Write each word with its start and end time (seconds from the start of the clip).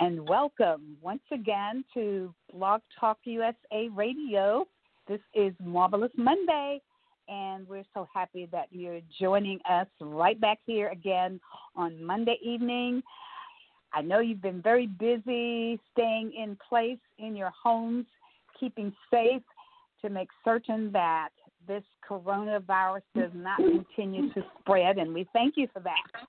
And 0.00 0.28
welcome 0.28 0.96
once 1.00 1.22
again 1.32 1.84
to 1.94 2.32
Blog 2.52 2.80
Talk 2.98 3.18
USA 3.24 3.88
Radio. 3.94 4.66
This 5.08 5.20
is 5.34 5.52
Marvelous 5.62 6.12
Monday, 6.16 6.80
and 7.28 7.66
we're 7.68 7.84
so 7.94 8.06
happy 8.12 8.48
that 8.52 8.68
you're 8.70 9.00
joining 9.20 9.58
us 9.68 9.86
right 10.00 10.40
back 10.40 10.58
here 10.66 10.88
again 10.88 11.40
on 11.74 12.02
Monday 12.02 12.38
evening. 12.42 13.02
I 13.92 14.02
know 14.02 14.20
you've 14.20 14.42
been 14.42 14.62
very 14.62 14.86
busy 14.86 15.80
staying 15.92 16.32
in 16.32 16.56
place 16.68 17.00
in 17.18 17.36
your 17.36 17.50
homes, 17.50 18.06
keeping 18.58 18.92
safe 19.10 19.42
to 20.02 20.10
make 20.10 20.28
certain 20.44 20.92
that 20.92 21.30
this 21.66 21.84
coronavirus 22.08 23.02
does 23.16 23.30
not 23.34 23.58
continue 23.58 24.32
to 24.32 24.44
spread, 24.60 24.98
and 24.98 25.12
we 25.12 25.26
thank 25.32 25.54
you 25.56 25.68
for 25.72 25.80
that. 25.80 26.26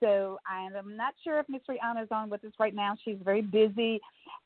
So 0.00 0.38
I'm 0.46 0.96
not 0.96 1.14
sure 1.22 1.38
if 1.38 1.48
Miss 1.48 1.62
Rihanna 1.68 2.02
is 2.02 2.08
on 2.10 2.30
with 2.30 2.44
us 2.44 2.52
right 2.58 2.74
now. 2.74 2.96
She's 3.04 3.18
very 3.24 3.42
busy 3.42 4.00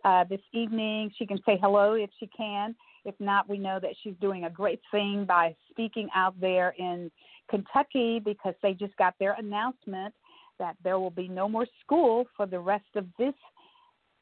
uh, 0.04 0.24
this 0.24 0.40
evening. 0.52 1.10
She 1.18 1.26
can 1.26 1.38
say 1.44 1.58
hello 1.60 1.94
if 1.94 2.10
she 2.18 2.28
can. 2.28 2.74
If 3.04 3.14
not, 3.20 3.48
we 3.48 3.58
know 3.58 3.78
that 3.80 3.92
she's 4.02 4.14
doing 4.20 4.44
a 4.44 4.50
great 4.50 4.80
thing 4.90 5.24
by 5.24 5.56
speaking 5.70 6.08
out 6.14 6.38
there 6.40 6.74
in 6.78 7.10
Kentucky 7.48 8.20
because 8.22 8.54
they 8.62 8.74
just 8.74 8.96
got 8.96 9.14
their 9.18 9.34
announcement 9.38 10.14
that 10.58 10.76
there 10.82 10.98
will 10.98 11.10
be 11.10 11.28
no 11.28 11.48
more 11.48 11.66
school 11.80 12.26
for 12.36 12.46
the 12.46 12.58
rest 12.58 12.96
of 12.96 13.06
this 13.18 13.34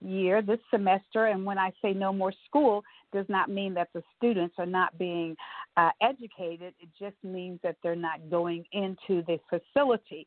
year, 0.00 0.42
this 0.42 0.58
semester. 0.70 1.26
And 1.26 1.44
when 1.44 1.58
I 1.58 1.72
say 1.82 1.92
no 1.92 2.12
more 2.12 2.32
school, 2.46 2.82
does 3.12 3.26
not 3.28 3.48
mean 3.48 3.74
that 3.74 3.88
the 3.94 4.02
students 4.16 4.54
are 4.58 4.66
not 4.66 4.96
being 4.98 5.36
uh, 5.76 5.90
educated. 6.02 6.74
It 6.78 6.88
just 6.98 7.16
means 7.24 7.58
that 7.62 7.76
they're 7.82 7.96
not 7.96 8.30
going 8.30 8.64
into 8.72 9.22
the 9.26 9.38
facility 9.48 10.26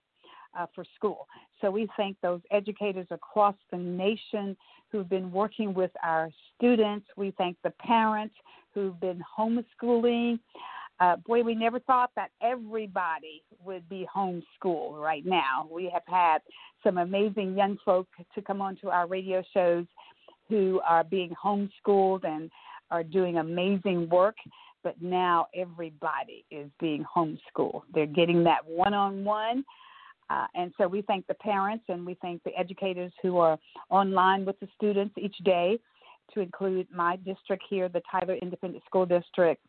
uh, 0.57 0.65
for 0.73 0.85
school. 0.95 1.27
So 1.61 1.71
we 1.71 1.87
thank 1.97 2.17
those 2.21 2.41
educators 2.51 3.07
across 3.11 3.55
the 3.71 3.77
nation 3.77 4.55
who've 4.91 5.09
been 5.09 5.31
working 5.31 5.73
with 5.73 5.91
our 6.03 6.29
students. 6.55 7.05
We 7.15 7.31
thank 7.37 7.57
the 7.63 7.71
parents 7.71 8.35
who've 8.73 8.99
been 8.99 9.23
homeschooling. 9.37 10.39
Uh, 10.99 11.15
boy, 11.15 11.43
we 11.43 11.55
never 11.55 11.79
thought 11.79 12.11
that 12.15 12.31
everybody 12.41 13.41
would 13.63 13.87
be 13.87 14.07
homeschooled 14.13 15.01
right 15.01 15.25
now. 15.25 15.67
We 15.71 15.89
have 15.93 16.03
had 16.07 16.39
some 16.83 16.97
amazing 16.97 17.55
young 17.55 17.77
folk 17.85 18.07
to 18.35 18.41
come 18.41 18.61
onto 18.61 18.89
our 18.89 19.07
radio 19.07 19.43
shows 19.53 19.85
who 20.49 20.81
are 20.87 21.03
being 21.03 21.33
homeschooled 21.41 22.25
and 22.25 22.49
are 22.91 23.03
doing 23.03 23.37
amazing 23.37 24.09
work. 24.09 24.35
But 24.83 25.01
now 25.01 25.47
everybody 25.53 26.45
is 26.51 26.69
being 26.79 27.03
homeschooled. 27.03 27.83
They're 27.93 28.05
getting 28.05 28.43
that 28.45 28.65
one 28.65 28.93
on 28.93 29.23
one 29.23 29.63
uh, 30.29 30.45
and 30.55 30.73
so 30.77 30.87
we 30.87 31.01
thank 31.03 31.25
the 31.27 31.33
parents 31.35 31.85
and 31.87 32.05
we 32.05 32.15
thank 32.21 32.43
the 32.43 32.57
educators 32.57 33.11
who 33.21 33.37
are 33.37 33.57
online 33.89 34.45
with 34.45 34.59
the 34.59 34.67
students 34.75 35.15
each 35.17 35.37
day, 35.43 35.79
to 36.33 36.41
include 36.41 36.87
my 36.93 37.15
district 37.17 37.63
here, 37.69 37.89
the 37.89 38.01
Tyler 38.11 38.35
Independent 38.35 38.83
School 38.85 39.05
District. 39.05 39.59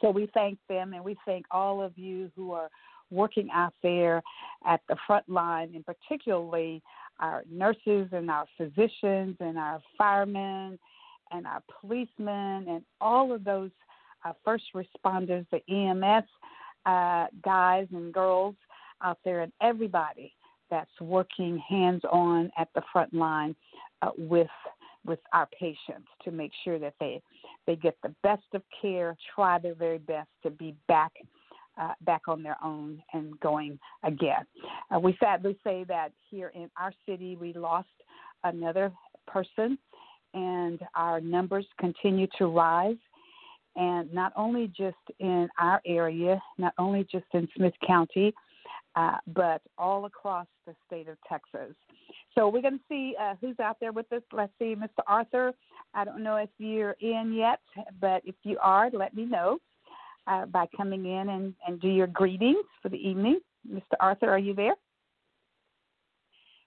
So 0.00 0.10
we 0.10 0.28
thank 0.34 0.58
them 0.68 0.94
and 0.94 1.04
we 1.04 1.16
thank 1.24 1.46
all 1.50 1.82
of 1.82 1.96
you 1.96 2.30
who 2.34 2.52
are 2.52 2.68
working 3.10 3.48
out 3.52 3.74
there 3.82 4.22
at 4.66 4.80
the 4.88 4.96
front 5.06 5.28
line, 5.28 5.72
and 5.74 5.84
particularly 5.84 6.82
our 7.18 7.44
nurses 7.50 8.08
and 8.12 8.30
our 8.30 8.46
physicians 8.56 9.36
and 9.40 9.58
our 9.58 9.80
firemen 9.98 10.78
and 11.32 11.46
our 11.46 11.62
policemen 11.80 12.66
and 12.68 12.82
all 13.00 13.32
of 13.32 13.44
those 13.44 13.70
uh, 14.24 14.32
first 14.44 14.64
responders, 14.74 15.46
the 15.50 15.60
EMS 15.72 16.24
uh, 16.86 17.26
guys 17.44 17.86
and 17.92 18.12
girls 18.12 18.54
out 19.02 19.18
there 19.24 19.40
and 19.40 19.52
everybody 19.60 20.34
that's 20.70 20.90
working 21.00 21.58
hands 21.58 22.02
on 22.10 22.50
at 22.56 22.68
the 22.74 22.82
front 22.92 23.12
line 23.12 23.54
uh, 24.02 24.10
with 24.16 24.48
with 25.06 25.18
our 25.32 25.48
patients 25.58 26.08
to 26.22 26.30
make 26.30 26.52
sure 26.62 26.78
that 26.78 26.94
they 27.00 27.22
they 27.66 27.76
get 27.76 27.96
the 28.02 28.14
best 28.22 28.44
of 28.54 28.62
care, 28.80 29.16
try 29.34 29.58
their 29.58 29.74
very 29.74 29.98
best 29.98 30.28
to 30.42 30.50
be 30.50 30.74
back 30.88 31.12
uh, 31.80 31.92
back 32.02 32.22
on 32.28 32.42
their 32.42 32.56
own 32.62 33.02
and 33.12 33.38
going 33.40 33.78
again. 34.04 34.44
Uh, 34.94 34.98
we 34.98 35.16
sadly 35.20 35.58
say 35.64 35.84
that 35.88 36.12
here 36.30 36.52
in 36.54 36.70
our 36.76 36.92
city 37.06 37.36
we 37.36 37.52
lost 37.52 37.88
another 38.44 38.92
person, 39.26 39.78
and 40.34 40.80
our 40.94 41.20
numbers 41.20 41.66
continue 41.78 42.26
to 42.38 42.46
rise. 42.46 42.96
And 43.76 44.12
not 44.12 44.32
only 44.36 44.66
just 44.76 44.96
in 45.20 45.48
our 45.58 45.80
area, 45.86 46.42
not 46.58 46.74
only 46.76 47.06
just 47.10 47.26
in 47.32 47.48
Smith 47.56 47.74
County, 47.86 48.34
uh, 48.96 49.16
but 49.28 49.62
all 49.78 50.04
across 50.04 50.46
the 50.66 50.74
state 50.86 51.08
of 51.08 51.16
Texas. 51.28 51.74
So 52.34 52.48
we're 52.48 52.62
going 52.62 52.78
to 52.78 52.84
see 52.88 53.14
uh, 53.20 53.34
who's 53.40 53.58
out 53.60 53.76
there 53.80 53.92
with 53.92 54.12
us. 54.12 54.22
Let's 54.32 54.52
see, 54.58 54.74
Mr. 54.74 55.02
Arthur. 55.06 55.52
I 55.94 56.04
don't 56.04 56.22
know 56.22 56.36
if 56.36 56.50
you're 56.58 56.96
in 57.00 57.32
yet, 57.34 57.60
but 58.00 58.22
if 58.24 58.34
you 58.42 58.56
are, 58.62 58.90
let 58.92 59.14
me 59.14 59.24
know 59.24 59.58
uh, 60.26 60.46
by 60.46 60.66
coming 60.76 61.06
in 61.06 61.28
and, 61.28 61.54
and 61.66 61.80
do 61.80 61.88
your 61.88 62.06
greetings 62.06 62.64
for 62.82 62.88
the 62.88 62.96
evening. 62.96 63.40
Mr. 63.68 63.82
Arthur, 63.98 64.30
are 64.30 64.38
you 64.38 64.54
there? 64.54 64.74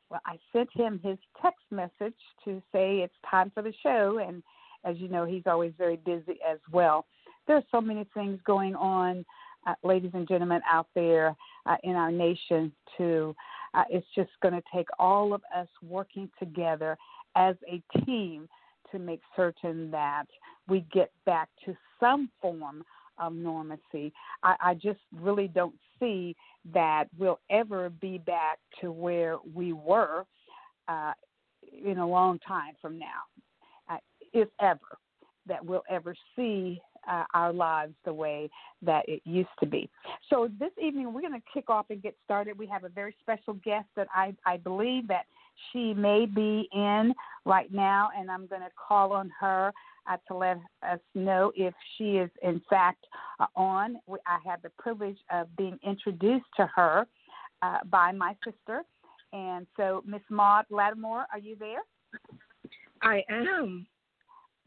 Well, 0.10 0.22
I 0.26 0.38
sent 0.52 0.70
him 0.74 1.00
his 1.04 1.18
text 1.42 1.64
message 1.72 2.14
to 2.46 2.62
say 2.72 3.00
it's 3.00 3.14
time 3.30 3.52
for 3.54 3.64
the 3.64 3.74
show, 3.82 4.20
and 4.26 4.44
as 4.86 4.98
you 4.98 5.08
know, 5.08 5.26
he's 5.26 5.44
always 5.48 5.74
very 5.78 5.96
busy 5.98 6.38
as 6.48 6.60
well. 6.72 7.06
There 7.48 7.56
are 7.56 7.64
so 7.72 7.82
many 7.82 8.06
things 8.14 8.40
going 8.46 8.76
on 8.76 9.26
uh, 9.68 9.74
ladies 9.84 10.12
and 10.14 10.28
gentlemen 10.28 10.62
out 10.72 10.88
there 10.96 11.36
uh, 11.66 11.76
in 11.84 11.96
our 11.96 12.12
nation 12.12 12.72
to 12.98 13.36
uh, 13.74 13.84
it's 13.90 14.08
just 14.16 14.30
going 14.42 14.54
to 14.54 14.62
take 14.74 14.88
all 15.00 15.34
of 15.34 15.42
us 15.56 15.68
working 15.82 16.30
together 16.38 16.98
as 17.36 17.56
a 17.68 17.82
team 18.06 18.48
to 18.92 19.00
make 19.00 19.22
certain 19.36 19.90
that 19.90 20.26
we 20.68 20.86
get 20.94 21.12
back 21.26 21.50
to 21.66 21.76
some 22.00 22.30
form 22.42 22.84
of 23.18 23.34
normalcy. 23.34 24.14
I, 24.44 24.56
I 24.60 24.74
just 24.76 25.00
really 25.20 25.48
don't 25.48 25.76
see 26.00 26.36
that 26.74 27.06
we'll 27.18 27.40
ever 27.50 27.90
be 27.90 28.20
back 28.20 28.60
to 28.82 28.92
where 28.92 29.38
we 29.54 29.74
were 29.74 30.26
uh, 30.88 31.14
in 31.84 31.98
a 31.98 32.08
long 32.08 32.40
time 32.40 32.74
from 32.82 33.00
now, 33.00 33.24
uh, 33.90 33.98
if 34.34 34.50
ever, 34.62 34.98
that 35.48 35.64
we'll 35.64 35.84
ever 35.90 36.16
see 36.36 36.80
uh, 37.10 37.24
our 37.34 37.54
lives 37.54 37.94
the 38.06 38.14
way 38.14 38.50
that 38.82 39.08
it 39.08 39.22
used 39.26 39.50
to 39.60 39.66
be. 39.66 39.90
So 40.30 40.50
this 40.60 40.72
evening 40.82 41.14
we're 41.14 41.22
going 41.22 41.34
to 41.34 41.48
kick 41.54 41.70
off 41.70 41.88
and 41.90 42.02
get 42.02 42.16
started. 42.24 42.58
We 42.58 42.68
have 42.68 42.84
a 42.84 42.90
very 42.90 43.16
special 43.22 43.54
guest 43.56 43.88
that 43.96 44.08
I, 44.14 44.36
I 44.46 44.58
believe 44.58 45.08
that 45.08 45.26
she 45.72 45.94
may 45.94 46.26
be 46.26 46.68
in 46.74 47.14
right 47.46 47.72
now, 47.72 48.10
and 48.18 48.30
I'm 48.32 48.48
going 48.48 48.62
to 48.62 48.72
call 48.88 49.14
on 49.14 49.32
her 49.40 49.72
uh, 50.10 50.18
to 50.28 50.36
let 50.36 50.58
us 50.88 51.00
know 51.16 51.52
if 51.56 51.74
she 51.98 52.18
is 52.18 52.30
in 52.42 52.62
fact 52.70 53.06
uh, 53.40 53.46
on. 53.56 53.98
I 54.28 54.40
have 54.46 54.62
the 54.62 54.72
privilege 54.78 55.18
of 55.32 55.56
being 55.56 55.80
introduced 55.84 56.46
to 56.58 56.70
her 56.76 57.08
uh, 57.62 57.80
by 57.90 58.12
my 58.12 58.36
sister. 58.44 58.84
And 59.32 59.66
so, 59.78 60.04
Miss 60.06 60.22
Maud 60.30 60.66
Latimer, 60.70 61.26
are 61.32 61.40
you 61.40 61.56
there? 61.56 61.80
I 63.02 63.24
am. 63.30 63.88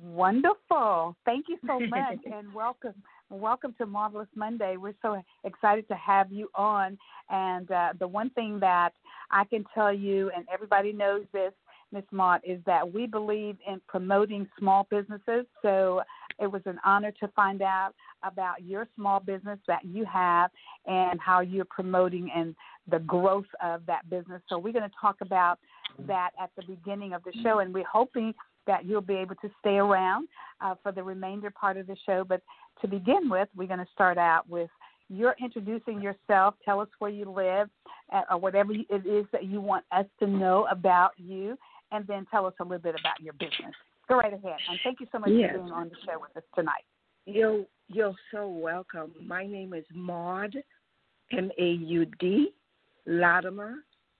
Wonderful. 0.00 1.16
Thank 1.24 1.46
you 1.48 1.58
so 1.66 1.80
much 1.88 2.18
and 2.32 2.52
welcome. 2.52 2.94
Welcome 3.30 3.74
to 3.78 3.86
Marvelous 3.86 4.28
Monday. 4.34 4.76
We're 4.76 4.94
so 5.02 5.20
excited 5.44 5.88
to 5.88 5.94
have 5.94 6.30
you 6.30 6.48
on. 6.54 6.96
And 7.28 7.70
uh, 7.70 7.88
the 7.98 8.06
one 8.06 8.30
thing 8.30 8.60
that 8.60 8.90
I 9.30 9.44
can 9.44 9.64
tell 9.74 9.92
you, 9.92 10.30
and 10.36 10.46
everybody 10.52 10.92
knows 10.92 11.24
this, 11.32 11.52
Ms. 11.92 12.04
Maud, 12.12 12.40
is 12.44 12.60
that 12.66 12.92
we 12.92 13.06
believe 13.06 13.56
in 13.66 13.80
promoting 13.88 14.46
small 14.58 14.86
businesses. 14.90 15.46
So 15.62 16.02
it 16.38 16.46
was 16.46 16.62
an 16.66 16.78
honor 16.84 17.12
to 17.20 17.28
find 17.28 17.62
out 17.62 17.92
about 18.22 18.62
your 18.62 18.86
small 18.94 19.20
business 19.20 19.58
that 19.66 19.84
you 19.84 20.04
have 20.04 20.50
and 20.86 21.18
how 21.20 21.40
you're 21.40 21.64
promoting 21.64 22.30
and 22.34 22.54
the 22.90 22.98
growth 23.00 23.46
of 23.62 23.84
that 23.86 24.08
business. 24.08 24.42
So 24.48 24.58
we're 24.58 24.72
going 24.72 24.88
to 24.88 24.96
talk 25.00 25.16
about 25.20 25.58
that 26.06 26.30
at 26.40 26.50
the 26.56 26.62
beginning 26.62 27.14
of 27.14 27.24
the 27.24 27.32
show, 27.42 27.60
and 27.60 27.72
we're 27.72 27.84
hoping 27.90 28.34
that 28.66 28.84
you'll 28.84 29.00
be 29.00 29.14
able 29.14 29.36
to 29.36 29.50
stay 29.60 29.76
around 29.76 30.28
uh, 30.60 30.74
for 30.82 30.92
the 30.92 31.02
remainder 31.02 31.50
part 31.50 31.76
of 31.76 31.86
the 31.86 31.96
show. 32.06 32.24
But 32.24 32.42
to 32.80 32.88
begin 32.88 33.28
with, 33.28 33.48
we're 33.56 33.68
going 33.68 33.80
to 33.80 33.88
start 33.92 34.18
out 34.18 34.48
with 34.48 34.70
you're 35.08 35.36
introducing 35.40 36.00
yourself. 36.00 36.54
Tell 36.64 36.80
us 36.80 36.88
where 36.98 37.10
you 37.10 37.30
live, 37.30 37.68
uh, 38.12 38.22
or 38.30 38.38
whatever 38.38 38.72
it 38.72 39.06
is 39.06 39.24
that 39.32 39.44
you 39.44 39.60
want 39.60 39.84
us 39.92 40.06
to 40.18 40.26
know 40.26 40.66
about 40.70 41.12
you, 41.16 41.56
and 41.92 42.06
then 42.06 42.26
tell 42.30 42.46
us 42.46 42.54
a 42.60 42.64
little 42.64 42.78
bit 42.78 42.96
about 42.98 43.20
your 43.20 43.34
business. 43.34 43.74
Go 44.08 44.16
right 44.18 44.32
ahead. 44.32 44.56
And 44.68 44.78
thank 44.84 45.00
you 45.00 45.06
so 45.12 45.18
much 45.18 45.30
yes. 45.30 45.52
for 45.52 45.58
being 45.58 45.72
on 45.72 45.88
the 45.88 45.96
show 46.04 46.18
with 46.20 46.36
us 46.36 46.42
tonight. 46.54 46.84
You're, 47.26 47.64
you're 47.88 48.14
so 48.32 48.48
welcome. 48.48 49.12
My 49.24 49.46
name 49.46 49.74
is 49.74 49.84
Maud, 49.92 50.56
M 51.32 51.50
A 51.58 51.70
U 51.70 52.06
D, 52.18 52.52
Latimer, 53.06 53.74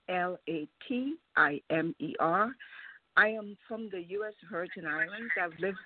L 0.09 0.39
A 0.49 0.69
T 0.89 1.15
I 1.37 1.61
M 1.71 1.95
E 2.01 2.15
R. 2.21 2.51
I 3.17 3.29
am 3.29 3.57
from 3.67 3.89
the 3.91 4.03
U.S. 4.09 4.35
Virgin 4.51 4.87
Islands. 4.87 5.33
I've 5.43 5.59
lived 5.59 5.79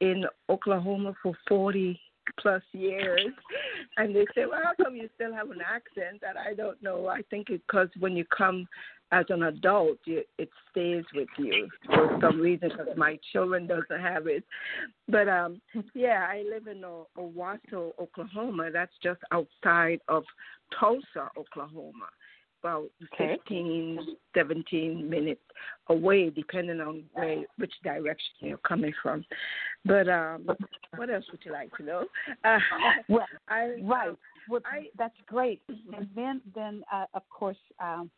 in 0.00 0.24
Oklahoma 0.48 1.14
for 1.22 1.34
40 1.48 1.98
plus 2.40 2.62
years. 2.72 3.30
And 3.96 4.14
they 4.14 4.26
say, 4.32 4.44
well, 4.48 4.60
how 4.62 4.84
come 4.84 4.94
you 4.94 5.08
still 5.16 5.34
have 5.34 5.50
an 5.50 5.60
accent? 5.60 6.22
And 6.28 6.38
I 6.38 6.54
don't 6.54 6.80
know. 6.80 7.08
I 7.08 7.22
think 7.30 7.48
because 7.48 7.88
when 7.98 8.16
you 8.16 8.24
come 8.26 8.68
as 9.10 9.24
an 9.28 9.42
adult, 9.44 9.98
you, 10.04 10.22
it 10.38 10.50
stays 10.70 11.04
with 11.14 11.28
you 11.36 11.68
for 11.86 12.18
some 12.20 12.40
reason 12.40 12.68
because 12.68 12.96
my 12.96 13.18
children 13.32 13.66
doesn't 13.66 14.00
have 14.00 14.26
it. 14.28 14.44
But 15.08 15.28
um 15.28 15.60
yeah, 15.94 16.26
I 16.30 16.44
live 16.48 16.68
in 16.68 16.84
o- 16.84 17.08
Owasso, 17.18 17.92
Oklahoma. 18.00 18.70
That's 18.72 18.92
just 19.02 19.20
outside 19.32 20.00
of 20.06 20.24
Tulsa, 20.78 21.30
Oklahoma. 21.36 22.06
About 22.62 22.90
Okay. 23.14 23.36
15, 23.36 24.16
17 24.34 25.08
minutes 25.08 25.40
away, 25.88 26.30
depending 26.30 26.80
on 26.80 27.04
where, 27.12 27.44
which 27.56 27.72
direction 27.84 28.32
you're 28.40 28.58
coming 28.58 28.92
from. 29.02 29.24
But 29.84 30.08
um, 30.08 30.44
what 30.96 31.08
else 31.08 31.24
would 31.30 31.44
you 31.44 31.52
like 31.52 31.70
to 31.76 31.82
know? 31.84 32.04
Uh, 32.44 32.58
Well, 33.08 33.26
I, 33.48 33.76
right. 33.82 34.16
Well, 34.48 34.60
I- 34.66 34.88
that's 34.96 35.14
great. 35.26 35.62
And 35.68 36.08
then, 36.16 36.40
then 36.54 36.82
uh, 36.92 37.04
of 37.14 37.22
course, 37.30 37.56
um, 37.80 38.10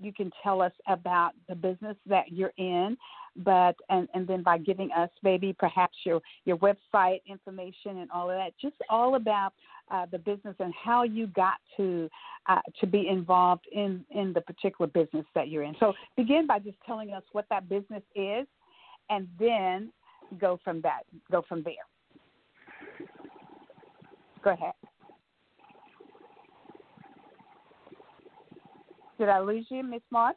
you 0.00 0.12
can 0.12 0.30
tell 0.44 0.62
us 0.62 0.72
about 0.86 1.32
the 1.48 1.56
business 1.56 1.96
that 2.06 2.30
you're 2.30 2.52
in, 2.56 2.96
but 3.38 3.74
and 3.90 4.06
and 4.14 4.28
then 4.28 4.42
by 4.44 4.58
giving 4.58 4.90
us 4.92 5.10
maybe 5.24 5.52
perhaps 5.52 5.96
your 6.04 6.20
your 6.44 6.56
website 6.58 7.20
information 7.26 7.98
and 7.98 8.10
all 8.12 8.30
of 8.30 8.36
that, 8.36 8.52
just 8.60 8.76
all 8.88 9.16
about 9.16 9.52
uh, 9.90 10.06
the 10.10 10.18
business 10.18 10.54
and 10.58 10.72
how 10.74 11.02
you 11.02 11.26
got 11.28 11.56
to 11.76 12.08
uh, 12.48 12.60
to 12.80 12.86
be 12.86 13.08
involved 13.08 13.66
in 13.72 14.04
in 14.10 14.32
the 14.32 14.40
particular 14.40 14.88
business 14.88 15.26
that 15.34 15.48
you're 15.48 15.62
in. 15.62 15.74
So 15.80 15.92
begin 16.16 16.46
by 16.46 16.58
just 16.58 16.76
telling 16.86 17.12
us 17.12 17.22
what 17.32 17.46
that 17.50 17.68
business 17.68 18.02
is, 18.14 18.46
and 19.10 19.28
then 19.38 19.92
go 20.38 20.58
from 20.62 20.80
that 20.82 21.02
go 21.30 21.42
from 21.48 21.62
there. 21.62 21.74
Go 24.42 24.50
ahead. 24.50 24.74
Did 29.18 29.28
I 29.28 29.40
lose 29.40 29.66
you, 29.68 29.82
Miss 29.82 30.02
Maud? 30.10 30.34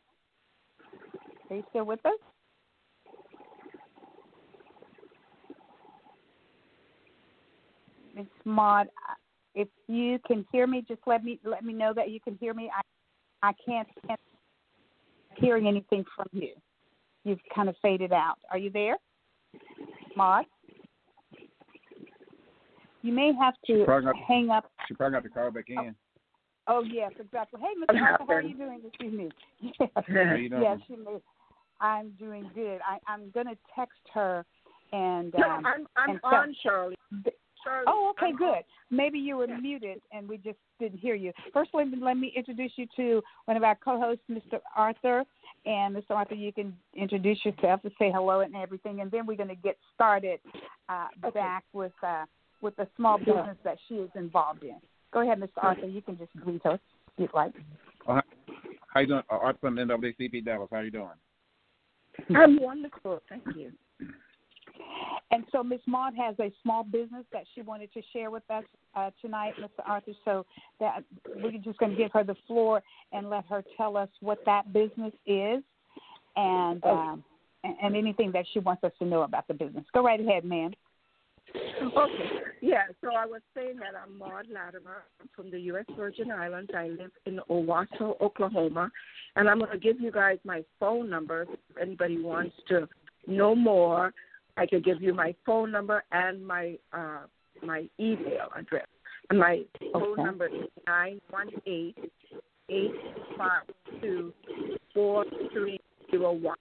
Are 1.50 1.56
you 1.56 1.64
still 1.70 1.86
with 1.86 2.04
us? 2.06 2.14
Miss 8.16 8.26
Maud, 8.44 8.88
if 9.56 9.68
you 9.88 10.20
can 10.26 10.46
hear 10.52 10.68
me, 10.68 10.84
just 10.88 11.02
let 11.06 11.24
me 11.24 11.40
let 11.44 11.64
me 11.64 11.74
know 11.74 11.94
that 11.96 12.10
you 12.10 12.20
can 12.20 12.38
hear 12.40 12.54
me. 12.54 12.70
I 12.76 12.82
I 13.50 13.54
can't, 13.66 13.88
can't 14.08 14.20
hearing 15.36 15.68
anything 15.68 16.06
from 16.16 16.28
you. 16.32 16.54
You've 17.24 17.40
kind 17.54 17.70
of 17.70 17.76
faded 17.82 18.14
out. 18.14 18.36
Are 18.52 18.58
you 18.58 18.70
there, 18.70 18.98
Maud? 20.16 20.46
You 23.02 23.14
may 23.14 23.32
have 23.34 23.56
to 23.68 23.86
got- 23.86 24.16
hang 24.28 24.50
up 24.52 24.72
She 24.88 24.94
probably 24.94 25.16
got 25.16 25.24
the 25.24 25.30
call 25.30 25.52
back 25.52 25.70
in. 25.70 25.96
Oh 26.68 26.84
yes, 26.84 27.12
exactly. 27.20 27.60
Hey, 27.60 27.74
What 27.78 27.90
Mr. 27.90 28.02
Arthur, 28.02 28.26
how 28.28 28.34
are 28.36 28.42
you 28.42 28.56
doing 28.56 28.82
this 28.84 28.92
evening? 29.06 29.32
How 30.08 30.36
you 30.36 30.50
doing? 30.50 30.62
yes, 30.62 30.78
she 30.88 30.96
may. 30.96 31.18
I'm 31.80 32.12
doing 32.20 32.50
good. 32.54 32.80
I, 32.88 33.00
I'm 33.12 33.32
gonna 33.32 33.56
text 33.76 34.00
her 34.14 34.46
and. 34.94 35.34
no, 35.38 35.50
Um, 35.50 35.66
I'm 35.66 35.88
I'm 35.96 36.10
and 36.12 36.20
on 36.24 36.56
Shirley. 36.62 36.96
th- 37.24 37.36
Shirley. 37.64 37.86
oh, 37.88 38.12
okay, 38.12 38.28
I'm 38.28 38.36
good. 38.38 38.64
Maybe 38.90 39.20
you 39.20 39.38
were 39.38 39.48
muted 39.48 40.02
and 40.12 40.28
we 40.28 40.38
just 40.38 40.58
didn't 40.80 41.00
hear 41.00 41.16
you. 41.16 41.32
First, 41.54 41.72
let 41.74 41.88
me 41.90 41.98
let 42.02 42.18
me 42.18 42.34
introduce 42.36 42.72
you 42.76 42.88
to 42.98 43.22
one 43.46 43.58
of 43.58 43.64
our 43.64 43.76
co-hosts, 43.76 44.24
Mr. 44.30 44.60
Arthur. 44.76 45.24
And 45.66 45.96
Mr. 45.96 46.12
Arthur, 46.12 46.36
you 46.36 46.52
can 46.52 46.76
introduce 46.96 47.44
yourself 47.46 47.82
and 47.84 47.94
say 48.00 48.12
hello 48.12 48.40
and 48.40 48.56
everything, 48.56 49.02
and 49.02 49.12
then 49.12 49.26
we're 49.28 49.38
going 49.38 49.50
to 49.50 49.56
get 49.56 49.78
started 49.94 50.40
uh, 50.90 51.08
Okay. 51.26 51.40
back 51.40 51.64
with 51.74 51.92
uh, 52.02 52.26
with 52.62 52.76
the 52.78 52.88
small 52.98 53.18
business 53.18 53.58
that 53.64 53.78
she 53.88 53.96
is 53.96 54.10
involved 54.16 54.64
in. 54.64 54.78
Go 55.14 55.22
ahead, 55.22 55.40
Mr. 55.40 55.50
Arthur. 55.58 55.88
You 55.88 56.02
can 56.02 56.18
just 56.18 56.32
greet 56.44 56.66
us 56.66 56.80
if 57.08 57.14
you'd 57.18 57.34
like. 57.34 57.54
How 58.08 58.22
you 59.00 59.08
doing? 59.08 59.24
Uh, 59.32 59.36
Art 59.36 59.58
from 59.62 59.76
NAACP 59.76 60.44
Dallas. 60.46 60.68
How 60.72 60.78
are 60.78 60.84
you 60.84 60.92
doing? 60.92 61.08
I'm 62.36 62.60
wonderful. 62.62 63.22
Thank 63.30 63.44
you. 63.56 63.72
And 65.32 65.46
so 65.52 65.64
Ms. 65.64 65.80
Maud 65.88 66.14
has 66.18 66.36
a 66.40 66.52
small 66.62 66.84
business 66.84 67.24
that 67.32 67.44
she 67.56 67.62
wanted 67.62 67.94
to 67.94 68.02
share 68.12 68.30
with 68.30 68.44
us 68.50 68.66
uh, 68.96 69.12
tonight, 69.22 69.54
Mr. 69.60 69.84
Arthur. 69.86 70.12
So 70.26 70.46
that 70.80 71.04
we're 71.38 71.52
just 71.52 71.80
going 71.80 71.92
to 71.92 71.98
give 71.98 72.12
her 72.12 72.24
the 72.24 72.36
floor 72.48 72.82
and 73.14 73.30
let 73.30 73.46
her 73.46 73.64
tell 73.78 73.96
us 73.96 74.10
what 74.20 74.40
that 74.46 74.74
business 74.74 75.14
is, 75.26 75.64
and 76.36 76.84
um, 76.84 77.24
and, 77.64 77.76
and 77.82 77.96
anything 77.96 78.32
that 78.34 78.46
she 78.54 78.60
wants 78.60 78.84
us 78.84 78.92
to 79.00 79.06
know 79.06 79.22
about 79.22 79.48
the 79.48 79.54
business. 79.54 79.86
Go 79.94 80.04
right 80.04 80.20
ahead, 80.20 80.44
ma'am. 80.44 80.74
Okay. 81.82 82.30
Yeah, 82.62 82.84
so 83.02 83.10
I 83.16 83.26
was 83.26 83.42
saying 83.56 83.78
that 83.78 84.00
I'm 84.02 84.18
Maud 84.18 84.46
Latimer. 84.48 85.04
I'm 85.20 85.30
from 85.36 85.50
the 85.50 85.60
U.S. 85.62 85.86
Virgin 85.98 86.32
Islands. 86.32 86.72
I 86.76 86.90
live 86.90 87.12
in 87.26 87.40
Owasso, 87.50 88.22
Oklahoma. 88.22 88.92
And 89.36 89.50
I'm 89.50 89.60
going 89.60 89.72
to 89.72 89.80
give 89.80 90.00
you 90.00 90.12
guys 90.12 90.38
my 90.44 90.64
phone 90.80 91.10
number. 91.10 91.44
If 91.44 91.82
anybody 91.82 92.22
wants 92.22 92.56
to 92.70 92.88
know 93.28 93.56
more, 93.56 94.14
I 94.58 94.66
could 94.66 94.84
give 94.84 95.02
you 95.02 95.14
my 95.14 95.34
phone 95.46 95.72
number 95.72 96.04
and 96.12 96.46
my 96.46 96.78
uh, 96.94 97.22
my 97.64 97.88
email 98.00 98.50
address. 98.56 98.88
And 99.30 99.40
my 99.40 99.64
phone 99.94 100.14
Okay. 100.14 100.24
number 100.24 100.48
is 100.48 100.68
nine 100.88 101.22
one 101.30 101.50
eight 101.66 101.98
eight 102.70 102.92
five 103.38 103.64
two 104.02 104.34
four 104.94 105.26
three 105.54 105.80
zero 106.10 106.34
one. 106.34 106.58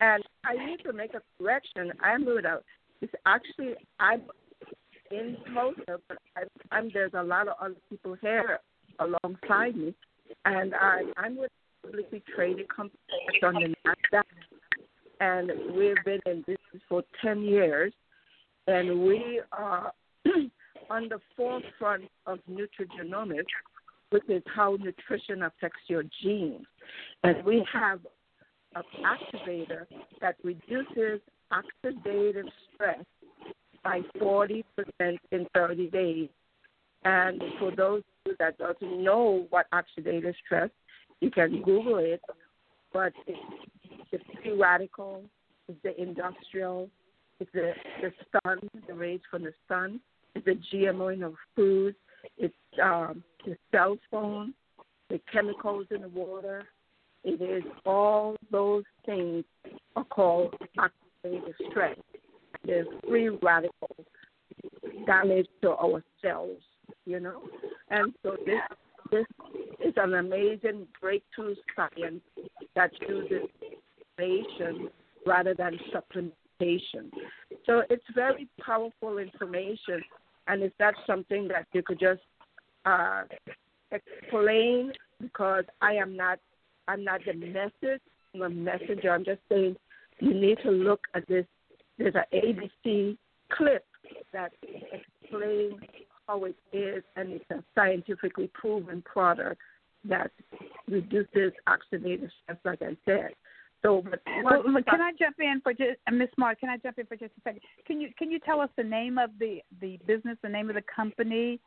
And 0.00 0.22
I 0.44 0.54
need 0.66 0.80
to 0.84 0.92
make 0.92 1.14
a 1.14 1.22
correction. 1.38 1.92
I'm 2.00 2.24
with 2.24 2.44
a 2.44 2.60
it's 3.00 3.12
actually 3.26 3.74
I'm 4.00 4.22
in 5.10 5.36
Tulsa, 5.52 6.00
but 6.08 6.18
I'm, 6.36 6.48
I'm 6.70 6.90
there's 6.92 7.12
a 7.14 7.22
lot 7.22 7.48
of 7.48 7.54
other 7.60 7.76
people 7.90 8.16
here 8.20 8.58
alongside 8.98 9.76
me, 9.76 9.94
and 10.44 10.74
I, 10.74 11.02
I'm 11.16 11.36
with 11.36 11.50
a 11.84 11.86
publicly 11.86 12.22
traded 12.34 12.68
company 12.68 12.98
on 13.42 13.54
the 13.54 13.74
Nasdaq, 13.86 14.24
and 15.20 15.50
we've 15.74 16.02
been 16.04 16.20
in 16.26 16.40
business 16.40 16.82
for 16.88 17.02
ten 17.22 17.42
years, 17.42 17.92
and 18.66 19.00
we 19.00 19.40
are 19.52 19.92
on 20.90 21.08
the 21.08 21.20
forefront 21.36 22.04
of 22.26 22.38
nutrigenomics, 22.50 23.44
which 24.10 24.28
is 24.28 24.42
how 24.54 24.76
nutrition 24.80 25.42
affects 25.42 25.80
your 25.88 26.04
genes, 26.22 26.66
and 27.24 27.44
we 27.44 27.66
have 27.72 28.00
an 28.74 28.82
activator 29.02 29.86
that 30.20 30.36
reduces 30.44 31.20
oxidative 31.52 32.48
stress 32.74 33.04
by 33.82 34.00
40% 34.20 34.64
in 35.30 35.46
30 35.54 35.90
days. 35.90 36.28
And 37.04 37.40
for 37.58 37.70
those 37.74 38.00
of 38.00 38.04
you 38.26 38.36
that 38.40 38.58
doesn't 38.58 39.02
know 39.02 39.46
what 39.50 39.66
oxidative 39.72 40.34
stress, 40.44 40.70
you 41.20 41.30
can 41.30 41.62
Google 41.62 41.98
it. 41.98 42.20
But 42.92 43.12
it's 43.26 43.38
the 44.10 44.18
free 44.42 44.52
radical, 44.52 45.22
it's 45.68 45.78
the 45.82 46.00
industrial, 46.00 46.88
it's 47.40 47.50
the, 47.52 47.72
the 48.02 48.12
sun, 48.32 48.58
the 48.86 48.94
rays 48.94 49.20
from 49.30 49.44
the 49.44 49.52
sun, 49.68 50.00
it's 50.34 50.44
the 50.44 50.58
GMOing 50.72 51.24
of 51.24 51.34
food, 51.54 51.94
it's 52.38 52.54
um, 52.82 53.22
the 53.44 53.56
cell 53.72 53.96
phone, 54.10 54.54
the 55.08 55.20
chemicals 55.32 55.86
in 55.90 56.02
the 56.02 56.08
water. 56.08 56.64
It 57.24 57.42
is 57.42 57.64
all 57.84 58.36
those 58.50 58.84
things 59.04 59.44
are 59.96 60.04
called 60.04 60.54
oxidative 60.78 61.54
stress. 61.70 61.98
There's 62.64 62.86
free 63.08 63.28
radicals 63.28 64.06
damage 65.06 65.46
to 65.62 65.70
our 65.70 66.02
cells, 66.22 66.58
you 67.04 67.20
know. 67.20 67.42
And 67.90 68.12
so 68.22 68.36
this 68.44 68.60
this 69.10 69.26
is 69.84 69.94
an 69.96 70.14
amazing 70.14 70.86
breakthrough 71.00 71.54
science 71.74 72.22
that 72.74 72.90
uses 73.08 73.48
information 74.18 74.88
rather 75.26 75.54
than 75.54 75.78
supplementation. 75.92 77.10
So 77.64 77.82
it's 77.90 78.04
very 78.14 78.48
powerful 78.60 79.18
information, 79.18 80.02
and 80.46 80.62
it's 80.62 80.74
not 80.78 80.94
something 81.06 81.48
that 81.48 81.66
you 81.72 81.82
could 81.82 81.98
just 81.98 82.20
uh, 82.84 83.22
explain 83.90 84.92
because 85.20 85.64
I 85.80 85.94
am 85.94 86.16
not 86.16 86.38
I'm 86.88 87.02
not 87.02 87.20
the 87.26 87.34
message. 87.34 88.00
I'm 88.34 88.42
a 88.42 88.50
messenger. 88.50 89.10
I'm 89.10 89.24
just 89.24 89.40
saying 89.48 89.76
you 90.20 90.34
need 90.34 90.58
to 90.62 90.70
look 90.70 91.00
at 91.14 91.26
this 91.26 91.46
there's 91.98 92.14
an 92.14 92.24
ABC 92.32 93.16
clip 93.52 93.84
that 94.32 94.52
explains 94.62 95.74
how 96.26 96.44
it 96.44 96.56
is, 96.72 97.02
and 97.16 97.32
it's 97.32 97.44
a 97.50 97.62
scientifically 97.74 98.50
proven 98.52 99.02
product 99.02 99.60
that 100.04 100.30
reduces 100.88 101.52
oxidative 101.68 102.30
stress, 102.42 102.58
like 102.64 102.82
I 102.82 102.96
said. 103.04 103.30
So, 103.86 104.02
but 104.02 104.20
well, 104.42 104.62
can 104.90 105.00
I 105.00 105.12
jump 105.16 105.36
in 105.38 105.60
for 105.62 105.72
just 105.72 105.98
uh, 106.08 106.10
Miss 106.10 106.28
Mark? 106.36 106.58
Can 106.58 106.68
I 106.68 106.76
jump 106.76 106.98
in 106.98 107.06
for 107.06 107.14
just 107.14 107.32
a 107.38 107.40
second? 107.44 107.60
Can 107.86 108.00
you 108.00 108.08
can 108.18 108.32
you 108.32 108.40
tell 108.40 108.60
us 108.60 108.68
the 108.76 108.82
name 108.82 109.16
of 109.16 109.30
the 109.38 109.60
the 109.80 109.98
business, 110.06 110.36
the 110.42 110.48
name 110.48 110.68
of 110.68 110.74
the 110.74 110.82
company? 110.94 111.60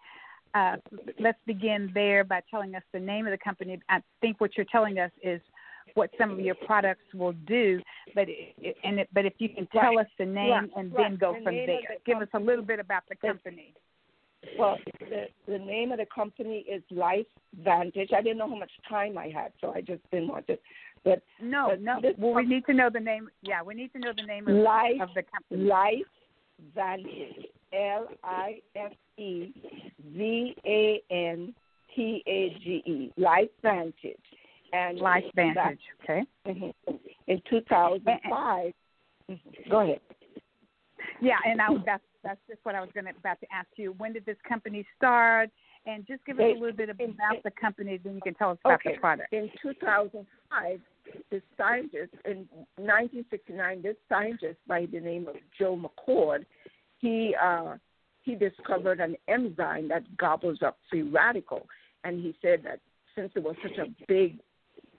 Uh, 0.53 0.75
let's 1.19 1.37
begin 1.45 1.91
there 1.93 2.25
by 2.25 2.41
telling 2.51 2.75
us 2.75 2.83
the 2.91 2.99
name 2.99 3.25
of 3.25 3.31
the 3.31 3.37
company. 3.37 3.79
I 3.87 3.99
think 4.19 4.41
what 4.41 4.57
you're 4.57 4.65
telling 4.69 4.99
us 4.99 5.11
is 5.23 5.39
what 5.93 6.09
some 6.17 6.31
of 6.31 6.39
your 6.39 6.55
products 6.65 7.05
will 7.13 7.33
do, 7.47 7.79
but 8.15 8.25
it, 8.27 8.75
and 8.83 8.99
it, 8.99 9.09
but 9.13 9.25
if 9.25 9.33
you 9.37 9.47
can 9.47 9.67
tell 9.67 9.95
right. 9.95 9.99
us 9.99 10.11
the 10.17 10.25
name 10.25 10.49
right. 10.49 10.69
and 10.75 10.91
right. 10.93 11.11
then 11.11 11.17
go 11.17 11.33
the 11.33 11.43
from 11.43 11.55
there, 11.55 11.67
the 11.67 11.77
give 12.05 12.17
us 12.17 12.27
a 12.33 12.39
little 12.39 12.65
bit 12.65 12.79
about 12.79 13.03
the 13.07 13.15
company. 13.15 13.73
Well, 14.57 14.77
the 14.99 15.25
the 15.47 15.59
name 15.59 15.91
of 15.91 15.99
the 15.99 16.07
company 16.13 16.65
is 16.69 16.81
Life 16.91 17.27
Vantage. 17.63 18.09
I 18.15 18.21
didn't 18.21 18.37
know 18.37 18.49
how 18.49 18.57
much 18.57 18.71
time 18.87 19.17
I 19.17 19.29
had, 19.29 19.51
so 19.61 19.71
I 19.71 19.81
just 19.81 20.01
didn't 20.11 20.29
want 20.29 20.47
to. 20.47 20.57
But 21.03 21.21
no, 21.41 21.69
but 21.69 21.81
no. 21.81 21.99
Well, 22.17 22.33
we 22.33 22.45
need 22.45 22.65
to 22.65 22.73
know 22.73 22.89
the 22.91 22.99
name. 22.99 23.29
Yeah, 23.41 23.61
we 23.63 23.73
need 23.73 23.91
to 23.93 23.99
know 23.99 24.11
the 24.15 24.23
name 24.23 24.47
of, 24.47 24.55
Life, 24.55 25.01
of 25.01 25.09
the 25.15 25.23
company. 25.23 25.69
Life 25.69 26.05
Vantage. 26.75 27.47
L 27.71 28.07
I 28.23 28.59
F 28.75 28.91
E 29.17 29.53
V 30.15 30.55
A 30.65 31.01
N 31.11 31.53
T 31.95 32.23
A 32.25 32.57
G 32.63 32.83
E. 32.85 33.13
Life 33.17 33.49
Vantage. 33.61 34.17
And 34.73 34.97
Life 34.99 35.23
Vantage. 35.35 35.55
That, 35.55 35.77
okay. 36.03 36.23
Mm-hmm. 36.47 36.95
In 37.27 37.41
2005. 37.49 38.73
Go 39.69 39.79
ahead. 39.81 39.99
Yeah, 41.21 41.35
and 41.45 41.61
I, 41.61 41.67
that's 41.85 42.03
that's 42.23 42.39
just 42.47 42.59
what 42.63 42.75
I 42.75 42.81
was 42.81 42.89
going 42.93 43.05
to 43.05 43.11
about 43.11 43.39
to 43.41 43.47
ask 43.53 43.67
you. 43.75 43.93
When 43.97 44.13
did 44.13 44.25
this 44.25 44.37
company 44.47 44.85
start? 44.97 45.49
And 45.89 46.05
just 46.05 46.23
give 46.25 46.39
us 46.39 46.45
a 46.55 46.59
little 46.59 46.75
bit 46.75 46.89
about 46.89 47.43
the 47.43 47.51
company, 47.59 47.99
then 48.03 48.15
you 48.15 48.21
can 48.21 48.35
tell 48.35 48.51
us 48.51 48.57
about 48.63 48.75
okay. 48.75 48.93
the 48.93 48.99
product. 48.99 49.33
In 49.33 49.49
2005, 49.61 50.79
the 51.31 51.41
scientist 51.57 52.13
in 52.25 52.47
1969, 52.75 53.81
this 53.81 53.95
scientist 54.07 54.57
by 54.67 54.85
the 54.91 54.99
name 54.99 55.27
of 55.27 55.35
Joe 55.57 55.79
McCord, 55.79 56.45
he 56.99 57.35
uh, 57.41 57.75
he 58.21 58.35
discovered 58.35 58.99
an 58.99 59.15
enzyme 59.27 59.87
that 59.87 60.03
gobbles 60.17 60.59
up 60.63 60.77
free 60.89 61.01
radical, 61.01 61.65
and 62.03 62.21
he 62.21 62.35
said 62.41 62.61
that 62.65 62.79
since 63.15 63.31
it 63.35 63.43
was 63.43 63.55
such 63.63 63.77
a 63.79 63.89
big 64.07 64.37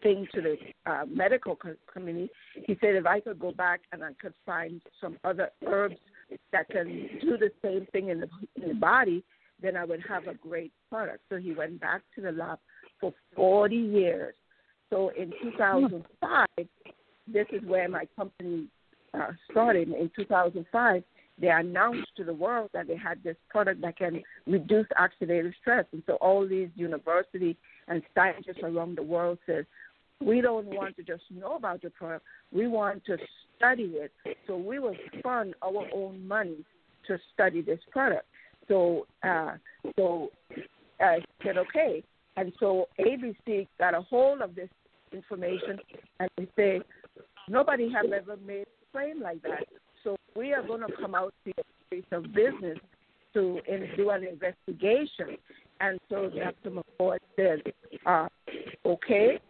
thing 0.03 0.27
to 0.35 0.41
the 0.41 0.57
uh, 0.91 1.05
medical 1.07 1.57
community, 1.93 2.31
he 2.55 2.77
said 2.81 2.97
if 2.97 3.07
I 3.07 3.21
could 3.21 3.39
go 3.39 3.53
back 3.53 3.83
and 3.93 4.03
I 4.03 4.15
could 4.21 4.35
find 4.45 4.81
some 5.01 5.19
other 5.23 5.51
herbs 5.67 5.97
that 6.53 6.69
can 6.71 7.09
do 7.21 7.37
the 7.37 7.53
same 7.63 7.87
thing 7.93 8.09
in 8.09 8.21
the 8.21 8.29
in 8.61 8.69
the 8.69 8.75
body, 8.75 9.23
then 9.63 9.77
I 9.77 9.85
would 9.85 10.03
have 10.09 10.27
a 10.27 10.35
great 10.35 10.73
product. 10.89 11.21
So 11.29 11.37
he 11.37 11.53
went 11.53 11.81
back 11.81 12.03
to 12.17 12.21
the 12.21 12.33
lab 12.33 12.59
for 13.01 13.13
40 13.35 13.77
years. 13.77 14.35
So 14.91 15.11
in 15.17 15.33
2005, 15.43 16.47
this 17.33 17.47
is 17.53 17.63
where 17.65 17.89
my 17.89 18.07
company 18.17 18.67
uh, 19.15 19.29
started. 19.51 19.89
In 19.89 20.11
2005, 20.17 21.03
they 21.41 21.49
announced 21.49 22.09
to 22.17 22.25
the 22.25 22.35
world 22.35 22.71
that 22.75 22.87
they 22.87 22.97
had 22.97 23.23
this 23.23 23.37
product 23.49 23.81
that 23.83 23.97
can 23.97 24.23
reduce 24.47 24.87
oxidative 25.01 25.53
stress. 25.61 25.87
And 25.93 26.03
so 26.07 26.15
all 26.15 26.47
these 26.47 26.69
universities 26.75 27.57
and 27.89 28.03
scientists 28.15 28.63
around 28.63 28.99
the 28.99 29.03
world 29.03 29.39
said, 29.47 29.67
we 30.21 30.43
don't 30.43 30.67
want 30.67 30.97
to 30.97 31.03
just 31.03 31.23
know 31.31 31.57
about 31.57 31.81
the 31.81 31.91
product. 31.91 32.25
We 32.53 32.67
want 32.67 33.05
to 33.07 33.17
study 33.57 33.95
it. 33.95 34.13
So 34.47 34.57
we 34.57 34.79
will 34.79 34.97
fund 35.23 35.55
our 35.63 35.87
own 35.95 36.27
money 36.29 36.59
to 37.07 37.19
study 37.33 37.63
this 37.63 37.81
product. 37.91 38.27
So, 38.71 39.07
uh, 39.27 39.55
so 39.99 40.29
I 41.01 41.19
said, 41.45 41.59
okay. 41.59 42.05
And 42.37 42.53
so 42.61 42.87
ABC 43.01 43.67
got 43.79 43.95
a 43.95 44.01
hold 44.01 44.41
of 44.41 44.55
this 44.55 44.69
information 45.13 45.79
and 46.21 46.31
they 46.39 46.47
say, 46.57 46.81
nobody 47.49 47.91
has 47.93 48.07
ever 48.15 48.37
made 48.47 48.63
a 48.63 48.93
claim 48.93 49.21
like 49.21 49.43
that. 49.43 49.65
So 50.05 50.17
we 50.37 50.53
are 50.53 50.63
going 50.63 50.83
to 50.83 50.93
come 51.01 51.17
out 51.17 51.35
to 51.45 51.53
the 51.57 51.65
place 51.91 52.05
of 52.13 52.33
business 52.33 52.79
to 53.35 53.61
and 53.69 53.89
do 53.97 54.11
an 54.11 54.25
investigation. 54.25 55.37
And 55.81 55.99
so 56.09 56.31
Dr. 56.31 56.71
McCord 56.71 57.19
said, 57.37 57.63
uh, 58.07 58.29
okay, 58.87 59.41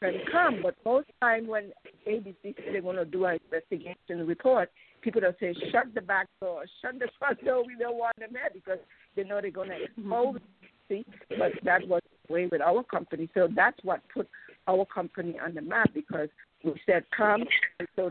can 0.00 0.14
come. 0.30 0.60
But 0.62 0.74
most 0.84 1.08
time 1.20 1.46
when 1.46 1.72
ABC 2.08 2.34
say 2.42 2.54
they're 2.72 2.82
going 2.82 2.96
to 2.96 3.04
do 3.04 3.24
an 3.26 3.38
investigation 3.44 4.26
report, 4.26 4.70
people 5.00 5.20
will 5.22 5.34
say, 5.40 5.54
shut 5.70 5.94
the 5.94 6.00
back 6.00 6.28
door, 6.40 6.64
shut 6.82 6.98
the 6.98 7.08
front 7.18 7.44
door. 7.44 7.64
We 7.64 7.76
don't 7.78 7.96
want 7.96 8.18
them 8.18 8.30
there 8.32 8.50
because 8.52 8.78
they 9.16 9.24
know 9.24 9.40
they're 9.40 9.50
going 9.50 9.70
to 9.70 9.82
expose. 9.84 10.40
See, 10.88 11.04
but 11.30 11.52
that 11.64 11.86
was 11.86 12.00
the 12.26 12.32
way 12.32 12.46
with 12.46 12.62
our 12.62 12.82
company. 12.82 13.28
So 13.34 13.48
that's 13.54 13.78
what 13.82 14.00
put 14.12 14.28
our 14.66 14.86
company 14.86 15.38
on 15.38 15.54
the 15.54 15.62
map 15.62 15.90
because 15.94 16.28
we 16.64 16.74
said 16.86 17.04
come. 17.14 17.44
And 17.78 17.88
so 17.94 18.10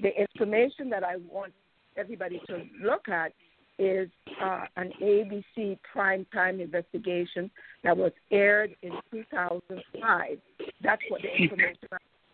the 0.00 0.10
information 0.20 0.90
that 0.90 1.04
I 1.04 1.16
want 1.30 1.52
everybody 1.96 2.40
to 2.48 2.64
look 2.82 3.08
at 3.08 3.32
is 3.78 4.08
uh, 4.42 4.64
an 4.76 4.92
ABC 5.02 5.78
primetime 5.94 6.60
investigation 6.60 7.50
that 7.84 7.96
was 7.96 8.12
aired 8.30 8.74
in 8.82 8.92
2005. 9.10 10.38
That's 10.82 11.02
what 11.08 11.20
the 11.22 11.28
information 11.42 11.88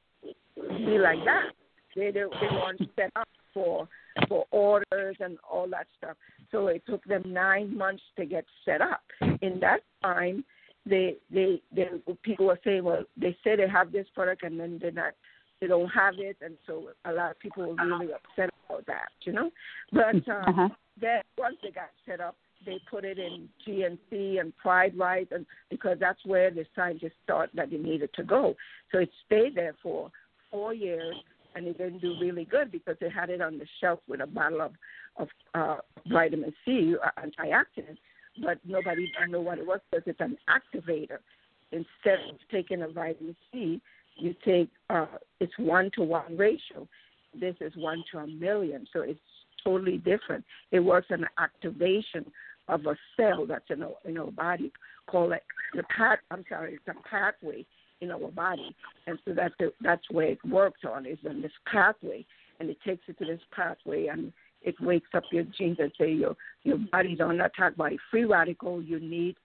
be 0.57 0.99
like 0.99 1.19
that. 1.25 1.51
They 1.95 2.11
they, 2.11 2.25
they 2.41 2.49
weren't 2.53 2.81
set 2.97 3.11
up 3.17 3.29
for 3.55 3.89
for 4.29 4.45
orders 4.51 5.17
and 5.21 5.39
all 5.51 5.69
that 5.71 5.87
stuff. 5.99 6.17
So 6.51 6.67
it 6.69 6.83
took 6.89 7.05
them 7.05 7.23
nine 7.27 7.77
months 7.77 8.03
to 8.17 8.25
get 8.25 8.45
set 8.65 8.81
up. 8.81 9.03
In 9.41 9.61
that 9.61 9.81
time, 10.03 10.45
they 10.85 11.17
they 11.31 11.63
they 11.75 11.89
people 12.23 12.47
were 12.47 12.61
saying, 12.65 12.85
well, 12.85 13.05
they 13.17 13.37
say 13.43 13.57
they 13.57 13.69
have 13.69 13.93
this 13.93 14.07
product 14.15 14.43
and 14.43 14.59
then 14.59 14.79
they're 14.81 14.93
not 14.93 15.13
they 15.61 15.67
don't 15.67 15.89
have 15.89 16.15
it, 16.19 16.37
and 16.43 16.55
so 16.67 16.89
a 17.07 17.13
lot 17.13 17.31
of 17.31 17.39
people 17.39 17.67
were 17.67 17.75
really 17.75 18.13
upset 18.13 18.51
about 18.69 18.87
that, 18.87 19.09
you 19.23 19.33
know. 19.33 19.51
But 19.91 20.17
um, 20.29 20.45
uh-huh. 20.47 20.69
then 21.01 21.23
once 21.39 21.57
they 21.63 21.71
got 21.71 21.91
set 22.07 22.21
up, 22.21 22.37
they 22.67 22.81
put 22.91 23.05
it 23.05 23.19
in 23.19 23.49
GNC 23.67 24.41
and 24.41 24.57
Pride 24.57 24.97
Right, 24.99 25.29
and 25.31 25.47
because 25.71 25.97
that's 25.99 26.25
where 26.27 26.51
the 26.51 26.67
scientists 26.75 27.13
thought 27.27 27.49
that 27.55 27.73
it 27.73 27.83
needed 27.83 28.11
to 28.15 28.25
go. 28.25 28.55
So 28.93 28.99
it 28.99 29.11
stayed 29.25 29.55
there 29.55 29.75
for 29.83 30.11
four 30.51 30.75
years, 30.75 31.15
and 31.55 31.67
it 31.67 31.79
didn't 31.79 32.01
do 32.01 32.17
really 32.21 32.45
good 32.45 32.71
because 32.71 32.97
they 33.01 33.09
had 33.09 33.31
it 33.31 33.41
on 33.41 33.59
the 33.59 33.67
shelf 33.81 34.01
with 34.09 34.21
a 34.21 34.27
bottle 34.27 34.61
of 34.61 34.73
of 35.19 35.29
uh, 35.55 35.77
vitamin 36.13 36.53
C, 36.65 36.95
uh, 37.03 37.09
antioxidant, 37.19 37.97
but 38.43 38.59
nobody 38.67 39.11
knew 39.29 39.41
what 39.41 39.59
it 39.59 39.67
was 39.67 39.81
because 39.91 40.05
it's 40.07 40.21
an 40.21 40.37
activator. 40.47 41.19
Instead 41.73 42.19
of 42.29 42.37
taking 42.51 42.83
a 42.83 42.89
vitamin 42.89 43.35
C, 43.51 43.81
you 44.17 44.35
take 44.45 44.69
uh, 44.91 45.07
it's 45.41 45.57
one 45.59 45.91
to 45.95 46.03
one 46.03 46.37
ratio. 46.37 46.87
This 47.39 47.57
is 47.61 47.73
one 47.77 48.05
to 48.13 48.19
a 48.19 48.27
million, 48.27 48.87
so 48.93 49.01
it's 49.01 49.19
totally 49.65 49.99
different. 49.99 50.45
It 50.71 50.81
works 50.81 51.09
on 51.11 51.27
activation 51.39 52.27
of 52.69 52.87
a 52.87 52.97
cell 53.17 53.47
that's 53.47 53.71
in 53.71 53.83
our 53.83 53.95
in 54.05 54.19
our 54.19 54.31
body 54.31 54.73
called 55.07 55.33
it 55.33 55.43
the 55.75 55.83
path. 55.85 56.19
I'm 56.31 56.45
sorry, 56.49 56.75
it's 56.75 56.89
a 56.89 57.09
pathway 57.09 57.65
in 58.01 58.11
our 58.11 58.31
body, 58.31 58.75
and 59.07 59.19
so 59.25 59.35
that's 59.35 59.55
the, 59.59 59.73
that's 59.81 60.05
where 60.11 60.29
it 60.29 60.45
works 60.45 60.81
on 60.89 61.07
is 61.07 61.19
on 61.29 61.43
this 61.43 61.53
pathway, 61.71 62.25
and 62.61 62.69
it 62.69 62.79
takes 62.87 63.03
you 63.07 63.15
to 63.15 63.25
this 63.25 63.41
pathway 63.55 64.07
and 64.07 64.33
it 64.63 64.75
wakes 64.81 65.09
up 65.15 65.23
your 65.31 65.45
genes 65.45 65.79
and 65.79 65.93
say 65.99 66.13
your 66.13 66.37
your 66.65 66.79
body's 66.91 67.21
on 67.21 67.41
attack 67.41 67.77
by 67.77 67.97
free 68.11 68.25
radical. 68.25 68.83
You 68.83 68.99
need 69.01 69.37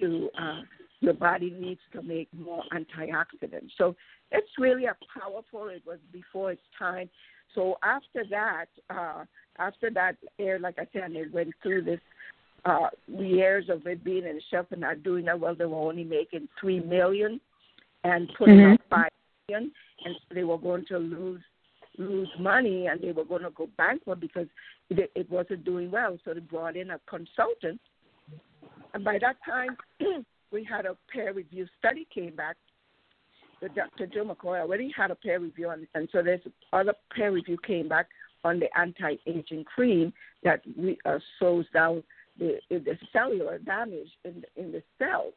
to 0.00 0.28
uh, 0.38 0.62
your 1.00 1.14
body 1.14 1.50
needs 1.50 1.80
to 1.92 2.02
make 2.02 2.28
more 2.34 2.62
antioxidants. 2.72 3.70
So 3.78 3.94
it's 4.32 4.48
really 4.58 4.86
a 4.86 4.96
powerful. 5.18 5.68
It 5.68 5.82
was 5.86 5.98
before 6.12 6.52
its 6.52 6.62
time. 6.78 7.08
So 7.54 7.76
after 7.82 8.24
that, 8.30 8.66
uh, 8.90 9.24
after 9.58 9.90
that 9.90 10.16
air, 10.38 10.58
like 10.58 10.78
I 10.78 10.88
said, 10.92 11.12
it 11.12 11.32
went 11.32 11.54
through 11.62 11.82
this 11.84 12.00
uh, 12.66 12.88
years 13.06 13.68
of 13.68 13.86
it 13.86 14.02
being 14.04 14.26
in 14.26 14.36
the 14.36 14.42
shelf 14.50 14.66
and 14.72 14.80
not 14.80 15.02
doing 15.02 15.24
that 15.26 15.38
well. 15.38 15.54
They 15.54 15.64
were 15.64 15.76
only 15.76 16.04
making 16.04 16.48
three 16.60 16.80
million 16.80 17.40
and 18.04 18.28
putting 18.34 18.58
Mhm. 18.58 18.74
up 18.74 18.80
five 18.90 19.10
million, 19.48 19.72
and 20.04 20.16
so 20.16 20.34
they 20.34 20.44
were 20.44 20.58
going 20.58 20.84
to 20.86 20.98
lose 20.98 21.42
lose 21.98 22.28
money 22.38 22.88
and 22.88 23.00
they 23.00 23.12
were 23.12 23.24
going 23.24 23.42
to 23.42 23.48
go 23.50 23.66
bankrupt 23.78 24.20
because 24.20 24.46
it, 24.90 25.10
it 25.14 25.30
wasn't 25.30 25.64
doing 25.64 25.90
well. 25.90 26.18
So 26.24 26.34
they 26.34 26.40
brought 26.40 26.76
in 26.76 26.90
a 26.90 27.00
consultant, 27.06 27.80
and 28.92 29.02
by 29.02 29.18
that 29.20 29.36
time, 29.42 29.78
we 30.52 30.62
had 30.62 30.84
a 30.84 30.96
peer 31.10 31.32
review 31.32 31.66
study 31.78 32.06
came 32.12 32.36
back. 32.36 32.56
The 33.62 33.70
Dr. 33.70 34.06
Joe 34.06 34.24
McCord 34.26 34.60
already 34.60 34.90
had 34.94 35.10
a 35.10 35.14
peer 35.14 35.38
review, 35.38 35.70
and, 35.70 35.86
and 35.94 36.06
so 36.12 36.22
there's 36.22 36.42
other 36.74 36.92
peer 37.14 37.30
review 37.30 37.56
came 37.66 37.88
back 37.88 38.08
on 38.44 38.60
the 38.60 38.68
anti-aging 38.78 39.64
cream 39.64 40.12
that 40.42 40.60
we, 40.76 40.98
uh, 41.06 41.18
slows 41.38 41.64
down 41.72 42.02
the, 42.38 42.58
the 42.70 42.98
cellular 43.12 43.58
damage 43.58 44.08
in 44.24 44.44
in 44.56 44.72
the 44.72 44.82
cells. 44.98 45.34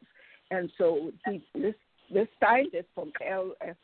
And 0.50 0.70
so 0.78 1.12
he, 1.26 1.42
this 1.54 1.74
this 2.12 2.28
scientist 2.40 2.88
from 2.94 3.12
LS, 3.26 3.76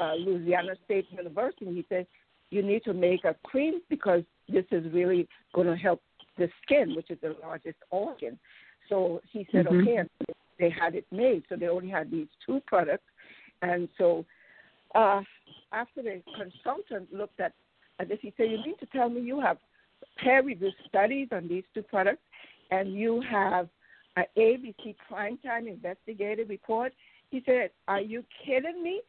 uh, 0.00 0.14
Louisiana 0.14 0.74
State 0.84 1.06
University, 1.10 1.66
he 1.66 1.84
said 1.88 2.06
you 2.50 2.62
need 2.62 2.84
to 2.84 2.92
make 2.92 3.24
a 3.24 3.34
cream 3.44 3.80
because 3.88 4.22
this 4.48 4.64
is 4.70 4.92
really 4.92 5.28
going 5.54 5.68
to 5.68 5.76
help 5.76 6.02
the 6.36 6.48
skin, 6.62 6.94
which 6.96 7.10
is 7.10 7.18
the 7.22 7.36
largest 7.42 7.78
organ. 7.90 8.38
So 8.88 9.20
he 9.30 9.46
said, 9.52 9.66
Mhm. 9.66 9.82
okay, 9.82 9.96
and 9.96 10.10
they 10.58 10.70
had 10.70 10.94
it 10.94 11.06
made. 11.12 11.44
So 11.48 11.56
they 11.56 11.68
only 11.68 11.88
had 11.88 12.10
these 12.10 12.28
two 12.44 12.60
products, 12.66 13.04
and 13.62 13.88
so 13.96 14.24
uh, 14.94 15.22
after 15.72 16.02
the 16.02 16.22
consultant 16.36 17.12
looked 17.12 17.40
at 17.40 17.52
at 18.00 18.08
this, 18.08 18.18
he 18.22 18.32
said, 18.36 18.50
you 18.50 18.56
need 18.64 18.78
to 18.80 18.86
tell 18.86 19.10
me 19.10 19.20
you 19.20 19.40
have 19.40 19.58
peer 20.22 20.42
reviewed 20.42 20.74
studies 20.88 21.28
on 21.32 21.48
these 21.48 21.64
two 21.74 21.82
products, 21.82 22.22
and 22.70 22.92
you 22.94 23.22
have 23.30 23.68
an 24.16 24.24
ABC 24.36 24.94
primetime 25.10 25.68
investigative 25.68 26.48
report. 26.48 26.92
He 27.30 27.42
said, 27.46 27.70
Are 27.88 28.00
you 28.00 28.24
kidding 28.44 28.82
me? 28.82 29.00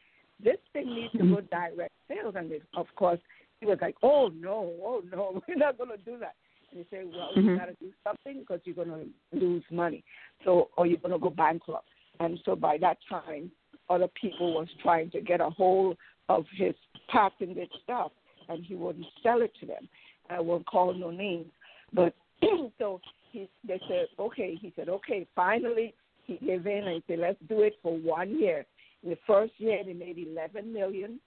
This 0.43 0.57
thing 0.73 0.93
needs 0.93 1.11
to 1.13 1.19
go 1.19 1.41
direct 1.41 1.93
sales. 2.07 2.35
And 2.37 2.51
of 2.75 2.87
course, 2.95 3.19
he 3.59 3.65
was 3.65 3.77
like, 3.81 3.95
Oh, 4.03 4.31
no, 4.33 4.73
oh, 4.83 5.01
no, 5.11 5.41
we're 5.47 5.55
not 5.55 5.77
going 5.77 5.89
to 5.89 5.97
do 5.97 6.17
that. 6.19 6.35
And 6.71 6.79
he 6.79 6.85
said, 6.89 7.05
Well, 7.07 7.31
you 7.35 7.51
Mhm. 7.51 7.57
got 7.57 7.65
to 7.65 7.75
do 7.79 7.91
something 8.03 8.41
because 8.41 8.61
you're 8.63 8.75
going 8.75 8.89
to 8.89 9.37
lose 9.37 9.63
money. 9.71 10.03
So, 10.45 10.69
or 10.77 10.85
you're 10.85 10.97
going 10.97 11.11
to 11.13 11.19
go 11.19 11.29
bankrupt. 11.29 11.87
And 12.19 12.39
so 12.45 12.55
by 12.55 12.77
that 12.79 12.97
time, 13.09 13.51
other 13.89 14.07
people 14.09 14.53
was 14.53 14.67
trying 14.81 15.09
to 15.11 15.21
get 15.21 15.41
a 15.41 15.49
hold 15.49 15.97
of 16.29 16.45
his 16.55 16.75
patented 17.09 17.69
stuff, 17.83 18.11
and 18.47 18.63
he 18.63 18.75
wouldn't 18.75 19.05
sell 19.21 19.41
it 19.41 19.51
to 19.59 19.65
them. 19.65 19.89
I 20.31 20.39
won't 20.39 20.65
call 20.65 20.93
no 20.93 21.11
names, 21.11 21.47
but 21.93 22.13
so 22.79 23.01
he 23.31 23.49
they 23.67 23.79
said 23.87 24.07
okay. 24.19 24.57
He 24.59 24.73
said 24.75 24.89
okay. 24.89 25.27
Finally, 25.35 25.93
he 26.25 26.37
gave 26.37 26.65
in 26.65 26.83
and 26.85 26.95
he 26.95 27.03
said 27.07 27.19
let's 27.19 27.39
do 27.47 27.61
it 27.61 27.73
for 27.81 27.97
one 27.97 28.39
year. 28.39 28.65
In 29.03 29.09
the 29.09 29.17
first 29.25 29.53
year, 29.57 29.83
they 29.85 29.93
made 29.93 30.17
eleven 30.17 30.71
million. 30.71 31.19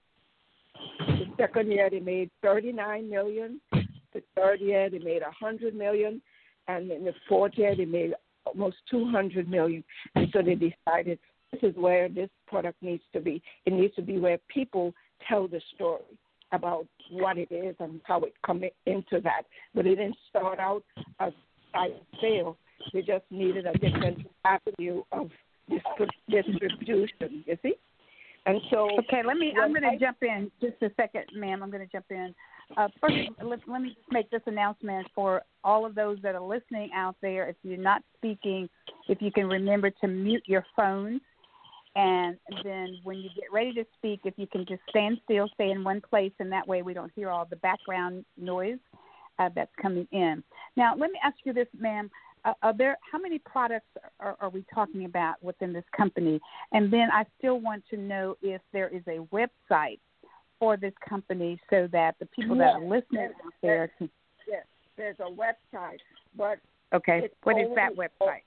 The 0.99 1.27
second 1.39 1.71
year, 1.71 1.89
they 1.91 2.01
made 2.01 2.31
thirty-nine 2.43 3.09
million. 3.09 3.61
The 3.73 4.23
third 4.37 4.61
year, 4.61 4.89
they 4.91 4.99
made 4.99 5.23
a 5.23 5.31
hundred 5.31 5.75
million, 5.75 6.23
and 6.69 6.91
in 6.91 7.05
the 7.05 7.15
fourth 7.29 7.53
year, 7.57 7.75
they 7.77 7.85
made 7.85 8.15
almost 8.45 8.77
two 8.91 9.11
hundred 9.11 9.49
million. 9.49 9.85
And 10.15 10.29
so 10.33 10.41
they 10.43 10.55
decided 10.55 11.19
this 11.53 11.63
is 11.63 11.77
where 11.77 12.09
this 12.09 12.31
product 12.47 12.83
needs 12.83 13.03
to 13.13 13.21
be. 13.21 13.43
It 13.67 13.73
needs 13.73 13.95
to 13.97 14.03
be 14.03 14.19
where 14.19 14.39
people 14.49 14.95
tell 15.29 15.47
the 15.47 15.61
story 15.75 16.03
about 16.55 16.87
what 17.11 17.39
it 17.39 17.49
is 17.51 17.75
and 17.81 18.01
how 18.05 18.21
it 18.21 18.33
come 18.45 18.63
into 18.87 19.21
that. 19.23 19.43
But 19.75 19.87
it 19.87 19.97
didn't 19.97 20.17
start 20.31 20.59
out 20.59 20.83
as 21.21 21.33
side 21.73 21.91
sale. 22.21 22.57
They 22.93 23.01
just 23.01 23.25
needed 23.31 23.67
a 23.67 23.73
different 23.79 24.27
avenue 24.45 25.03
of 25.13 25.31
distribution. 26.29 27.45
You 27.47 27.57
see, 27.63 27.75
and 28.47 28.61
so 28.71 28.89
Okay, 29.01 29.23
let 29.27 29.37
me. 29.37 29.55
I'm 29.61 29.73
going 29.73 29.83
to 29.83 29.99
jump 29.99 30.19
in 30.23 30.51
just 30.61 30.75
a 30.83 30.91
second, 30.97 31.25
ma'am. 31.35 31.63
I'm 31.63 31.71
going 31.71 31.87
to 31.87 31.91
jump 31.91 32.07
in. 32.11 32.35
Uh, 32.77 32.89
first, 33.01 33.15
let, 33.43 33.61
let 33.67 33.83
me 33.83 33.91
just 33.91 34.11
make 34.11 34.31
this 34.31 34.43
announcement 34.47 35.07
for 35.15 35.43
all 35.63 35.85
of 35.87 35.95
those 35.95 36.19
that 36.23 36.35
are 36.35 36.43
listening 36.43 36.91
out 36.95 37.17
there. 37.23 37.49
If 37.49 37.57
you're 37.63 37.77
not 37.79 38.03
speaking, 38.17 38.69
if 39.09 39.21
you 39.21 39.31
can 39.31 39.47
remember 39.47 39.91
to 39.91 40.09
mute 40.09 40.43
your 40.47 40.65
phones, 40.77 41.21
and 41.97 42.37
then 42.65 42.99
when 43.05 43.19
you 43.19 43.31
get 43.37 43.53
ready 43.53 43.73
to 43.75 43.85
speak, 43.97 44.21
if 44.25 44.35
you 44.37 44.47
can 44.47 44.67
just 44.67 44.83
stand 44.91 45.19
still, 45.25 45.49
stay 45.55 45.71
in 45.71 45.85
one 45.85 46.01
place, 46.01 46.33
and 46.41 46.51
that 46.51 46.67
way 46.67 46.83
we 46.83 46.93
don't 46.95 47.13
hear 47.15 47.31
all 47.31 47.45
the 47.45 47.57
background 47.57 48.25
noise 48.37 48.79
uh, 49.39 49.49
that's 49.55 49.71
coming 49.81 50.07
in. 50.13 50.43
Now, 50.77 50.95
let 50.97 51.11
me 51.11 51.19
ask 51.23 51.37
you 51.45 51.53
this, 51.53 51.69
ma'am. 51.79 52.11
Uh, 52.45 52.53
are 52.63 52.75
there 52.77 52.99
how 53.11 53.19
many 53.19 53.39
products 53.39 53.87
are, 54.21 54.37
are 54.41 54.51
we 54.51 54.65
talking 54.75 55.05
about 55.07 55.43
within 55.43 55.73
this 55.73 55.85
company? 55.97 56.41
And 56.73 56.93
then 56.93 57.09
I 57.13 57.25
still 57.39 57.59
want 57.61 57.85
to 57.91 57.97
know 57.97 58.37
if 58.43 58.61
there 58.73 58.89
is 58.89 59.03
a 59.07 59.21
website 59.35 60.01
for 60.59 60.77
this 60.77 60.93
company 61.09 61.59
so 61.71 61.89
that 61.93 62.17
the 62.19 62.27
people 62.27 62.57
that 62.57 62.75
are 62.75 62.81
Yes, 62.83 62.91
listening 62.91 63.31
out 63.45 63.53
there 63.63 63.91
can. 63.99 64.11
yes, 64.47 64.65
there's 64.97 65.17
a 65.21 65.31
website, 65.31 65.99
but 66.37 66.59
Okay, 66.93 67.29
what 67.43 67.59
is 67.59 67.69
that 67.75 67.93
website? 67.97 68.43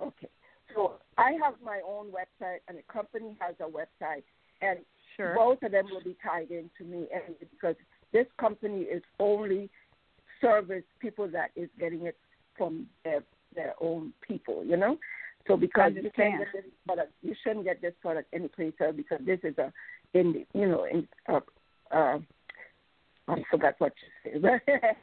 okay. 0.00 0.28
So 0.74 0.94
I 1.18 1.32
have 1.42 1.54
my 1.64 1.80
own 1.86 2.06
website, 2.10 2.58
and 2.68 2.78
the 2.78 2.82
company 2.92 3.36
has 3.40 3.54
a 3.60 3.64
website, 3.68 4.24
and 4.60 4.78
Sure. 5.16 5.34
both 5.34 5.62
of 5.62 5.72
them 5.72 5.90
will 5.90 6.02
be 6.02 6.16
tied 6.22 6.50
into 6.50 6.84
me, 6.84 7.08
and 7.12 7.38
because 7.50 7.76
this 8.12 8.26
company 8.38 8.82
is 8.82 9.02
only 9.18 9.70
service 10.40 10.84
people 11.00 11.28
that 11.28 11.50
is 11.56 11.68
getting 11.78 12.06
it 12.06 12.16
from 12.56 12.88
their 13.04 13.22
their 13.54 13.74
own 13.80 14.12
people, 14.26 14.64
you 14.64 14.76
know. 14.76 14.98
So 15.46 15.56
because 15.56 15.92
you 15.94 16.10
can't 16.14 16.38
get 16.38 16.52
this 16.52 16.64
product, 16.86 17.12
you 17.22 17.34
shouldn't 17.42 17.64
get 17.64 17.80
this 17.82 17.94
product 18.00 18.28
anyplace 18.32 18.72
else 18.80 18.96
because 18.96 19.20
this 19.26 19.40
is 19.42 19.56
a 19.58 19.72
in 20.14 20.46
you 20.54 20.68
know 20.68 20.84
in 20.84 21.08
uh, 21.28 21.40
uh, 21.90 22.18
I 23.28 23.42
forgot 23.50 23.74
what 23.78 23.92
you 24.24 24.40
said. 24.40 24.60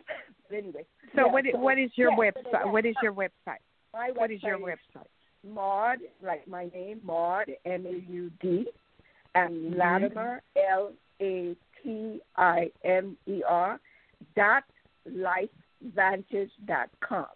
but 0.50 0.56
anyway. 0.56 0.86
So 1.16 1.26
yeah, 1.26 1.32
what 1.32 1.46
i- 1.46 1.58
what 1.58 1.78
is 1.78 1.92
your 1.96 2.12
yeah, 2.12 2.32
website? 2.32 2.72
What 2.72 2.86
is 2.86 2.96
your 3.04 3.14
website? 3.14 3.62
my 3.94 4.12
What 4.12 4.32
is 4.32 4.42
your 4.44 4.58
website 4.58 4.78
website? 4.96 5.08
Maud, 5.44 6.00
like 6.22 6.48
my 6.48 6.70
name, 6.74 7.00
Maud, 7.04 7.52
M 7.66 7.86
A 7.86 8.12
U 8.12 8.32
D, 8.42 8.68
and 9.36 9.74
Mhm. 9.74 9.78
Latimer, 9.78 10.42
L 10.56 10.94
A 11.22 11.56
T 11.82 12.22
I 12.36 12.72
M 12.84 13.18
E 13.26 13.42
R, 13.44 13.80
dot 14.36 14.64
lifevantage 15.06 16.52
dot 16.66 16.90
com. 17.00 17.28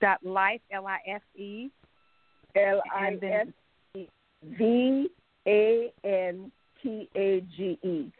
Dot 0.00 0.22
life 0.24 0.62
L 0.70 0.86
I 0.86 1.00
F 1.06 1.22
E 1.34 1.70
L 2.54 2.82
I 2.90 3.18
F 3.22 3.48
E 3.94 4.08
V 4.42 5.10
A 5.46 5.92
N 6.04 6.50
T 6.82 7.08
A 7.14 7.40
G 7.42 7.78
E. 7.82 8.10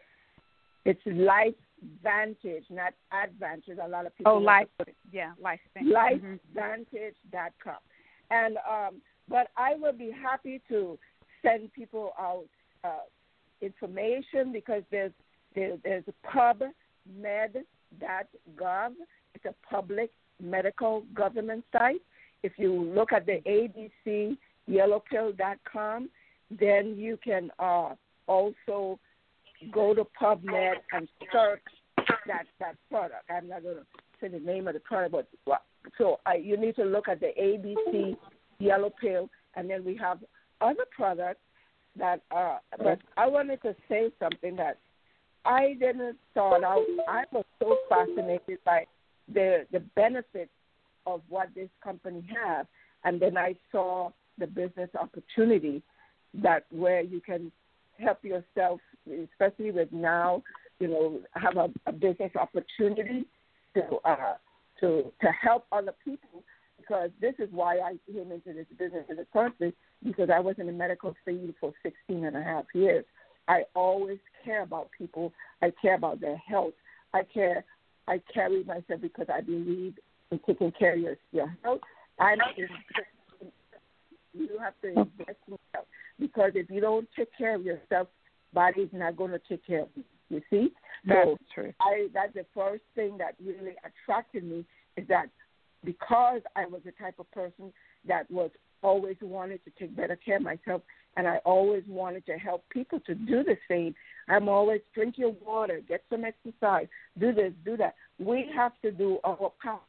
It's 0.85 1.05
Life 1.07 1.55
Vantage, 2.03 2.65
not 2.71 2.93
Advantage. 3.13 3.79
A 3.83 3.89
lot 3.89 4.07
of 4.07 4.17
people 4.17 4.33
oh 4.33 4.39
life 4.39 4.69
yeah 5.13 5.33
life 5.41 5.61
thing. 5.75 5.85
Mhm. 5.87 6.39
lifevantage.com. 6.55 7.77
And 8.31 8.57
um, 8.59 9.01
but 9.29 9.49
I 9.57 9.75
will 9.77 9.93
be 9.93 10.11
happy 10.11 10.61
to 10.69 10.99
send 11.43 11.73
people 11.73 12.13
out 12.19 12.47
uh, 12.85 13.05
information 13.61 14.53
because 14.53 14.83
there's 14.91 15.13
there, 15.55 15.77
there's 15.83 16.05
pubmed.gov. 16.33 16.73
It's 19.35 19.45
a 19.45 19.55
public 19.69 20.11
medical 20.43 21.05
government 21.15 21.65
site. 21.73 22.03
If 22.43 22.53
you 22.57 22.73
look 22.73 23.13
at 23.13 23.27
the 23.27 23.41
ABC 23.47 24.37
yellowpill.com, 24.69 26.09
then 26.51 26.97
you 26.97 27.19
can 27.23 27.51
uh, 27.59 27.95
also 28.27 28.99
go 29.73 29.95
to 29.95 30.07
PubMed 30.21 30.75
and 30.93 31.09
search 31.33 31.63
that 32.27 32.45
that 32.59 32.77
product. 32.91 33.25
I'm 33.31 33.49
not 33.49 33.63
going 33.63 33.77
to 33.77 33.83
say 34.21 34.29
the 34.29 34.39
name 34.39 34.69
of 34.69 34.75
the 34.75 34.81
product, 34.81 35.13
but 35.47 35.63
so 35.99 36.21
uh, 36.27 36.35
you 36.35 36.57
need 36.57 36.77
to 36.77 36.85
look 36.85 37.09
at 37.09 37.21
the 37.21 37.31
ABC 37.39 38.17
yellow 38.59 38.93
pill, 39.01 39.29
and 39.55 39.69
then 39.69 39.85
we 39.85 39.97
have 39.97 40.19
other 40.61 40.85
products 40.95 41.41
that. 41.97 42.21
But 42.31 42.99
I 43.17 43.27
wanted 43.27 43.63
to 43.63 43.75
say 43.89 44.11
something 44.19 44.57
that 44.57 44.79
I 45.45 45.75
didn't 45.79 46.17
start 46.33 46.65
out. 46.65 46.85
I 47.09 47.25
was 47.33 47.45
so 47.59 47.77
fascinated 47.89 48.59
by 48.65 48.87
the 49.33 49.67
the 49.73 49.81
benefits 49.97 50.51
of 51.07 51.23
what 51.29 51.49
this 51.55 51.71
company 51.83 52.25
has, 52.45 52.67
and 53.05 53.21
then 53.21 53.37
I 53.37 53.57
saw 53.73 54.11
the 54.39 54.47
business 54.47 54.91
opportunity 54.99 55.83
that 56.35 56.65
where 56.71 57.01
you 57.01 57.21
can 57.21 57.51
help 57.99 58.25
yourself, 58.25 58.81
especially 59.11 59.71
with 59.71 59.93
now, 59.93 60.43
you 60.79 60.89
know, 60.89 61.21
have 61.35 61.57
a, 61.57 61.71
a 61.87 61.93
business 61.93 62.33
opportunity 62.37 63.27
to 63.75 63.83
uh, 64.05 64.35
to 64.81 65.13
to 65.21 65.29
help 65.43 65.67
other 65.73 65.95
people 66.05 66.43
because 66.79 67.11
this 67.21 67.35
is 67.39 67.49
why 67.53 67.79
I 67.79 67.97
came 68.11 68.33
into 68.33 68.53
this 68.53 68.67
business 68.79 69.05
in 69.09 69.17
the 69.17 69.27
place 69.33 69.73
because 70.05 70.31
I 70.35 70.41
was 70.41 70.57
in 70.59 70.67
the 70.67 70.73
medical 70.73 71.15
field 71.25 71.55
for 71.61 71.73
16 71.83 72.25
and 72.25 72.37
a 72.37 72.43
half 72.43 72.65
years. 72.75 73.05
I 73.49 73.63
always 73.75 74.19
care 74.45 74.63
about 74.63 74.91
people. 74.97 75.33
I 75.63 75.73
care 75.83 75.95
about 75.95 76.21
their 76.21 76.37
health. 76.37 76.75
I 77.13 77.23
care. 77.23 77.65
I 78.09 78.21
carry 78.33 78.65
myself 78.65 79.01
because 79.01 79.27
I 79.33 79.41
believe 79.41 79.95
in 80.31 80.41
taking 80.47 80.73
care 80.73 80.95
of 80.95 81.01
your, 81.01 81.17
your 81.33 81.57
health. 81.63 81.81
I'm 82.19 82.39
you 84.33 84.59
have 84.59 84.75
to 84.83 84.89
invest 84.89 85.39
in 85.49 85.55
yourself. 85.55 85.87
because 86.19 86.53
if 86.55 86.71
you 86.71 86.81
don't 86.81 87.09
take 87.17 87.29
care 87.37 87.55
of 87.55 87.65
yourself, 87.65 88.09
body's 88.53 88.89
not 88.93 89.17
going 89.17 89.33
to 89.33 89.41
take 89.49 89.67
care 89.67 89.83
of 89.83 89.89
you. 89.95 90.05
You 90.29 90.41
see? 90.49 90.73
That's 91.05 91.29
so 91.29 91.37
true. 91.55 91.73
I 91.81 92.09
that's 92.15 92.35
the 92.35 92.47
first 92.55 92.83
thing 92.95 93.19
that 93.19 93.35
really 93.45 93.75
attracted 93.85 94.45
me 94.45 94.65
is 94.97 95.07
that 95.09 95.27
because 95.85 96.41
I 96.57 96.67
was 96.67 96.83
the 96.85 96.93
type 96.93 97.19
of 97.19 97.31
person 97.33 97.73
that 98.07 98.31
was 98.31 98.51
always 98.83 99.17
wanted 99.21 99.61
to 99.65 99.71
take 99.79 99.97
better 99.97 100.17
care 100.17 100.37
of 100.37 100.43
myself 100.43 100.83
and 101.17 101.27
I 101.27 101.39
always 101.39 101.83
wanted 101.89 102.25
to 102.27 102.39
help 102.39 102.65
people 102.71 103.01
to 103.01 103.15
do 103.15 103.43
the 103.43 103.57
same. 103.69 103.95
I'm 104.29 104.49
always 104.49 104.81
drink 104.95 105.17
your 105.19 105.35
water, 105.45 105.81
get 105.87 106.03
some 106.11 106.25
exercise, 106.25 106.87
do 107.19 107.33
this, 107.33 107.53
do 107.65 107.77
that. 107.77 107.95
We 108.19 108.47
have 108.55 108.73
to 108.83 108.93
do 108.93 109.19
our 109.25 109.53
part, 109.63 109.81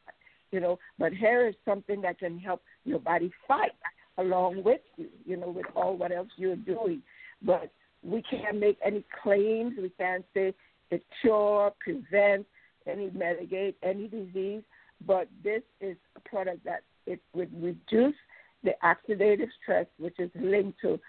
you 0.52 0.60
know, 0.60 0.80
but 0.98 1.14
hair 1.14 1.48
is 1.48 1.56
something 1.64 2.02
that 2.02 2.20
can 2.20 2.40
help 2.40 2.62
your 2.84 3.00
body 3.00 3.32
fight 3.48 3.72
along 4.18 4.64
with 4.64 4.82
you, 4.98 5.08
you 5.26 5.38
know, 5.38 5.50
with 5.50 5.68
all 5.76 5.96
what 5.96 6.12
else 6.12 6.30
you're 6.38 6.56
doing. 6.56 7.02
But 7.44 7.72
we 8.04 8.22
can't 8.24 8.60
make 8.60 8.78
any 8.84 9.04
claims. 9.24 9.74
We 9.82 9.90
can't 9.90 10.26
say 10.34 10.54
it 10.90 11.04
cure, 11.22 11.72
prevent, 11.80 12.46
any 12.88 13.10
mitigate 13.12 13.78
any 13.84 14.08
disease. 14.08 14.64
But 15.06 15.28
this 15.44 15.62
is 15.80 15.98
a 16.16 16.20
product 16.22 16.64
that 16.66 16.84
it 17.06 17.20
would 17.34 17.52
reduce 17.62 18.16
the 18.64 18.72
oxidative 18.84 19.50
stress, 19.62 19.88
which 19.98 20.20
is 20.20 20.30
linked 20.36 20.80
to 20.82 21.00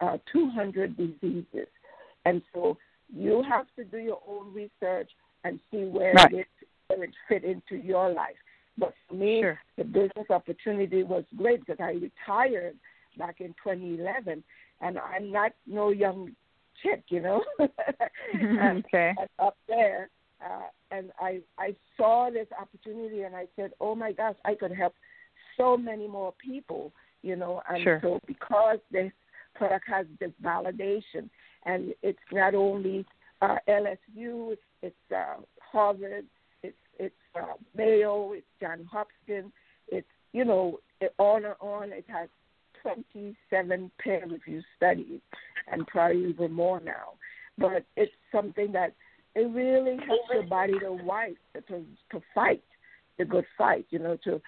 uh, 0.00 0.18
200 0.32 0.96
diseases. 0.96 1.68
And 2.24 2.42
so 2.52 2.76
you 3.14 3.42
have 3.48 3.66
to 3.76 3.84
do 3.84 3.98
your 3.98 4.20
own 4.28 4.52
research 4.52 5.10
and 5.44 5.58
see 5.70 5.84
where, 5.84 6.12
right. 6.12 6.32
it, 6.32 6.46
where 6.88 7.04
it 7.04 7.10
fit 7.28 7.44
into 7.44 7.76
your 7.76 8.12
life. 8.12 8.36
But 8.76 8.94
for 9.08 9.14
me, 9.14 9.40
sure. 9.42 9.58
the 9.76 9.84
business 9.84 10.30
opportunity 10.30 11.02
was 11.02 11.24
great 11.36 11.60
because 11.60 11.80
I 11.80 11.92
retired 11.92 12.76
back 13.18 13.40
in 13.40 13.48
2011, 13.62 14.42
and 14.80 14.98
I'm 14.98 15.30
not 15.30 15.52
no 15.66 15.90
young 15.90 16.34
chick, 16.82 17.04
you 17.08 17.20
know. 17.20 17.42
and, 18.32 18.84
okay. 18.84 19.14
and 19.18 19.28
up 19.38 19.56
there, 19.68 20.10
uh, 20.44 20.68
and 20.90 21.10
I 21.20 21.40
I 21.58 21.74
saw 21.96 22.30
this 22.30 22.46
opportunity, 22.60 23.22
and 23.22 23.36
I 23.36 23.46
said, 23.56 23.72
"Oh 23.80 23.94
my 23.94 24.12
gosh, 24.12 24.36
I 24.44 24.54
could 24.54 24.72
help 24.72 24.94
so 25.56 25.76
many 25.76 26.08
more 26.08 26.34
people," 26.42 26.92
you 27.22 27.36
know. 27.36 27.62
And 27.68 27.82
sure. 27.82 28.00
so 28.02 28.20
because 28.26 28.78
this 28.90 29.12
product 29.54 29.84
has 29.88 30.06
this 30.18 30.32
validation, 30.42 31.28
and 31.66 31.94
it's 32.02 32.18
not 32.32 32.54
only 32.54 33.04
uh, 33.42 33.56
LSU, 33.68 34.56
it's 34.82 34.94
uh, 35.14 35.36
Harvard, 35.60 36.24
it's 36.62 36.76
it's 36.98 37.14
uh, 37.34 37.54
Mayo, 37.76 38.32
it's 38.32 38.46
John 38.60 38.88
Hopkins, 38.90 39.52
it's 39.88 40.08
you 40.32 40.44
know 40.44 40.80
it, 41.00 41.14
on 41.18 41.44
and 41.44 41.54
on. 41.60 41.92
It 41.92 42.04
has 42.08 42.28
27 42.82 43.90
peer 44.02 44.24
review 44.26 44.62
studies 44.76 45.20
and 45.70 45.86
probably 45.86 46.26
even 46.26 46.52
more 46.52 46.80
now. 46.80 47.14
But 47.58 47.84
it's 47.96 48.12
something 48.32 48.72
that 48.72 48.94
it 49.34 49.50
really 49.52 49.98
helps 50.06 50.28
your 50.32 50.42
body 50.44 50.78
to 50.80 50.98
fight, 51.06 51.36
to 51.68 51.84
to 52.10 52.20
fight 52.34 52.62
the 53.18 53.24
good 53.24 53.44
fight. 53.56 53.86
You 53.90 54.00
know, 54.00 54.16
to 54.24 54.40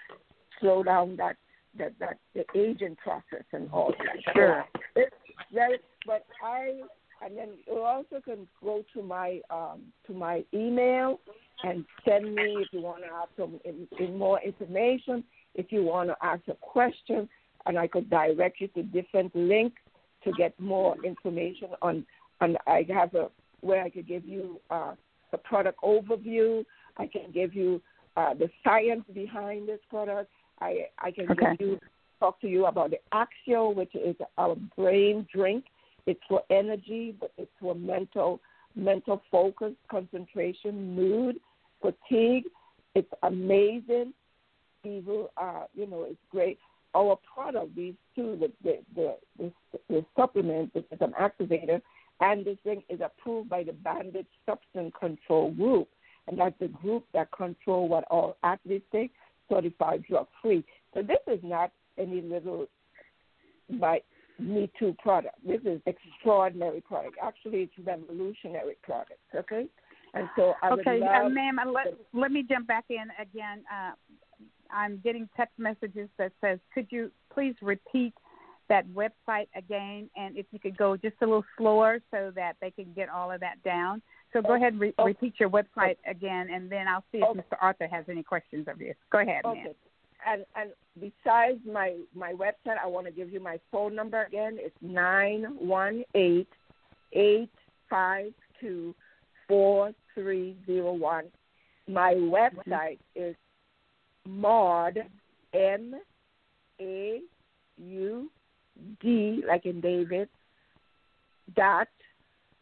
slow 0.59 0.83
down 0.83 1.15
that 1.17 1.37
that 1.77 1.93
that 1.99 2.17
the 2.33 2.45
aging 2.55 2.97
process 2.97 3.45
and 3.51 3.69
all 3.71 3.93
that. 3.97 4.33
Sure. 4.35 4.65
It's 4.95 5.15
very. 5.53 5.77
But 6.05 6.25
I 6.43 6.81
and 7.23 7.37
then 7.37 7.49
you 7.67 7.79
also 7.79 8.19
can 8.23 8.47
go 8.63 8.83
to 8.93 9.01
my 9.01 9.39
um 9.49 9.81
to 10.07 10.13
my 10.13 10.43
email 10.53 11.19
and 11.63 11.85
send 12.05 12.35
me 12.35 12.57
if 12.59 12.67
you 12.71 12.81
want 12.81 13.03
to 13.03 13.09
have 13.09 13.29
some 13.37 13.59
in, 13.63 13.87
in 13.99 14.17
more 14.17 14.41
information. 14.41 15.23
If 15.55 15.71
you 15.71 15.83
want 15.83 16.09
to 16.09 16.15
ask 16.21 16.41
a 16.49 16.55
question, 16.55 17.29
and 17.65 17.77
I 17.77 17.87
could 17.87 18.09
direct 18.09 18.61
you 18.61 18.67
to 18.69 18.83
different 18.83 19.35
links 19.35 19.81
to 20.23 20.31
get 20.33 20.57
more 20.59 20.95
information 21.03 21.69
on. 21.81 22.05
On 22.41 22.57
I 22.67 22.85
have 22.89 23.13
a 23.15 23.29
where 23.61 23.83
I 23.83 23.89
could 23.89 24.07
give 24.07 24.25
you 24.25 24.59
uh, 24.69 24.93
the 25.31 25.37
product 25.37 25.79
overview. 25.83 26.65
I 26.97 27.07
can 27.07 27.31
give 27.33 27.53
you 27.53 27.81
uh, 28.17 28.33
the 28.33 28.49
science 28.63 29.03
behind 29.13 29.67
this 29.67 29.79
product. 29.89 30.29
I 30.59 30.87
I 30.99 31.11
can 31.11 31.31
okay. 31.31 31.55
give 31.57 31.67
you 31.67 31.79
talk 32.19 32.39
to 32.41 32.47
you 32.47 32.65
about 32.65 32.91
the 32.91 32.99
Axio, 33.13 33.75
which 33.75 33.93
is 33.95 34.15
our 34.37 34.55
brain 34.77 35.27
drink. 35.33 35.65
It's 36.05 36.19
for 36.27 36.41
energy, 36.49 37.15
but 37.19 37.31
it's 37.37 37.51
for 37.59 37.75
mental 37.75 38.39
mental 38.75 39.21
focus, 39.31 39.73
concentration, 39.89 40.95
mood, 40.95 41.35
fatigue. 41.81 42.45
It's 42.95 43.11
amazing. 43.23 44.13
Evil, 44.83 45.31
uh, 45.37 45.63
you 45.73 45.87
know, 45.87 46.03
it's 46.09 46.19
great 46.29 46.59
our 46.95 47.17
product, 47.33 47.75
these 47.75 47.95
two, 48.15 48.37
the 48.39 48.51
the 48.63 48.79
the, 48.95 49.51
the, 49.71 49.79
the 49.89 50.05
supplement, 50.15 50.73
which 50.73 50.85
is 50.91 50.99
an 51.01 51.13
activator, 51.19 51.81
and 52.19 52.45
this 52.45 52.57
thing 52.63 52.83
is 52.89 52.99
approved 53.03 53.49
by 53.49 53.63
the 53.63 53.73
Banned 53.73 54.15
Substance 54.45 54.93
Control 54.99 55.51
Group, 55.51 55.89
and 56.27 56.39
that's 56.39 56.55
the 56.59 56.67
group 56.67 57.05
that 57.13 57.31
control 57.31 57.87
what 57.87 58.05
all 58.09 58.37
athletes 58.43 58.85
take, 58.91 59.11
certified 59.49 60.03
drug 60.09 60.27
free. 60.41 60.63
So 60.93 61.01
this 61.01 61.17
is 61.27 61.39
not 61.43 61.71
any 61.97 62.21
little 62.21 62.67
by 63.79 64.01
Me 64.39 64.71
Too 64.79 64.95
product. 64.99 65.35
This 65.45 65.61
is 65.65 65.81
extraordinary 65.85 66.81
product. 66.81 67.17
Actually, 67.21 67.63
it's 67.63 67.87
revolutionary 67.87 68.77
product. 68.83 69.19
Okay, 69.35 69.67
and 70.13 70.29
so 70.35 70.53
I 70.61 70.69
okay, 70.71 70.99
would 70.99 71.01
love 71.01 71.25
uh, 71.25 71.29
ma'am. 71.29 71.57
Let 71.73 71.93
let 72.13 72.31
me 72.31 72.45
jump 72.47 72.67
back 72.67 72.85
in 72.89 73.07
again. 73.19 73.63
Uh, 73.71 73.91
I'm 74.73 74.99
getting 75.03 75.29
text 75.35 75.57
messages 75.57 76.09
that 76.17 76.31
says, 76.41 76.59
"Could 76.73 76.87
you 76.89 77.11
please 77.33 77.55
repeat 77.61 78.13
that 78.69 78.87
website 78.87 79.47
again?" 79.55 80.09
And 80.15 80.37
if 80.37 80.45
you 80.51 80.59
could 80.59 80.77
go 80.77 80.97
just 80.97 81.15
a 81.21 81.25
little 81.25 81.45
slower 81.57 81.99
so 82.11 82.31
that 82.35 82.57
they 82.61 82.71
can 82.71 82.91
get 82.93 83.09
all 83.09 83.31
of 83.31 83.39
that 83.41 83.61
down. 83.63 84.01
So 84.33 84.41
go 84.41 84.49
oh, 84.49 84.55
ahead 84.55 84.73
and 84.73 84.81
re- 84.81 84.93
okay. 84.97 85.05
repeat 85.05 85.39
your 85.39 85.49
website 85.49 85.97
again, 86.07 86.49
and 86.51 86.69
then 86.69 86.87
I'll 86.87 87.05
see 87.11 87.19
if 87.19 87.23
Okay. 87.25 87.39
Mr. 87.39 87.57
Arthur 87.61 87.87
has 87.87 88.05
any 88.09 88.23
questions 88.23 88.67
of 88.67 88.81
you. 88.81 88.93
Go 89.11 89.19
ahead, 89.19 89.45
Okay. 89.45 89.63
ma'am. 89.63 89.73
And 90.25 90.45
and 90.55 90.71
besides 90.99 91.59
my 91.65 91.97
my 92.15 92.33
website, 92.33 92.77
I 92.81 92.87
want 92.87 93.05
to 93.07 93.11
give 93.11 93.31
you 93.31 93.39
my 93.39 93.59
phone 93.71 93.93
number 93.93 94.23
again. 94.23 94.57
It's 94.59 94.75
nine 94.81 95.43
one 95.59 96.03
eight 96.15 96.49
eight 97.11 97.51
five 97.89 98.33
two 98.59 98.95
four 99.47 99.93
three 100.15 100.57
zero 100.65 100.93
one. 100.93 101.25
My 101.87 102.13
mm-hmm. 102.13 102.33
website 102.33 102.99
is 103.15 103.35
Maud 104.27 104.97
M 105.53 105.95
A 106.79 107.19
U 107.77 108.31
D 109.01 109.43
like 109.47 109.65
in 109.65 109.81
David 109.81 110.29
dot 111.55 111.87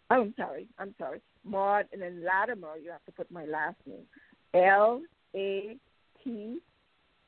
oh, 0.10 0.22
I'm 0.22 0.34
sorry, 0.38 0.68
I'm 0.80 0.94
sorry. 0.98 1.22
Maud 1.44 1.86
and 1.94 2.02
then 2.02 2.24
Latimer, 2.24 2.78
you 2.78 2.92
have 2.92 3.04
to 3.06 3.12
put 3.12 3.32
my 3.32 3.46
last 3.46 3.78
name. 3.86 4.06
L 4.54 5.02
A 5.36 5.78
T 6.24 6.60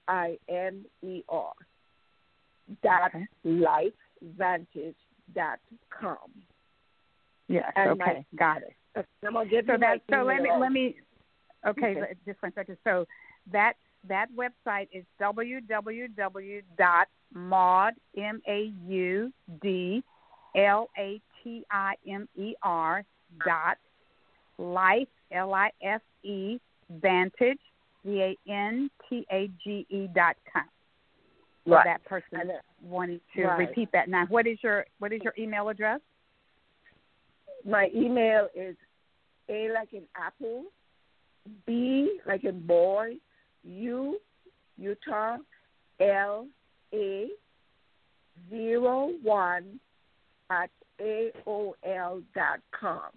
I 0.08 0.38
M 0.50 0.86
E 1.02 1.24
R 1.30 1.54
dot 2.84 3.12
Okay. 3.16 3.26
lifevantage 3.44 4.96
dot 5.34 5.60
com. 5.90 6.18
Yes. 7.48 7.72
And 7.76 7.98
my- 7.98 8.06
okay. 8.06 8.26
Got 8.36 8.64
it. 8.64 8.76
I'm 9.26 9.34
gonna 9.34 9.50
give 9.50 9.66
So 9.66 9.78
that 9.80 10.02
so 10.10 10.24
let 10.24 10.42
me 10.42 10.50
let 10.60 10.72
me 10.72 10.96
okay, 11.66 11.96
Okay. 11.98 12.14
just 12.26 12.42
one 12.42 12.54
second. 12.54 12.78
So 12.84 13.08
that 13.52 13.74
that 14.08 14.28
website 14.36 14.88
is 14.92 15.04
www.maud 15.22 15.64
m 18.18 18.42
a 18.48 18.72
u 18.88 19.32
d 19.62 20.04
l 20.56 20.90
a 20.98 21.22
t 21.44 21.66
i 21.70 21.96
m 22.08 22.28
e 22.36 22.56
r 22.62 23.04
dot 23.46 23.78
life 24.58 25.08
l 25.32 25.54
i 25.54 25.72
f 25.82 26.02
e 26.24 26.60
vantage 26.90 27.60
v 28.06 28.22
a 28.22 28.38
n 28.48 28.90
t 29.10 29.26
a 29.32 29.50
g 29.64 29.86
e 29.90 30.08
dot 30.14 30.36
com. 30.52 30.64
Right. 31.66 31.86
that 31.86 32.04
person 32.04 32.52
wanting 32.82 33.22
to 33.38 33.46
right. 33.46 33.58
repeat 33.58 33.90
that. 33.94 34.10
Now, 34.10 34.26
what 34.28 34.46
is 34.46 34.58
your 34.62 34.86
what 35.00 35.14
is 35.14 35.22
your 35.24 35.34
email 35.38 35.70
address? 35.70 36.02
my 37.66 37.90
email 37.96 38.48
is 38.56 38.76
A 39.50 39.70
like 39.74 39.94
in 39.94 40.04
apple, 40.16 40.64
B 41.66 42.20
like 42.26 42.44
in 42.44 42.66
boy, 42.66 43.14
U 43.64 44.20
Utah, 44.78 45.38
L 46.00 46.48
A 46.94 47.28
zero 48.50 49.12
one 49.22 49.80
at 50.50 50.70
AOL 51.02 52.24
dot 52.36 52.60
com. 52.72 53.12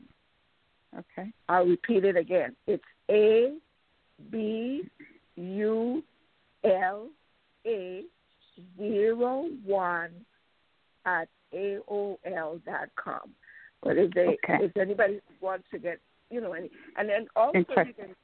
Okay. 0.96 1.32
I'll 1.48 1.66
repeat 1.66 2.04
it 2.04 2.16
again. 2.16 2.54
It's 2.66 2.84
A 3.10 3.56
B 4.30 4.82
U 5.36 6.02
L 6.64 7.08
A 7.66 8.02
zero 8.78 9.48
one 9.64 10.10
at 11.04 11.28
AOL 11.54 12.64
dot 12.64 12.88
com. 12.96 13.30
But 13.82 13.98
if 13.98 14.12
they 14.14 14.38
Okay. 14.44 14.64
if 14.64 14.76
anybody 14.76 15.20
wants 15.40 15.66
to 15.70 15.78
get 15.78 15.98
you 16.30 16.40
know 16.40 16.52
any 16.52 16.70
and 16.96 17.08
then 17.08 17.26
also 17.36 17.58
you 17.58 17.64
can 17.64 18.14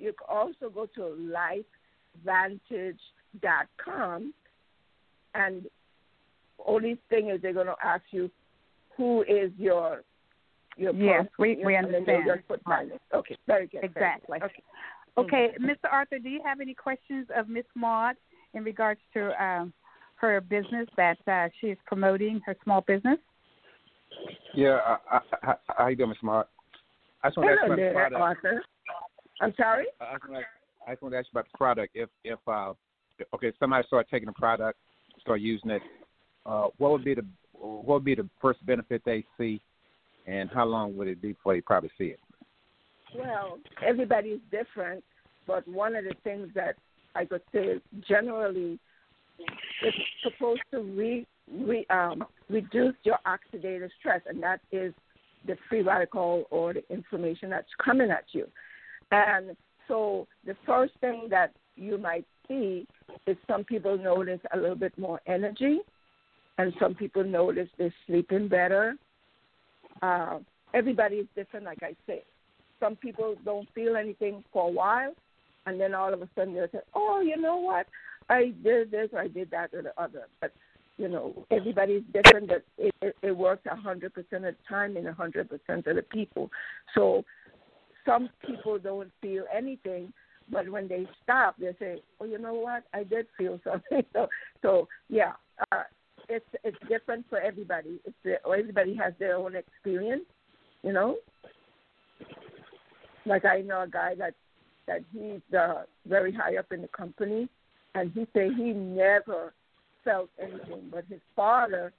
you 0.00 0.12
can 0.12 0.26
also 0.28 0.70
go 0.72 0.86
to 0.94 1.16
lifevantage 2.24 3.00
dot 3.40 3.66
com 3.82 4.32
and 5.34 5.66
only 6.66 6.98
thing 7.08 7.30
is 7.30 7.40
they're 7.40 7.52
going 7.52 7.66
to 7.66 7.74
ask 7.82 8.02
you 8.10 8.30
who 8.96 9.22
is 9.22 9.50
your 9.56 10.02
your 10.76 10.92
Yes, 10.94 11.22
person, 11.22 11.30
we- 11.38 11.56
you 11.58 11.66
we 11.66 11.72
know, 11.72 11.78
and 11.78 11.94
then 11.94 12.04
they'll 12.04 12.16
understand. 12.16 12.36
just 12.38 12.48
put. 12.48 12.60
Okay, 13.14 13.36
very 13.46 13.66
good. 13.66 13.80
very 13.80 13.82
good. 13.82 13.84
Exactly. 13.84 14.38
Okay. 14.42 14.62
Okay, 15.18 15.48
Mr. 15.60 15.90
Arthur, 15.90 16.18
do 16.18 16.28
you 16.28 16.40
have 16.44 16.60
any 16.60 16.72
questions 16.72 17.26
of 17.36 17.48
Miss 17.48 17.64
Maud 17.74 18.16
in 18.54 18.62
regards 18.64 19.00
to 19.12 19.44
um, 19.44 19.72
her 20.14 20.40
business 20.40 20.88
that 20.96 21.18
uh, 21.26 21.48
she 21.60 21.66
is 21.68 21.78
promoting, 21.84 22.40
her 22.46 22.56
small 22.62 22.80
business? 22.82 23.18
Yeah, 24.54 24.78
I, 24.86 24.96
I, 25.10 25.20
I, 25.42 25.54
how 25.66 25.86
you 25.88 25.96
doing, 25.96 26.10
Miss 26.10 26.18
Mark? 26.22 26.48
I 27.22 27.28
just 27.28 27.36
want 27.38 27.48
to 27.48 27.52
ask 27.52 27.60
Hello 27.62 27.74
you 27.74 27.76
the 27.76 27.82
there, 27.82 27.92
product. 27.92 28.20
Arthur. 28.20 28.62
I'm 29.40 29.54
sorry. 29.56 29.86
I 30.00 30.14
just 30.14 30.28
want 30.28 30.42
to, 30.42 30.90
I 30.90 30.92
just 30.92 31.02
want 31.02 31.14
to 31.14 31.18
ask 31.18 31.26
you 31.32 31.38
about 31.38 31.50
the 31.50 31.58
product. 31.58 31.92
If 31.94 32.08
if 32.24 32.38
uh, 32.46 32.72
okay, 33.34 33.52
somebody 33.58 33.86
start 33.86 34.06
taking 34.10 34.26
the 34.26 34.32
product, 34.32 34.78
start 35.20 35.40
using 35.40 35.70
it, 35.70 35.82
uh, 36.46 36.68
what 36.78 36.92
would 36.92 37.04
be 37.04 37.14
the 37.14 37.24
what 37.52 37.86
would 37.86 38.04
be 38.04 38.14
the 38.14 38.28
first 38.40 38.64
benefit 38.66 39.02
they 39.04 39.24
see, 39.38 39.60
and 40.26 40.50
how 40.50 40.66
long 40.66 40.96
would 40.96 41.08
it 41.08 41.20
be 41.20 41.28
before 41.32 41.54
they 41.54 41.60
probably 41.60 41.90
see 41.98 42.04
it? 42.04 42.20
Well, 43.16 43.58
everybody's 43.84 44.38
different, 44.50 45.02
but 45.46 45.66
one 45.66 45.96
of 45.96 46.04
the 46.04 46.14
things 46.22 46.48
that 46.54 46.76
I 47.14 47.24
could 47.24 47.42
say 47.52 47.80
generally 48.08 48.78
it's 49.82 49.96
supposed 50.22 50.60
to 50.70 50.80
re, 50.80 51.26
re, 51.50 51.86
um, 51.90 52.24
reduce 52.48 52.94
your 53.04 53.18
oxidative 53.26 53.88
stress, 53.98 54.20
and 54.26 54.42
that 54.42 54.60
is 54.70 54.92
the 55.46 55.56
free 55.68 55.82
radical 55.82 56.44
or 56.50 56.74
the 56.74 56.82
inflammation 56.90 57.50
that's 57.50 57.68
coming 57.82 58.10
at 58.10 58.24
you. 58.32 58.46
And 59.10 59.56
so 59.88 60.26
the 60.44 60.56
first 60.66 60.92
thing 61.00 61.28
that 61.30 61.52
you 61.76 61.98
might 61.98 62.26
see 62.48 62.86
is 63.26 63.36
some 63.48 63.64
people 63.64 63.98
notice 63.98 64.40
a 64.52 64.56
little 64.56 64.76
bit 64.76 64.96
more 64.98 65.20
energy, 65.26 65.78
and 66.58 66.72
some 66.78 66.94
people 66.94 67.24
notice 67.24 67.68
they're 67.78 67.94
sleeping 68.06 68.48
better. 68.48 68.94
Uh, 70.02 70.38
everybody 70.74 71.16
is 71.16 71.26
different, 71.34 71.66
like 71.66 71.82
I 71.82 71.94
say. 72.06 72.22
Some 72.78 72.96
people 72.96 73.36
don't 73.44 73.68
feel 73.74 73.96
anything 73.96 74.44
for 74.52 74.68
a 74.68 74.72
while, 74.72 75.12
and 75.66 75.80
then 75.80 75.94
all 75.94 76.12
of 76.12 76.22
a 76.22 76.28
sudden 76.34 76.54
they'll 76.54 76.68
say, 76.70 76.80
"Oh, 76.94 77.20
you 77.20 77.36
know 77.36 77.56
what? 77.56 77.86
I 78.28 78.52
did 78.62 78.90
this, 78.90 79.10
or 79.12 79.20
I 79.20 79.28
did 79.28 79.50
that, 79.50 79.74
or 79.74 79.82
the 79.82 80.00
other." 80.00 80.26
But 80.40 80.52
you 80.96 81.08
know, 81.08 81.46
everybody's 81.50 82.02
different. 82.12 82.48
But 82.48 82.64
it, 82.78 82.94
it, 83.02 83.16
it 83.22 83.36
works 83.36 83.66
a 83.70 83.76
hundred 83.76 84.14
percent 84.14 84.44
of 84.44 84.54
the 84.54 84.68
time 84.68 84.96
in 84.96 85.06
a 85.06 85.12
hundred 85.12 85.48
percent 85.50 85.86
of 85.86 85.96
the 85.96 86.02
people. 86.02 86.50
So 86.94 87.24
some 88.06 88.28
people 88.46 88.78
don't 88.78 89.10
feel 89.20 89.44
anything, 89.54 90.12
but 90.50 90.68
when 90.68 90.88
they 90.88 91.06
stop, 91.22 91.56
they 91.58 91.74
say, 91.78 92.02
"Oh, 92.20 92.24
you 92.24 92.38
know 92.38 92.54
what? 92.54 92.84
I 92.92 93.04
did 93.04 93.26
feel 93.36 93.60
something." 93.64 94.04
So, 94.12 94.28
so 94.62 94.88
yeah, 95.08 95.32
uh, 95.72 95.84
it's 96.28 96.46
it's 96.64 96.78
different 96.88 97.26
for 97.28 97.40
everybody. 97.40 98.00
It's 98.04 98.16
the, 98.24 98.36
everybody 98.46 98.94
has 98.96 99.12
their 99.18 99.36
own 99.36 99.54
experience, 99.56 100.24
you 100.82 100.92
know. 100.92 101.16
Like 103.26 103.44
I 103.44 103.60
know 103.60 103.82
a 103.82 103.88
guy 103.88 104.14
that 104.16 104.34
that 104.86 105.00
he's 105.12 105.54
uh, 105.56 105.82
very 106.06 106.32
high 106.32 106.56
up 106.56 106.72
in 106.72 106.82
the 106.82 106.88
company, 106.88 107.48
and 107.94 108.10
he 108.12 108.26
said 108.32 108.50
he 108.56 108.72
never 108.72 109.52
felt 110.04 110.30
anything, 110.40 110.88
but 110.90 111.04
his 111.08 111.20
father 111.36 111.92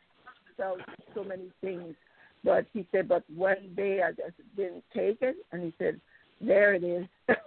felt 0.57 0.79
so 1.15 1.23
many 1.23 1.51
things. 1.61 1.95
But 2.43 2.65
he 2.73 2.87
said, 2.91 3.07
but 3.07 3.23
one 3.33 3.57
day 3.75 4.01
I 4.01 4.11
just 4.11 4.35
didn't 4.57 4.83
take 4.95 5.21
it, 5.21 5.35
and 5.51 5.61
he 5.63 5.73
said, 5.77 5.99
there 6.39 6.73
it 6.73 6.83
is. 6.83 7.05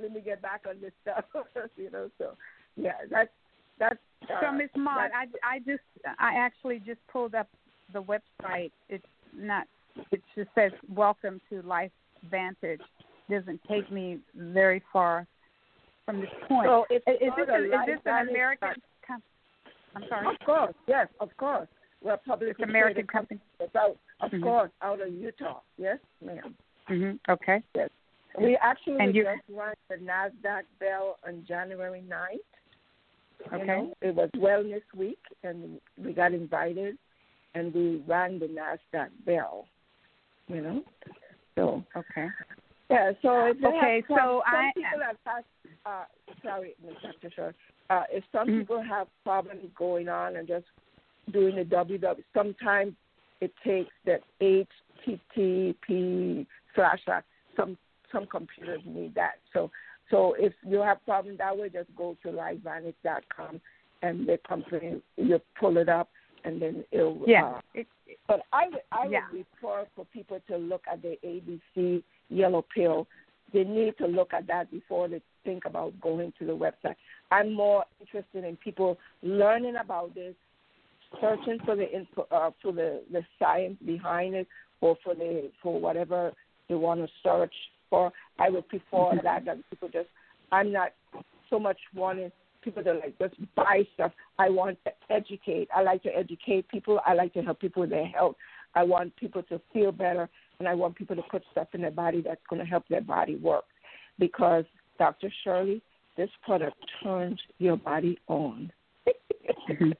Let 0.00 0.12
me 0.12 0.20
get 0.20 0.40
back 0.40 0.62
on 0.68 0.80
this 0.80 0.92
stuff, 1.02 1.24
you 1.76 1.90
know. 1.90 2.08
So 2.18 2.36
yeah, 2.76 2.92
that's 3.10 3.30
that's. 3.78 3.98
Uh, 4.22 4.40
So, 4.40 4.52
Miss 4.52 4.70
Maud, 4.74 5.10
I, 5.14 5.26
I 5.46 5.58
just, 5.58 5.82
I 6.18 6.36
actually 6.36 6.78
just 6.78 7.00
pulled 7.12 7.34
up 7.34 7.48
the 7.92 8.02
website. 8.02 8.72
It's 8.88 9.04
not, 9.36 9.66
it 10.10 10.22
just 10.34 10.48
says 10.54 10.72
"Welcome 10.88 11.40
to 11.50 11.60
Life 11.62 11.92
Vantage." 12.30 12.80
Doesn't 13.30 13.60
take 13.68 13.90
me 13.92 14.18
very 14.34 14.82
far 14.92 15.26
from 16.06 16.20
this 16.20 16.30
point. 16.48 16.66
So 16.66 16.86
it's 16.90 17.04
is, 17.06 17.28
is 17.28 17.32
this, 17.36 17.48
a 17.50 17.64
is 17.64 17.70
this 17.86 18.00
an 18.06 18.28
American? 18.28 18.68
Com- 19.06 19.22
I'm 19.96 20.04
sorry. 20.08 20.26
Of 20.28 20.46
course, 20.46 20.74
yes, 20.86 21.08
of 21.20 21.28
course. 21.36 21.68
We're 22.02 22.12
a 22.14 22.18
public 22.18 22.50
It's 22.50 22.60
American 22.60 23.06
company. 23.06 23.40
Out, 23.76 23.96
of 24.26 24.30
Mhm. 24.32 24.42
course, 24.42 24.70
out 24.82 25.00
of 25.00 25.12
Utah. 25.12 25.60
Yes, 25.78 25.98
ma'am. 26.20 26.54
hmm 26.86 27.12
Okay. 27.28 27.62
Yes. 27.74 27.90
We 28.38 28.56
actually 28.56 28.98
And 29.00 29.14
you- 29.14 29.24
just 29.24 29.42
rang 29.48 29.74
the 29.88 29.96
NASDAQ 29.96 30.64
bell 30.78 31.18
on 31.26 31.44
January 31.46 32.02
9th. 32.02 32.40
You 33.50 33.56
Okay. 33.58 33.66
know, 33.66 33.94
it 34.00 34.14
was 34.14 34.30
Wellness 34.32 34.82
Week, 34.94 35.20
and 35.42 35.80
we 35.96 36.12
got 36.12 36.32
invited, 36.32 36.98
and 37.54 37.72
we 37.74 37.96
rang 38.06 38.38
the 38.38 38.48
NASDAQ 38.48 39.10
bell, 39.24 39.68
you 40.48 40.60
know. 40.62 40.84
So, 41.54 41.84
Okay. 41.94 42.28
yeah, 42.90 43.12
so 43.22 43.46
Okay, 43.46 44.00
have 44.00 44.04
so 44.08 44.42
some 44.50 44.54
I- 44.56 44.72
people 44.74 45.00
have 45.00 45.18
had, 45.24 45.44
uh, 45.86 46.04
sorry, 46.42 46.74
Ms. 46.82 46.96
Dr. 47.02 47.30
Shore, 47.30 47.54
uh, 47.90 48.04
if 48.10 48.24
some 48.32 48.48
Mhm. 48.48 48.58
people 48.60 48.80
have 48.82 49.08
problems 49.22 49.72
going 49.74 50.08
on 50.08 50.36
and 50.36 50.48
just 50.48 50.66
doing 51.30 51.54
the 51.54 51.64
WW, 51.64 52.24
sometimes 52.32 52.96
it 53.40 53.52
takes 53.64 53.92
that 54.06 54.22
HTTP 54.40 56.46
slash 56.74 57.00
slash. 57.04 57.22
Some 57.56 57.78
some 58.12 58.26
computers 58.26 58.80
need 58.84 59.14
that. 59.14 59.34
So 59.52 59.70
so 60.10 60.34
if 60.38 60.52
you 60.66 60.78
have 60.78 61.04
problems 61.04 61.38
that 61.38 61.56
way, 61.56 61.68
just 61.68 61.88
go 61.96 62.16
to 62.22 62.28
lifevantage.com 62.28 63.60
and 64.02 64.26
the 64.26 64.38
company 64.46 65.00
you 65.16 65.40
pull 65.58 65.78
it 65.78 65.88
up 65.88 66.08
and 66.44 66.60
then 66.60 66.84
it'll. 66.90 67.22
Yeah. 67.26 67.46
Uh, 67.46 67.60
It, 67.74 67.86
but 68.28 68.42
I 68.52 68.68
would 68.68 68.82
I 68.92 69.06
Yeah. 69.06 69.22
would 69.32 69.46
refer 69.62 69.86
for 69.96 70.04
people 70.06 70.40
to 70.48 70.56
look 70.56 70.82
at 70.90 71.02
the 71.02 71.18
ABC 71.24 72.02
yellow 72.28 72.64
pill. 72.74 73.06
They 73.52 73.64
need 73.64 73.96
to 73.98 74.06
look 74.06 74.34
at 74.34 74.46
that 74.48 74.70
before 74.70 75.08
they 75.08 75.22
think 75.44 75.64
about 75.64 75.98
going 76.00 76.32
to 76.38 76.46
the 76.46 76.56
website. 76.56 76.96
I'm 77.30 77.52
more 77.52 77.84
interested 78.00 78.44
in 78.44 78.56
people 78.56 78.98
learning 79.22 79.76
about 79.76 80.14
this, 80.14 80.34
searching 81.20 81.58
for 81.64 81.76
the 81.76 81.90
info, 81.90 82.26
uh, 82.30 82.50
for 82.62 82.72
the 82.72 83.02
the 83.12 83.22
science 83.38 83.76
behind 83.84 84.34
it, 84.34 84.46
or 84.80 84.96
for 85.02 85.14
the 85.14 85.50
for 85.62 85.80
whatever 85.80 86.32
they 86.68 86.74
want 86.74 87.00
to 87.00 87.08
search 87.22 87.54
for. 87.90 88.12
I 88.38 88.50
would 88.50 88.68
prefer 88.68 89.20
that 89.22 89.44
than 89.44 89.64
people 89.70 89.88
just. 89.88 90.08
I'm 90.52 90.72
not 90.72 90.92
so 91.50 91.58
much 91.58 91.78
wanting 91.94 92.30
people 92.62 92.82
to 92.82 92.94
like 92.94 93.18
just 93.18 93.34
buy 93.54 93.82
stuff. 93.94 94.12
I 94.38 94.48
want 94.48 94.78
to 94.84 94.92
educate. 95.10 95.68
I 95.74 95.82
like 95.82 96.02
to 96.04 96.16
educate 96.16 96.68
people. 96.68 97.00
I 97.06 97.14
like 97.14 97.32
to 97.34 97.42
help 97.42 97.60
people 97.60 97.82
with 97.82 97.90
their 97.90 98.06
health. 98.06 98.36
I 98.74 98.82
want 98.82 99.14
people 99.16 99.42
to 99.44 99.60
feel 99.72 99.92
better, 99.92 100.28
and 100.58 100.66
I 100.66 100.74
want 100.74 100.96
people 100.96 101.16
to 101.16 101.22
put 101.22 101.42
stuff 101.52 101.68
in 101.74 101.82
their 101.82 101.90
body 101.90 102.22
that's 102.22 102.40
going 102.48 102.60
to 102.60 102.66
help 102.66 102.88
their 102.88 103.02
body 103.02 103.36
work. 103.36 103.64
Because 104.18 104.64
Dr. 104.98 105.32
Shirley, 105.42 105.82
this 106.16 106.30
product 106.44 106.76
turns 107.02 107.40
your 107.58 107.76
body 107.76 108.18
on. 108.28 108.72
Mhm. 109.68 109.94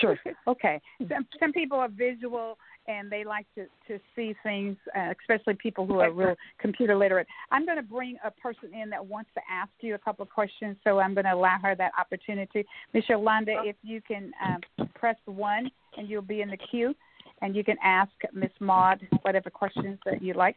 Sure. 0.00 0.18
Okay. 0.46 0.80
Some 1.08 1.26
some 1.38 1.52
people 1.52 1.78
are 1.78 1.88
visual 1.88 2.58
and 2.86 3.10
they 3.10 3.24
like 3.24 3.46
to 3.54 3.66
to 3.88 4.00
see 4.14 4.34
things, 4.42 4.76
uh, 4.96 5.12
especially 5.20 5.54
people 5.54 5.86
who 5.86 6.00
are 6.00 6.10
real 6.10 6.36
computer 6.58 6.96
literate. 6.96 7.26
I'm 7.50 7.64
going 7.64 7.76
to 7.76 7.82
bring 7.82 8.16
a 8.24 8.30
person 8.30 8.74
in 8.74 8.90
that 8.90 9.04
wants 9.04 9.30
to 9.34 9.40
ask 9.50 9.70
you 9.80 9.94
a 9.94 9.98
couple 9.98 10.22
of 10.22 10.30
questions, 10.30 10.76
so 10.84 10.98
I'm 10.98 11.14
going 11.14 11.24
to 11.24 11.34
allow 11.34 11.58
her 11.62 11.74
that 11.76 11.92
opportunity. 11.98 12.64
Miss 12.92 13.08
Yolanda, 13.08 13.62
if 13.64 13.76
you 13.82 14.00
can 14.00 14.32
um, 14.44 14.88
press 14.94 15.16
one, 15.26 15.70
and 15.96 16.08
you'll 16.08 16.22
be 16.22 16.40
in 16.40 16.50
the 16.50 16.56
queue, 16.56 16.94
and 17.42 17.54
you 17.54 17.64
can 17.64 17.76
ask 17.82 18.12
Miss 18.32 18.50
Maud 18.60 19.06
whatever 19.22 19.50
questions 19.50 19.98
that 20.04 20.22
you 20.22 20.34
like. 20.34 20.56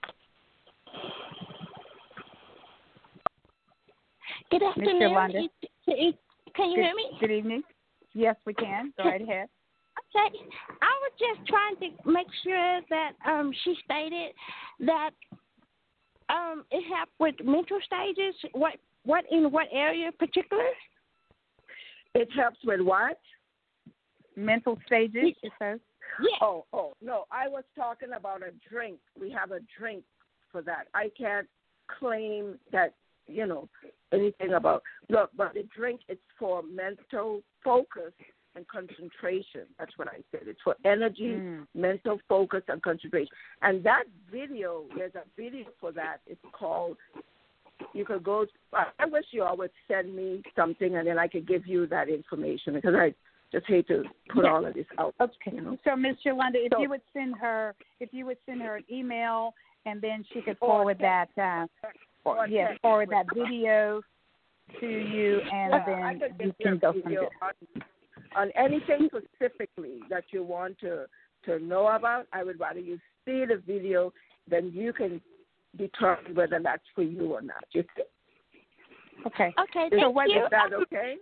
Good 4.50 4.64
afternoon. 4.64 5.02
Yolanda. 5.02 5.40
It- 5.40 5.52
it- 5.88 6.16
Can 6.56 6.70
you 6.70 6.76
Good, 6.76 6.86
hear 6.86 6.96
me? 6.96 7.18
good 7.20 7.32
evening. 7.32 7.64
Yes, 8.14 8.36
we 8.46 8.54
can. 8.54 8.94
Go 8.98 9.06
right 9.06 9.22
ahead. 9.22 9.48
Okay. 10.16 10.38
I 10.82 10.94
was 11.02 11.12
just 11.20 11.48
trying 11.48 11.76
to 11.78 12.12
make 12.12 12.28
sure 12.44 12.82
that 12.90 13.12
um 13.28 13.52
she 13.64 13.76
stated 13.84 14.34
that 14.80 15.12
um 16.30 16.64
it 16.72 16.84
helped 16.94 17.14
with 17.20 17.36
mental 17.44 17.80
stages. 17.86 18.36
What 18.54 18.74
what 19.04 19.26
in 19.32 19.52
what 19.52 19.68
area 19.72 20.08
in 20.08 20.14
particular? 20.14 20.66
It 22.16 22.30
helps 22.36 22.60
with 22.64 22.82
what? 22.82 23.20
Mental 24.36 24.78
stages, 24.86 25.36
it 25.42 25.52
says. 25.60 25.80
Yeah. 26.22 26.38
Oh, 26.42 26.66
oh, 26.74 26.94
no. 27.02 27.26
I 27.32 27.48
was 27.48 27.64
talking 27.76 28.10
about 28.16 28.42
a 28.42 28.52
drink. 28.70 29.00
We 29.20 29.32
have 29.32 29.52
a 29.52 29.60
drink 29.78 30.04
for 30.52 30.62
that. 30.62 30.88
I 30.94 31.10
can't 31.18 31.48
claim 32.00 32.60
that, 32.72 32.94
you 33.28 33.46
know, 33.46 33.70
anything 34.12 34.54
about 34.54 34.84
look, 35.10 35.32
but 35.36 35.54
the 35.54 35.64
drink 35.76 36.02
is 36.10 36.18
for 36.38 36.62
mental 36.64 37.42
focus 37.64 38.14
and 38.56 38.68
concentration. 38.68 39.62
That's 39.80 39.98
what 39.98 40.08
I 40.08 40.18
said. 40.32 40.42
It's 40.46 40.62
for 40.64 40.76
energy, 40.86 41.36
Mm. 41.36 41.68
mental 41.74 42.20
focus 42.30 42.64
and 42.68 42.82
concentration. 42.82 43.34
And 43.62 43.84
that 43.84 44.04
video, 44.32 44.86
there's 44.96 45.16
a 45.16 45.24
video 45.36 45.66
for 45.80 45.92
that. 45.94 46.18
It's 46.28 46.42
called 46.52 46.98
you 47.94 48.06
could 48.06 48.24
go 48.24 48.46
I 48.72 49.06
wish 49.06 49.26
you 49.32 49.44
all 49.44 49.58
would 49.58 49.72
send 49.88 50.16
me 50.16 50.42
something 50.56 50.96
and 50.96 51.08
then 51.08 51.20
I 51.20 51.28
could 51.28 51.48
give 51.48 51.68
you 51.68 51.86
that 51.88 52.08
information 52.08 52.74
because 52.74 52.96
I 52.96 53.14
just 53.52 53.66
hate 53.68 53.88
to 53.88 54.04
put 54.30 54.46
all 54.46 54.66
of 54.66 54.74
this 54.74 54.86
out. 54.98 55.14
Okay. 55.20 55.52
You 55.54 55.62
know? 55.62 55.78
So, 55.84 55.96
Miss 55.96 56.16
Yolanda, 56.24 56.64
if 56.64 56.72
So- 56.72 56.80
you 56.82 56.90
would 56.90 57.02
send 57.14 57.36
her, 57.38 57.76
if 58.00 58.14
you 58.14 58.26
would 58.26 58.38
send 58.46 58.62
her 58.62 58.78
an 58.78 58.86
email, 58.92 59.54
and 59.86 60.02
then 60.02 60.24
she 60.32 60.42
could 60.42 60.58
Or 60.62 60.70
forward 60.70 60.98
that, 61.00 61.30
uh, 61.38 61.68
Or 62.26 62.38
or, 62.40 62.48
yeah, 62.48 62.74
forward 62.82 63.10
that 63.12 63.26
video 63.34 64.02
to 64.80 64.88
you, 64.88 65.42
and 65.52 65.74
uh, 65.74 65.78
Yeah, 65.88 66.14
then 66.38 66.48
you 66.48 66.54
can 66.62 66.78
go 66.78 66.94
from 66.94 67.12
there. 67.12 67.30
on, 67.42 67.84
on 68.36 68.52
anything 68.56 69.10
specifically 69.10 70.00
that 70.10 70.26
you 70.32 70.44
want 70.44 70.80
to 70.80 71.06
to 71.46 71.60
know 71.60 71.88
about. 71.88 72.28
I 72.32 72.44
would 72.44 72.60
rather 72.60 72.80
you 72.80 72.98
see 73.26 73.46
the 73.46 73.62
video, 73.66 74.14
then 74.50 74.72
you 74.74 74.94
can 74.94 75.22
determine 75.78 76.36
whether 76.36 76.60
that's 76.64 76.84
for 76.96 77.04
you 77.04 77.34
or 77.34 77.42
not. 77.42 77.66
You 77.74 77.84
think? 77.96 78.08
Okay. 79.26 79.54
Okay, 79.60 79.86
Is, 79.86 79.92
thank 79.92 80.02
So 80.02 80.10
what 80.10 80.30
you. 80.30 80.44
is 80.44 80.50
that 80.52 80.74
okay? 80.74 81.16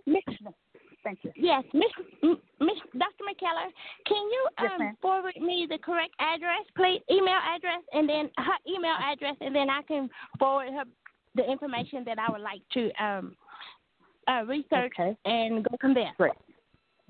Miss, 1.04 1.16
thank 1.22 1.24
you. 1.24 1.32
Yes, 1.36 1.64
Miss 1.72 1.90
M- 2.22 2.40
Miss 2.60 2.76
Dr. 2.98 3.24
McKellar, 3.28 3.68
can 4.06 4.16
you 4.30 4.48
Yes, 4.60 4.70
um, 4.72 4.78
ma'am. 4.78 4.96
forward 5.00 5.34
me 5.40 5.66
the 5.68 5.78
correct 5.78 6.14
address, 6.18 6.64
please, 6.76 7.00
email 7.10 7.38
address, 7.54 7.82
and 7.92 8.08
then 8.08 8.30
her 8.38 8.56
email 8.68 8.94
address, 9.00 9.36
and 9.40 9.54
then 9.54 9.68
I 9.70 9.82
can 9.82 10.08
forward 10.38 10.68
her 10.72 10.84
the 11.34 11.50
information 11.50 12.04
that 12.04 12.18
I 12.18 12.30
would 12.30 12.40
like 12.42 12.60
to 12.74 12.90
um 13.02 13.36
uh, 14.28 14.44
research 14.46 14.92
Okay. 14.98 15.16
and 15.24 15.64
go 15.64 15.76
from 15.80 15.94
there. 15.94 16.12
Great. 16.16 16.32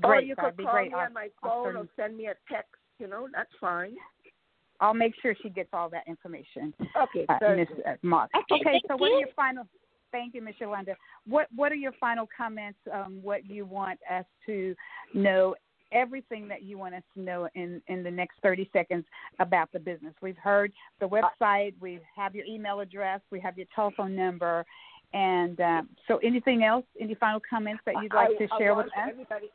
or 0.02 0.20
you 0.20 0.34
That'd 0.34 0.56
could 0.56 0.64
call 0.64 0.74
great. 0.74 0.88
me 0.90 0.94
I'll- 0.94 1.06
on 1.06 1.12
my 1.12 1.28
I'll 1.42 1.64
phone 1.64 1.76
or 1.76 1.88
send 1.96 2.16
me 2.16 2.26
a 2.26 2.34
text. 2.50 2.70
You 2.98 3.06
know, 3.08 3.28
that's 3.32 3.50
fine. 3.60 3.96
I'll 4.80 4.94
make 4.94 5.14
sure 5.20 5.34
she 5.42 5.48
gets 5.50 5.68
all 5.72 5.88
that 5.90 6.04
information, 6.08 6.72
Okay, 6.96 7.26
uh, 7.28 7.36
very 7.40 7.58
Miss 7.58 7.68
good. 7.68 7.84
uh, 7.86 7.94
Moss. 8.02 8.28
Okay, 8.34 8.54
Okay. 8.54 8.64
thank 8.64 8.82
So, 8.88 8.96
what 8.96 9.12
are 9.12 9.18
your 9.18 9.28
final? 9.36 9.64
Thank 10.12 10.34
you, 10.34 10.42
Miss 10.42 10.54
Yolanda. 10.58 10.94
What 11.26 11.48
What 11.56 11.72
are 11.72 11.76
your 11.76 11.92
final 11.92 12.28
comments? 12.36 12.78
Um, 12.92 13.18
what 13.22 13.46
you 13.48 13.64
want 13.64 13.98
us 14.10 14.26
to 14.46 14.74
know? 15.14 15.56
Everything 15.90 16.48
that 16.48 16.62
you 16.62 16.78
want 16.78 16.94
us 16.94 17.02
to 17.14 17.20
know 17.20 17.48
in 17.54 17.82
in 17.88 18.02
the 18.02 18.10
next 18.10 18.36
thirty 18.42 18.70
seconds 18.72 19.04
about 19.40 19.70
the 19.72 19.78
business. 19.78 20.14
We've 20.22 20.38
heard 20.38 20.72
the 21.00 21.08
website. 21.08 21.74
We 21.80 22.00
have 22.16 22.34
your 22.34 22.46
email 22.46 22.80
address. 22.80 23.20
We 23.30 23.40
have 23.40 23.58
your 23.58 23.66
telephone 23.74 24.16
number. 24.16 24.64
And 25.12 25.60
um, 25.60 25.88
so, 26.08 26.18
anything 26.18 26.64
else? 26.64 26.84
Any 26.98 27.14
final 27.14 27.40
comments 27.48 27.82
that 27.84 27.96
you'd 28.02 28.14
like 28.14 28.30
I, 28.30 28.46
to 28.46 28.48
share 28.58 28.74
with 28.74 28.86
us? 28.86 29.10
Everybody, 29.10 29.50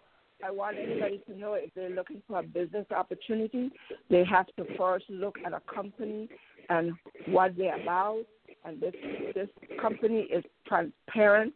I 0.45 0.51
want 0.51 0.77
everybody 0.77 1.21
to 1.27 1.37
know 1.37 1.53
if 1.53 1.73
they're 1.73 1.89
looking 1.89 2.21
for 2.27 2.39
a 2.39 2.43
business 2.43 2.85
opportunity, 2.95 3.71
they 4.09 4.23
have 4.23 4.45
to 4.57 4.65
first 4.77 5.05
look 5.09 5.37
at 5.45 5.53
a 5.53 5.61
company 5.73 6.29
and 6.69 6.93
what 7.27 7.57
they're 7.57 7.81
about. 7.81 8.23
And 8.67 8.81
this 8.81 8.93
this 9.33 9.47
company 9.81 10.27
is 10.29 10.43
transparent, 10.67 11.53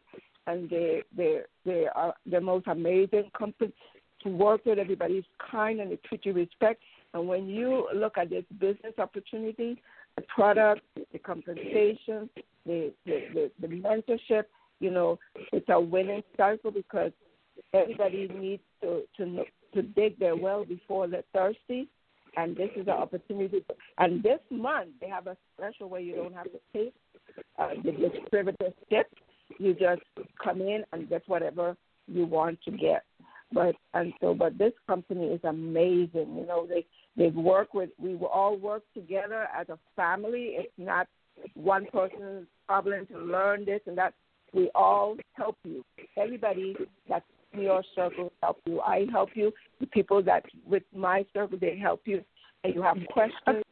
and 0.47 0.69
they 0.69 1.03
they 1.15 1.41
they 1.65 1.85
are 1.93 2.13
the 2.25 2.39
most 2.39 2.67
amazing 2.67 3.29
company 3.37 3.73
to 4.23 4.29
work 4.29 4.65
with. 4.65 4.79
Everybody's 4.79 5.25
kind 5.51 5.81
and 5.81 5.91
they 5.91 5.99
treat 6.07 6.25
you 6.25 6.31
respect. 6.31 6.81
And 7.13 7.27
when 7.27 7.47
you 7.47 7.89
look 7.93 8.17
at 8.17 8.29
this 8.29 8.45
business 8.59 8.93
opportunity, 8.97 9.81
the 10.15 10.21
product, 10.33 10.81
the 11.11 11.19
compensation, 11.19 12.29
the 12.65 12.93
the, 13.05 13.19
the, 13.33 13.51
the 13.59 13.67
mentorship, 13.67 14.45
you 14.79 14.91
know, 14.91 15.19
it's 15.51 15.67
a 15.67 15.79
winning 15.79 16.23
cycle 16.37 16.71
because 16.71 17.11
everybody 17.73 18.29
needs 18.33 18.63
to 18.81 19.01
to 19.17 19.25
know, 19.25 19.43
to 19.73 19.81
dig 19.81 20.17
their 20.17 20.37
well 20.37 20.63
before 20.63 21.07
they're 21.07 21.23
thirsty, 21.33 21.89
and 22.37 22.55
this 22.55 22.69
is 22.75 22.87
an 22.87 22.93
opportunity. 22.93 23.63
And 23.97 24.23
this 24.23 24.39
month 24.49 24.89
they 24.99 25.07
have 25.07 25.27
a 25.27 25.37
special 25.57 25.89
where 25.89 26.01
you 26.01 26.15
don't 26.15 26.33
have 26.33 26.45
to 26.45 26.59
pay 26.73 26.91
uh, 27.59 27.69
the 27.83 27.91
distributorship. 27.91 29.03
You 29.57 29.73
just 29.73 30.01
come 30.43 30.61
in 30.61 30.83
and 30.93 31.09
get 31.09 31.23
whatever 31.27 31.75
you 32.07 32.25
want 32.25 32.59
to 32.63 32.71
get. 32.71 33.03
But 33.53 33.75
and 33.93 34.13
so, 34.21 34.33
but 34.33 34.57
this 34.57 34.71
company 34.87 35.25
is 35.27 35.41
amazing. 35.43 36.35
You 36.37 36.45
know, 36.47 36.65
they 36.65 36.85
they 37.17 37.27
work 37.27 37.73
with. 37.73 37.89
We 37.99 38.15
all 38.15 38.57
work 38.57 38.83
together 38.93 39.47
as 39.57 39.67
a 39.69 39.77
family. 39.95 40.53
It's 40.57 40.71
not 40.77 41.07
one 41.55 41.85
person's 41.91 42.47
problem 42.67 43.05
to 43.07 43.19
learn 43.19 43.65
this 43.65 43.81
and 43.87 43.97
that. 43.97 44.13
We 44.53 44.69
all 44.75 45.15
help 45.33 45.57
you. 45.63 45.83
Everybody 46.17 46.75
that's 47.07 47.25
your 47.53 47.83
circle 47.95 48.31
help 48.41 48.59
you. 48.65 48.81
I 48.81 49.05
help 49.11 49.29
you. 49.33 49.51
The 49.79 49.87
people 49.87 50.21
that 50.23 50.43
with 50.65 50.83
my 50.95 51.25
circle 51.33 51.57
they 51.59 51.77
help 51.77 52.01
you. 52.05 52.23
And 52.63 52.75
you 52.75 52.83
have 52.83 52.97
questions, 53.09 53.63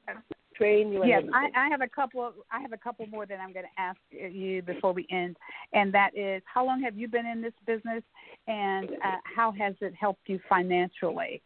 train 0.59 0.91
you. 0.91 1.05
Yes. 1.05 1.23
I, 1.33 1.49
I 1.55 1.69
have 1.69 1.81
a 1.81 1.87
couple. 1.87 2.25
Of, 2.25 2.33
I 2.51 2.59
have 2.59 2.73
a 2.73 2.77
couple 2.77 3.07
more 3.07 3.25
that 3.25 3.39
I'm 3.39 3.53
going 3.53 3.65
to 3.65 3.81
ask 3.81 3.99
you 4.11 4.61
before 4.61 4.93
we 4.93 5.07
end, 5.11 5.37
and 5.73 5.93
that 5.93 6.11
is, 6.15 6.41
how 6.51 6.65
long 6.65 6.81
have 6.81 6.97
you 6.97 7.07
been 7.07 7.25
in 7.25 7.41
this 7.41 7.53
business, 7.65 8.03
and 8.47 8.89
uh, 8.89 9.17
how 9.23 9.51
has 9.53 9.75
it 9.81 9.93
helped 9.93 10.21
you 10.27 10.39
financially 10.49 11.41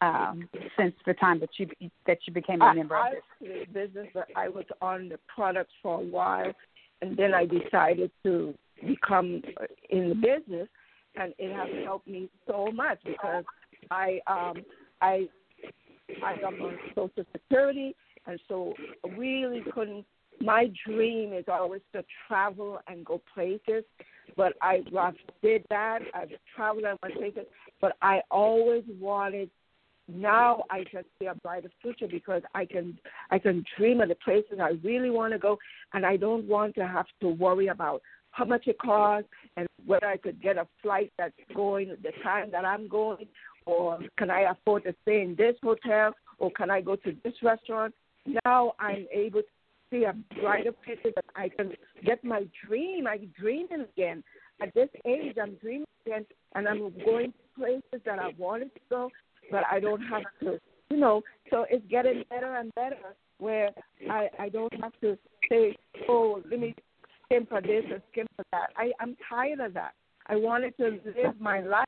um, 0.00 0.48
since 0.78 0.94
the 1.06 1.14
time 1.14 1.40
that 1.40 1.50
you 1.58 1.66
that 2.06 2.18
you 2.26 2.32
became 2.32 2.62
a 2.62 2.74
member 2.74 2.96
I 2.96 3.08
of 3.08 3.14
this? 3.40 3.66
business, 3.72 4.08
but 4.14 4.28
I 4.36 4.48
was 4.48 4.64
on 4.80 5.08
the 5.08 5.18
products 5.34 5.72
for 5.82 5.98
a 5.98 6.04
while, 6.04 6.52
and 7.00 7.16
then 7.16 7.34
I 7.34 7.46
decided 7.46 8.10
to 8.22 8.54
become 8.86 9.42
uh, 9.60 9.64
in 9.90 10.10
the 10.10 10.14
business, 10.14 10.68
and 11.16 11.34
it 11.38 11.54
has 11.54 11.68
helped 11.84 12.08
me 12.08 12.28
so 12.46 12.68
much 12.72 12.98
because 13.04 13.44
I 13.90 14.20
um 14.26 14.62
I 15.00 15.28
I 16.22 16.34
am 16.46 16.60
on 16.62 16.78
Social 16.94 17.24
Security, 17.32 17.94
and 18.26 18.38
so 18.48 18.74
really 19.16 19.62
couldn't. 19.72 20.04
My 20.40 20.70
dream 20.86 21.32
is 21.32 21.44
always 21.48 21.82
to 21.92 22.04
travel 22.26 22.80
and 22.88 23.04
go 23.04 23.20
places, 23.32 23.84
but 24.36 24.54
I 24.60 24.82
I've 24.98 25.14
did 25.42 25.64
that. 25.70 26.00
I've 26.14 26.30
traveled 26.56 26.84
and 26.84 26.98
went 27.02 27.16
places, 27.16 27.46
but 27.80 27.96
I 28.02 28.22
always 28.30 28.84
wanted 29.00 29.50
now 30.08 30.64
I 30.70 30.82
just 30.92 31.06
see 31.18 31.26
a 31.26 31.34
brighter 31.36 31.70
future 31.80 32.08
because 32.08 32.42
I 32.54 32.64
can 32.64 32.98
I 33.30 33.38
can 33.38 33.64
dream 33.78 34.00
of 34.00 34.08
the 34.08 34.16
places 34.16 34.58
I 34.60 34.72
really 34.82 35.10
want 35.10 35.32
to 35.32 35.38
go, 35.38 35.58
and 35.92 36.04
I 36.04 36.16
don't 36.16 36.46
want 36.46 36.74
to 36.76 36.86
have 36.86 37.06
to 37.20 37.28
worry 37.28 37.68
about 37.68 38.02
how 38.32 38.44
much 38.44 38.66
it 38.66 38.78
costs 38.78 39.28
and 39.56 39.66
whether 39.86 40.06
I 40.06 40.16
could 40.16 40.42
get 40.42 40.56
a 40.58 40.66
flight 40.82 41.12
that's 41.18 41.34
going 41.54 41.96
the 42.02 42.12
time 42.22 42.50
that 42.52 42.64
I'm 42.64 42.88
going, 42.88 43.26
or 43.66 43.98
can 44.18 44.30
I 44.30 44.50
afford 44.50 44.84
to 44.84 44.94
stay 45.02 45.22
in 45.22 45.34
this 45.36 45.54
hotel, 45.62 46.14
or 46.38 46.50
can 46.50 46.70
I 46.70 46.80
go 46.80 46.96
to 46.96 47.16
this 47.24 47.34
restaurant. 47.42 47.94
Now 48.44 48.74
I'm 48.78 49.06
able 49.12 49.40
to 49.40 49.46
see 49.90 50.04
a 50.04 50.14
brighter 50.40 50.72
picture 50.72 51.10
that 51.14 51.24
I 51.36 51.48
can 51.48 51.72
get 52.04 52.24
my 52.24 52.46
dream. 52.66 53.06
I'm 53.06 53.32
dreaming 53.38 53.86
again. 53.92 54.24
At 54.60 54.74
this 54.74 54.88
age, 55.04 55.36
I'm 55.40 55.54
dreaming 55.56 55.86
again, 56.06 56.26
and 56.54 56.68
I'm 56.68 56.92
going 57.04 57.32
to 57.32 57.38
places 57.58 58.04
that 58.04 58.18
I 58.18 58.32
wanted 58.38 58.72
to 58.74 58.80
go 58.88 59.10
but 59.50 59.64
I 59.70 59.80
don't 59.80 60.00
have 60.02 60.22
to, 60.40 60.58
you 60.90 60.96
know. 60.96 61.22
So 61.50 61.66
it's 61.70 61.84
getting 61.90 62.24
better 62.30 62.56
and 62.56 62.74
better 62.74 63.14
where 63.38 63.70
I 64.10 64.28
I 64.38 64.48
don't 64.48 64.72
have 64.80 64.92
to 65.00 65.18
say, 65.48 65.76
oh, 66.08 66.42
let 66.50 66.60
me 66.60 66.74
skim 67.32 67.46
for 67.46 67.60
this 67.60 67.84
or 67.90 68.02
skim 68.10 68.26
for 68.36 68.44
that. 68.52 68.70
I 68.76 68.92
I'm 69.00 69.16
tired 69.28 69.60
of 69.60 69.74
that. 69.74 69.92
I 70.26 70.36
wanted 70.36 70.76
to 70.76 71.00
live 71.04 71.40
my 71.40 71.60
life, 71.60 71.86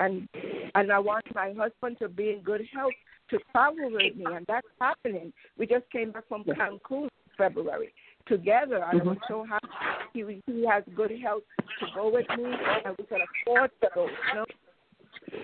and 0.00 0.28
and 0.74 0.92
I 0.92 0.98
want 0.98 1.24
my 1.34 1.52
husband 1.56 1.98
to 2.00 2.08
be 2.08 2.30
in 2.30 2.42
good 2.42 2.62
health 2.74 2.92
to 3.30 3.38
travel 3.52 3.90
with 3.90 4.16
me, 4.16 4.24
and 4.26 4.46
that's 4.46 4.66
happening. 4.80 5.32
We 5.58 5.66
just 5.66 5.90
came 5.90 6.12
back 6.12 6.28
from 6.28 6.44
Cancun 6.44 7.04
in 7.04 7.08
February 7.36 7.92
together. 8.26 8.84
I 8.84 8.96
was 8.96 9.16
so 9.28 9.44
happy. 9.48 9.66
He 10.12 10.42
he 10.46 10.66
has 10.66 10.82
good 10.94 11.12
health 11.22 11.42
to 11.80 11.86
go 11.94 12.10
with 12.10 12.26
me, 12.36 12.44
and 12.84 12.96
we 12.98 13.04
can 13.04 13.20
afford 13.46 13.70
to 13.82 13.88
go. 13.94 14.08
You 14.28 14.34
know 14.34 14.44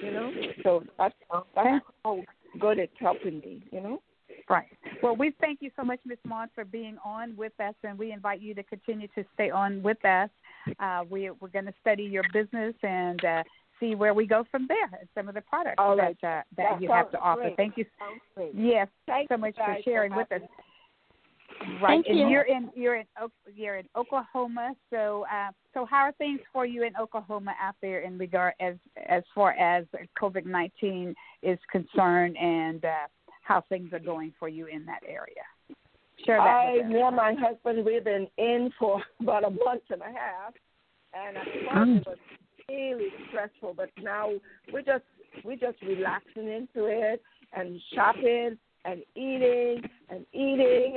you 0.02 0.12
know. 0.12 0.32
So 0.62 0.82
that's 0.98 1.14
that's 1.54 1.84
how 2.04 2.22
good 2.60 2.78
it's 2.78 2.92
helping 2.98 3.40
me, 3.40 3.62
you 3.70 3.80
know. 3.80 4.02
Right. 4.48 4.66
Well, 5.02 5.16
we 5.16 5.32
thank 5.40 5.62
you 5.62 5.70
so 5.74 5.82
much, 5.84 6.00
Ms. 6.04 6.18
Mont, 6.26 6.50
for 6.54 6.64
being 6.64 6.98
on 7.04 7.34
with 7.34 7.58
us, 7.60 7.74
and 7.82 7.98
we 7.98 8.12
invite 8.12 8.42
you 8.42 8.54
to 8.54 8.62
continue 8.62 9.08
to 9.14 9.24
stay 9.34 9.50
on 9.50 9.82
with 9.82 10.04
us. 10.04 10.28
Uh, 10.78 11.04
we, 11.08 11.30
we're 11.40 11.48
going 11.48 11.64
to 11.64 11.74
study 11.80 12.02
your 12.02 12.24
business 12.32 12.74
and 12.82 13.24
uh, 13.24 13.42
see 13.80 13.94
where 13.94 14.12
we 14.12 14.26
go 14.26 14.44
from 14.50 14.66
there 14.68 14.84
and 14.98 15.08
some 15.14 15.28
of 15.28 15.34
the 15.34 15.40
products 15.40 15.76
All 15.78 15.96
right. 15.96 16.16
that, 16.20 16.28
uh, 16.28 16.42
that, 16.56 16.72
That 16.72 16.82
you 16.82 16.90
have 16.92 17.10
to 17.12 17.18
offer. 17.18 17.40
great. 17.42 17.56
Thank 17.56 17.78
you. 17.78 17.86
Sounds. 17.98 18.50
Yes, 18.54 18.88
Thank 19.06 19.28
so 19.28 19.36
you 19.36 19.40
much 19.40 19.54
for 19.56 19.66
guys 19.66 19.82
sharing 19.84 20.14
with 20.14 20.30
us. 20.30 20.42
Right, 21.80 22.02
Thank 22.04 22.06
and 22.08 22.18
you. 22.18 22.28
you're 22.28 22.42
in 22.42 22.70
you're 22.74 22.96
in 22.96 23.04
you're 23.54 23.76
in 23.76 23.86
Oklahoma. 23.96 24.74
So 24.90 25.24
uh, 25.32 25.50
so 25.72 25.86
how 25.86 25.98
are 25.98 26.12
things 26.12 26.40
for 26.52 26.66
you 26.66 26.82
in 26.82 26.96
Oklahoma 27.00 27.54
out 27.62 27.76
there 27.80 28.00
in 28.00 28.18
regard 28.18 28.54
as 28.60 28.74
as 29.06 29.22
far 29.34 29.52
as 29.52 29.84
COVID 30.20 30.46
nineteen 30.46 31.14
is 31.42 31.58
concerned, 31.70 32.36
and 32.38 32.84
uh, 32.84 32.90
how 33.44 33.62
things 33.68 33.92
are 33.92 34.00
going 34.00 34.32
for 34.38 34.48
you 34.48 34.66
in 34.66 34.84
that 34.86 35.02
area? 35.06 35.44
Share 36.24 36.38
that 36.38 36.46
I, 36.46 36.78
and 36.82 37.16
my 37.16 37.34
husband, 37.38 37.84
we've 37.84 38.04
been 38.04 38.26
in 38.38 38.70
for 38.78 39.02
about 39.20 39.44
a 39.44 39.50
month 39.50 39.82
and 39.90 40.00
a 40.00 40.06
half, 40.06 40.54
and 41.12 41.36
at 41.36 41.44
first 41.44 41.76
mm. 41.76 41.96
it 41.98 42.06
was 42.06 42.18
really 42.68 43.08
stressful, 43.28 43.74
but 43.76 43.90
now 44.02 44.30
we're 44.72 44.82
just 44.82 45.04
we're 45.44 45.56
just 45.56 45.80
relaxing 45.82 46.48
into 46.48 46.86
it 46.86 47.22
and 47.52 47.80
shopping 47.94 48.56
and 48.84 49.02
eating 49.14 49.82
and 50.08 50.24
eating, 50.32 50.96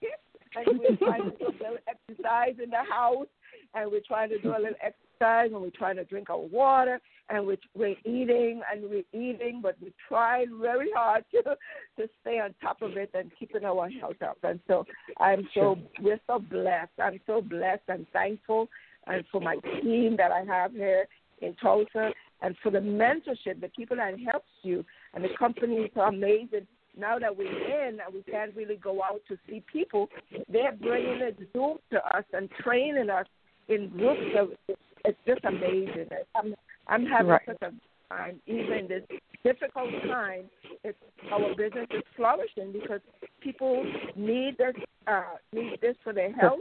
and 0.56 0.78
we're 0.78 0.96
trying 0.96 1.30
to 1.30 1.36
do 1.38 1.46
a 1.46 1.52
little 1.52 1.78
exercise 1.86 2.56
in 2.62 2.70
the 2.70 2.82
house, 2.90 3.26
and 3.74 3.90
we're 3.90 4.00
trying 4.06 4.30
to 4.30 4.38
do 4.40 4.50
a 4.50 4.58
little 4.58 4.76
exercise 4.82 5.50
and 5.52 5.60
we're 5.60 5.70
trying 5.70 5.96
to 5.96 6.04
drink 6.04 6.30
our 6.30 6.38
water 6.38 7.00
and 7.28 7.46
we're, 7.46 7.56
we're 7.74 7.96
eating 8.04 8.62
and 8.70 8.82
we're 8.82 9.02
eating, 9.12 9.60
but 9.62 9.76
we 9.82 9.92
try 10.08 10.46
very 10.60 10.90
hard 10.94 11.24
to 11.32 11.42
to 11.42 12.08
stay 12.20 12.38
on 12.40 12.54
top 12.60 12.82
of 12.82 12.96
it 12.96 13.10
and 13.14 13.30
keeping 13.38 13.64
our 13.64 13.88
health 13.90 14.22
up. 14.22 14.38
And 14.42 14.60
so 14.66 14.84
I'm 15.18 15.48
so 15.54 15.78
we're 16.00 16.20
so 16.26 16.38
blessed. 16.38 16.92
I'm 17.02 17.20
so 17.26 17.40
blessed 17.40 17.82
and 17.88 18.06
thankful, 18.12 18.68
and 19.06 19.24
for 19.30 19.40
my 19.40 19.56
team 19.82 20.16
that 20.18 20.30
I 20.30 20.44
have 20.44 20.72
here 20.72 21.06
in 21.42 21.54
Tulsa, 21.60 22.12
and 22.42 22.56
for 22.62 22.70
the 22.70 22.78
mentorship, 22.78 23.60
the 23.60 23.70
people 23.76 23.96
that 23.96 24.18
helps 24.20 24.48
you, 24.62 24.84
and 25.14 25.24
the 25.24 25.28
companies 25.38 25.90
are 25.96 26.08
amazing. 26.08 26.66
Now 26.98 27.18
that 27.18 27.36
we're 27.36 27.88
in 27.88 27.98
and 28.00 28.14
we 28.14 28.22
can't 28.22 28.56
really 28.56 28.76
go 28.76 29.02
out 29.02 29.20
to 29.28 29.36
see 29.46 29.62
people, 29.70 30.08
they're 30.50 30.72
bringing 30.72 31.20
a 31.20 31.30
Zoom 31.52 31.76
to 31.90 31.98
us 32.16 32.24
and 32.32 32.48
training 32.62 33.10
us 33.10 33.26
in 33.68 33.90
groups. 33.90 34.34
Of, 34.38 34.76
it's 35.04 35.18
just 35.26 35.44
amazing. 35.44 36.08
I'm 36.34 36.54
I'm 36.88 37.06
having 37.06 37.32
Right. 37.32 37.42
such 37.46 37.62
a 37.62 37.72
time, 38.08 38.40
even 38.46 38.86
this 38.88 39.04
difficult 39.44 39.90
time. 40.04 40.50
It's 40.84 40.98
our 41.32 41.54
business 41.54 41.86
is 41.90 42.02
flourishing 42.14 42.72
because 42.72 43.00
people 43.40 43.84
need 44.14 44.58
this 44.58 44.74
uh, 45.06 45.36
need 45.52 45.80
this 45.80 45.96
for 46.02 46.12
their 46.12 46.32
health. 46.32 46.60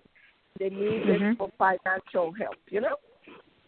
They 0.59 0.69
need 0.69 1.03
Mhm. 1.03 1.19
this 1.29 1.37
for 1.37 1.49
financial 1.57 2.31
help. 2.31 2.57
You 2.69 2.81
know. 2.81 2.97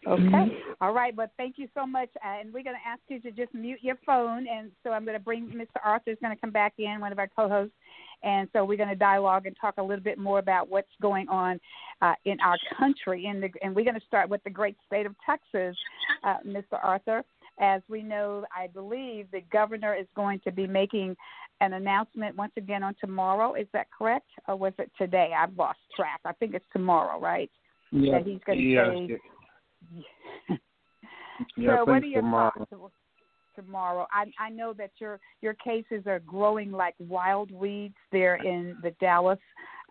Okay. 0.06 0.62
All 0.80 0.92
right. 0.92 1.14
But 1.14 1.32
thank 1.36 1.58
you 1.58 1.68
so 1.74 1.84
much. 1.86 2.08
Uh, 2.24 2.28
and 2.40 2.52
we're 2.52 2.62
going 2.62 2.76
to 2.76 2.88
ask 2.88 3.00
you 3.08 3.20
to 3.20 3.30
just 3.32 3.52
mute 3.52 3.80
your 3.82 3.96
phone. 4.06 4.46
And 4.46 4.70
so 4.82 4.92
I'm 4.92 5.04
going 5.04 5.18
to 5.18 5.22
bring 5.22 5.48
Mr. 5.48 5.80
Arthur 5.84 6.12
is 6.12 6.18
going 6.22 6.34
to 6.34 6.40
come 6.40 6.52
back 6.52 6.74
in, 6.78 7.00
one 7.00 7.12
of 7.12 7.18
our 7.18 7.28
co-hosts. 7.28 7.74
And 8.22 8.48
so 8.52 8.64
we're 8.64 8.76
going 8.76 8.88
to 8.88 8.96
dialogue 8.96 9.46
and 9.46 9.56
talk 9.60 9.74
a 9.78 9.82
little 9.82 10.02
bit 10.02 10.18
more 10.18 10.38
about 10.38 10.68
what's 10.68 10.88
going 11.00 11.28
on 11.28 11.60
uh, 12.02 12.14
in 12.24 12.38
our 12.40 12.56
country. 12.78 13.26
In 13.26 13.40
the, 13.40 13.48
and 13.62 13.74
we're 13.74 13.84
going 13.84 13.98
to 13.98 14.06
start 14.06 14.28
with 14.28 14.42
the 14.44 14.50
great 14.50 14.76
state 14.86 15.06
of 15.06 15.14
Texas, 15.24 15.76
uh, 16.24 16.36
Mr. 16.46 16.82
Arthur. 16.82 17.22
As 17.60 17.82
we 17.88 18.02
know, 18.02 18.44
I 18.56 18.68
believe 18.68 19.26
the 19.32 19.42
governor 19.52 19.94
is 19.94 20.06
going 20.14 20.40
to 20.44 20.52
be 20.52 20.66
making 20.66 21.16
an 21.60 21.72
announcement 21.72 22.36
once 22.36 22.52
again 22.56 22.82
on 22.84 22.94
tomorrow. 23.00 23.54
Is 23.54 23.66
that 23.72 23.88
correct? 23.96 24.28
Or 24.46 24.56
was 24.56 24.72
it 24.78 24.90
today? 24.96 25.32
I've 25.36 25.56
lost 25.56 25.78
track. 25.96 26.20
I 26.24 26.32
think 26.34 26.54
it's 26.54 26.64
tomorrow, 26.72 27.20
right? 27.20 27.50
Yeah, 27.90 28.18
That 28.18 28.26
he's 28.26 28.40
going 28.46 28.58
to 28.58 28.64
yeah, 28.64 28.92
say 28.92 29.18
yeah, 31.56 31.76
so, 31.76 31.84
what 31.84 32.02
are 32.02 32.06
your 32.06 32.20
tomorrow. 32.22 32.52
thoughts 32.56 32.70
tomorrow? 33.58 34.06
I 34.12 34.26
I 34.38 34.50
know 34.50 34.72
that 34.74 34.90
your 34.98 35.18
your 35.40 35.54
cases 35.54 36.06
are 36.06 36.20
growing 36.20 36.70
like 36.70 36.94
wild 36.98 37.50
weeds 37.50 37.96
there 38.12 38.36
in 38.36 38.76
the 38.82 38.90
Dallas 39.00 39.38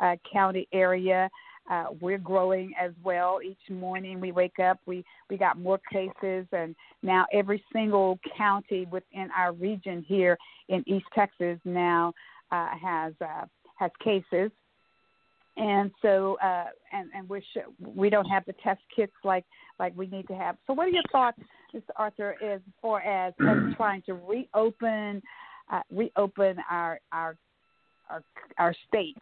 uh, 0.01 0.15
County 0.31 0.67
area. 0.73 1.29
Uh, 1.69 1.87
we're 1.99 2.17
growing 2.17 2.73
as 2.81 2.91
well. 3.03 3.39
Each 3.43 3.69
morning 3.69 4.21
we 4.21 4.31
wake 4.31 4.59
up, 4.59 4.79
we 4.85 5.03
we 5.29 5.37
got 5.37 5.59
more 5.59 5.79
cases, 5.91 6.47
and 6.51 6.75
now 7.03 7.25
every 7.33 7.63
single 7.73 8.19
county 8.37 8.87
within 8.89 9.29
our 9.37 9.51
region 9.51 10.05
here 10.07 10.37
in 10.69 10.83
East 10.87 11.07
Texas 11.13 11.59
now 11.65 12.13
uh, 12.51 12.69
has 12.81 13.13
uh, 13.21 13.45
has 13.75 13.91
cases 14.03 14.51
and 15.57 15.91
so 16.01 16.37
uh 16.43 16.65
and 16.93 17.09
and 17.15 17.27
we 17.27 17.41
sh- 17.41 17.67
we 17.79 18.09
don't 18.09 18.25
have 18.25 18.45
the 18.45 18.53
test 18.63 18.79
kits 18.95 19.13
like 19.23 19.43
like 19.79 19.91
we 19.97 20.07
need 20.07 20.27
to 20.27 20.35
have 20.35 20.55
so 20.67 20.73
what 20.73 20.85
are 20.87 20.91
your 20.91 21.03
thoughts 21.11 21.39
mr 21.77 21.91
arthur 21.95 22.35
as 22.43 22.61
far 22.81 23.01
as 23.01 23.33
us 23.39 23.75
trying 23.75 24.01
to 24.03 24.13
reopen 24.13 25.21
uh 25.71 25.81
reopen 25.91 26.57
our 26.69 26.99
our 27.11 27.35
our 28.09 28.23
our 28.57 28.73
state 28.87 29.17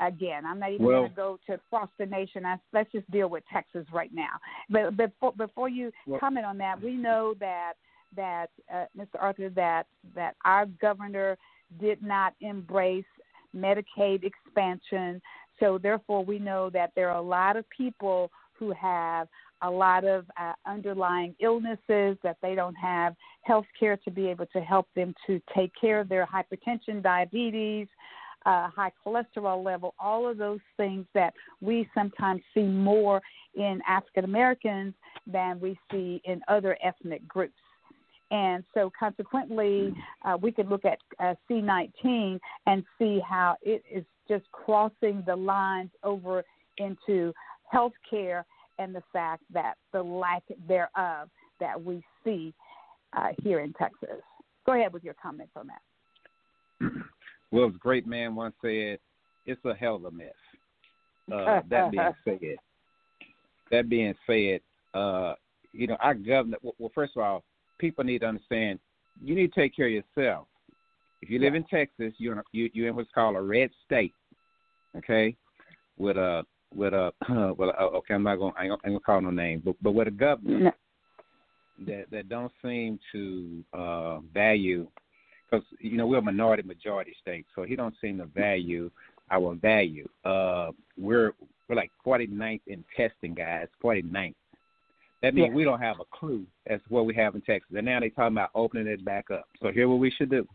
again. 0.00 0.46
I'm 0.46 0.60
not 0.60 0.70
even 0.72 0.86
Well- 0.86 1.00
going 1.00 1.10
to 1.10 1.16
go 1.16 1.38
to 1.46 1.54
across 1.54 1.88
the 1.98 2.06
nation. 2.06 2.46
I, 2.46 2.56
let's 2.72 2.90
just 2.92 3.10
deal 3.10 3.28
with 3.28 3.42
texas 3.52 3.86
right 3.92 4.10
now. 4.12 4.34
But 4.70 4.96
before 4.96 5.32
before 5.32 5.68
you 5.68 5.90
Well- 6.06 6.20
comment 6.20 6.46
on 6.46 6.58
that 6.58 6.80
we 6.80 6.94
know 6.94 7.34
that 7.40 7.74
that 8.16 8.50
uh, 8.72 8.86
mr 8.96 9.16
arthur 9.20 9.50
that 9.50 9.86
that 10.14 10.36
our 10.44 10.66
governor 10.80 11.36
did 11.80 12.02
not 12.02 12.34
embrace 12.40 13.04
medicaid 13.54 14.24
expansion. 14.24 15.20
So 15.60 15.78
therefore, 15.78 16.24
we 16.24 16.38
know 16.38 16.70
that 16.70 16.92
there 16.94 17.10
are 17.10 17.18
a 17.18 17.22
lot 17.22 17.56
of 17.56 17.64
people 17.70 18.30
who 18.58 18.72
have 18.72 19.28
a 19.62 19.70
lot 19.70 20.04
of 20.04 20.24
uh, 20.40 20.52
underlying 20.66 21.34
illnesses 21.40 22.16
that 22.22 22.36
they 22.42 22.54
don't 22.54 22.74
have 22.74 23.14
health 23.42 23.66
care 23.78 23.96
to 23.96 24.10
be 24.10 24.28
able 24.28 24.46
to 24.46 24.60
help 24.60 24.86
them 24.94 25.14
to 25.26 25.40
take 25.54 25.72
care 25.80 26.00
of 26.00 26.08
their 26.08 26.26
hypertension, 26.26 27.02
diabetes, 27.02 27.88
uh, 28.46 28.68
high 28.68 28.92
cholesterol 29.04 29.64
level, 29.64 29.94
all 29.98 30.28
of 30.28 30.38
those 30.38 30.60
things 30.76 31.06
that 31.14 31.34
we 31.60 31.88
sometimes 31.94 32.40
see 32.54 32.62
more 32.62 33.20
in 33.54 33.80
African 33.88 34.24
Americans 34.24 34.94
than 35.26 35.58
we 35.60 35.78
see 35.90 36.20
in 36.24 36.40
other 36.48 36.78
ethnic 36.82 37.26
groups. 37.26 37.58
And 38.30 38.62
so, 38.74 38.92
consequently, 38.98 39.94
uh, 40.24 40.36
we 40.40 40.52
could 40.52 40.68
look 40.68 40.84
at 40.84 40.98
uh, 41.18 41.34
C19 41.50 42.38
and 42.66 42.84
see 42.98 43.20
how 43.26 43.56
it 43.62 43.82
is 43.90 44.04
just 44.28 44.44
crossing 44.52 45.22
the 45.26 45.34
lines 45.34 45.90
over 46.02 46.44
into 46.76 47.32
healthcare 47.72 48.44
and 48.78 48.94
the 48.94 49.02
fact 49.12 49.42
that 49.52 49.74
the 49.92 50.02
lack 50.02 50.42
thereof 50.66 51.28
that 51.60 51.82
we 51.82 52.02
see 52.24 52.54
uh, 53.16 53.28
here 53.42 53.60
in 53.60 53.72
Texas. 53.74 54.22
Go 54.66 54.74
ahead 54.74 54.92
with 54.92 55.04
your 55.04 55.14
comments 55.20 55.52
on 55.56 55.68
that. 55.68 56.92
Well, 57.50 57.68
as 57.68 57.74
a 57.74 57.78
great 57.78 58.06
man 58.06 58.34
once 58.34 58.54
said, 58.60 58.98
it's 59.46 59.64
a 59.64 59.72
hell 59.74 59.96
of 59.96 60.04
a 60.04 60.10
mess. 60.10 60.26
Uh, 61.32 61.62
that 61.70 61.90
being 61.90 62.12
said, 62.24 62.56
that 63.70 63.88
being 63.88 64.14
said, 64.26 64.60
uh, 64.92 65.32
you 65.72 65.86
know, 65.86 65.96
our 66.00 66.14
governor. 66.14 66.58
Well, 66.62 66.92
first 66.94 67.12
of 67.16 67.22
all, 67.22 67.44
people 67.78 68.04
need 68.04 68.20
to 68.20 68.26
understand 68.26 68.80
you 69.22 69.34
need 69.34 69.52
to 69.52 69.60
take 69.60 69.74
care 69.74 69.86
of 69.86 69.92
yourself. 69.92 70.46
If 71.22 71.30
you 71.30 71.38
live 71.38 71.54
in 71.54 71.64
Texas, 71.64 72.12
you're 72.18 72.34
in, 72.34 72.42
you 72.52 72.70
you're 72.72 72.88
in 72.88 72.96
what's 72.96 73.10
called 73.14 73.36
a 73.36 73.40
red 73.40 73.70
state, 73.84 74.12
okay? 74.96 75.34
With 75.96 76.16
a 76.16 76.44
with 76.74 76.92
a 76.94 77.12
well, 77.58 77.72
uh, 77.78 77.84
okay, 77.98 78.14
I'm 78.14 78.22
not 78.22 78.36
going. 78.36 78.52
I 78.56 78.64
ain't 78.64 78.70
gonna- 78.70 78.80
I 78.84 78.88
ain't 78.88 78.94
gonna 78.94 79.00
call 79.00 79.20
no 79.20 79.30
name, 79.30 79.62
but 79.64 79.76
but 79.82 79.92
with 79.92 80.08
a 80.08 80.12
governor 80.12 80.58
No. 80.60 80.72
that 81.86 82.10
that 82.10 82.28
don't 82.28 82.52
seem 82.62 82.98
to 83.12 83.64
uh 83.72 84.18
value 84.34 84.86
because 85.50 85.64
you 85.80 85.96
know 85.96 86.06
we're 86.06 86.18
a 86.18 86.22
minority 86.22 86.62
majority 86.62 87.14
state, 87.20 87.46
so 87.54 87.62
he 87.62 87.76
don't 87.76 87.94
seem 88.00 88.18
to 88.18 88.26
value 88.26 88.90
our 89.30 89.54
value. 89.54 90.08
Uh, 90.24 90.70
we're 90.96 91.32
we're 91.68 91.76
like 91.76 91.90
49th 92.04 92.62
in 92.66 92.82
testing, 92.96 93.34
guys. 93.34 93.68
49th. 93.82 94.34
That 95.20 95.34
means 95.34 95.48
Yeah. 95.48 95.54
we 95.54 95.64
don't 95.64 95.80
have 95.80 96.00
a 96.00 96.04
clue 96.16 96.46
as 96.66 96.80
to 96.82 96.88
what 96.88 97.04
we 97.04 97.14
have 97.14 97.34
in 97.34 97.42
Texas. 97.42 97.70
And 97.76 97.84
now 97.84 98.00
they're 98.00 98.08
talking 98.10 98.34
about 98.36 98.50
opening 98.54 98.86
it 98.86 99.04
back 99.04 99.30
up. 99.30 99.46
So 99.60 99.70
here's 99.70 99.88
what 99.88 99.98
we 99.98 100.10
should 100.10 100.30
do. 100.30 100.46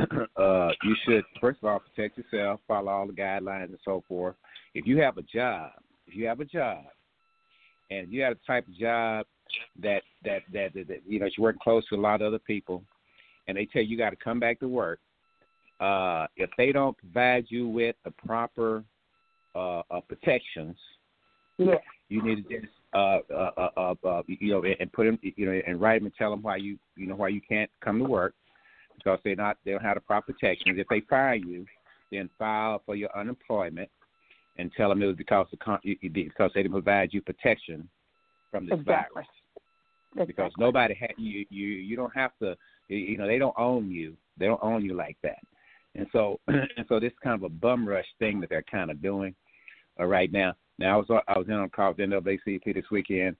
Uh, 0.00 0.70
you 0.82 0.96
should 1.04 1.24
first 1.40 1.58
of 1.62 1.68
all 1.68 1.80
protect 1.80 2.18
yourself, 2.18 2.60
follow 2.68 2.90
all 2.90 3.06
the 3.06 3.12
guidelines 3.12 3.64
and 3.64 3.78
so 3.84 4.02
forth. 4.06 4.36
If 4.74 4.86
you 4.86 4.98
have 5.00 5.18
a 5.18 5.22
job, 5.22 5.72
if 6.06 6.14
you 6.14 6.26
have 6.26 6.40
a 6.40 6.44
job, 6.44 6.84
and 7.90 8.12
you 8.12 8.22
have 8.22 8.32
a 8.34 8.46
type 8.46 8.66
of 8.68 8.76
job 8.76 9.26
that 9.80 10.02
that 10.24 10.42
that, 10.52 10.74
that, 10.74 10.88
that 10.88 11.02
you 11.06 11.18
know 11.18 11.26
you're 11.36 11.44
working 11.44 11.60
close 11.62 11.86
to 11.88 11.96
a 11.96 12.00
lot 12.00 12.20
of 12.20 12.28
other 12.28 12.38
people, 12.38 12.82
and 13.46 13.56
they 13.56 13.66
tell 13.66 13.82
you 13.82 13.88
you 13.88 13.98
got 13.98 14.10
to 14.10 14.16
come 14.16 14.40
back 14.40 14.60
to 14.60 14.68
work. 14.68 15.00
Uh, 15.80 16.26
if 16.36 16.50
they 16.58 16.72
don't 16.72 16.96
provide 16.98 17.46
you 17.48 17.68
with 17.68 17.94
the 18.04 18.10
proper 18.26 18.84
uh, 19.54 19.82
uh, 19.90 20.00
protections, 20.08 20.76
Yeah. 21.56 21.76
you 22.08 22.22
need 22.22 22.48
to 22.48 22.60
just 22.60 22.72
uh, 22.94 23.18
uh, 23.32 23.50
uh, 23.56 23.68
uh, 23.76 23.94
uh, 24.06 24.22
you 24.26 24.52
know 24.52 24.64
and 24.64 24.92
put 24.92 25.04
them 25.04 25.18
you 25.22 25.46
know 25.46 25.60
and 25.66 25.80
write 25.80 26.00
them 26.00 26.06
and 26.06 26.14
tell 26.16 26.30
them 26.30 26.42
why 26.42 26.56
you 26.56 26.78
you 26.96 27.06
know 27.06 27.16
why 27.16 27.28
you 27.28 27.40
can't 27.46 27.70
come 27.80 27.98
to 27.98 28.04
work 28.04 28.34
because 28.98 29.18
they're 29.24 29.36
not 29.36 29.56
they 29.64 29.72
don't 29.72 29.82
have 29.82 29.96
the 29.96 30.00
proper 30.00 30.32
protections. 30.32 30.78
If 30.78 30.86
they 30.88 31.00
fire 31.08 31.34
you, 31.34 31.64
then 32.10 32.28
file 32.38 32.82
for 32.84 32.96
your 32.96 33.16
unemployment 33.16 33.90
and 34.56 34.70
tell 34.76 34.88
them 34.88 35.02
it 35.02 35.06
was 35.06 35.16
because 35.16 35.46
the 35.50 35.56
con- 35.56 35.80
you- 35.82 35.98
you- 36.00 36.10
because 36.10 36.50
they 36.54 36.62
didn't 36.62 36.72
provide 36.72 37.14
you 37.14 37.22
protection 37.22 37.88
from 38.50 38.66
this 38.66 38.78
Exactly. 38.78 39.22
virus 40.14 40.26
because 40.26 40.52
nobody 40.58 40.94
had 40.94 41.14
you 41.16 41.46
you 41.50 41.68
you 41.68 41.96
don't 41.96 42.14
have 42.14 42.36
to 42.38 42.56
you- 42.88 43.16
know 43.16 43.26
they 43.26 43.38
don't 43.38 43.58
own 43.58 43.90
you. 43.90 44.16
They 44.36 44.46
don't 44.46 44.62
own 44.62 44.84
you 44.84 44.94
like 44.94 45.16
that. 45.22 45.38
And 45.94 46.06
so 46.12 46.40
and 46.48 46.86
so 46.88 46.98
this 46.98 47.12
is 47.12 47.18
kind 47.22 47.34
of 47.34 47.44
a 47.44 47.48
bum 47.48 47.86
rush 47.88 48.06
thing 48.18 48.40
that 48.40 48.50
they're 48.50 48.62
kind 48.62 48.90
of 48.90 49.00
doing 49.02 49.34
uh, 50.00 50.06
right 50.06 50.32
now. 50.32 50.54
Now 50.78 50.94
i 50.94 50.96
was 50.96 51.22
i 51.28 51.38
was 51.38 51.46
in 51.48 51.54
on 51.54 51.64
a 51.64 51.68
call 51.68 51.90
with 51.90 51.98
NAACP 51.98 52.74
this 52.74 52.90
weekend 52.90 53.36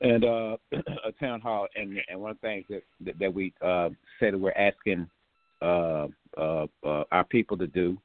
and 0.00 0.24
uh 0.24 0.56
a 1.04 1.12
town 1.18 1.40
hall 1.40 1.66
and 1.76 1.98
and 2.08 2.20
one 2.20 2.30
of 2.32 2.36
the 2.40 2.46
things 2.46 2.64
that 2.68 2.82
that, 3.00 3.18
that 3.18 3.32
we 3.32 3.52
uh 3.62 3.88
said 4.20 4.34
that 4.34 4.38
we're 4.38 4.52
asking 4.52 5.08
uh 5.62 6.06
uh, 6.36 6.66
uh 6.84 7.04
our 7.10 7.24
people 7.24 7.56
to 7.56 7.66
do 7.66 7.98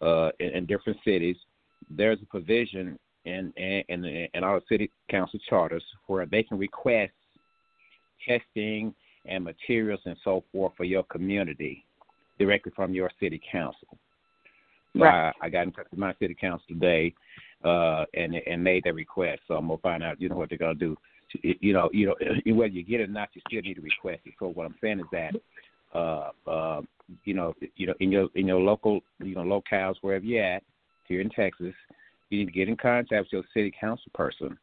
uh 0.00 0.30
in, 0.40 0.48
in 0.50 0.66
different 0.66 0.98
cities 1.04 1.36
there's 1.90 2.18
a 2.22 2.26
provision 2.26 2.98
in 3.24 3.52
in 3.56 3.82
in, 3.88 4.04
in 4.04 4.44
our 4.44 4.60
city 4.68 4.90
council 5.10 5.38
charters 5.48 5.84
where 6.06 6.26
they 6.26 6.42
can 6.42 6.58
request 6.58 7.12
testing 8.26 8.94
and 9.26 9.44
materials 9.44 10.00
and 10.04 10.16
so 10.24 10.42
forth 10.52 10.72
for 10.76 10.84
your 10.84 11.02
community 11.04 11.84
directly 12.38 12.72
from 12.74 12.92
your 12.92 13.10
city 13.20 13.40
council. 13.50 13.98
Right. 14.94 15.32
I, 15.40 15.46
I 15.46 15.48
got 15.48 15.66
in 15.66 15.72
touch 15.72 15.86
with 15.90 16.00
my 16.00 16.14
city 16.18 16.36
council 16.38 16.66
today, 16.68 17.14
uh, 17.64 18.04
and 18.14 18.34
and 18.34 18.62
made 18.62 18.84
that 18.84 18.94
request. 18.94 19.40
So 19.48 19.54
I'm 19.54 19.68
gonna 19.68 19.78
find 19.78 20.02
out, 20.02 20.20
you 20.20 20.28
know, 20.28 20.36
what 20.36 20.50
they're 20.50 20.58
gonna 20.58 20.74
do. 20.74 20.96
You 21.42 21.72
know, 21.72 21.88
you 21.92 22.06
know, 22.06 22.14
whether 22.54 22.72
you 22.72 22.82
get 22.82 23.00
it 23.00 23.08
or 23.08 23.12
not, 23.12 23.30
you 23.34 23.42
still 23.48 23.62
need 23.62 23.74
to 23.74 23.80
request 23.80 24.20
it. 24.24 24.34
So 24.38 24.48
what 24.48 24.66
I'm 24.66 24.74
saying 24.80 25.00
is 25.00 25.06
that, 25.12 25.34
uh, 25.94 26.30
uh, 26.48 26.82
you 27.24 27.34
know, 27.34 27.54
you 27.76 27.86
know, 27.86 27.94
in 28.00 28.12
your 28.12 28.28
in 28.34 28.46
your 28.46 28.60
local, 28.60 29.00
you 29.22 29.34
know, 29.34 29.42
locales 29.42 29.96
wherever 30.00 30.24
you're 30.24 30.44
at 30.44 30.62
here 31.06 31.20
in 31.20 31.30
Texas, 31.30 31.74
you 32.30 32.38
need 32.38 32.46
to 32.46 32.52
get 32.52 32.68
in 32.68 32.76
contact 32.76 33.26
with 33.26 33.32
your 33.32 33.42
city 33.54 33.72
council 33.78 34.10
person, 34.14 34.58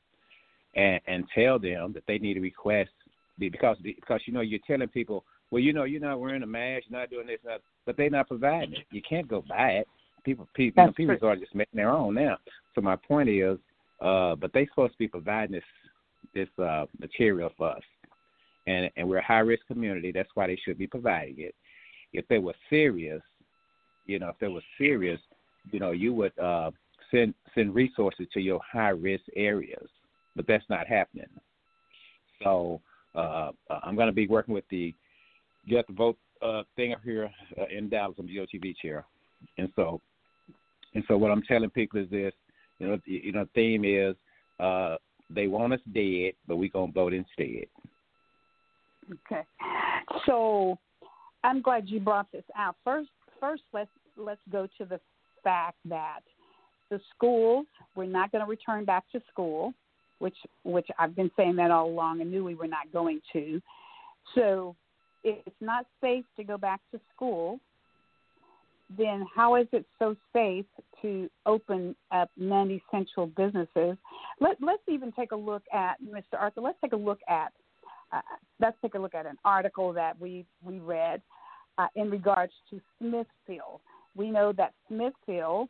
and 0.76 0.99
and 1.07 1.26
tell 1.34 1.59
them 1.59 1.93
that 1.93 2.03
they 2.07 2.17
need 2.17 2.36
to 2.36 2.41
request 2.41 2.91
because 3.38 3.78
because 3.82 4.22
you 4.26 4.34
know 4.34 4.41
you're 4.41 4.59
telling 4.67 4.88
people, 4.88 5.24
well, 5.51 5.61
you 5.61 5.74
know, 5.74 5.84
you're 5.84 6.01
not 6.01 6.20
wearing 6.20 6.43
a 6.43 6.47
mask, 6.47 6.86
you're 6.89 6.99
not 6.99 7.09
doing 7.09 7.28
this, 7.28 7.39
not, 7.45 7.61
but 7.86 7.97
they're 7.97 8.09
not 8.09 8.28
providing 8.28 8.74
it. 8.74 8.86
You 8.91 9.01
can't 9.07 9.28
go 9.28 9.43
buy 9.47 9.72
it 9.72 9.88
people 10.24 10.47
people 10.53 10.84
you 10.84 10.88
know, 10.88 10.93
people 10.93 11.28
are 11.28 11.36
just 11.36 11.55
making 11.55 11.78
their 11.78 11.89
own 11.89 12.15
now. 12.15 12.38
So 12.76 12.82
my 12.82 12.95
point 12.95 13.30
is, 13.30 13.57
uh, 14.01 14.36
but 14.36 14.53
they 14.53 14.65
supposed 14.67 14.93
to 14.93 14.97
be 14.97 15.07
providing 15.07 15.53
this 15.53 15.63
this 16.34 16.50
uh, 16.60 16.86
material 17.00 17.52
for 17.58 17.72
us, 17.72 17.82
and 18.68 18.90
and 18.98 19.08
we're 19.08 19.18
a 19.18 19.26
high 19.26 19.40
risk 19.40 19.66
community. 19.68 20.12
That's 20.12 20.30
why 20.36 20.48
they 20.48 20.58
should 20.64 20.78
be 20.78 20.88
providing 20.88 21.40
it. 21.40 21.56
If 22.14 22.28
they 22.28 22.40
were 22.40 22.56
serious, 22.70 23.22
you 24.06 24.20
know, 24.20 24.30
if 24.30 24.40
they 24.40 24.48
were 24.48 24.64
serious, 24.78 25.20
you 25.72 25.80
know, 25.80 25.92
you 25.92 26.14
would 26.14 26.38
uh, 26.40 26.72
send 27.12 27.34
send 27.56 27.76
resources 27.76 28.28
to 28.34 28.40
your 28.40 28.60
high 28.70 28.90
risk 28.90 29.24
areas, 29.36 29.88
but 30.36 30.48
that's 30.48 30.66
not 30.70 30.88
happening. 30.88 31.30
So 32.44 32.82
uh, 33.16 33.52
I'm 33.84 33.96
going 33.96 34.08
to 34.08 34.14
be 34.14 34.28
working 34.28 34.54
with 34.54 34.68
the 34.70 34.94
Get 35.68 35.88
the 35.88 35.94
Vote 35.94 36.18
uh, 36.42 36.64
thing 36.76 36.94
up 36.94 37.02
here 37.04 37.30
uh, 37.60 37.66
in 37.76 37.90
Dallas. 37.90 38.16
I'm 38.20 38.28
the 38.28 38.36
GOTV 38.36 38.76
chair, 38.82 39.06
and 39.58 39.70
so 39.76 40.02
and 40.94 41.04
so 41.08 41.18
what 41.18 41.32
I'm 41.32 41.44
telling 41.44 41.70
people 41.70 42.02
is 42.02 42.10
this, 42.10 42.34
you 42.80 42.88
know, 42.88 43.00
the, 43.06 43.22
you 43.24 43.32
know, 43.32 43.46
theme 43.54 43.86
is 43.86 44.16
uh, 44.60 44.96
they 45.30 45.48
want 45.48 45.74
us 45.74 45.80
dead, 45.94 46.34
but 46.48 46.58
we're 46.58 46.70
gonna 46.70 46.92
vote 46.92 47.14
instead. 47.14 47.68
Okay, 49.26 49.44
so 50.26 50.78
I'm 51.44 51.62
glad 51.62 51.90
you 51.90 52.00
brought 52.00 52.32
this 52.32 52.44
out. 52.56 52.76
First, 52.84 53.10
first 53.40 53.64
let's 53.74 53.90
let's 54.18 54.42
go 54.52 54.68
to 54.78 54.86
the 54.86 55.00
fact 55.44 55.78
that 55.86 56.20
the 56.90 57.00
schools 57.16 57.66
we're 57.96 58.06
not 58.06 58.32
going 58.32 58.44
to 58.44 58.50
return 58.50 58.86
back 58.86 59.04
to 59.12 59.22
school, 59.32 59.74
which 60.20 60.38
which 60.64 60.88
I've 60.98 61.16
been 61.16 61.32
saying 61.38 61.56
that 61.58 61.72
all 61.72 61.88
along 61.88 62.22
and 62.22 62.30
knew 62.32 62.44
we 62.44 62.56
were 62.56 62.68
not 62.68 62.92
going 62.92 63.22
to. 63.34 63.62
So 64.36 64.76
it's 65.24 65.56
not 65.60 65.86
safe 66.02 66.26
to 66.38 66.44
go 66.44 66.58
back 66.58 66.82
to 66.92 67.00
school 67.16 67.60
then 68.98 69.26
how 69.34 69.56
is 69.56 69.68
it 69.72 69.86
so 70.00 70.16
safe 70.34 70.66
to 71.02 71.30
open 71.46 71.96
up 72.12 72.30
non-essential 72.38 73.28
businesses? 73.28 73.98
Let, 74.40 74.58
let's 74.62 74.84
even 74.88 75.12
take 75.12 75.32
a 75.32 75.36
look 75.36 75.64
at 75.74 75.96
Mr. 76.02 76.40
Arthur. 76.40 76.62
Let's 76.62 76.78
take 76.82 76.94
a 76.94 76.98
look 76.98 77.20
at 77.28 77.52
uh, 78.12 78.22
let's 78.60 78.78
take 78.82 78.96
a 78.96 79.00
look 79.00 79.14
at 79.14 79.28
an 79.28 79.38
article 79.46 79.94
that 79.94 80.20
we 80.20 80.46
we 80.64 80.80
read 80.80 81.22
uh, 81.78 81.88
in 81.96 82.10
regards 82.10 82.54
to 82.70 82.80
Smithfield. 82.98 83.82
We 84.16 84.32
know 84.32 84.52
that 84.54 84.74
Smithfield 84.88 85.70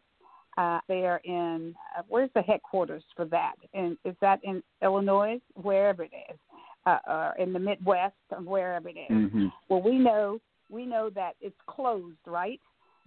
uh, 0.57 0.79
they 0.87 1.05
are 1.05 1.21
in 1.23 1.75
uh, 1.97 2.01
where's 2.07 2.29
the 2.35 2.41
headquarters 2.41 3.03
for 3.15 3.25
that? 3.25 3.55
And 3.73 3.97
is 4.05 4.15
that 4.21 4.39
in 4.43 4.63
Illinois? 4.81 5.39
Wherever 5.53 6.03
it 6.03 6.11
is, 6.29 6.37
uh, 6.85 6.97
or 7.07 7.35
in 7.39 7.53
the 7.53 7.59
Midwest, 7.59 8.15
wherever 8.43 8.89
it 8.89 8.97
is. 8.97 9.11
Mm-hmm. 9.11 9.47
Well, 9.69 9.81
we 9.81 9.97
know 9.97 10.39
we 10.69 10.85
know 10.85 11.09
that 11.15 11.33
it's 11.41 11.59
closed, 11.67 12.17
right? 12.25 12.59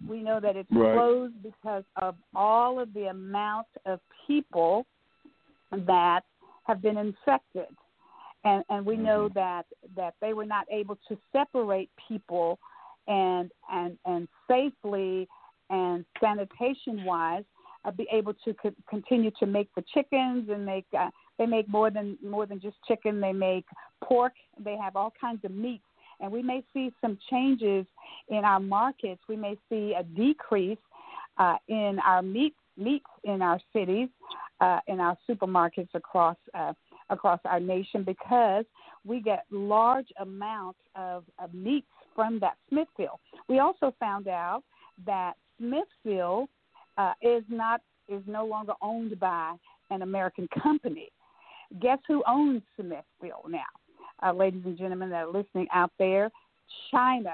We 0.07 0.21
know 0.21 0.39
that 0.39 0.55
it's 0.55 0.69
right. 0.71 0.95
closed 0.95 1.35
because 1.41 1.83
of 2.01 2.15
all 2.35 2.79
of 2.79 2.93
the 2.93 3.05
amount 3.05 3.67
of 3.85 3.99
people 4.27 4.85
that 5.85 6.21
have 6.63 6.81
been 6.81 6.97
infected. 6.97 7.67
And, 8.45 8.63
and 8.69 8.85
we 8.85 8.97
know 8.97 9.29
mm-hmm. 9.29 9.39
that, 9.39 9.65
that 9.95 10.15
they 10.21 10.33
were 10.33 10.45
not 10.45 10.65
able 10.71 10.97
to 11.07 11.17
separate 11.31 11.89
people 12.07 12.59
and, 13.07 13.51
and, 13.71 13.97
and 14.05 14.27
safely 14.49 15.27
and 15.69 16.05
sanitation 16.19 17.05
wise 17.05 17.43
uh, 17.85 17.91
be 17.91 18.07
able 18.11 18.33
to 18.45 18.53
co- 18.53 18.75
continue 18.89 19.31
to 19.39 19.45
make 19.45 19.69
the 19.75 19.83
chickens 19.93 20.49
and 20.49 20.65
make 20.65 20.85
uh, 20.97 21.09
they 21.37 21.45
make 21.45 21.67
more 21.67 21.89
than 21.89 22.17
more 22.23 22.45
than 22.45 22.59
just 22.59 22.75
chicken 22.87 23.19
they 23.19 23.33
make 23.33 23.65
pork 24.03 24.33
they 24.63 24.77
have 24.77 24.95
all 24.95 25.11
kinds 25.19 25.43
of 25.43 25.51
meats 25.51 25.83
and 26.23 26.31
we 26.31 26.41
may 26.41 26.63
see 26.73 26.91
some 27.01 27.17
changes 27.29 27.85
in 28.29 28.45
our 28.45 28.59
markets. 28.59 29.21
We 29.27 29.35
may 29.35 29.57
see 29.69 29.93
a 29.97 30.03
decrease 30.03 30.77
uh, 31.37 31.57
in 31.67 31.99
our 32.05 32.21
meat 32.21 32.55
meats 32.77 33.05
in 33.23 33.41
our 33.41 33.59
cities, 33.73 34.09
uh, 34.63 34.79
in 34.87 34.99
our 34.99 35.17
supermarkets 35.29 35.93
across 35.93 36.37
uh, 36.53 36.73
across 37.09 37.39
our 37.45 37.59
nation 37.59 38.03
because 38.03 38.65
we 39.05 39.19
get 39.19 39.45
large 39.51 40.07
amounts 40.21 40.79
of, 40.95 41.25
of 41.37 41.53
meats 41.53 41.87
from 42.15 42.39
that 42.39 42.55
Smithfield. 42.69 43.19
We 43.49 43.59
also 43.59 43.93
found 43.99 44.27
out 44.27 44.63
that 45.05 45.33
Smithfield 45.57 46.47
uh, 46.97 47.13
is 47.21 47.43
not 47.49 47.81
is 48.07 48.23
no 48.27 48.45
longer 48.45 48.73
owned 48.81 49.19
by 49.19 49.55
an 49.89 50.01
American 50.01 50.47
company. 50.63 51.09
Guess 51.81 51.99
who 52.07 52.23
owns 52.27 52.61
Smithfield 52.77 53.45
now? 53.49 53.61
uh, 54.23 54.33
ladies 54.33 54.61
and 54.65 54.77
gentlemen 54.77 55.09
that 55.09 55.25
are 55.25 55.31
listening 55.31 55.67
out 55.73 55.91
there, 55.99 56.29
China 56.91 57.33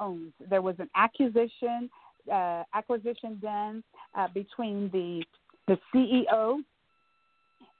owns. 0.00 0.32
There 0.48 0.62
was 0.62 0.76
an 0.78 0.90
acquisition 0.94 1.90
uh, 2.32 2.64
acquisition 2.74 3.38
done 3.40 3.84
uh, 4.18 4.26
between 4.34 4.90
the 4.92 5.22
the 5.66 5.78
CEO 5.94 6.58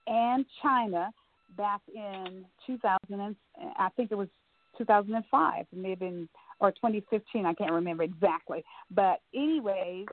and 0.06 0.44
China 0.62 1.10
back 1.56 1.80
in 1.94 2.44
2000 2.66 2.98
and 3.08 3.36
I 3.78 3.88
think 3.96 4.10
it 4.10 4.16
was 4.16 4.28
2005, 4.78 5.66
it 5.72 5.76
may 5.76 5.90
have 5.90 5.98
been 5.98 6.28
or 6.60 6.70
2015, 6.70 7.44
I 7.44 7.54
can't 7.54 7.72
remember 7.72 8.02
exactly. 8.02 8.64
But 8.90 9.20
anyways, 9.34 10.06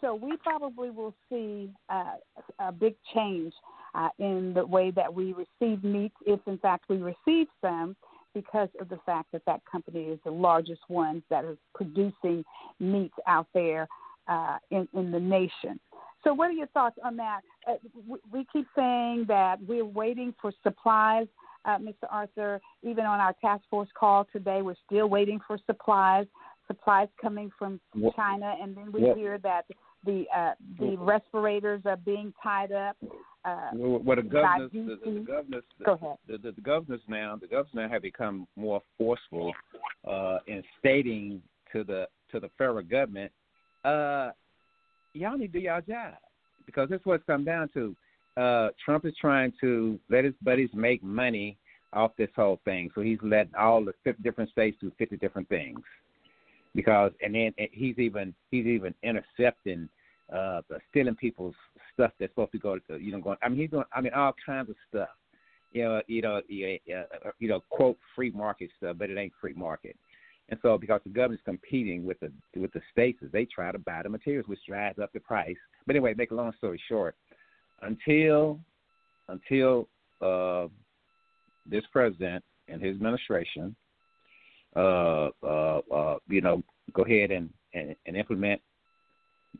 so 0.00 0.14
we 0.14 0.36
probably 0.38 0.90
will 0.90 1.14
see 1.28 1.70
uh, 1.88 2.14
a 2.58 2.72
big 2.72 2.96
change 3.14 3.52
uh, 3.94 4.08
in 4.18 4.52
the 4.54 4.66
way 4.66 4.90
that 4.90 5.12
we 5.12 5.32
receive 5.32 5.82
meat, 5.84 6.12
if 6.26 6.40
in 6.46 6.58
fact 6.58 6.86
we 6.88 6.96
receive 6.96 7.46
some, 7.60 7.96
because 8.34 8.68
of 8.80 8.88
the 8.88 8.98
fact 9.06 9.32
that 9.32 9.42
that 9.46 9.62
company 9.70 10.04
is 10.04 10.18
the 10.24 10.30
largest 10.30 10.82
one 10.88 11.22
that 11.30 11.44
is 11.44 11.56
producing 11.74 12.44
meat 12.78 13.12
out 13.26 13.46
there 13.54 13.88
uh, 14.28 14.58
in, 14.70 14.86
in 14.92 15.10
the 15.10 15.20
nation. 15.20 15.80
So, 16.24 16.34
what 16.34 16.48
are 16.48 16.54
your 16.54 16.66
thoughts 16.68 16.98
on 17.04 17.16
that? 17.16 17.40
Uh, 17.68 17.74
we 18.32 18.46
keep 18.52 18.66
saying 18.74 19.26
that 19.28 19.58
we're 19.66 19.84
waiting 19.84 20.34
for 20.40 20.52
supplies, 20.62 21.26
uh, 21.64 21.78
Mr. 21.78 22.06
Arthur. 22.10 22.60
Even 22.82 23.04
on 23.04 23.20
our 23.20 23.34
task 23.40 23.62
force 23.70 23.88
call 23.98 24.26
today, 24.32 24.62
we're 24.62 24.76
still 24.86 25.08
waiting 25.08 25.40
for 25.46 25.58
supplies. 25.66 26.26
Supplies 26.66 27.08
coming 27.22 27.50
from 27.56 27.80
China, 28.16 28.56
and 28.60 28.76
then 28.76 28.90
we 28.90 29.00
hear 29.14 29.38
that 29.38 29.66
the 30.04 30.24
uh, 30.34 30.52
the 30.80 30.96
respirators 30.98 31.82
are 31.84 31.96
being 31.96 32.32
tied 32.42 32.72
up. 32.72 32.96
Uh, 33.44 33.70
well, 33.74 34.16
the 34.16 34.22
governors, 34.22 34.70
the, 34.72 34.98
the, 35.04 35.10
the 35.12 35.20
governors, 35.20 35.64
Go 35.84 35.92
ahead. 35.92 36.16
The, 36.26 36.38
the, 36.38 36.50
the, 36.50 36.60
governors 36.60 37.00
now, 37.06 37.36
the 37.40 37.46
governors 37.46 37.70
now 37.74 37.88
have 37.88 38.02
become 38.02 38.48
more 38.56 38.80
forceful 38.98 39.52
uh, 40.04 40.38
in 40.48 40.64
stating 40.80 41.40
to 41.72 41.84
the 41.84 42.08
to 42.32 42.40
the 42.40 42.50
federal 42.58 42.82
government, 42.82 43.30
uh, 43.84 44.30
y'all 45.16 45.36
need 45.36 45.52
to 45.52 45.58
do 45.58 45.64
y'all 45.64 45.80
job 45.80 46.14
because 46.64 46.88
that's 46.90 47.04
what 47.04 47.14
it's 47.14 47.24
come 47.26 47.44
down 47.44 47.68
to. 47.74 47.96
Uh, 48.36 48.68
Trump 48.84 49.04
is 49.06 49.14
trying 49.20 49.52
to 49.60 49.98
let 50.10 50.24
his 50.24 50.34
buddies 50.42 50.68
make 50.74 51.02
money 51.02 51.56
off 51.92 52.12
this 52.18 52.28
whole 52.36 52.60
thing, 52.64 52.90
so 52.94 53.00
he's 53.00 53.18
letting 53.22 53.54
all 53.54 53.84
the 53.84 53.92
50 54.04 54.22
different 54.22 54.50
states 54.50 54.76
do 54.80 54.92
50 54.98 55.16
different 55.16 55.48
things 55.48 55.80
because 56.76 57.10
and 57.22 57.34
then 57.34 57.52
he's 57.72 57.98
even 57.98 58.34
he's 58.50 58.66
even 58.66 58.94
intercepting 59.02 59.88
uh 60.32 60.60
stealing 60.90 61.16
people's 61.16 61.54
stuff 61.94 62.12
that's 62.20 62.30
supposed 62.32 62.52
to 62.52 62.58
go 62.58 62.78
to 62.78 62.98
you 62.98 63.10
know 63.10 63.20
going 63.20 63.38
I 63.42 63.48
mean 63.48 63.60
he's 63.60 63.70
doing 63.70 63.84
I 63.92 64.00
mean 64.00 64.12
all 64.12 64.34
kinds 64.44 64.68
of 64.68 64.76
stuff. 64.88 65.08
You 65.72 65.82
know, 65.82 66.02
you 66.06 66.22
know, 66.22 66.40
you 66.48 67.48
know, 67.48 67.60
quote 67.68 67.98
free 68.14 68.30
market 68.30 68.70
stuff, 68.78 68.96
but 68.98 69.10
it 69.10 69.18
ain't 69.18 69.32
free 69.40 69.52
market. 69.52 69.96
And 70.48 70.60
so, 70.62 70.78
because 70.78 71.00
the 71.04 71.10
government's 71.10 71.42
competing 71.44 72.04
with 72.04 72.20
the 72.20 72.30
with 72.54 72.72
the 72.72 72.80
states, 72.92 73.18
as 73.24 73.32
they 73.32 73.44
try 73.46 73.72
to 73.72 73.78
buy 73.78 74.02
the 74.02 74.08
materials, 74.08 74.46
which 74.46 74.60
drives 74.66 74.98
up 74.98 75.12
the 75.12 75.20
price. 75.20 75.56
But 75.86 75.96
anyway, 75.96 76.14
make 76.14 76.30
a 76.30 76.34
long 76.34 76.52
story 76.58 76.80
short, 76.88 77.16
until 77.82 78.60
until 79.28 79.88
uh, 80.22 80.68
this 81.68 81.82
president 81.92 82.44
and 82.68 82.80
his 82.80 82.94
administration 82.94 83.74
uh, 84.76 85.30
uh, 85.42 85.80
uh, 85.92 86.16
you 86.28 86.42
know, 86.42 86.62
go 86.92 87.02
ahead 87.02 87.30
and, 87.30 87.48
and, 87.72 87.96
and 88.04 88.16
implement, 88.16 88.60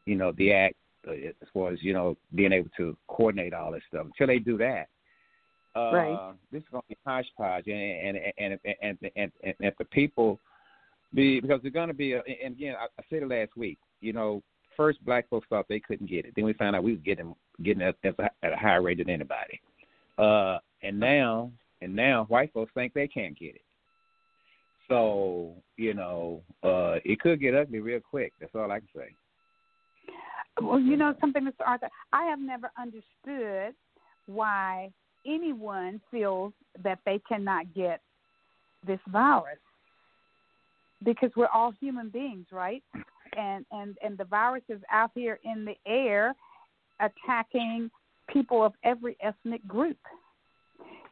you 0.04 0.14
know, 0.14 0.32
the 0.36 0.52
act 0.52 0.74
uh, 1.08 1.12
as 1.12 1.48
far 1.54 1.72
as 1.72 1.82
you 1.82 1.94
know 1.94 2.16
being 2.34 2.52
able 2.52 2.68
to 2.76 2.96
coordinate 3.08 3.54
all 3.54 3.72
this 3.72 3.82
stuff. 3.88 4.06
Until 4.06 4.26
they 4.26 4.38
do 4.38 4.58
that, 4.58 4.88
uh, 5.74 5.90
right. 5.92 6.34
this 6.52 6.62
is 6.62 6.68
going 6.70 6.82
to 6.82 6.88
be 6.88 6.96
hodgepodge, 7.06 7.66
and 7.66 7.76
and 7.76 8.16
and 8.38 8.58
and 8.64 8.76
and, 8.82 8.98
and, 9.16 9.32
and, 9.42 9.54
and 9.60 9.72
the 9.78 9.84
people 9.86 10.38
be 11.14 11.40
because 11.40 11.60
they're 11.62 11.70
going 11.70 11.88
to 11.88 11.94
be. 11.94 12.12
A, 12.12 12.22
and 12.44 12.54
again, 12.54 12.74
I, 12.78 12.84
I 12.84 13.04
said 13.08 13.22
it 13.22 13.28
last 13.28 13.56
week. 13.56 13.78
You 14.00 14.12
know, 14.12 14.42
first 14.76 15.04
black 15.04 15.28
folks 15.28 15.46
thought 15.48 15.66
they 15.68 15.80
couldn't 15.80 16.10
get 16.10 16.24
it. 16.24 16.32
Then 16.36 16.44
we 16.44 16.52
found 16.54 16.76
out 16.76 16.84
we 16.84 16.92
were 16.92 16.98
getting 16.98 17.34
getting 17.62 17.82
it 17.82 17.96
at, 18.04 18.14
at 18.42 18.52
a 18.52 18.56
higher 18.56 18.82
rate 18.82 18.98
than 18.98 19.10
anybody. 19.10 19.60
Uh, 20.18 20.58
and 20.82 20.98
now 20.98 21.50
and 21.82 21.94
now 21.94 22.24
white 22.28 22.52
folks 22.52 22.72
think 22.74 22.92
they 22.94 23.08
can't 23.08 23.38
get 23.38 23.54
it. 23.56 23.62
So 24.88 25.54
you 25.76 25.94
know, 25.94 26.42
uh, 26.62 26.96
it 27.04 27.20
could 27.20 27.40
get 27.40 27.54
ugly 27.54 27.80
real 27.80 28.00
quick. 28.00 28.32
That's 28.40 28.54
all 28.54 28.70
I 28.70 28.78
can 28.78 28.88
say. 28.94 29.14
Well, 30.60 30.80
you 30.80 30.96
know 30.96 31.14
something, 31.20 31.44
Mr. 31.44 31.66
Arthur, 31.66 31.88
I 32.14 32.24
have 32.24 32.38
never 32.38 32.70
understood 32.80 33.74
why 34.24 34.90
anyone 35.26 36.00
feels 36.10 36.54
that 36.82 36.98
they 37.04 37.20
cannot 37.28 37.74
get 37.74 38.00
this 38.86 39.00
virus 39.08 39.58
because 41.04 41.30
we're 41.36 41.48
all 41.48 41.72
human 41.80 42.08
beings, 42.08 42.46
right? 42.52 42.82
And 43.36 43.66
and 43.70 43.96
and 44.02 44.16
the 44.16 44.24
virus 44.24 44.62
is 44.68 44.80
out 44.90 45.10
here 45.14 45.38
in 45.44 45.64
the 45.64 45.74
air 45.86 46.34
attacking 47.00 47.90
people 48.28 48.64
of 48.64 48.72
every 48.82 49.16
ethnic 49.20 49.66
group. 49.66 49.98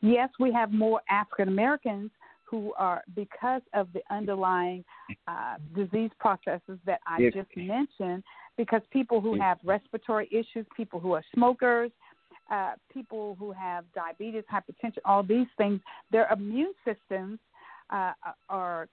Yes, 0.01 0.28
we 0.39 0.53
have 0.53 0.72
more 0.72 1.01
African 1.11 1.49
Americans 1.49 2.11
who 2.45 2.72
are 2.74 3.03
because 3.16 3.62
of 3.72 3.89
the 3.93 4.01
underlying 4.11 4.85
uh, 5.26 5.57
disease 5.74 6.11
processes 6.18 6.78
that 6.87 7.01
I 7.07 7.20
Yes. 7.20 7.32
just 7.35 7.57
mentioned. 7.57 8.22
Because 8.57 8.82
people 8.93 9.20
who 9.20 9.41
have 9.41 9.59
respiratory 9.64 10.28
issues, 10.30 10.64
people 10.76 11.01
who 11.01 11.12
are 11.12 11.24
smokers, 11.35 11.91
uh, 12.53 12.74
people 12.93 13.35
who 13.37 13.51
have 13.51 13.85
diabetes, 13.95 14.45
hypertension, 14.53 14.99
all 15.05 15.24
these 15.24 15.49
things, 15.57 15.80
their 16.12 16.28
immune 16.32 16.72
systems 16.85 17.41
uh, 17.91 18.12
are 18.49 18.89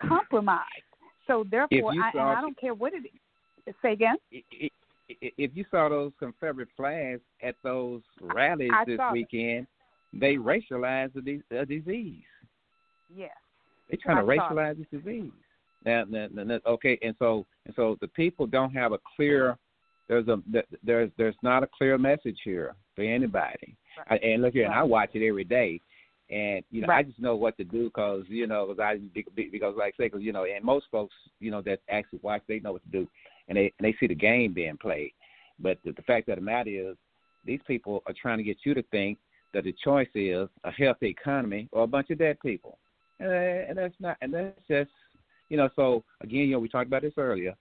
compromised. 0.00 0.62
So 1.26 1.44
therefore, 1.50 1.92
I, 1.92 1.94
and 1.94 2.04
saw- 2.12 2.34
I 2.38 2.40
don't 2.40 2.58
care 2.58 2.74
what 2.74 2.92
it 2.94 3.04
is. 3.04 3.74
Say 3.80 3.92
again. 3.92 4.16
I- 4.32 4.42
I- 4.60 4.70
I- 5.10 5.32
If 5.38 5.56
you 5.56 5.64
saw 5.70 5.88
those 5.88 6.12
Confederate 6.18 6.68
flags 6.76 7.20
at 7.42 7.54
those 7.62 8.02
rallies 8.20 8.70
I 8.72 8.84
this 8.84 8.96
saw 8.96 9.06
them. 9.08 9.12
weekend, 9.12 9.66
they 10.12 10.36
racialized 10.36 11.12
the, 11.14 11.42
uh, 11.56 11.64
the 11.64 11.66
disease. 11.66 12.24
Yes. 13.14 13.36
They're 13.88 13.98
trying 14.02 14.24
to 14.24 14.32
I 14.32 14.36
racialize 14.36 14.78
this 14.78 15.00
disease. 15.02 15.30
Now, 15.84 16.04
now, 16.08 16.28
now, 16.32 16.58
okay, 16.66 16.98
and 17.02 17.14
so 17.18 17.44
and 17.66 17.74
so 17.74 17.96
the 18.00 18.08
people 18.08 18.46
don't 18.46 18.72
have 18.72 18.92
a 18.92 18.98
clear. 19.16 19.58
There's 20.08 20.28
a 20.28 20.40
there's 20.82 21.10
there's 21.16 21.36
not 21.42 21.62
a 21.62 21.66
clear 21.66 21.98
message 21.98 22.40
here 22.44 22.74
for 22.94 23.02
anybody. 23.02 23.76
I, 24.08 24.16
and 24.18 24.42
look 24.42 24.54
here, 24.54 24.64
and 24.64 24.74
I 24.74 24.82
watch 24.82 25.10
it 25.14 25.26
every 25.26 25.44
day, 25.44 25.80
and 26.30 26.64
you 26.70 26.80
know 26.80 26.92
I 26.92 27.02
just 27.02 27.18
know 27.20 27.36
what 27.36 27.56
to 27.58 27.64
do 27.64 27.84
because 27.84 28.24
you 28.28 28.46
know 28.46 28.66
because 28.66 28.80
I 28.80 28.96
be- 29.14 29.26
be- 29.34 29.50
because 29.50 29.74
like 29.76 29.94
I 29.98 30.02
say 30.02 30.06
because 30.08 30.22
you 30.22 30.32
know 30.32 30.44
and 30.44 30.64
most 30.64 30.86
folks 30.90 31.14
you 31.40 31.50
know 31.50 31.62
that 31.62 31.80
actually 31.88 32.20
watch 32.22 32.42
they 32.48 32.60
know 32.60 32.72
what 32.72 32.84
to 32.84 32.90
do, 32.90 33.08
and 33.48 33.56
they 33.56 33.72
and 33.78 33.86
they 33.86 33.94
see 33.98 34.06
the 34.06 34.14
game 34.14 34.52
being 34.52 34.76
played. 34.76 35.12
But 35.58 35.78
the, 35.84 35.92
the 35.92 36.02
fact 36.02 36.28
of 36.28 36.36
the 36.36 36.42
matter 36.42 36.70
is, 36.90 36.96
these 37.44 37.60
people 37.66 38.02
are 38.06 38.14
trying 38.20 38.38
to 38.38 38.44
get 38.44 38.58
you 38.64 38.74
to 38.74 38.82
think 38.84 39.18
that 39.52 39.64
the 39.64 39.74
choice 39.84 40.08
is 40.14 40.48
a 40.64 40.70
healthy 40.70 41.08
economy 41.08 41.68
or 41.72 41.84
a 41.84 41.86
bunch 41.86 42.10
of 42.10 42.18
dead 42.18 42.38
people. 42.40 42.78
Uh, 43.20 43.26
and 43.26 43.78
that's 43.78 43.94
not, 44.00 44.16
and 44.20 44.32
that's 44.32 44.58
just, 44.68 44.90
you 45.48 45.56
know. 45.56 45.68
So 45.76 46.02
again, 46.22 46.40
you 46.40 46.52
know, 46.52 46.58
we 46.58 46.68
talked 46.68 46.86
about 46.88 47.02
this 47.02 47.12
earlier 47.16 47.54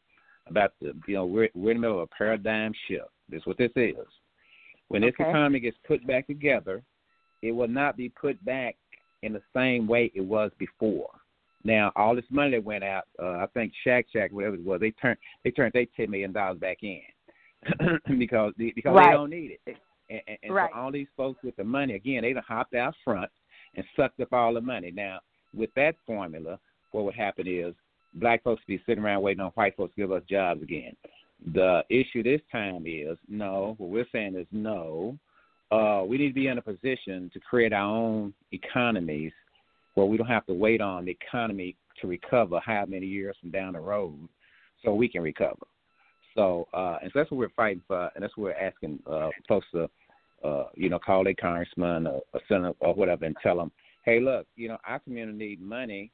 about 0.47 0.74
the, 0.82 0.93
you 1.07 1.14
know, 1.14 1.26
we're 1.26 1.49
we're 1.53 1.72
in 1.72 1.78
the 1.78 1.82
middle 1.82 1.97
of 2.01 2.09
a 2.12 2.16
paradigm 2.16 2.74
shift. 2.88 3.09
This 3.30 3.41
is 3.41 3.45
what 3.45 3.57
this 3.57 3.72
is. 3.76 3.95
When 4.88 5.01
this 5.01 5.14
Okay. 5.20 5.30
economy 5.30 5.59
gets 5.59 5.78
put 5.88 6.05
back 6.07 6.28
together, 6.28 6.82
it 7.42 7.52
will 7.52 7.68
not 7.68 7.98
be 7.98 8.10
put 8.10 8.44
back 8.46 8.76
in 9.24 9.34
the 9.34 9.42
same 9.56 9.88
way 9.88 10.12
it 10.16 10.22
was 10.22 10.52
before. 10.58 11.10
Now, 11.64 11.92
all 11.96 12.16
this 12.16 12.26
money 12.30 12.52
that 12.52 12.64
went 12.64 12.84
out, 12.84 13.04
uh, 13.22 13.34
I 13.38 13.46
think 13.54 13.72
Shake 13.84 14.08
Shack, 14.12 14.32
whatever 14.32 14.56
it 14.56 14.66
was, 14.66 14.80
they 14.80 14.92
turned 14.92 15.18
they 15.44 15.52
turned 15.52 15.74
their 15.74 15.86
ten 15.96 16.10
million 16.10 16.32
dollars 16.32 16.60
back 16.60 16.78
in 16.82 17.02
because 18.18 18.54
they, 18.58 18.72
because 18.76 18.96
Right. 18.96 19.08
they 19.08 19.12
don't 19.14 19.30
need 19.30 19.52
it. 19.66 19.78
And, 20.10 20.22
and, 20.28 20.38
and 20.44 20.54
Right. 20.56 20.72
so 20.74 20.80
all 20.80 20.92
these 20.92 21.08
folks 21.16 21.42
with 21.44 21.56
the 21.58 21.64
money, 21.64 21.94
again, 21.94 22.24
they 22.24 22.34
done 22.34 22.44
hopped 22.48 22.74
out 22.74 22.96
front 23.04 23.30
and 23.76 23.86
sucked 23.96 24.20
up 24.20 24.34
all 24.34 24.54
the 24.54 24.62
money. 24.62 24.92
Now, 24.92 25.20
with 25.54 25.70
that 25.76 25.96
formula, 26.06 26.60
what 26.92 27.06
would 27.06 27.16
happen 27.16 27.48
is 27.48 27.76
black 28.16 28.44
folks 28.44 28.64
be 28.68 28.82
sitting 28.86 29.04
around 29.04 29.22
waiting 29.22 29.42
on 29.42 29.52
white 29.52 29.76
folks 29.78 29.94
to 29.96 30.02
give 30.02 30.12
us 30.12 30.24
jobs 30.28 30.64
again. 30.64 30.96
The 31.54 31.84
issue 31.89 32.24
this 32.24 32.42
time 32.52 32.84
is 32.88 33.18
no. 33.28 33.76
What 33.78 33.89
we're 33.89 34.06
saying 34.12 34.36
is 34.36 34.48
no. 34.52 35.18
Uh, 35.72 36.04
we 36.06 36.18
need 36.18 36.28
to 36.28 36.34
be 36.34 36.48
in 36.48 36.58
a 36.58 36.62
position 36.62 37.32
to 37.34 37.40
create 37.40 37.72
our 37.72 37.90
own 37.90 38.34
economies 38.52 39.32
where 39.94 40.06
we 40.06 40.18
don't 40.18 40.28
have 40.28 40.46
to 40.46 40.54
wait 40.54 40.82
on 40.82 41.06
the 41.06 41.12
economy 41.12 41.76
to 42.02 42.08
recover 42.08 42.60
how 42.66 42.86
many 42.88 43.06
years 43.06 43.36
from 43.40 43.52
down 43.52 43.74
the 43.74 43.80
road 43.80 44.18
so 44.84 44.94
we 44.94 45.08
can 45.08 45.22
recover. 45.22 45.66
So, 46.36 46.68
uh, 46.74 46.98
and 47.02 47.12
so 47.12 47.20
that's 47.20 47.32
what 47.32 47.38
we're 47.38 47.50
fighting 47.50 47.82
for, 47.88 48.10
and 48.16 48.24
that's 48.24 48.36
what 48.38 48.46
we're 48.46 48.68
asking 48.68 49.00
uh, 49.10 49.30
folks 49.48 49.68
to, 49.74 49.90
uh, 50.44 50.66
you 50.76 50.90
know, 50.90 51.00
call 51.00 51.24
their 51.24 51.34
congressman 51.34 52.08
or, 52.08 52.22
or 52.34 52.42
senator 52.48 52.74
or 52.80 52.94
whatever 52.94 53.26
and 53.26 53.36
tell 53.44 53.58
them, 53.58 53.72
hey, 54.04 54.20
look, 54.20 54.48
you 54.56 54.68
know, 54.68 54.78
our 54.86 55.00
community 55.00 55.38
need 55.38 55.62
money 55.62 56.12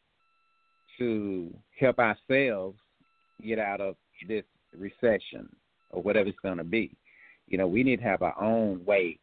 to 0.97 1.53
help 1.79 1.99
ourselves 1.99 2.77
get 3.45 3.59
out 3.59 3.79
of 3.79 3.95
this 4.27 4.43
recession 4.75 5.47
or 5.91 6.01
whatever 6.01 6.29
it's 6.29 6.39
going 6.41 6.57
to 6.57 6.63
be. 6.63 6.91
You 7.47 7.57
know, 7.57 7.67
we 7.67 7.83
need 7.83 7.97
to 7.97 8.03
have 8.03 8.23
our 8.23 8.39
own 8.41 8.83
way 8.85 9.19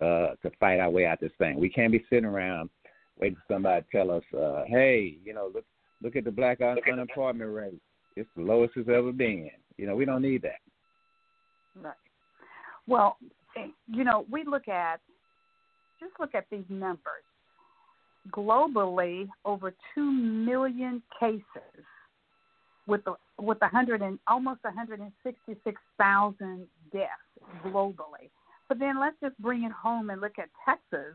uh, 0.00 0.34
to 0.42 0.50
fight 0.58 0.80
our 0.80 0.90
way 0.90 1.06
out 1.06 1.20
this 1.20 1.32
thing. 1.38 1.58
We 1.58 1.68
can't 1.68 1.92
be 1.92 2.04
sitting 2.08 2.24
around 2.24 2.70
waiting 3.18 3.36
for 3.36 3.54
somebody 3.54 3.82
to 3.82 3.96
tell 3.96 4.10
us, 4.10 4.24
uh, 4.36 4.64
hey, 4.66 5.16
you 5.24 5.34
know, 5.34 5.50
look 5.54 5.64
look 6.02 6.16
at 6.16 6.24
the 6.24 6.30
black 6.30 6.60
un- 6.60 6.78
unemployment 6.90 7.52
rate. 7.52 7.80
It's 8.16 8.28
the 8.36 8.42
lowest 8.42 8.74
it's 8.76 8.88
ever 8.88 9.12
been. 9.12 9.50
You 9.76 9.86
know, 9.86 9.96
we 9.96 10.04
don't 10.04 10.22
need 10.22 10.42
that. 10.42 10.60
Right. 11.80 11.94
Well, 12.86 13.16
eh, 13.56 13.68
you 13.86 14.04
know, 14.04 14.26
we 14.30 14.44
look 14.44 14.68
at 14.68 15.00
just 16.00 16.12
look 16.18 16.34
at 16.34 16.46
these 16.50 16.64
numbers. 16.68 17.22
Globally, 18.30 19.28
over 19.44 19.74
two 19.94 20.12
million 20.12 21.02
cases 21.18 21.42
with 22.86 23.04
the, 23.04 23.14
with 23.38 23.58
a 23.62 23.68
hundred 23.68 24.02
and 24.02 24.18
almost 24.26 24.64
166,000 24.64 26.66
deaths 26.92 27.10
globally. 27.64 28.28
But 28.72 28.78
then 28.78 28.96
let's 28.98 29.16
just 29.20 29.36
bring 29.36 29.64
it 29.64 29.72
home 29.72 30.08
and 30.08 30.22
look 30.22 30.38
at 30.38 30.48
Texas, 30.64 31.14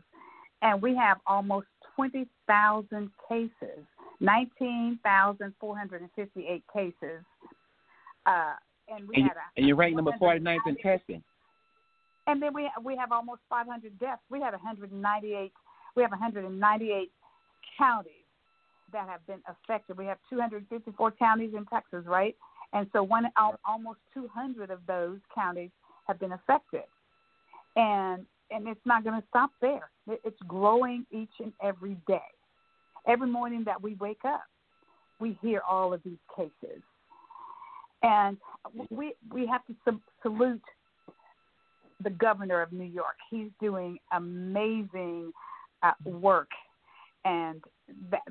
and 0.62 0.80
we 0.80 0.94
have 0.94 1.18
almost 1.26 1.66
20,000 1.96 3.10
cases, 3.28 3.80
19,458 4.20 6.62
cases. 6.72 7.24
Uh, 8.26 8.52
and 8.88 9.08
we 9.08 9.16
And, 9.16 9.24
had 9.24 9.36
a 9.38 9.40
and 9.56 9.66
you're 9.66 9.74
ranked 9.74 9.96
number 9.96 10.12
49th 10.20 10.60
in 10.68 10.76
testing. 10.76 11.20
and 12.28 12.40
then 12.40 12.54
we 12.54 12.70
we 12.84 12.94
have 12.96 13.10
almost 13.10 13.40
500 13.50 13.98
deaths. 13.98 14.22
We 14.30 14.40
had 14.40 14.52
198. 14.52 15.52
We 15.96 16.02
have 16.02 16.12
198 16.12 17.10
counties 17.76 18.12
that 18.92 19.08
have 19.08 19.26
been 19.26 19.42
affected. 19.48 19.98
We 19.98 20.06
have 20.06 20.18
254 20.30 21.10
counties 21.18 21.54
in 21.56 21.66
Texas, 21.66 22.04
right? 22.06 22.36
And 22.72 22.88
so 22.92 23.02
one 23.02 23.24
almost 23.64 23.98
200 24.14 24.70
of 24.70 24.78
those 24.86 25.18
counties 25.34 25.70
have 26.06 26.20
been 26.20 26.30
affected, 26.32 26.84
and 27.78 28.26
and 28.50 28.66
it's 28.66 28.80
not 28.84 29.04
going 29.04 29.20
to 29.20 29.26
stop 29.28 29.50
there. 29.60 29.90
It's 30.06 30.40
growing 30.46 31.06
each 31.10 31.30
and 31.38 31.52
every 31.62 31.96
day. 32.06 32.20
Every 33.06 33.28
morning 33.28 33.62
that 33.64 33.80
we 33.80 33.94
wake 33.94 34.24
up, 34.24 34.44
we 35.20 35.38
hear 35.40 35.62
all 35.68 35.94
of 35.94 36.02
these 36.04 36.18
cases, 36.36 36.82
and 38.02 38.36
we 38.90 39.14
we 39.32 39.46
have 39.46 39.64
to 39.66 40.00
salute 40.22 40.62
the 42.02 42.10
governor 42.10 42.60
of 42.60 42.72
New 42.72 42.84
York. 42.84 43.16
He's 43.30 43.48
doing 43.60 43.98
amazing 44.12 45.32
uh, 45.82 45.92
work, 46.04 46.50
and 47.24 47.62
that, 48.10 48.22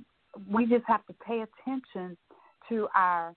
we 0.51 0.65
just 0.65 0.83
have 0.87 1.05
to 1.07 1.13
pay 1.25 1.43
attention 1.43 2.17
to 2.69 2.87
our 2.95 3.33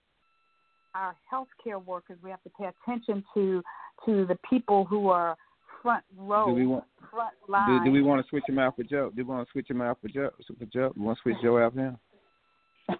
our 0.94 1.14
healthcare 1.32 1.82
workers. 1.84 2.18
We 2.22 2.30
have 2.30 2.42
to 2.42 2.50
pay 2.58 2.66
attention 2.66 3.24
to 3.34 3.62
to 4.06 4.26
the 4.26 4.38
people 4.48 4.84
who 4.84 5.08
are 5.08 5.36
front 5.82 6.04
row, 6.16 6.46
Do 6.46 6.52
we 6.52 6.66
want 6.66 6.84
front 7.10 7.34
do, 7.46 7.52
line. 7.52 7.84
do 7.84 7.90
we 7.90 8.02
want 8.02 8.22
to 8.22 8.28
switch 8.28 8.44
him 8.48 8.58
out 8.58 8.76
for 8.76 8.82
Joe? 8.82 9.10
Do 9.14 9.24
we 9.24 9.34
want 9.34 9.46
to 9.46 9.52
switch 9.52 9.70
him 9.70 9.80
out 9.80 9.98
for 10.00 10.08
Joe? 10.08 10.30
For 10.58 10.64
Joe? 10.66 10.92
We 10.96 11.02
want 11.02 11.18
to 11.18 11.22
switch 11.22 11.36
Joe 11.42 11.58
out 11.58 11.74
now. 11.74 11.98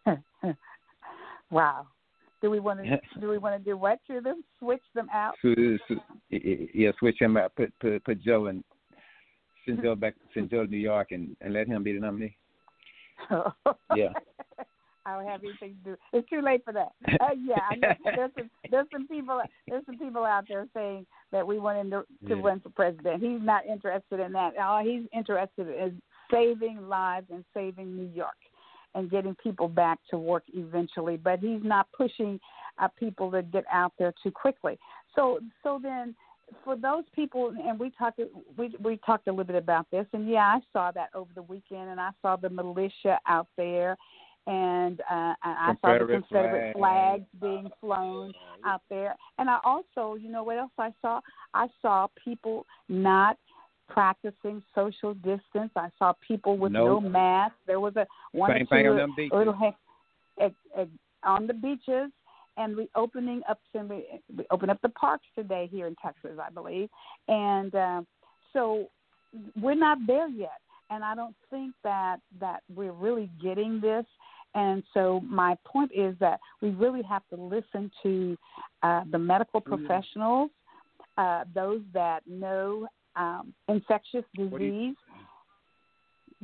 wow. 1.51 1.87
Do 2.43 2.51
we 2.51 2.59
want 2.59 2.81
to 2.83 3.01
do 3.20 3.28
we 3.28 3.39
want 3.39 3.62
to 3.62 3.70
do 3.70 3.76
what 3.76 3.99
to 4.07 4.20
them? 4.20 4.43
Switch 4.59 4.83
them 4.95 5.09
out? 5.12 5.35
So, 5.43 5.55
so, 5.89 5.95
yeah, 6.31 6.91
switch 6.99 7.20
him 7.20 7.37
out. 7.37 7.55
Put 7.55 7.72
put 7.81 8.03
put 8.05 8.22
Joe 8.22 8.47
and 8.47 8.64
send 9.66 9.83
Joe 9.83 9.95
back. 9.95 10.14
Send 10.33 10.49
Joe 10.49 10.64
to 10.64 10.70
New 10.70 10.78
York 10.78 11.09
and 11.11 11.37
and 11.43 11.53
let 11.53 11.66
him 11.66 11.83
be 11.83 11.93
the 11.93 12.01
nominee. 12.01 12.37
Yeah. 13.95 14.09
I 15.11 15.17
don't 15.23 15.31
have 15.31 15.43
anything 15.43 15.77
to 15.85 15.91
do. 15.91 15.97
It's 16.13 16.29
too 16.29 16.41
late 16.43 16.63
for 16.65 16.73
that. 16.73 16.93
Uh, 17.21 17.35
yeah, 17.45 17.59
I 17.71 17.77
know. 17.77 17.89
there's 18.05 18.31
some 18.37 18.51
there's 18.71 18.87
some 18.93 19.09
people 19.09 19.41
there's 19.69 19.85
some 19.87 19.99
people 19.99 20.25
out 20.25 20.45
there 20.49 20.67
saying 20.75 21.07
that 21.33 21.47
we 21.47 21.59
want 21.59 21.79
him 21.79 21.91
to, 21.91 22.29
to 22.29 22.37
Yeah. 22.37 22.43
run 22.43 22.61
for 22.61 22.71
president. 22.71 23.23
He's 23.23 23.41
not 23.43 23.67
interested 23.67 24.21
in 24.21 24.33
that. 24.33 24.57
All 24.59 24.83
he's 24.85 25.07
interested 25.15 25.69
in 25.69 25.75
is 25.89 25.93
saving 26.31 26.89
lives 26.89 27.27
and 27.31 27.45
saving 27.55 27.97
New 27.97 28.11
York 28.15 28.37
and 28.95 29.11
getting 29.11 29.35
people 29.37 29.69
back 29.69 29.99
to 30.11 30.19
work 30.19 30.45
eventually. 30.55 31.17
But 31.17 31.41
he's 31.41 31.63
not 31.63 31.87
pushing 31.93 32.41
uh, 32.79 32.89
people 32.99 33.31
to 33.33 33.43
get 33.43 33.65
out 33.73 33.93
there 33.99 34.13
too 34.23 34.31
quickly. 34.31 34.79
So 35.15 35.41
so 35.63 35.79
then 35.83 36.15
for 36.65 36.77
those 36.77 37.05
people, 37.15 37.55
and 37.65 37.79
we 37.79 37.91
talked 37.91 38.21
we 38.57 38.75
we 38.83 38.97
talked 39.07 39.29
a 39.29 39.31
little 39.31 39.45
bit 39.45 39.57
about 39.57 39.87
this, 39.91 40.07
and 40.13 40.29
yeah, 40.29 40.57
I 40.57 40.61
saw 40.73 40.91
that 40.93 41.11
over 41.15 41.31
the 41.35 41.43
weekend, 41.43 41.91
and 41.91 42.01
I 42.01 42.11
saw 42.23 42.37
the 42.37 42.51
militia 42.51 43.19
out 43.27 43.47
there, 43.57 43.97
and 44.47 45.01
uh, 45.01 45.34
I 45.43 45.74
saw 45.80 45.99
the 45.99 46.07
Confederate 46.07 46.76
flags 46.76 47.26
being 47.41 47.68
flown 47.80 48.32
out 48.64 48.82
there, 48.88 49.14
and 49.38 49.49
I 49.51 49.59
also, 49.64 50.16
you 50.16 50.30
know, 50.30 50.43
what 50.43 50.59
else 50.59 50.72
I 50.78 50.93
saw? 51.03 51.20
I 51.55 51.68
saw 51.82 52.09
people 52.22 52.66
not 52.88 53.36
practicing 53.88 54.62
social 54.74 55.14
distance. 55.14 55.70
I 55.76 55.88
saw 55.99 56.12
people 56.26 56.57
with 56.57 56.72
nope. 56.72 57.03
no 57.03 57.09
mask. 57.09 57.55
There 57.66 57.80
was 57.80 57.97
a 57.97 58.07
one 58.32 58.51
Same 58.53 58.66
or 58.70 58.82
two 58.82 58.88
on 58.91 58.97
them 58.97 59.14
beaches. 59.16 59.32
little 59.34 59.74
on 61.22 61.47
the 61.47 61.55
beaches 61.55 62.11
and 62.57 62.76
we 62.76 62.88
opening 62.95 63.43
up 63.49 63.59
some 63.72 63.88
we, 63.88 64.05
we 64.36 64.45
open 64.51 64.70
up 64.70 64.80
the 64.82 64.88
parks 64.91 65.26
today 65.34 65.68
here 65.70 65.86
in 65.86 65.97
Texas, 65.97 66.38
I 66.41 66.51
believe, 66.51 66.88
and 67.28 67.74
uh, 67.74 68.03
so 68.53 68.86
we're 69.61 69.74
not 69.74 69.99
there 70.07 70.28
yet. 70.28 70.61
And 70.91 71.05
I 71.05 71.14
don't 71.14 71.36
think 71.51 71.74
that 71.84 72.16
that 72.41 72.62
we're 72.74 72.93
really 72.93 73.30
getting 73.43 73.80
this. 73.80 74.05
And 74.55 74.83
so 74.95 75.21
my 75.25 75.57
point 75.65 75.93
is 75.95 76.15
that 76.21 76.41
we 76.61 76.71
really 76.71 77.03
have 77.03 77.23
to 77.31 77.37
listen 77.37 77.91
to 78.03 78.37
uh, 78.83 79.03
the 79.11 79.19
medical 79.19 79.61
Mm-hmm. 79.61 79.87
professionals, 79.87 80.51
uh, 81.19 81.45
those 81.55 81.83
that 81.93 82.21
know 82.27 82.87
um, 83.17 83.53
infectious 83.69 84.25
do 84.35 84.43
you- 84.45 84.51
disease. 84.51 84.97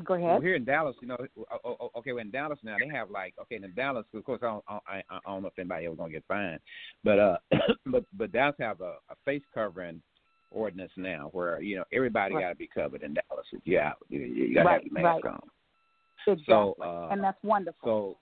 Go 0.05 0.15
Well, 0.19 0.23
ahead. 0.33 0.43
here 0.43 0.57
in 0.57 0.65
Dallas, 0.67 0.95
you 1.01 1.09
know, 1.09 1.17
o- 1.39 1.47
o- 1.65 1.77
o- 1.81 1.91
okay, 2.01 2.13
well, 2.13 2.21
in 2.21 2.31
Dallas 2.31 2.59
now 2.63 2.77
they 2.79 2.87
have 2.89 3.11
like, 3.11 3.33
okay, 3.41 3.57
in 3.57 3.73
Dallas, 3.75 4.05
of 4.13 4.25
course, 4.25 4.41
I 4.43 4.47
don't, 4.47 4.65
I, 4.69 5.03
I 5.09 5.19
don't 5.25 5.41
know 5.41 5.49
if 5.49 5.59
anybody 5.59 5.87
ever 5.87 5.95
gonna 5.97 6.13
get 6.13 6.25
fined, 6.29 6.61
but 7.03 7.19
uh, 7.19 7.37
but 7.87 8.05
but 8.13 8.31
Dallas 8.31 8.57
have 8.61 8.83
a, 8.83 8.97
a 9.09 9.15
face 9.25 9.41
covering 9.55 10.03
ordinance 10.51 10.93
now 10.99 11.31
where 11.33 11.63
you 11.63 11.77
know 11.77 11.85
everybody 11.95 12.35
Right. 12.35 12.43
got 12.43 12.49
to 12.51 12.57
be 12.57 12.67
covered 12.67 13.03
in 13.05 13.15
Dallas. 13.15 13.47
If 13.53 13.63
you 13.65 13.79
out, 13.79 13.97
you, 14.11 14.21
you 14.21 14.55
got 14.55 14.65
to 14.65 14.67
Right, 14.67 14.83
have 14.83 14.85
your 14.85 15.03
mask 15.03 15.25
right. 15.25 15.33
on. 15.33 15.41
Exactly. 16.27 16.45
So, 16.47 16.77
uh, 16.83 17.09
and 17.11 17.22
that's 17.22 17.43
wonderful. 17.43 18.18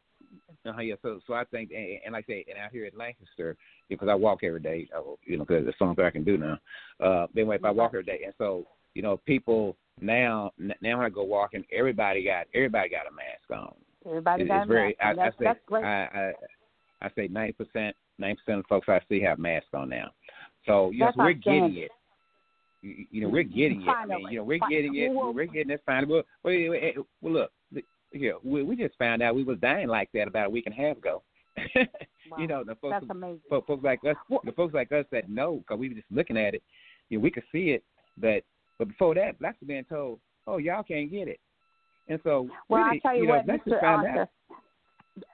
So, 0.64 0.70
uh, 0.70 0.80
yeah, 0.80 0.94
so 1.02 1.20
so 1.26 1.34
I 1.34 1.44
think, 1.44 1.70
and, 1.72 1.98
and 2.04 2.12
like 2.12 2.24
I 2.28 2.32
say, 2.32 2.44
and 2.48 2.58
out 2.58 2.72
here 2.72 2.86
at 2.86 2.96
Lancaster, 2.96 3.56
because 3.88 4.08
I 4.08 4.14
walk 4.14 4.40
every 4.42 4.60
day, 4.60 4.88
uh, 4.96 5.02
you 5.24 5.36
know, 5.36 5.44
because 5.44 5.64
there's 5.64 5.78
something 5.78 6.04
I 6.04 6.10
can 6.10 6.24
do 6.24 6.38
now. 6.38 6.58
Uh, 7.00 7.26
anyway, 7.36 7.56
if 7.56 7.64
I 7.64 7.70
walk 7.70 7.90
every 7.90 8.04
day, 8.04 8.20
and 8.24 8.34
so 8.38 8.66
you 8.94 9.02
know, 9.02 9.20
people 9.26 9.76
now 10.00 10.52
now 10.58 10.98
when 10.98 11.06
I 11.06 11.10
go 11.10 11.22
walking, 11.22 11.64
everybody 11.72 12.24
got 12.24 12.46
everybody 12.54 12.88
got 12.88 13.06
a 13.06 13.12
mask 13.14 13.50
on. 13.50 13.74
Everybody 14.06 14.44
It- 14.44 14.48
got 14.48 14.62
it's 14.62 14.68
very, 14.68 14.96
a 15.00 15.04
mask, 15.04 15.06
I, 15.06 15.10
I 15.10 15.14
that's, 15.24 15.38
say, 15.38 15.44
that's 15.44 15.60
great. 15.66 15.84
I, 15.84 16.04
I 16.04 16.32
I 17.06 17.10
say 17.14 17.28
ninety 17.28 17.52
percent, 17.52 17.96
ninety 18.18 18.40
percent 18.44 18.60
of 18.60 18.66
folks 18.66 18.88
I 18.88 19.00
see 19.08 19.20
have 19.20 19.38
masks 19.38 19.68
on 19.74 19.88
now. 19.88 20.10
So 20.66 20.90
yes, 20.94 21.12
we're 21.16 21.32
getting 21.34 21.76
it. 21.76 21.90
You, 22.82 23.22
know, 23.22 23.28
we're 23.30 23.44
getting 23.44 23.80
it. 23.80 23.88
I 23.88 24.04
mean, 24.04 24.16
Finally. 24.16 24.32
you 24.32 24.38
know, 24.38 24.44
we're 24.44 24.58
getting 24.68 24.94
it. 24.96 25.08
We're 25.10 25.46
getting 25.46 25.70
it. 25.70 25.82
Finally, 25.86 26.12
well, 26.12 26.22
wait, 26.42 26.96
well, 27.22 27.32
look, 27.32 27.52
th- 28.14 28.22
here 28.22 28.36
we, 28.42 28.62
we 28.62 28.76
just 28.76 28.96
found 28.96 29.22
out 29.22 29.34
we 29.34 29.44
was 29.44 29.58
dying 29.58 29.88
like 29.88 30.08
that 30.14 30.28
about 30.28 30.46
a 30.46 30.50
week 30.50 30.66
and 30.66 30.74
a 30.74 30.88
half 30.88 30.96
ago. 30.96 31.22
Wow. 32.30 32.38
You 32.38 32.46
know, 32.46 32.64
the 32.64 32.74
folks, 32.76 32.94
That's 33.00 33.10
amazing. 33.10 33.40
folks, 33.50 33.66
folks 33.66 33.84
like 33.84 34.00
us, 34.04 34.16
the 34.44 34.52
folks 34.52 34.72
like 34.72 34.90
us 34.92 35.04
that 35.12 35.28
know, 35.28 35.56
because 35.58 35.78
we 35.78 35.90
were 35.90 35.94
just 35.94 36.10
looking 36.10 36.38
at 36.38 36.54
it. 36.54 36.62
You 37.10 37.18
know, 37.18 37.22
we 37.22 37.30
could 37.30 37.42
see 37.52 37.70
it, 37.70 37.84
but 38.16 38.42
but 38.78 38.88
before 38.88 39.14
that, 39.16 39.38
blacks 39.38 39.58
were 39.60 39.66
being 39.66 39.84
told, 39.84 40.20
"Oh, 40.46 40.56
y'all 40.56 40.82
can't 40.82 41.10
get 41.10 41.28
it," 41.28 41.38
and 42.08 42.18
so 42.24 42.48
Well, 42.70 42.84
really, 42.84 42.96
I 43.04 43.06
tell 43.06 43.14
you, 43.14 43.26
know, 43.26 43.34
what, 43.34 43.46
let's 43.46 43.62
Mr. 43.64 43.82
Arthur. 43.82 44.28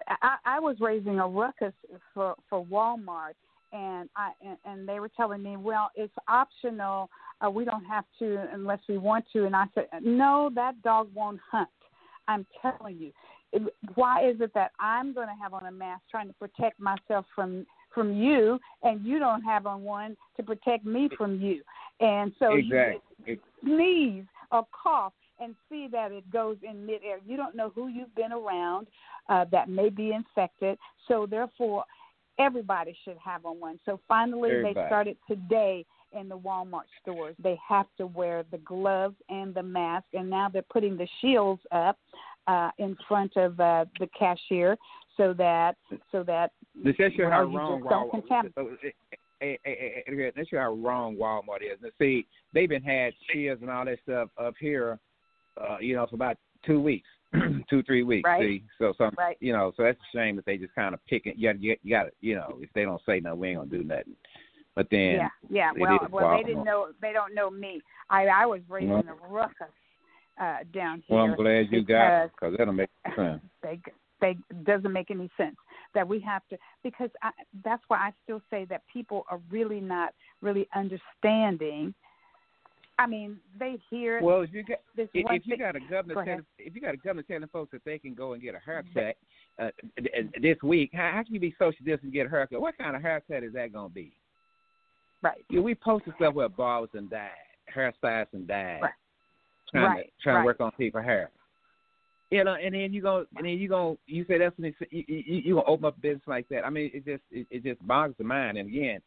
I, 0.08 0.36
I 0.44 0.58
was 0.58 0.76
raising 0.80 1.20
a 1.20 1.28
ruckus 1.28 1.72
for 2.12 2.34
for 2.48 2.66
Walmart, 2.66 3.34
and 3.72 4.10
I 4.16 4.32
and, 4.44 4.56
and 4.64 4.88
they 4.88 4.98
were 4.98 5.10
telling 5.16 5.42
me, 5.42 5.56
well, 5.56 5.90
it's 5.94 6.12
optional. 6.28 7.08
Uh, 7.40 7.50
we 7.50 7.64
don't 7.64 7.84
have 7.84 8.04
to 8.18 8.46
unless 8.52 8.80
we 8.88 8.98
want 8.98 9.24
to. 9.32 9.46
And 9.46 9.54
I 9.54 9.64
said, 9.74 9.86
no, 10.02 10.50
that 10.54 10.82
dog 10.82 11.08
won't 11.14 11.40
hunt. 11.50 11.68
I'm 12.30 12.46
telling 12.62 12.96
you. 12.98 13.12
It, 13.52 13.62
why 13.96 14.28
is 14.28 14.40
it 14.40 14.52
that 14.54 14.70
I'm 14.78 15.12
going 15.12 15.26
to 15.26 15.34
have 15.42 15.54
on 15.54 15.66
a 15.66 15.72
mask 15.72 16.02
trying 16.10 16.28
to 16.28 16.34
protect 16.34 16.78
myself 16.80 17.26
from 17.34 17.66
from 17.92 18.14
you, 18.14 18.60
and 18.84 19.04
you 19.04 19.18
don't 19.18 19.42
have 19.42 19.66
on 19.66 19.82
one 19.82 20.16
to 20.36 20.42
protect 20.44 20.84
me 20.84 21.08
from 21.18 21.40
you? 21.40 21.62
And 21.98 22.32
so 22.38 22.54
Exactly. 22.54 23.00
you 23.26 23.38
sneeze 23.62 24.24
or 24.52 24.64
cough 24.70 25.12
and 25.40 25.56
see 25.68 25.88
that 25.90 26.12
it 26.12 26.30
goes 26.30 26.56
in 26.62 26.86
midair. 26.86 27.18
You 27.26 27.36
don't 27.36 27.56
know 27.56 27.72
who 27.74 27.88
you've 27.88 28.14
been 28.14 28.32
around 28.32 28.86
uh, 29.28 29.46
that 29.50 29.68
may 29.68 29.88
be 29.88 30.12
infected. 30.12 30.78
So 31.08 31.26
therefore, 31.26 31.84
everybody 32.38 32.96
should 33.04 33.16
have 33.18 33.44
on 33.44 33.58
one. 33.58 33.80
So 33.84 33.98
finally, 34.06 34.50
Everybody. 34.50 34.74
they 34.74 34.86
started 34.86 35.16
today 35.26 35.84
in 36.12 36.28
the 36.28 36.38
Walmart 36.38 36.88
stores. 37.02 37.34
They 37.42 37.58
have 37.66 37.86
to 37.98 38.06
wear 38.06 38.44
the 38.50 38.58
gloves 38.58 39.16
and 39.28 39.54
the 39.54 39.62
mask, 39.62 40.06
and 40.12 40.28
now 40.28 40.48
they're 40.48 40.62
putting 40.62 40.96
the 40.96 41.08
shields 41.20 41.62
up 41.72 41.98
uh, 42.46 42.70
in 42.78 42.96
front 43.06 43.36
of 43.36 43.58
uh, 43.60 43.84
the 43.98 44.08
cashier 44.18 44.76
so 45.16 45.34
that 45.34 45.76
so 46.10 46.22
that 46.22 46.52
show 46.84 47.10
well, 47.18 47.30
how 47.30 47.42
wrong 47.42 47.82
don't 47.88 48.12
Walmart. 48.12 48.52
uh, 48.56 48.62
uh, 49.42 49.46
uh, 49.46 50.40
uh, 50.40 50.44
how 50.52 50.72
wrong 50.74 51.16
Walmart 51.16 51.62
is. 51.62 51.78
Now, 51.82 51.90
see, 51.98 52.26
they've 52.54 52.68
been 52.68 52.82
had 52.82 53.12
shields 53.32 53.62
and 53.62 53.70
all 53.70 53.84
that 53.84 53.98
stuff 54.02 54.28
up 54.38 54.54
here, 54.58 54.98
uh, 55.60 55.78
you 55.80 55.94
know, 55.94 56.06
for 56.06 56.14
about 56.14 56.36
two 56.64 56.80
weeks, 56.80 57.08
two 57.70 57.82
three 57.82 58.02
weeks. 58.02 58.26
Right. 58.26 58.40
See, 58.40 58.64
so 58.78 58.94
some, 58.96 59.14
Right. 59.18 59.36
you 59.40 59.52
know, 59.52 59.72
so 59.76 59.82
that's 59.82 59.98
a 59.98 60.16
shame 60.16 60.36
that 60.36 60.46
they 60.46 60.56
just 60.56 60.74
kind 60.74 60.94
of 60.94 61.04
pick 61.06 61.26
it. 61.26 61.36
You 61.36 61.52
got, 61.52 61.62
you 61.62 61.76
got, 61.90 62.06
you 62.20 62.36
know, 62.36 62.58
if 62.60 62.70
they 62.74 62.84
don't 62.84 63.02
say 63.06 63.20
no, 63.20 63.34
we 63.34 63.48
ain't 63.48 63.58
gonna 63.58 63.70
do 63.70 63.84
nothing. 63.84 64.16
But 64.76 64.86
then, 64.90 65.16
yeah, 65.16 65.28
yeah. 65.50 65.70
Well, 65.76 65.98
well, 66.10 66.36
they 66.36 66.44
didn't 66.44 66.64
know. 66.64 66.88
They 67.02 67.12
don't 67.12 67.34
know 67.34 67.50
me. 67.50 67.82
I 68.08 68.26
I 68.26 68.46
was 68.46 68.60
raising 68.68 68.90
a 68.92 69.28
ruckus 69.28 69.66
uh, 70.40 70.58
down 70.72 71.02
here. 71.06 71.16
well, 71.16 71.26
I'm 71.26 71.36
glad 71.36 71.66
you 71.70 71.82
got 71.82 72.24
it 72.24 72.30
because 72.32 72.54
that'll 72.56 72.72
make 72.72 72.88
sense. 73.16 73.42
they 73.62 73.80
they 74.20 74.36
doesn't 74.64 74.92
make 74.92 75.10
any 75.10 75.30
sense 75.36 75.56
that 75.94 76.06
we 76.06 76.20
have 76.20 76.42
to 76.50 76.56
because 76.82 77.10
I, 77.22 77.30
that's 77.64 77.82
why 77.88 77.98
I 77.98 78.12
still 78.24 78.40
say 78.50 78.64
that 78.66 78.82
people 78.92 79.24
are 79.30 79.40
really 79.50 79.80
not 79.80 80.14
really 80.40 80.68
understanding. 80.74 81.94
I 82.98 83.06
mean, 83.06 83.38
they 83.58 83.78
hear 83.88 84.20
Well, 84.22 84.42
if 84.42 84.52
you 84.52 84.62
got 84.62 84.78
this 84.94 85.08
if, 85.14 85.24
if 85.30 85.46
you 85.46 85.56
got 85.56 85.74
a 85.74 85.80
governor 85.80 86.14
Go 86.14 86.24
telling, 86.24 86.46
if 86.58 86.74
you 86.74 86.80
got 86.82 86.94
a 86.94 86.98
governor 86.98 87.22
telling 87.22 87.48
folks 87.48 87.72
that 87.72 87.84
they 87.84 87.98
can 87.98 88.14
go 88.14 88.34
and 88.34 88.42
get 88.42 88.54
a 88.54 88.58
haircut 88.58 89.16
uh, 89.58 89.70
this 90.40 90.58
week, 90.62 90.90
how, 90.92 91.10
how 91.14 91.22
can 91.22 91.34
you 91.34 91.40
be 91.40 91.54
social 91.58 91.78
distance 91.78 92.02
and 92.04 92.12
get 92.12 92.26
a 92.26 92.28
haircut? 92.28 92.60
What 92.60 92.76
kind 92.76 92.94
of 92.94 93.02
haircut 93.02 93.42
is 93.42 93.54
that 93.54 93.72
going 93.72 93.88
to 93.88 93.94
be? 93.94 94.12
Right, 95.22 95.44
Yeah, 95.50 95.60
we 95.60 95.74
posted 95.74 96.14
stuff 96.16 96.34
where 96.34 96.48
barbers 96.48 96.90
and 96.94 97.10
dyed, 97.10 97.30
hairstylists 97.74 98.32
and 98.32 98.46
dyed, 98.46 98.82
Right. 98.82 98.92
trying 99.70 99.84
Right, 99.84 100.06
to 100.06 100.22
trying 100.22 100.36
right. 100.36 100.42
to 100.42 100.46
work 100.46 100.60
on 100.60 100.72
people's 100.72 101.04
hair. 101.04 101.30
You 102.30 102.44
know, 102.44 102.54
and 102.54 102.74
then 102.74 102.92
you 102.92 103.02
go, 103.02 103.26
and 103.36 103.44
then 103.44 103.58
you 103.58 103.68
go, 103.68 103.98
you 104.06 104.24
say 104.26 104.38
that's 104.38 104.56
when 104.56 104.72
you 104.90 105.04
you, 105.08 105.24
you 105.44 105.54
gonna 105.54 105.66
open 105.66 105.86
up 105.86 105.96
a 105.96 106.00
business 106.00 106.22
like 106.28 106.48
that. 106.48 106.64
I 106.64 106.70
mean, 106.70 106.90
it 106.94 107.04
just 107.04 107.22
it, 107.32 107.46
it 107.50 107.64
just 107.64 107.84
boggles 107.86 108.16
the 108.18 108.24
mind. 108.24 108.56
And 108.56 108.68
again, 108.68 109.00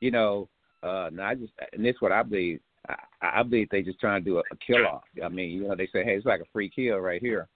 you 0.00 0.10
know, 0.10 0.48
uh, 0.82 1.10
now 1.12 1.28
I 1.28 1.34
just 1.34 1.52
and 1.74 1.84
this 1.84 1.94
is 1.94 2.00
what 2.00 2.12
I 2.12 2.22
believe. 2.22 2.60
I, 2.88 2.96
I 3.20 3.42
believe 3.42 3.68
they 3.68 3.82
just 3.82 4.00
trying 4.00 4.24
to 4.24 4.30
do 4.30 4.38
a, 4.38 4.40
a 4.40 4.56
kill 4.66 4.86
off. 4.86 5.02
I 5.22 5.28
mean, 5.28 5.50
you 5.50 5.68
know, 5.68 5.76
they 5.76 5.88
say, 5.92 6.02
hey, 6.02 6.14
it's 6.16 6.24
like 6.24 6.40
a 6.40 6.46
free 6.54 6.70
kill 6.74 6.96
right 6.96 7.20
here. 7.20 7.48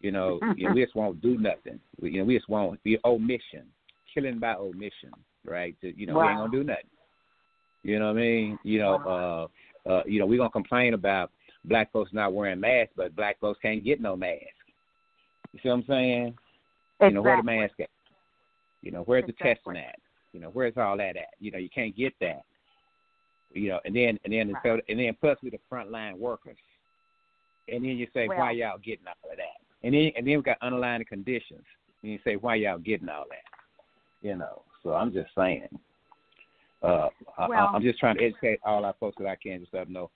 You 0.00 0.12
know, 0.12 0.40
you 0.56 0.68
know 0.68 0.74
we 0.74 0.82
just 0.82 0.96
won't 0.96 1.20
do 1.20 1.36
nothing. 1.36 1.78
We, 2.00 2.12
you 2.12 2.20
know, 2.20 2.24
we 2.24 2.36
just 2.36 2.48
won't 2.48 2.82
be 2.82 2.98
omission, 3.04 3.66
killing 4.14 4.38
by 4.38 4.54
omission, 4.54 5.10
right? 5.44 5.76
You 5.82 6.06
know, 6.06 6.18
we 6.18 6.24
ain't 6.24 6.38
gonna 6.38 6.50
do 6.50 6.64
nothing. 6.64 6.84
You 7.82 7.98
know 7.98 8.06
what 8.06 8.18
I 8.18 8.20
mean? 8.20 8.58
You 8.62 8.78
know, 8.80 9.48
uh, 9.86 9.88
uh, 9.88 10.02
you 10.06 10.18
know, 10.18 10.26
we're 10.26 10.38
gonna 10.38 10.50
complain 10.50 10.94
about 10.94 11.30
black 11.64 11.92
folks 11.92 12.12
not 12.12 12.32
wearing 12.34 12.60
masks, 12.60 12.92
but 12.96 13.16
black 13.16 13.40
folks 13.40 13.58
can't 13.62 13.84
get 13.84 14.00
no 14.00 14.16
mask. 14.16 14.42
You 15.52 15.60
see 15.62 15.68
what 15.68 15.76
I'm 15.76 15.84
saying? 15.86 16.38
You 17.00 17.10
know, 17.10 17.22
where 17.22 17.36
the 17.36 17.42
mask 17.42 17.80
at? 17.80 17.88
You 18.82 18.90
know, 18.90 19.02
where's 19.02 19.26
the 19.26 19.32
testing 19.32 19.76
at? 19.76 19.98
You 20.32 20.40
know, 20.40 20.50
where's 20.50 20.76
all 20.76 20.96
that 20.98 21.16
at? 21.16 21.34
You 21.38 21.50
know, 21.50 21.58
you 21.58 21.70
can't 21.70 21.96
get 21.96 22.12
that. 22.20 22.42
You 23.52 23.70
know, 23.70 23.80
and 23.84 23.96
then 23.96 24.18
and 24.24 24.32
then 24.32 24.52
Right. 24.64 24.84
and 24.88 24.98
then 24.98 25.14
plus 25.20 25.38
we 25.42 25.50
the 25.50 25.58
frontline 25.70 26.16
workers. 26.16 26.58
And 27.68 27.84
then 27.84 27.96
you 27.96 28.06
say, 28.12 28.28
Well- 28.28 28.38
why 28.38 28.52
y'all 28.52 28.78
getting 28.78 29.06
all 29.06 29.30
of 29.30 29.36
that? 29.36 29.60
And 29.82 29.94
then 29.94 30.12
and 30.16 30.26
then 30.26 30.36
we 30.36 30.42
got 30.42 30.58
underlying 30.60 31.04
conditions. 31.04 31.64
And 32.02 32.12
you 32.12 32.18
say, 32.24 32.36
why 32.36 32.56
y'all 32.56 32.78
getting 32.78 33.08
all 33.08 33.26
that? 33.28 33.44
You 34.22 34.36
know. 34.36 34.62
So 34.82 34.94
I'm 34.94 35.12
just 35.12 35.34
saying. 35.34 35.68
Uh, 36.82 37.08
I, 37.38 37.48
Well- 37.48 37.70
I'm 37.74 37.82
just 37.82 37.98
trying 37.98 38.16
to 38.16 38.24
educate 38.24 38.60
all 38.64 38.84
our 38.84 38.94
folks 38.98 39.16
that 39.18 39.26
I 39.28 39.36
can, 39.36 39.60
just 39.60 39.74
let 39.74 39.84
them 39.84 39.92
know, 39.92 40.10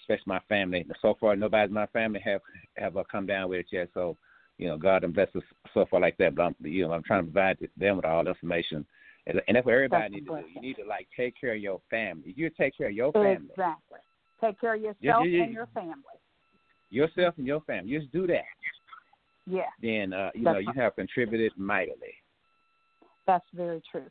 especially 0.00 0.24
my 0.26 0.40
family. 0.48 0.86
So 1.02 1.14
far, 1.20 1.36
nobody 1.36 1.68
in 1.68 1.74
my 1.74 1.86
family 1.86 2.20
have 2.20 2.40
have 2.76 2.96
uh, 2.96 3.04
come 3.10 3.26
down 3.26 3.50
with 3.50 3.60
it 3.60 3.66
yet. 3.70 3.88
So, 3.94 4.16
you 4.58 4.68
know, 4.68 4.78
God 4.78 5.04
bless 5.14 5.28
us 5.36 5.42
so 5.74 5.84
far 5.90 6.00
like 6.00 6.16
that. 6.18 6.34
But 6.34 6.42
I'm, 6.42 6.56
you 6.60 6.86
know, 6.86 6.92
I'm 6.94 7.02
trying 7.02 7.26
to 7.26 7.30
provide 7.30 7.58
them 7.76 7.96
with 7.96 8.04
all 8.06 8.24
the 8.24 8.30
information, 8.30 8.86
and, 9.26 9.40
and 9.46 9.56
that's 9.56 9.66
what 9.66 9.74
everybody 9.74 10.14
needs 10.14 10.26
to 10.26 10.40
do. 10.40 10.48
You 10.54 10.60
need 10.60 10.74
to 10.76 10.84
like 10.86 11.06
take 11.16 11.34
care 11.38 11.54
of 11.54 11.60
your 11.60 11.80
family. 11.90 12.32
You 12.36 12.48
take 12.50 12.76
care 12.76 12.88
of 12.88 12.94
your 12.94 13.12
family, 13.12 13.48
Exactly. 13.50 13.98
Take 14.40 14.60
care 14.60 14.74
of 14.74 14.80
yourself 14.80 14.96
Yeah, 15.00 15.22
yeah, 15.24 15.42
and 15.44 15.52
your 15.52 15.66
family. 15.74 16.02
yourself 16.90 17.34
and 17.36 17.46
your 17.46 17.60
family. 17.62 17.98
Just 17.98 18.12
do 18.12 18.26
that, 18.26 18.44
Yeah, 19.46 19.62
then 19.82 20.12
uh, 20.14 20.30
you 20.34 20.44
That's 20.44 20.54
know 20.54 20.58
you 20.60 20.72
have 20.80 20.94
contributed 20.96 21.52
mightily. 21.56 22.14
that's 23.26 23.46
very 23.54 23.82
true. 23.90 24.06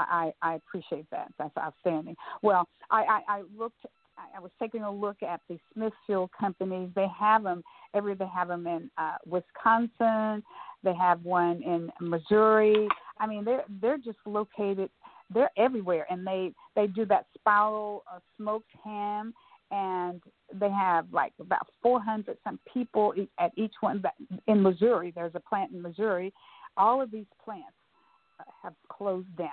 I, 0.00 0.32
I, 0.42 0.54
appreciate 0.54 1.06
that. 1.10 1.32
That's 1.38 1.56
outstanding. 1.56 2.16
Well, 2.42 2.68
I, 2.90 3.02
I, 3.28 3.38
I 3.38 3.42
looked. 3.56 3.84
I 4.34 4.40
was 4.40 4.50
taking 4.60 4.82
a 4.82 4.90
look 4.90 5.22
at 5.22 5.40
the 5.48 5.58
Smithfield 5.74 6.30
companies. 6.38 6.90
They 6.94 7.06
have 7.18 7.42
them 7.42 7.62
every. 7.94 8.14
They 8.14 8.28
have 8.34 8.48
them 8.48 8.66
in 8.66 8.90
uh, 8.98 9.16
Wisconsin. 9.26 10.42
They 10.82 10.94
have 10.94 11.22
one 11.24 11.62
in 11.62 11.90
Missouri. 12.00 12.88
I 13.18 13.26
mean, 13.26 13.44
they're 13.44 13.64
they're 13.80 13.98
just 13.98 14.18
located. 14.24 14.90
They're 15.32 15.50
everywhere, 15.56 16.06
and 16.10 16.26
they 16.26 16.52
they 16.74 16.86
do 16.86 17.04
that 17.06 17.26
spiral 17.34 18.04
uh, 18.12 18.20
smoked 18.36 18.70
ham, 18.84 19.34
and 19.70 20.22
they 20.54 20.70
have 20.70 21.06
like 21.12 21.32
about 21.40 21.66
400 21.82 22.38
some 22.44 22.60
people 22.72 23.12
at 23.38 23.52
each 23.56 23.74
one. 23.80 24.00
But 24.00 24.12
in 24.46 24.62
Missouri, 24.62 25.12
there's 25.14 25.34
a 25.34 25.40
plant 25.40 25.72
in 25.72 25.82
Missouri. 25.82 26.32
All 26.76 27.02
of 27.02 27.10
these 27.10 27.26
plants 27.44 27.74
uh, 28.38 28.44
have 28.62 28.74
closed 28.88 29.34
down, 29.36 29.50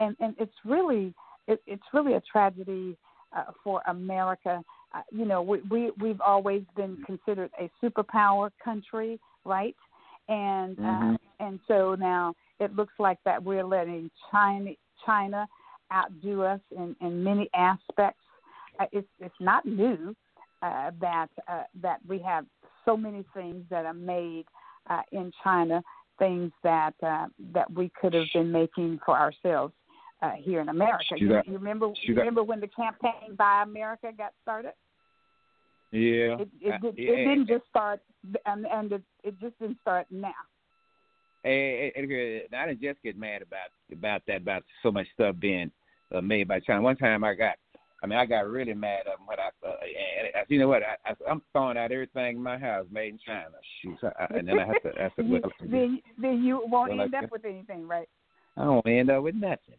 and 0.00 0.16
and 0.20 0.34
it's 0.38 0.54
really 0.64 1.14
it, 1.46 1.60
it's 1.66 1.82
really 1.92 2.14
a 2.14 2.22
tragedy 2.30 2.96
uh, 3.36 3.44
for 3.62 3.82
America. 3.86 4.62
Uh, 4.94 5.02
you 5.10 5.24
know, 5.24 5.42
we, 5.42 5.60
we 5.70 5.90
we've 6.00 6.20
always 6.20 6.62
been 6.76 6.98
considered 7.06 7.50
a 7.60 7.70
superpower 7.82 8.50
country, 8.62 9.18
right? 9.44 9.76
And 10.28 10.76
Mhm. 10.76 11.14
uh, 11.14 11.16
and 11.38 11.60
so 11.68 11.94
now 11.94 12.34
it 12.58 12.74
looks 12.74 12.94
like 12.98 13.18
that 13.24 13.42
we're 13.42 13.64
letting 13.64 14.10
China 14.30 14.70
China 15.04 15.46
outdo 15.92 16.42
us 16.42 16.60
in, 16.76 16.96
in 17.00 17.22
many 17.22 17.48
aspects. 17.54 18.22
Uh, 18.80 18.86
it's 18.92 19.08
it's 19.20 19.40
not 19.40 19.64
new 19.64 20.14
uh, 20.62 20.90
that 21.00 21.28
uh, 21.48 21.64
that 21.80 22.00
we 22.08 22.18
have 22.18 22.46
so 22.84 22.96
many 22.96 23.24
things 23.34 23.64
that 23.70 23.84
are 23.84 23.94
made 23.94 24.46
uh, 24.88 25.02
in 25.12 25.32
China, 25.42 25.82
things 26.18 26.52
that 26.62 26.94
uh, 27.02 27.26
that 27.52 27.70
we 27.72 27.90
could 28.00 28.14
have 28.14 28.26
been 28.32 28.50
making 28.50 28.98
for 29.04 29.16
ourselves 29.16 29.74
uh, 30.22 30.32
here 30.38 30.60
in 30.60 30.68
America. 30.68 31.14
You, 31.16 31.28
got- 31.28 31.46
you 31.46 31.54
remember 31.54 31.90
you 32.02 32.14
got- 32.14 32.20
remember 32.20 32.42
when 32.42 32.60
the 32.60 32.68
campaign 32.68 33.34
Buy 33.36 33.62
America 33.62 34.10
got 34.16 34.32
started? 34.42 34.72
Yeah. 35.92 36.36
It 36.40 36.48
it, 36.60 36.72
Uh, 36.84 36.92
yeah, 36.96 37.12
it 37.12 37.24
didn't 37.24 37.48
just 37.48 37.66
start, 37.68 38.00
and 38.44 38.66
and 38.66 38.92
it, 38.92 39.02
it 39.22 39.38
just 39.40 39.58
didn't 39.58 39.78
start 39.80 40.06
now. 40.10 40.32
And, 41.44 41.52
hey, 41.52 41.92
hey, 41.94 42.42
I 42.52 42.66
didn't 42.66 42.82
just 42.82 43.02
get 43.02 43.16
mad 43.16 43.42
about 43.42 43.68
about 43.92 44.22
that 44.26 44.38
about 44.38 44.64
so 44.82 44.90
much 44.90 45.06
stuff 45.14 45.36
being 45.38 45.70
uh, 46.14 46.20
made 46.20 46.48
by 46.48 46.60
China. 46.60 46.82
One 46.82 46.96
time 46.96 47.22
I 47.22 47.34
got, 47.34 47.54
I 48.02 48.06
mean, 48.06 48.18
I 48.18 48.26
got 48.26 48.48
really 48.48 48.74
mad 48.74 49.06
at 49.06 49.14
what 49.24 49.38
I, 49.38 49.48
uh, 49.66 49.76
and 49.82 50.28
I, 50.34 50.42
you 50.48 50.58
know 50.58 50.68
what? 50.68 50.82
I, 50.82 50.96
I, 51.10 51.14
I'm 51.30 51.40
throwing 51.52 51.76
out 51.76 51.92
everything 51.92 52.36
in 52.36 52.42
my 52.42 52.58
house 52.58 52.86
made 52.90 53.12
in 53.12 53.18
China. 53.24 53.44
Shoot, 53.80 53.98
I, 54.02 54.26
and 54.36 54.48
then 54.48 54.58
I 54.58 54.66
have 54.66 54.82
to, 54.82 54.90
I 54.98 55.02
have 55.04 55.14
to 55.16 55.22
then 55.70 56.00
then 56.18 56.42
you 56.42 56.62
won't 56.66 56.90
Well, 56.90 57.00
end 57.02 57.14
up 57.14 57.30
with 57.30 57.44
anything, 57.44 57.86
right? 57.86 58.08
I 58.56 58.64
don't 58.64 58.86
end 58.86 59.10
up 59.10 59.22
with 59.22 59.36
nothing. 59.36 59.76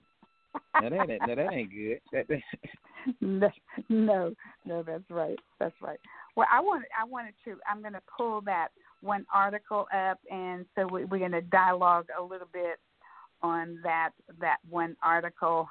Now 0.81 0.89
that 0.89 1.09
ain't, 1.09 1.27
now 1.27 1.35
that 1.35 1.53
ain't 1.53 1.71
good. 1.71 2.43
No, 3.21 3.49
no, 3.87 4.33
no, 4.65 4.83
that's 4.83 5.09
right. 5.09 5.39
That's 5.59 5.75
right. 5.81 5.99
Well, 6.35 6.47
I 6.51 6.59
wanted, 6.59 6.87
I 6.99 7.05
wanted 7.05 7.33
to. 7.45 7.55
I'm 7.69 7.81
going 7.81 7.93
to 7.93 8.01
pull 8.17 8.41
that 8.41 8.69
one 9.01 9.25
article 9.33 9.87
up, 9.95 10.19
and 10.29 10.65
so 10.75 10.87
we, 10.87 11.05
we're 11.05 11.19
going 11.19 11.31
to 11.31 11.41
dialogue 11.41 12.07
a 12.19 12.21
little 12.21 12.49
bit 12.51 12.79
on 13.41 13.79
that 13.83 14.09
that 14.41 14.57
one 14.69 14.97
article 15.01 15.69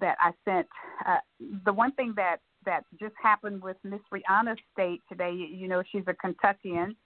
that 0.00 0.16
I 0.20 0.32
sent. 0.44 0.66
Uh, 1.06 1.18
the 1.64 1.72
one 1.72 1.92
thing 1.92 2.12
that 2.16 2.38
that 2.64 2.84
just 2.98 3.14
happened 3.22 3.62
with 3.62 3.76
Miss 3.84 4.00
Rihanna's 4.12 4.58
state 4.72 5.00
today. 5.08 5.32
You, 5.32 5.46
you 5.46 5.68
know, 5.68 5.82
she's 5.92 6.04
a 6.06 6.14
Kentuckian, 6.14 6.96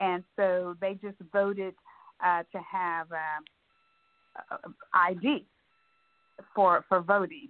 and 0.00 0.22
so 0.36 0.74
they 0.80 0.94
just 0.94 1.16
voted 1.32 1.74
uh, 2.24 2.42
to 2.52 2.60
have 2.70 3.06
uh, 3.10 4.54
uh, 4.54 4.68
ID 4.94 5.46
for 6.54 6.84
for 6.88 7.00
voting. 7.00 7.48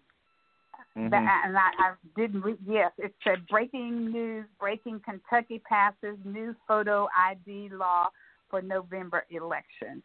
Mhm. 0.96 1.10
That, 1.10 1.42
and 1.44 1.56
I, 1.56 1.70
I 1.78 1.94
didn't 2.16 2.40
read. 2.42 2.58
Yes, 2.66 2.92
it 2.98 3.14
said 3.22 3.46
breaking 3.48 4.10
news: 4.10 4.46
breaking 4.58 5.00
Kentucky 5.00 5.60
passes 5.68 6.16
new 6.24 6.54
photo 6.66 7.08
ID 7.16 7.70
law 7.70 8.08
for 8.50 8.62
November 8.62 9.24
election. 9.30 10.02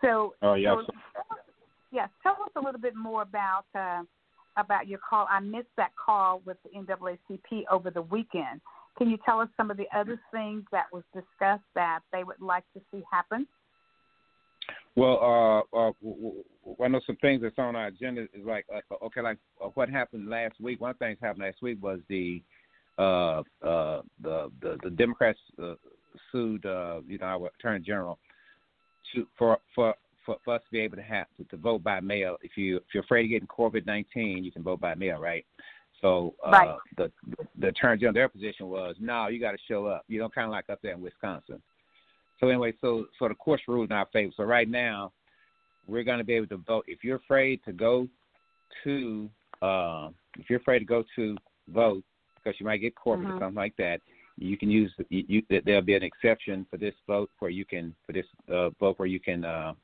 So, 0.00 0.34
Oh, 0.42 0.54
yeah, 0.54 0.74
so, 0.74 0.86
yes, 1.90 2.08
tell 2.22 2.32
us 2.32 2.50
a 2.56 2.60
little 2.60 2.80
bit 2.80 2.96
more 2.96 3.22
about 3.22 3.64
uh, 3.74 4.02
about 4.56 4.86
your 4.88 4.98
call. 4.98 5.26
I 5.30 5.40
missed 5.40 5.74
that 5.76 5.92
call 5.96 6.42
with 6.44 6.56
the 6.64 6.70
NAACP 6.78 7.64
over 7.70 7.90
the 7.90 8.02
weekend. 8.02 8.60
Can 8.98 9.08
you 9.08 9.18
tell 9.24 9.40
us 9.40 9.48
some 9.56 9.70
of 9.70 9.76
the 9.76 9.86
other 9.96 10.20
things 10.32 10.64
that 10.70 10.86
was 10.92 11.02
discussed 11.14 11.64
that 11.74 12.00
they 12.12 12.24
would 12.24 12.40
like 12.40 12.64
to 12.74 12.80
see 12.90 13.02
happen? 13.10 13.46
Well, 14.94 15.64
uh, 15.74 15.76
uh, 15.76 15.92
I 16.84 16.88
know 16.88 17.00
some 17.06 17.16
things 17.16 17.40
that's 17.40 17.58
on 17.58 17.76
our 17.76 17.86
agenda 17.86 18.22
is 18.22 18.44
like, 18.44 18.66
uh, 18.74 19.04
okay, 19.06 19.22
like 19.22 19.38
uh, 19.62 19.68
what 19.68 19.88
happened 19.88 20.28
last 20.28 20.60
week. 20.60 20.80
One 20.80 20.94
thing 20.96 21.16
that 21.18 21.26
happened 21.26 21.44
last 21.44 21.62
week 21.62 21.78
was 21.82 22.00
the 22.08 22.42
uh, 22.98 23.40
uh, 23.62 24.02
the, 24.22 24.50
the 24.60 24.76
the 24.82 24.90
Democrats 24.90 25.38
uh, 25.62 25.74
sued, 26.30 26.66
uh, 26.66 27.00
you 27.06 27.16
know, 27.18 27.26
our 27.26 27.50
Attorney 27.58 27.82
General 27.82 28.18
to, 29.14 29.26
for 29.38 29.58
for 29.74 29.94
for, 30.26 30.36
for 30.44 30.54
us 30.56 30.62
to 30.66 30.70
be 30.70 30.80
able 30.80 30.96
to 30.96 31.02
have 31.02 31.26
to, 31.38 31.44
to 31.44 31.56
vote 31.56 31.82
by 31.82 32.00
mail. 32.00 32.36
If 32.42 32.58
you 32.58 32.76
if 32.76 32.82
you're 32.92 33.02
afraid 33.02 33.24
of 33.24 33.30
getting 33.30 33.48
COVID 33.48 33.86
nineteen, 33.86 34.44
you 34.44 34.52
can 34.52 34.62
vote 34.62 34.80
by 34.80 34.94
mail, 34.94 35.18
right? 35.18 35.46
So 36.02 36.34
uh, 36.46 36.50
Right. 36.50 36.76
the 36.98 37.10
the 37.58 37.68
Attorney 37.68 37.98
General, 37.98 38.12
their 38.12 38.28
position 38.28 38.68
was, 38.68 38.94
no, 39.00 39.28
you 39.28 39.40
got 39.40 39.52
to 39.52 39.58
show 39.68 39.86
up. 39.86 40.04
You 40.08 40.18
know, 40.20 40.28
kind 40.28 40.44
of 40.44 40.50
like 40.50 40.68
up 40.68 40.80
there 40.82 40.92
in 40.92 41.00
Wisconsin. 41.00 41.62
So 42.42 42.48
anyway, 42.48 42.72
so 42.80 43.06
so 43.18 43.28
the 43.28 43.34
courts 43.34 43.62
ruled 43.68 43.90
in 43.90 43.96
our 43.96 44.06
favor. 44.12 44.32
So 44.36 44.42
right 44.42 44.68
now, 44.68 45.12
we're 45.86 46.02
going 46.02 46.18
to 46.18 46.24
be 46.24 46.34
able 46.34 46.48
to 46.48 46.56
vote. 46.56 46.84
If 46.88 47.04
you're 47.04 47.16
afraid 47.16 47.60
to 47.64 47.72
go 47.72 48.08
to, 48.82 49.30
uh, 49.62 50.08
if 50.38 50.50
you're 50.50 50.58
afraid 50.58 50.80
to 50.80 50.84
go 50.84 51.04
to 51.14 51.36
vote 51.68 52.02
because 52.34 52.58
you 52.58 52.66
might 52.66 52.78
get 52.78 52.96
corporate 52.96 53.28
Mhm. 53.28 53.36
or 53.36 53.40
something 53.40 53.54
like 53.54 53.76
that, 53.76 54.00
you 54.36 54.56
can 54.56 54.70
use. 54.70 54.92
You, 55.08 55.24
you, 55.28 55.60
there'll 55.64 55.82
be 55.82 55.94
an 55.94 56.02
exception 56.02 56.66
for 56.68 56.78
this 56.78 56.94
vote 57.06 57.30
where 57.38 57.50
you 57.50 57.64
can 57.64 57.94
for 58.04 58.12
this 58.12 58.26
uh, 58.48 58.70
vote 58.70 58.98
where 58.98 59.06
you 59.06 59.20
can, 59.20 59.44
uh, 59.44 59.74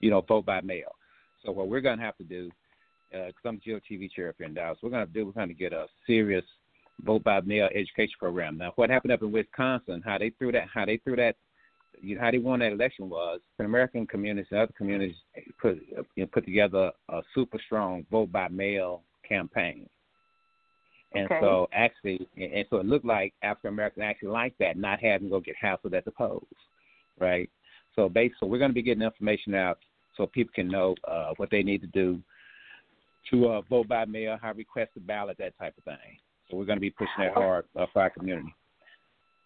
you 0.00 0.08
know, 0.08 0.22
vote 0.22 0.46
by 0.46 0.62
mail. 0.62 0.94
So 1.44 1.52
what 1.52 1.68
we're 1.68 1.82
going 1.82 1.98
to 1.98 2.04
have 2.04 2.16
to 2.16 2.24
do, 2.24 2.50
because 3.10 3.34
I'm 3.44 3.60
GOTV 3.60 4.10
chair 4.12 4.30
up 4.30 4.36
here 4.38 4.46
in 4.46 4.54
Dallas, 4.54 4.78
we're 4.82 4.90
going 4.90 5.06
to 5.06 5.12
do. 5.12 5.26
We're 5.26 5.32
going 5.32 5.48
to 5.48 5.54
get 5.54 5.74
a 5.74 5.86
serious 6.06 6.44
vote 7.02 7.24
by 7.24 7.42
mail 7.42 7.68
education 7.74 8.14
program. 8.18 8.56
Now, 8.56 8.72
what 8.76 8.88
happened 8.88 9.12
up 9.12 9.22
in 9.22 9.32
Wisconsin? 9.32 10.02
How 10.02 10.16
they 10.16 10.30
threw 10.30 10.50
that? 10.52 10.68
How 10.72 10.86
they 10.86 10.96
threw 10.98 11.16
that 11.16 11.36
you 12.02 12.14
know, 12.16 12.20
how 12.22 12.30
they 12.30 12.38
won 12.38 12.60
that 12.60 12.72
election 12.72 13.08
was 13.08 13.40
the 13.58 13.64
American 13.64 14.06
communities 14.06 14.48
and 14.50 14.60
other 14.60 14.72
communities 14.76 15.16
put 15.60 15.78
you 16.16 16.24
know, 16.24 16.26
put 16.32 16.44
together 16.44 16.92
a 17.08 17.22
super 17.34 17.58
strong 17.66 18.04
vote 18.10 18.32
by 18.32 18.48
mail 18.48 19.02
campaign. 19.28 19.88
And 21.12 21.24
Okay. 21.26 21.40
so 21.40 21.68
actually, 21.72 22.26
and 22.36 22.64
so 22.70 22.78
it 22.78 22.86
looked 22.86 23.04
like 23.04 23.34
African 23.42 23.70
Americans 23.70 24.04
actually 24.04 24.28
liked 24.28 24.58
that, 24.60 24.76
not 24.76 25.00
having 25.00 25.28
to 25.28 25.30
go 25.30 25.40
get 25.40 25.56
hassled 25.62 25.96
at 25.96 26.04
the 26.04 26.12
polls, 26.12 26.46
right? 27.18 27.50
So 27.96 28.08
basically, 28.08 28.48
we're 28.48 28.58
going 28.58 28.70
to 28.70 28.74
be 28.74 28.82
getting 28.82 29.02
information 29.02 29.54
out 29.54 29.78
so 30.16 30.26
people 30.26 30.52
can 30.54 30.68
know 30.68 30.94
uh, 31.08 31.32
what 31.36 31.50
they 31.50 31.62
need 31.62 31.80
to 31.80 31.88
do 31.88 32.20
to 33.30 33.48
uh, 33.48 33.60
vote 33.62 33.88
by 33.88 34.04
mail, 34.04 34.38
how 34.40 34.52
to 34.52 34.58
request 34.58 34.92
a 34.96 35.00
ballot, 35.00 35.36
that 35.38 35.58
type 35.58 35.76
of 35.76 35.84
thing. 35.84 36.18
So 36.48 36.56
we're 36.56 36.64
going 36.64 36.76
to 36.76 36.80
be 36.80 36.90
pushing 36.90 37.12
that 37.18 37.34
hard 37.34 37.64
uh, 37.76 37.86
for 37.92 38.02
our 38.02 38.10
community. 38.10 38.54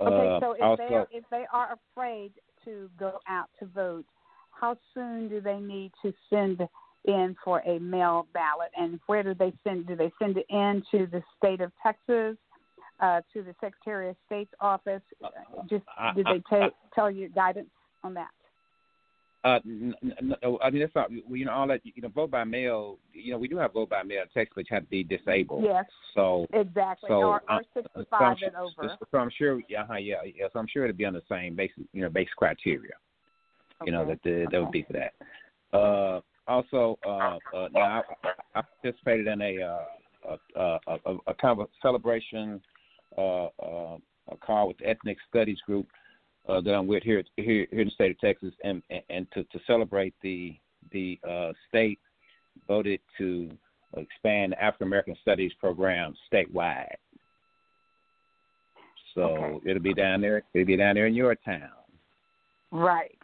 Okay, 0.01 0.28
Uh, 0.28 0.40
so 0.40 0.53
if 0.53 0.62
also, 0.62 0.88
they 0.88 0.95
are, 0.95 1.09
if 1.11 1.24
they 1.30 1.47
are 1.53 1.78
afraid 1.92 2.32
to 2.64 2.90
go 2.99 3.20
out 3.28 3.49
to 3.59 3.66
vote, 3.66 4.05
how 4.51 4.76
soon 4.92 5.28
do 5.28 5.40
they 5.40 5.59
need 5.59 5.92
to 6.03 6.12
send 6.30 6.66
in 7.05 7.36
for 7.45 7.61
a 7.66 7.78
mail 7.78 8.26
ballot, 8.32 8.70
and 8.76 8.99
where 9.07 9.22
do 9.22 9.34
they 9.34 9.53
send? 9.62 9.86
Do 9.86 9.95
they 9.95 10.11
send 10.18 10.36
it 10.38 10.47
in 10.49 10.82
to 10.90 11.07
the 11.07 11.22
state 11.36 11.61
of 11.61 11.70
Texas, 11.82 12.36
uh, 13.01 13.20
to 13.32 13.42
the 13.42 13.55
Secretary 13.61 14.09
of 14.09 14.16
State's 14.26 14.55
office? 14.61 15.03
Uh, 15.22 15.28
Just 15.68 15.84
did 16.16 16.26
they 16.26 16.42
I- 16.51 16.70
tell 16.95 17.11
you 17.11 17.28
guidance 17.28 17.70
on 18.03 18.14
that? 18.14 18.30
Uh, 19.45 19.61
n- 19.66 19.95
n- 20.03 20.34
n- 20.42 20.57
I 20.62 20.70
mean, 20.70 20.80
that's 20.80 20.95
not, 20.95 21.11
you 21.12 21.45
know, 21.45 21.53
all 21.53 21.66
that, 21.68 21.82
you 21.84 22.01
know, 22.01 22.09
vote 22.09 22.30
by 22.30 22.45
mail, 22.45 22.99
you 23.12 23.30
know, 23.30 23.38
we 23.38 23.47
do 23.47 23.59
have 23.59 23.74
vote 23.74 23.90
by 23.90 24.03
mail 24.03 24.24
text, 24.32 24.55
you 24.57 24.64
have 24.70 24.84
to 24.84 24.88
be 24.88 25.05
disabled. 25.05 25.62
Yes, 25.62 25.84
So, 26.14 26.47
exactly. 26.55 27.09
so, 27.09 27.14
or, 27.14 27.42
uh, 27.47 27.57
or 27.57 27.62
so 27.74 27.82
65 27.82 28.20
I'm, 28.22 28.36
and 28.42 28.57
over. 28.57 28.97
so 29.11 29.18
I'm 29.18 29.30
sure, 29.36 29.61
yeah, 29.68 29.82
uh-huh, 29.82 29.97
yeah, 29.97 30.16
yeah, 30.24 30.47
so 30.51 30.61
I'm 30.61 30.66
sure 30.66 30.84
it'd 30.84 30.97
be 30.97 31.05
on 31.05 31.12
the 31.12 31.22
same 31.28 31.55
basic, 31.55 31.76
you 31.92 32.01
know, 32.01 32.09
base 32.09 32.28
criteria, 32.38 32.95
you 33.84 33.92
know, 33.92 34.07
that 34.07 34.22
the, 34.24 34.47
that 34.51 34.59
would 34.59 34.70
be 34.70 34.84
for 34.84 34.95
that. 34.95 35.76
Uh, 35.76 36.20
also, 36.49 36.99
uh, 37.07 37.38
uh, 37.55 37.68
now 37.70 38.03
I, 38.24 38.61
I 38.61 38.62
participated 38.82 39.26
in 39.26 39.42
a, 39.42 39.62
uh, 39.62 40.36
a, 40.57 40.61
a, 40.88 40.99
a, 41.05 41.16
a 41.26 41.34
kind 41.34 41.61
of 41.61 41.66
a 41.66 41.66
celebration, 41.82 42.62
uh, 43.18 43.47
uh, 43.62 43.99
a 44.30 44.36
call 44.40 44.68
with 44.68 44.78
the 44.78 44.88
Ethnic 44.88 45.18
Studies 45.28 45.59
Group 45.66 45.86
uh, 46.49 46.61
that 46.61 46.74
I'm 46.74 46.86
with 46.86 47.03
here, 47.03 47.22
here 47.36 47.66
here 47.70 47.80
in 47.80 47.88
the 47.88 47.90
state 47.92 48.11
of 48.11 48.18
Texas, 48.20 48.53
and 48.64 48.82
and, 48.90 49.03
and 49.11 49.26
to, 49.32 49.45
to 49.45 49.59
celebrate 49.66 50.14
the 50.22 50.57
the 50.92 51.18
uh, 51.28 51.53
state 51.68 51.99
voted 52.68 53.01
to 53.18 53.51
expand 53.97 54.53
the 54.53 54.62
African 54.62 54.86
American 54.88 55.16
Studies 55.22 55.53
program 55.59 56.14
statewide. 56.32 56.95
So 59.14 59.22
Okay. 59.22 59.70
it'll 59.70 59.82
be 59.82 59.95
down 59.95 60.20
there. 60.20 60.42
It'll 60.55 60.66
be 60.66 60.76
down 60.76 60.97
there 60.97 61.07
in 61.07 61.14
your 61.14 61.34
town. 61.36 61.70
Right, 62.72 63.16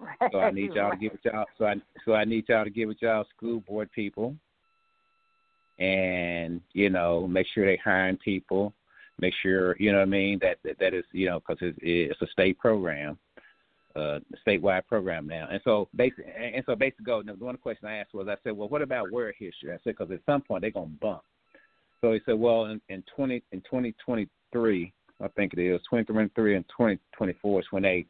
Right. 0.00 0.32
So 0.32 0.40
I 0.40 0.50
need 0.50 0.74
y'all 0.74 0.90
Right. 0.90 0.92
to 0.92 0.96
get 0.96 1.12
with 1.12 1.24
y'all. 1.24 1.46
So 1.56 1.66
I 1.66 1.76
so 2.04 2.14
I 2.14 2.24
need 2.24 2.48
y'all 2.48 2.64
to 2.64 2.70
get 2.70 2.88
with 2.88 3.00
y'all 3.00 3.24
school 3.36 3.60
board 3.60 3.90
people, 3.92 4.36
and 5.78 6.60
you 6.72 6.90
know 6.90 7.26
make 7.28 7.46
sure 7.46 7.64
they 7.64 7.76
hiring 7.76 8.16
people. 8.18 8.72
Make 9.20 9.34
sure 9.42 9.76
you 9.78 9.92
know 9.92 9.98
what 9.98 10.08
I 10.08 10.10
mean 10.10 10.38
that 10.42 10.58
that, 10.64 10.78
that 10.80 10.94
is 10.94 11.04
you 11.12 11.26
know 11.26 11.40
because 11.40 11.58
it's, 11.60 11.78
it's 11.80 12.22
a 12.22 12.26
state 12.32 12.58
program, 12.58 13.18
uh, 13.94 14.18
statewide 14.46 14.86
program 14.86 15.26
now. 15.26 15.48
And 15.50 15.60
so 15.64 15.88
basic 15.94 16.26
and 16.36 16.64
so 16.66 16.74
basically, 16.74 17.04
go. 17.04 17.22
One 17.38 17.56
question 17.56 17.88
I 17.88 17.98
asked 17.98 18.14
was 18.14 18.28
I 18.28 18.36
said, 18.42 18.56
well, 18.56 18.68
what 18.68 18.82
about 18.82 19.10
world 19.10 19.34
history? 19.38 19.70
I 19.70 19.78
said 19.84 19.96
because 19.98 20.10
at 20.10 20.20
some 20.26 20.42
point 20.42 20.62
they're 20.62 20.70
gonna 20.70 20.86
bump. 21.00 21.22
So 22.00 22.12
he 22.12 22.20
said, 22.26 22.38
well, 22.38 22.66
in, 22.66 22.80
in 22.88 23.04
twenty 23.14 23.42
in 23.52 23.60
twenty 23.62 23.94
twenty 24.04 24.28
three, 24.52 24.92
I 25.22 25.28
think 25.28 25.54
it 25.54 25.60
is 25.60 25.80
twenty 25.88 26.04
twenty 26.04 26.30
three 26.34 26.56
and 26.56 26.64
twenty 26.76 26.98
twenty 27.16 27.34
four 27.40 27.60
is 27.60 27.66
when 27.70 27.84
they 27.84 28.06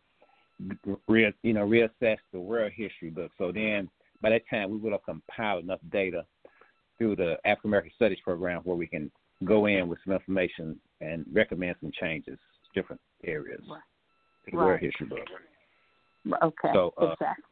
re, 1.07 1.33
you 1.43 1.53
know 1.53 1.67
reassess 1.67 2.17
the 2.33 2.41
world 2.41 2.73
history 2.75 3.11
book. 3.11 3.31
So 3.39 3.53
then 3.53 3.89
by 4.21 4.31
that 4.31 4.43
time 4.49 4.71
we 4.71 4.79
would 4.79 4.93
have 4.93 5.05
compiled 5.05 5.65
enough 5.65 5.81
data 5.93 6.25
through 6.99 7.17
the 7.17 7.37
African 7.45 7.71
American 7.71 7.93
Studies 7.95 8.19
program 8.25 8.63
where 8.63 8.77
we 8.77 8.87
can 8.87 9.11
go 9.45 9.67
in 9.67 9.89
with 9.89 9.99
some 10.05 10.15
information 10.15 10.79
and 11.05 11.25
recommend 11.33 11.77
some 11.81 11.93
changes, 12.01 12.39
different 12.75 13.01
areas 13.25 13.61
Right. 13.69 14.55
world 14.55 14.81
history 14.81 15.07
book. 15.07 15.19
Okay. 16.43 16.71
So, 16.73 16.93
uh, 17.01 17.13
exactly. 17.13 17.45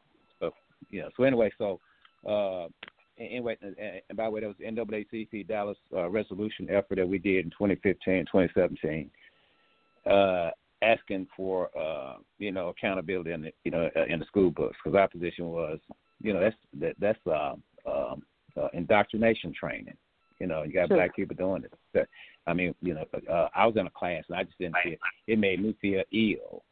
Yeah. 0.91 1.09
So 1.17 1.23
anyway, 1.23 1.51
so 1.57 1.79
uh, 2.27 2.67
anyway, 3.19 3.57
and, 3.61 3.75
and 3.77 4.17
by 4.17 4.25
the 4.25 4.31
way, 4.31 4.41
that 4.41 4.47
was 4.47 4.55
the 4.59 4.65
NAACP 4.65 5.47
Dallas 5.47 5.77
uh, 5.93 6.09
resolution 6.09 6.69
effort 6.69 6.95
that 6.95 7.07
we 7.07 7.17
did 7.17 7.45
in 7.45 7.51
2015, 7.51 8.25
2017, 8.31 9.09
uh, 10.05 10.51
asking 10.81 11.27
for 11.35 11.69
uh, 11.77 12.17
you 12.37 12.51
know 12.51 12.69
accountability 12.69 13.31
in 13.31 13.41
the 13.41 13.51
you 13.63 13.71
know 13.71 13.89
uh, 13.95 14.05
in 14.05 14.19
the 14.19 14.25
school 14.25 14.51
books 14.51 14.77
because 14.83 14.97
our 14.97 15.07
position 15.07 15.47
was 15.47 15.79
you 16.21 16.33
know 16.33 16.39
that's 16.39 16.55
that, 16.79 16.95
that's 16.99 17.27
uh, 17.27 17.53
um, 17.89 18.23
uh, 18.55 18.67
indoctrination 18.73 19.53
training. 19.59 19.97
You 20.39 20.47
know, 20.47 20.63
you 20.63 20.73
got 20.73 20.87
Sure. 20.87 20.97
black 20.97 21.15
people 21.15 21.35
doing 21.35 21.63
it. 21.93 22.09
I 22.45 22.53
mean, 22.53 22.75
you 22.81 22.93
know, 22.93 23.05
uh, 23.29 23.47
I 23.55 23.65
was 23.65 23.75
in 23.77 23.87
a 23.87 23.91
class 23.91 24.23
and 24.27 24.37
I 24.37 24.43
just 24.43 24.57
didn't 24.57 24.75
feel 24.83 24.93
it 24.93 24.99
It 25.27 25.39
made 25.39 25.61
me 25.61 25.75
feel 25.81 26.03
ill 26.11 26.63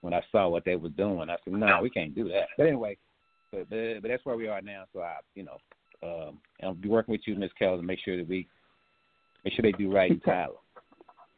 when 0.00 0.14
I 0.14 0.22
saw 0.32 0.48
what 0.48 0.64
they 0.64 0.76
was 0.76 0.92
doing. 0.92 1.28
I 1.28 1.36
said, 1.44 1.52
no, 1.52 1.80
we 1.82 1.90
can't 1.90 2.14
do 2.14 2.28
that. 2.28 2.48
But 2.56 2.66
anyway, 2.66 2.96
but 3.52 3.68
but, 3.68 4.00
but 4.02 4.08
that's 4.08 4.24
where 4.24 4.36
we 4.36 4.48
are 4.48 4.62
now. 4.62 4.84
So 4.92 5.00
I, 5.00 5.18
you 5.34 5.44
know, 5.44 5.58
um, 6.02 6.38
I'll 6.62 6.74
be 6.74 6.88
working 6.88 7.12
with 7.12 7.22
you, 7.26 7.34
Miss 7.34 7.52
Keller, 7.58 7.76
to 7.76 7.82
make 7.82 8.00
sure 8.02 8.16
that 8.16 8.28
we 8.28 8.46
make 9.44 9.54
sure 9.54 9.62
they 9.62 9.72
do 9.72 9.92
right 9.92 10.10
in 10.10 10.20
Tyler. 10.24 10.54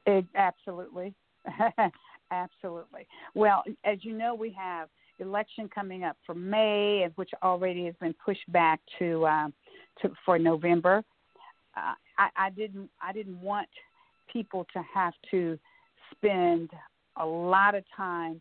It, 0.06 0.24
absolutely. 0.34 1.14
absolutely. 2.30 3.06
Well, 3.34 3.64
as 3.84 3.98
you 4.04 4.16
know, 4.16 4.34
we 4.34 4.50
have 4.58 4.88
election 5.18 5.68
coming 5.72 6.04
up 6.04 6.16
for 6.24 6.34
May, 6.34 7.02
and 7.04 7.12
which 7.16 7.30
already 7.42 7.86
has 7.86 7.94
been 8.00 8.14
pushed 8.24 8.50
back 8.52 8.80
to 8.98 9.26
um, 9.26 9.52
to 10.00 10.10
for 10.24 10.38
November. 10.38 11.02
Uh, 11.76 11.94
I, 12.18 12.28
I 12.36 12.50
didn't 12.50 12.90
I 13.00 13.12
didn't 13.12 13.40
want 13.40 13.68
people 14.32 14.66
to 14.72 14.82
have 14.94 15.14
to 15.30 15.58
spend 16.14 16.70
a 17.16 17.26
lot 17.26 17.74
of 17.74 17.84
time 17.96 18.40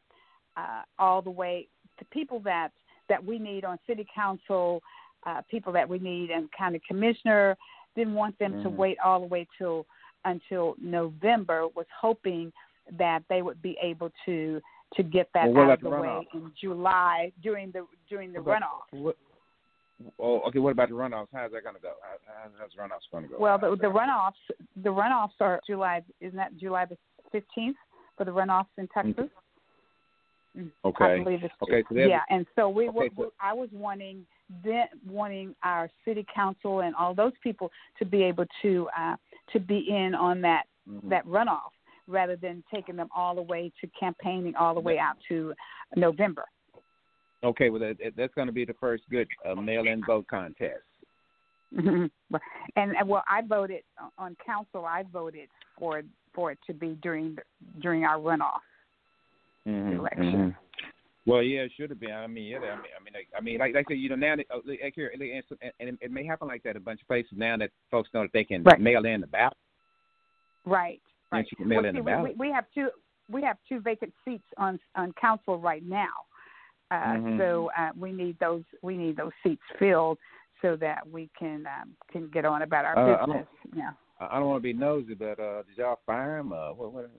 uh, 0.58 0.84
all 1.00 1.22
the 1.22 1.30
way 1.30 1.68
to 2.00 2.06
people 2.06 2.40
that 2.42 2.72
that 3.10 3.24
we 3.24 3.40
need 3.40 3.66
on 3.66 3.78
city 3.88 4.06
council, 4.14 4.82
uh, 5.26 5.42
people 5.50 5.74
that 5.74 5.88
we 5.88 6.00
need 6.00 6.30
and 6.30 6.50
county 6.58 6.82
commissioner. 6.88 7.58
Didn't 7.96 8.14
want 8.14 8.38
them 8.40 8.54
to 8.64 8.70
Mhm. 8.70 8.76
wait 8.76 8.98
all 9.04 9.20
the 9.20 9.26
way 9.26 9.48
till 9.58 9.86
until 10.24 10.76
November. 10.80 11.68
Was 11.70 11.88
hoping 12.00 12.54
that 12.98 13.24
they 13.30 13.42
would 13.42 13.62
be 13.62 13.78
able 13.82 14.12
to 14.26 14.62
to 14.96 15.04
get 15.04 15.30
that 15.34 15.50
Well, 15.50 15.66
out 15.66 15.72
of 15.72 15.80
the 15.82 15.90
way 15.90 16.28
in 16.34 16.52
July 16.60 17.32
during 17.42 17.72
the 17.72 17.88
during 18.10 18.34
the 18.34 18.42
What 18.42 18.62
runoff. 18.62 19.00
What, 19.00 19.18
oh, 20.20 20.40
okay. 20.48 20.60
What 20.60 20.72
about 20.72 20.90
the 20.90 20.96
runoffs? 20.96 21.28
How's 21.34 21.52
that 21.52 21.64
going 21.64 21.76
to 21.76 21.82
go? 21.82 21.94
How, 22.02 22.50
how's 22.60 22.72
the 22.72 22.82
runoffs 22.82 23.12
going 23.12 23.24
to 23.26 23.30
go? 23.30 23.40
Well, 23.40 23.58
the, 23.58 23.76
the 23.76 23.88
runoffs 23.88 24.34
the 24.84 24.90
runoffs 24.90 25.40
are 25.40 25.60
July. 25.68 26.02
Isn't 26.20 26.38
that 26.38 26.58
July 26.58 26.86
the 26.86 26.98
fifteenth 27.32 27.78
for 28.18 28.26
the 28.26 28.32
runoffs 28.32 28.66
in 28.78 28.88
Texas? 28.90 29.30
Mm, 30.58 30.70
I 30.84 30.88
Okay. 30.88 31.24
believe 31.24 31.44
it's 31.44 31.54
Okay, 31.62 31.84
so 31.88 31.96
yeah, 31.96 32.22
and 32.30 32.46
so 32.56 32.68
we 32.70 32.90
were. 32.90 33.06
Okay, 33.06 33.16
so- 33.16 33.34
I 33.40 33.54
was 33.54 33.70
wanting 33.72 34.26
then 34.66 34.88
wanting 35.10 35.56
our 35.64 35.90
city 36.04 36.26
council 36.34 36.82
and 36.82 36.94
all 36.96 37.14
those 37.14 37.32
people 37.42 37.72
to 38.00 38.06
be 38.06 38.22
able 38.24 38.46
to 38.62 38.90
uh, 38.98 39.16
to 39.54 39.60
be 39.60 39.86
in 39.90 40.14
on 40.14 40.42
that 40.42 40.64
Mhm. 40.90 41.10
that 41.10 41.26
runoff 41.26 41.72
rather 42.08 42.36
than 42.36 42.64
taking 42.74 42.96
them 42.96 43.08
all 43.16 43.34
the 43.36 43.42
way 43.42 43.72
to 43.80 43.88
campaigning 43.98 44.56
all 44.56 44.74
the 44.74 44.80
way 44.80 44.98
out 45.00 45.18
to 45.30 45.54
November. 45.96 46.46
Okay. 47.44 47.70
Well, 47.70 47.80
that, 47.80 47.98
that's 48.16 48.34
going 48.34 48.48
to 48.48 48.54
be 48.54 48.66
the 48.66 48.76
first 48.80 49.04
good 49.10 49.28
uh, 49.50 49.56
mail-in 49.56 50.04
vote 50.06 50.28
contest. 50.28 50.84
and, 51.78 52.12
well, 53.06 53.24
I 53.30 53.42
voted 53.48 53.82
on 54.18 54.36
council. 54.46 54.86
I 54.86 55.04
voted 55.12 55.48
for 55.80 56.02
for 56.34 56.52
it 56.52 56.60
to 56.68 56.74
be 56.74 56.98
during 57.02 57.38
during 57.82 58.04
our 58.04 58.18
runoff. 58.18 58.60
Mhm, 59.68 60.00
election. 60.00 60.24
mhm. 60.24 60.56
Well, 61.26 61.44
yeah, 61.44 61.62
it 61.62 61.72
should 61.78 61.92
have 61.92 62.00
been. 62.00 62.12
I 62.12 62.26
mean, 62.28 62.46
yeah, 62.46 62.58
I 62.58 62.62
mean, 62.62 62.70
I 63.00 63.04
mean, 63.04 63.14
like, 63.14 63.28
I 63.38 63.42
mean, 63.42 63.60
like, 63.60 63.76
like 63.76 63.86
I 63.88 63.94
said, 63.94 64.00
you 64.00 64.10
know, 64.10 64.16
now 64.16 64.36
that, 64.36 64.46
uh, 64.50 64.60
like 64.66 64.94
here, 64.96 65.14
and, 65.80 65.98
it 66.02 66.12
may 66.12 66.26
happen 66.26 66.48
like 66.48 66.64
that 66.64 66.76
a 66.76 66.80
bunch 66.80 67.02
of 67.02 67.08
places 67.08 67.34
now 67.36 67.56
that 67.58 67.70
folks 67.92 68.10
know 68.14 68.24
that 68.24 68.34
they 68.34 68.44
can 68.44 68.64
Right. 68.64 68.82
mail 68.82 69.06
in 69.06 69.22
the 69.22 69.28
ballot. 69.28 69.56
Right. 70.66 71.02
Right. 71.32 71.48
you 71.52 71.58
can 71.58 71.68
mail 71.68 71.84
Well, 71.84 71.94
see, 72.26 72.34
we, 72.34 72.48
we 72.48 72.52
have 72.52 72.66
two 72.74 72.90
we 73.30 73.42
have 73.44 73.58
two 73.70 73.80
vacant 73.80 74.14
seats 74.26 74.44
on 74.58 74.80
on 74.96 75.14
council 75.14 75.60
right 75.60 75.84
now. 75.84 76.26
Uh, 76.92 76.96
Mhm. 77.16 77.38
So 77.38 77.72
uh, 77.78 77.92
we 77.98 78.12
need 78.12 78.38
those 78.40 78.64
we 78.82 78.98
need 78.98 79.16
those 79.16 79.32
seats 79.44 79.64
filled 79.80 80.18
so 80.62 80.76
that 80.76 81.08
we 81.10 81.30
can 81.40 81.66
um, 81.66 81.96
can 82.12 82.28
get 82.30 82.46
on 82.46 82.62
about 82.64 82.86
our 82.86 82.98
Uh, 83.00 83.16
I 83.16 83.26
business. 83.26 83.48
Yeah. 83.74 83.92
I 84.20 84.36
I 84.36 84.40
don't 84.40 84.50
want 84.50 84.62
to 84.62 84.64
be 84.64 84.74
nosy, 84.74 85.14
but 85.16 85.40
uh, 85.40 85.64
did 85.64 85.78
y'all 85.78 86.00
fire 86.06 86.38
him? 86.38 86.52
Uh, 86.52 86.74
what, 86.74 86.92
what, 86.92 87.10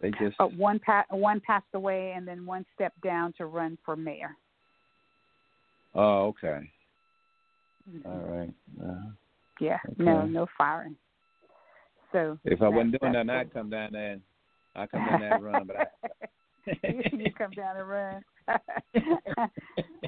they 0.00 0.10
just. 0.12 0.36
But 0.38 0.52
one 0.54 0.80
pa- 0.80 1.06
one 1.10 1.40
passed 1.40 1.72
away, 1.74 2.12
and 2.12 2.26
then 2.26 2.44
one 2.44 2.66
stepped 2.74 3.00
down 3.00 3.32
to 3.34 3.46
run 3.46 3.78
for 3.84 3.94
mayor. 3.96 4.36
Oh, 5.94 6.26
okay. 6.28 6.70
Mhm. 7.88 8.06
All 8.06 8.38
right. 8.38 8.52
Uh, 8.82 9.10
Yeah. 9.60 9.78
No, 9.98 10.20
Okay. 10.20 10.30
no 10.30 10.46
firing. 10.58 10.96
So 12.12 12.38
if 12.44 12.60
I 12.60 12.68
wasn't 12.68 12.98
doing 13.00 13.12
nothing, 13.12 13.30
I'd 13.30 13.52
come 13.52 13.70
down 13.70 13.92
there 13.92 14.12
and 14.12 14.22
I 14.74 14.86
come 14.88 15.04
down 15.06 15.20
there 15.20 15.34
and 15.36 15.44
run, 15.44 15.66
but 15.66 15.76
I. 15.76 15.86
you 17.12 17.32
come 17.32 17.52
down 17.52 17.76
and 17.76 17.88
run. 17.88 18.24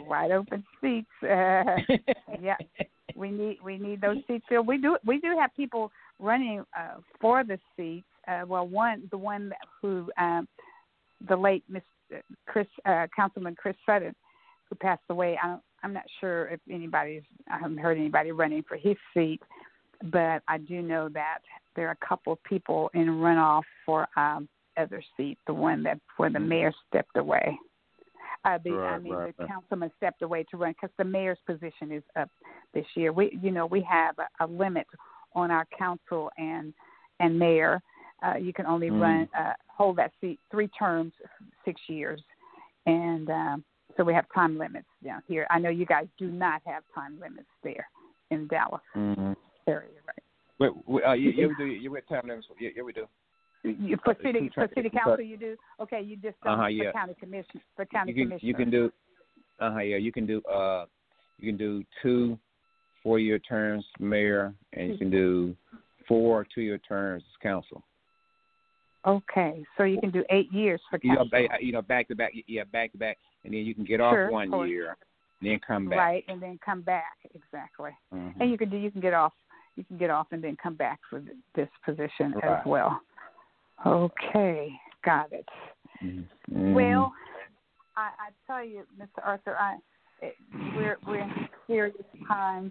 Wide 0.06 0.30
open 0.32 0.64
seats. 0.80 1.08
Uh, 1.22 1.64
yeah, 2.40 2.56
we 3.14 3.30
need 3.30 3.58
we 3.64 3.78
need 3.78 4.00
those 4.00 4.18
seats 4.26 4.44
filled. 4.48 4.66
We 4.66 4.78
do 4.78 4.96
we 5.06 5.18
do 5.18 5.36
have 5.38 5.50
people 5.56 5.90
running 6.18 6.64
uh, 6.78 6.98
for 7.20 7.44
the 7.44 7.58
seats. 7.76 8.06
Uh, 8.28 8.42
well, 8.46 8.66
one 8.66 9.08
the 9.10 9.18
one 9.18 9.52
who 9.80 10.10
um, 10.18 10.48
the 11.28 11.36
late 11.36 11.64
Miss 11.68 11.82
Chris 12.46 12.66
uh, 12.86 13.06
Councilman 13.14 13.56
Chris 13.56 13.76
Sutton, 13.86 14.14
who 14.68 14.76
passed 14.76 15.02
away. 15.10 15.38
I 15.42 15.48
don't, 15.48 15.62
I'm 15.82 15.92
not 15.92 16.04
sure 16.20 16.48
if 16.48 16.60
anybody's 16.70 17.22
I 17.50 17.58
haven't 17.58 17.78
heard 17.78 17.98
anybody 17.98 18.32
running 18.32 18.62
for 18.68 18.76
his 18.76 18.96
seat, 19.14 19.40
but 20.10 20.42
I 20.48 20.58
do 20.58 20.82
know 20.82 21.08
that 21.10 21.38
there 21.76 21.88
are 21.88 21.96
a 22.00 22.06
couple 22.06 22.32
of 22.32 22.42
people 22.44 22.90
in 22.94 23.06
runoff 23.06 23.62
for 23.84 24.06
um, 24.16 24.48
other 24.76 25.02
seat. 25.16 25.38
The 25.46 25.54
one 25.54 25.82
that 25.84 25.98
where 26.16 26.30
the 26.30 26.40
mayor 26.40 26.72
stepped 26.88 27.16
away. 27.16 27.58
Uh, 28.44 28.58
the 28.64 28.72
I 28.72 28.98
mean 28.98 29.12
right, 29.12 29.36
the 29.36 29.44
right. 29.44 29.52
councilman 29.52 29.90
stepped 29.96 30.22
away 30.22 30.44
to 30.50 30.56
run 30.56 30.72
because 30.72 30.90
the 30.98 31.04
mayor's 31.04 31.38
position 31.46 31.92
is 31.92 32.02
up 32.16 32.28
this 32.74 32.86
year. 32.96 33.12
We 33.12 33.38
you 33.40 33.50
know 33.52 33.66
we 33.66 33.82
have 33.82 34.16
a, 34.18 34.44
a 34.44 34.46
limit 34.46 34.86
on 35.34 35.50
our 35.50 35.66
council 35.76 36.30
and 36.36 36.74
and 37.20 37.38
mayor. 37.38 37.80
Uh, 38.24 38.36
you 38.36 38.52
can 38.52 38.66
only 38.66 38.88
Mm. 38.88 39.00
run 39.00 39.28
uh, 39.38 39.52
hold 39.68 39.96
that 39.96 40.12
seat 40.20 40.38
three 40.50 40.68
terms, 40.68 41.12
six 41.64 41.80
years, 41.88 42.22
and 42.86 43.30
um, 43.30 43.64
so 43.96 44.04
we 44.04 44.14
have 44.14 44.26
time 44.34 44.58
limits 44.58 44.88
down 45.04 45.22
here. 45.28 45.46
I 45.50 45.58
know 45.58 45.70
you 45.70 45.86
guys 45.86 46.06
do 46.18 46.28
not 46.28 46.62
have 46.66 46.82
time 46.94 47.18
limits 47.20 47.48
there 47.62 47.88
in 48.30 48.46
Dallas 48.48 48.80
mm-hmm. 48.96 49.32
area, 49.66 49.90
right? 50.06 50.22
Wait, 50.58 50.72
wait, 50.86 51.04
uh, 51.04 51.12
yeah, 51.12 51.30
yeah, 51.34 51.46
we 51.46 51.54
do. 51.56 51.64
Yeah, 51.64 51.90
we 51.90 51.98
have 51.98 52.08
time 52.08 52.28
limits. 52.28 52.46
Yeah, 52.60 52.70
yeah, 52.76 52.82
we 52.82 52.92
do. 52.92 53.06
You, 53.64 53.96
for 54.04 54.10
Uh, 54.10 54.14
city 54.22 54.50
for 54.54 54.68
city 54.74 54.90
council, 54.90 55.20
you 55.20 55.36
do 55.36 55.56
okay. 55.80 56.00
You 56.00 56.16
just 56.16 56.36
Uh-huh, 56.42 56.62
for 56.64 56.68
yeah. 56.70 56.90
county 56.92 57.14
commission 57.14 57.60
for 57.76 57.86
county 57.86 58.10
you 58.12 58.16
can 58.16 58.28
commissioner. 58.30 58.48
you 58.48 58.54
can 58.54 58.70
do 58.70 58.92
uh 59.60 59.72
huh 59.72 59.78
yeah 59.80 59.96
you 59.96 60.10
can 60.10 60.26
do 60.26 60.42
uh 60.42 60.86
you 61.38 61.46
can 61.52 61.56
do 61.56 61.84
two 62.02 62.38
four 63.02 63.18
year 63.20 63.38
terms 63.38 63.84
mayor 64.00 64.52
and 64.72 64.88
you 64.90 64.98
can 64.98 65.10
do 65.10 65.54
four 66.08 66.44
two 66.52 66.62
year 66.62 66.78
terms 66.78 67.22
as 67.24 67.36
council 67.42 67.84
Okay, 69.04 69.64
so 69.76 69.82
you 69.82 69.98
can 70.00 70.10
do 70.12 70.24
eight 70.30 70.52
years 70.52 70.80
for 70.88 70.98
you 71.02 71.10
know, 71.10 71.16
council, 71.24 71.48
ba- 71.48 71.64
you 71.64 71.72
know 71.72 71.82
back 71.82 72.06
to 72.08 72.14
back 72.16 72.32
yeah 72.46 72.64
back 72.64 72.90
to 72.92 72.98
back 72.98 73.18
and 73.44 73.52
then 73.54 73.60
you 73.64 73.74
can 73.74 73.84
get 73.84 74.00
off 74.00 74.14
Sure, 74.14 74.30
one 74.30 74.50
course. 74.50 74.68
year 74.70 74.96
and 75.40 75.50
then 75.50 75.60
come 75.64 75.88
back 75.88 75.98
right? 75.98 76.24
And 76.28 76.42
then 76.42 76.58
come 76.64 76.82
back 76.82 77.16
exactly. 77.34 77.90
Mhm. 78.12 78.40
And 78.40 78.50
you 78.50 78.58
can 78.58 78.70
do 78.70 78.76
you 78.76 78.90
can 78.90 79.00
get 79.00 79.12
off 79.14 79.32
you 79.76 79.84
can 79.84 79.98
get 79.98 80.10
off 80.10 80.26
and 80.32 80.42
then 80.42 80.56
come 80.56 80.74
back 80.74 81.00
for 81.08 81.22
this 81.54 81.68
position 81.84 82.34
as 82.42 82.58
well. 82.66 83.00
Okay, 83.84 84.72
got 85.04 85.32
it. 85.32 85.48
Mhm. 86.02 86.74
Well, 86.74 87.12
I, 87.96 88.10
I 88.18 88.30
tell 88.46 88.64
you, 88.64 88.86
Mr. 88.98 89.24
Arthur, 89.24 89.56
I 89.58 89.78
it, 90.20 90.36
we're 90.76 90.98
we're 91.06 91.20
in 91.20 91.48
serious 91.66 91.96
times 92.28 92.70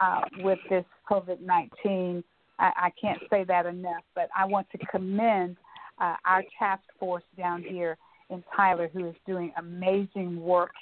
uh, 0.00 0.22
with 0.38 0.58
this 0.68 0.84
COVID 1.08 1.40
nineteen. 1.40 2.24
I, 2.58 2.72
I 2.76 2.90
can't 3.00 3.20
say 3.30 3.44
that 3.44 3.66
enough, 3.66 4.02
but 4.14 4.28
I 4.36 4.44
want 4.44 4.68
to 4.70 4.78
commend 4.86 5.56
uh, 6.00 6.16
our 6.24 6.42
task 6.58 6.82
force 6.98 7.24
down 7.36 7.62
here 7.62 7.96
in 8.30 8.42
Tyler, 8.56 8.88
who 8.92 9.08
is 9.08 9.14
doing 9.26 9.52
amazing 9.58 10.40
work 10.40 10.72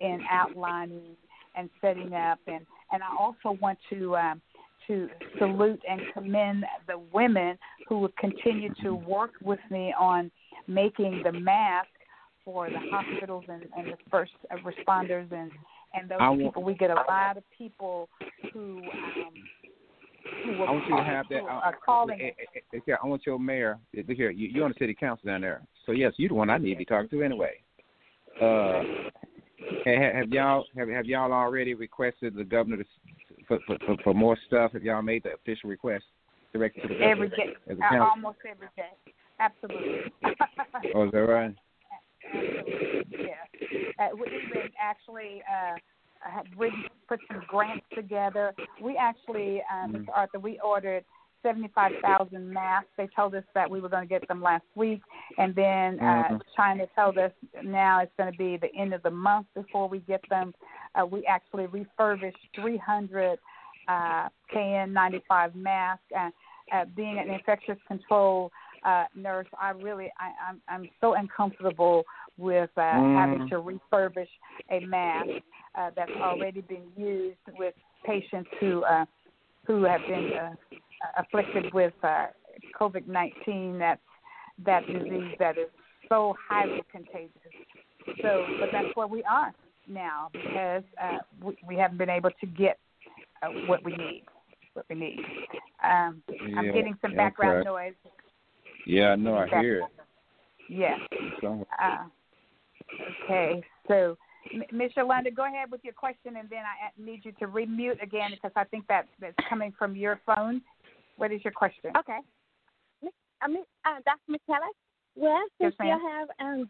in 0.00 0.20
outlining 0.30 1.16
and 1.54 1.70
setting 1.80 2.12
up, 2.12 2.38
and 2.46 2.66
and 2.92 3.02
I 3.02 3.16
also 3.18 3.58
want 3.60 3.78
to. 3.90 4.16
Um, 4.16 4.42
to 4.86 5.08
salute 5.38 5.80
and 5.88 6.00
commend 6.14 6.64
the 6.86 6.98
women 7.12 7.58
who 7.88 8.08
continue 8.18 8.72
to 8.82 8.94
work 8.94 9.32
with 9.42 9.60
me 9.70 9.94
on 9.98 10.30
making 10.66 11.22
the 11.24 11.32
mask 11.32 11.88
for 12.44 12.68
the 12.70 12.78
hospitals 12.90 13.44
and, 13.48 13.64
and 13.76 13.88
the 13.88 13.96
first 14.10 14.32
responders 14.64 15.30
and 15.32 15.50
and 15.94 16.10
those 16.10 16.18
I 16.20 16.36
people. 16.36 16.62
We 16.62 16.74
get 16.74 16.90
a 16.90 16.94
lot 17.08 17.36
of 17.36 17.42
people 17.56 18.08
who 18.52 18.78
um, 18.78 19.34
who 20.44 20.62
I 20.64 20.70
want 20.70 20.88
you 20.88 20.96
to 20.96 21.02
have 21.02 21.26
that. 21.30 21.42
I, 21.42 21.70
are 21.70 21.74
calling. 21.84 22.20
eh, 22.20 22.30
eh, 22.38 22.60
eh, 22.74 22.78
yeah, 22.86 22.96
I 23.02 23.06
want 23.06 23.24
your 23.26 23.38
mayor. 23.38 23.78
eh, 23.96 24.02
Look 24.06 24.16
here, 24.16 24.30
you, 24.30 24.48
you're 24.48 24.64
on 24.64 24.70
the 24.70 24.78
city 24.78 24.94
council 24.94 25.26
down 25.26 25.40
there, 25.40 25.62
so 25.86 25.92
yes, 25.92 26.12
you're 26.16 26.28
the 26.28 26.34
one 26.34 26.50
I 26.50 26.58
need 26.58 26.74
to 26.74 26.78
be 26.78 26.84
talking 26.84 27.08
to 27.10 27.22
anyway. 27.22 27.52
Uh, 28.40 28.82
ha- 29.84 30.12
have 30.14 30.28
y'all 30.28 30.64
have 30.76 30.88
have 30.88 31.06
y'all 31.06 31.32
already 31.32 31.74
requested 31.74 32.34
the 32.36 32.44
governor 32.44 32.78
to, 32.78 32.84
for, 33.48 33.58
for 33.66 33.78
for 33.86 33.96
for 34.02 34.14
more 34.14 34.36
stuff? 34.46 34.72
if 34.74 34.82
y'all 34.82 35.02
made 35.02 35.22
the 35.22 35.34
official 35.34 35.70
request 35.70 36.04
directed 36.52 36.82
to 36.82 36.88
the 36.88 37.00
every 37.02 37.28
day, 37.28 37.54
as 37.68 37.78
a 37.78 37.94
uh, 37.94 38.04
almost 38.04 38.38
every 38.48 38.68
day. 38.76 38.90
Absolutely. 39.40 40.12
Oh, 40.94 41.04
is 41.04 41.12
that 41.12 41.18
right? 41.18 41.54
Absolutely, 42.34 43.06
yeah. 43.18 44.04
Uh, 44.04 44.08
we 44.14 44.26
even 44.26 44.70
actually 44.80 45.42
uh, 45.50 45.76
had 46.20 46.46
written, 46.56 46.84
put 47.08 47.20
some 47.28 47.42
grants 47.48 47.84
together. 47.94 48.54
We 48.80 48.96
actually, 48.96 49.62
uh, 49.70 49.86
Mhm. 49.86 50.04
Mr. 50.06 50.08
Arthur, 50.14 50.38
we 50.38 50.58
ordered 50.60 51.04
75,000 51.46 52.52
masks. 52.52 52.88
They 52.96 53.08
told 53.14 53.34
us 53.36 53.44
that 53.54 53.70
we 53.70 53.80
were 53.80 53.88
going 53.88 54.02
to 54.02 54.08
get 54.08 54.26
them 54.26 54.42
last 54.42 54.64
week, 54.74 55.00
and 55.38 55.54
then 55.54 56.00
uh, 56.00 56.28
Mhm. 56.30 56.40
China 56.56 56.86
told 56.96 57.18
us 57.18 57.32
now 57.62 58.00
it's 58.00 58.12
going 58.16 58.32
to 58.32 58.36
be 58.36 58.56
the 58.56 58.74
end 58.74 58.92
of 58.92 59.02
the 59.04 59.10
month 59.10 59.46
before 59.54 59.88
we 59.88 60.00
get 60.00 60.22
them. 60.28 60.52
Uh, 60.96 61.06
we 61.06 61.24
actually 61.26 61.66
refurbished 61.66 62.44
300 62.56 63.38
uh, 63.86 64.28
KN95 64.52 65.54
masks. 65.54 66.04
Uh, 66.16 66.30
uh, 66.72 66.84
being 66.96 67.16
an 67.18 67.30
infectious 67.30 67.78
control 67.86 68.50
uh, 68.84 69.04
nurse, 69.14 69.46
I 69.60 69.70
really 69.70 70.12
I, 70.18 70.32
I'm 70.48 70.60
I'm 70.68 70.90
so 71.00 71.14
uncomfortable 71.14 72.04
with 72.38 72.70
uh, 72.76 72.80
Mm. 72.80 73.14
having 73.14 73.48
to 73.50 73.56
refurbish 73.60 74.28
a 74.70 74.80
mask 74.80 75.30
uh, 75.76 75.90
that's 75.94 76.10
already 76.20 76.62
been 76.62 76.86
used 76.96 77.38
with 77.56 77.74
patients 78.04 78.50
who 78.58 78.82
uh, 78.84 79.04
who 79.66 79.84
have 79.84 80.00
been 80.08 80.32
uh, 80.32 80.54
afflicted 81.16 81.72
with 81.72 81.92
uh, 82.02 82.26
COVID-19. 82.78 83.78
That's 83.78 84.00
that 84.64 84.86
disease 84.86 85.34
that 85.38 85.58
is 85.58 85.68
so 86.08 86.34
highly 86.48 86.80
contagious. 86.90 87.30
So, 88.22 88.46
but 88.60 88.70
that's 88.72 88.94
where 88.94 89.06
we 89.06 89.22
are 89.24 89.52
now 89.88 90.28
because 90.32 90.84
uh, 91.02 91.18
we, 91.42 91.56
we 91.66 91.76
haven't 91.76 91.98
been 91.98 92.10
able 92.10 92.30
to 92.40 92.46
get 92.46 92.78
uh, 93.42 93.48
what 93.66 93.84
we 93.84 93.92
need. 93.96 94.24
What 94.74 94.86
we 94.88 94.96
need. 94.96 95.20
Um, 95.82 96.22
I'm 96.56 96.66
getting 96.66 96.96
some 97.00 97.14
background 97.14 97.58
okay. 97.58 97.68
noise. 97.68 97.94
Yeah, 98.86 99.10
I 99.10 99.16
know. 99.16 99.36
I 99.36 99.48
Back- 99.48 99.62
hear 99.62 99.82
it. 100.68 101.00
So, 101.40 101.66
Uh, 101.82 102.04
okay, 103.24 103.62
so 103.88 104.16
Ms. 104.72 104.92
Yolanda, 104.96 105.30
go 105.30 105.44
ahead 105.44 105.70
with 105.70 105.82
your 105.84 105.92
question, 105.92 106.36
and 106.36 106.48
then 106.48 106.60
I 106.60 106.90
need 107.00 107.24
you 107.24 107.32
to 107.40 107.46
remute 107.46 108.02
again 108.02 108.30
because 108.32 108.52
I 108.56 108.64
think 108.64 108.86
that 108.88 109.06
that's 109.20 109.34
coming 109.48 109.72
from 109.78 109.96
your 109.96 110.20
phone. 110.26 110.62
What 111.16 111.32
is 111.32 111.40
your 111.44 111.52
question? 111.52 111.92
Okay. 111.96 112.18
Miss, 113.02 113.12
uh, 113.42 113.88
uh, 113.88 114.00
Dr. 114.04 114.30
McKellar, 114.30 114.68
well, 115.14 115.42
Yes, 115.60 115.72
since 115.72 115.74
you 115.80 115.98
have, 116.10 116.28
um, 116.40 116.68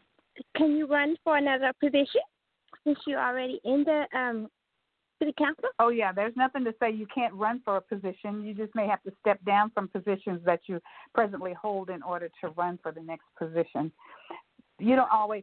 can 0.56 0.76
you 0.76 0.86
run 0.86 1.16
for 1.24 1.36
another 1.36 1.72
position 1.80 2.20
since 2.84 2.98
you're 3.06 3.20
already 3.20 3.60
in 3.64 3.84
the 3.84 4.04
um, 4.18 4.48
city 5.18 5.34
council? 5.38 5.68
Oh 5.78 5.88
yeah, 5.88 6.12
there's 6.12 6.36
nothing 6.36 6.64
to 6.64 6.74
say 6.80 6.90
you 6.90 7.06
can't 7.12 7.34
run 7.34 7.60
for 7.64 7.76
a 7.76 7.80
position. 7.80 8.44
You 8.44 8.54
just 8.54 8.74
may 8.74 8.86
have 8.86 9.02
to 9.04 9.12
step 9.20 9.44
down 9.44 9.70
from 9.70 9.88
positions 9.88 10.40
that 10.44 10.60
you 10.66 10.80
presently 11.14 11.54
hold 11.54 11.90
in 11.90 12.02
order 12.02 12.28
to 12.40 12.48
run 12.50 12.78
for 12.82 12.92
the 12.92 13.02
next 13.02 13.24
position. 13.38 13.90
You 14.78 14.96
don't 14.96 15.10
always. 15.10 15.42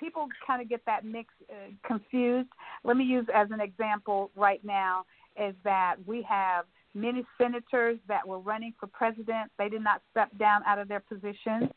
People 0.00 0.28
kind 0.46 0.62
of 0.62 0.68
get 0.68 0.82
that 0.86 1.04
mix 1.04 1.32
uh, 1.50 1.70
confused. 1.86 2.48
Let 2.84 2.96
me 2.96 3.04
use 3.04 3.26
as 3.34 3.48
an 3.50 3.60
example 3.60 4.30
right 4.34 4.64
now 4.64 5.04
is 5.38 5.54
that 5.64 5.96
we 6.06 6.22
have 6.22 6.64
many 6.96 7.24
senators 7.38 7.98
that 8.08 8.26
were 8.26 8.38
running 8.38 8.74
for 8.80 8.86
president. 8.88 9.50
They 9.58 9.68
did 9.68 9.82
not 9.82 10.02
step 10.10 10.30
down 10.38 10.62
out 10.66 10.78
of 10.78 10.88
their 10.88 11.00
positions. 11.00 11.70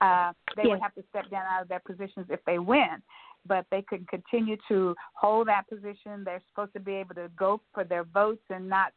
Uh, 0.00 0.32
they 0.56 0.66
would 0.66 0.80
have 0.80 0.94
to 0.94 1.04
step 1.10 1.30
down 1.30 1.44
out 1.46 1.62
of 1.62 1.68
their 1.68 1.80
positions 1.80 2.26
if 2.28 2.40
they 2.44 2.58
win 2.58 3.02
but 3.46 3.66
they 3.70 3.82
can 3.82 4.06
continue 4.06 4.56
to 4.68 4.94
hold 5.14 5.48
that 5.48 5.68
position. 5.68 6.22
They're 6.24 6.42
supposed 6.48 6.72
to 6.74 6.80
be 6.80 6.92
able 6.92 7.14
to 7.16 7.30
go 7.36 7.60
for 7.74 7.84
their 7.84 8.04
votes 8.04 8.42
and 8.50 8.68
not 8.68 8.92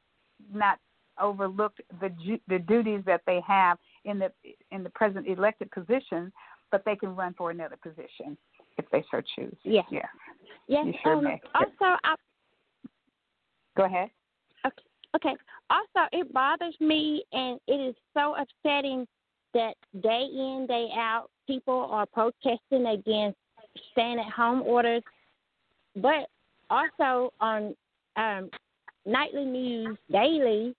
not 0.53 0.79
overlook 1.19 1.73
the 2.01 2.09
ju- 2.09 2.39
the 2.47 2.59
duties 2.59 3.01
that 3.05 3.21
they 3.25 3.41
have 3.47 3.77
in 4.03 4.19
the 4.19 4.31
in 4.71 4.83
the 4.83 4.89
present 4.89 5.27
elected 5.27 5.71
position, 5.71 6.31
but 6.71 6.83
they 6.85 6.95
can 6.95 7.15
run 7.15 7.33
for 7.37 7.51
another 7.51 7.77
position 7.81 8.37
if 8.77 8.85
they 8.91 9.03
so 9.09 9.21
choose. 9.35 9.55
Yeah. 9.63 9.81
Yeah. 9.89 10.01
Yes. 10.67 10.85
You 10.87 10.93
sure 11.03 11.15
um, 11.15 11.23
may. 11.23 11.41
Also, 11.53 11.97
I, 12.03 12.15
Go 13.77 13.83
ahead. 13.83 14.09
Okay. 15.15 15.35
Also, 15.69 16.07
it 16.11 16.31
bothers 16.33 16.75
me, 16.79 17.23
and 17.31 17.59
it 17.67 17.73
is 17.73 17.95
so 18.15 18.35
upsetting 18.35 19.07
that 19.53 19.73
day 20.01 20.27
in, 20.31 20.65
day 20.67 20.89
out, 20.95 21.27
people 21.47 21.87
are 21.89 22.05
protesting 22.05 22.85
against 22.87 23.37
staying 23.91 24.19
at 24.19 24.31
home 24.31 24.61
orders. 24.61 25.01
But 25.95 26.27
also 26.69 27.33
on 27.39 27.75
um, 28.15 28.49
nightly 29.05 29.45
news 29.45 29.97
daily, 30.11 30.75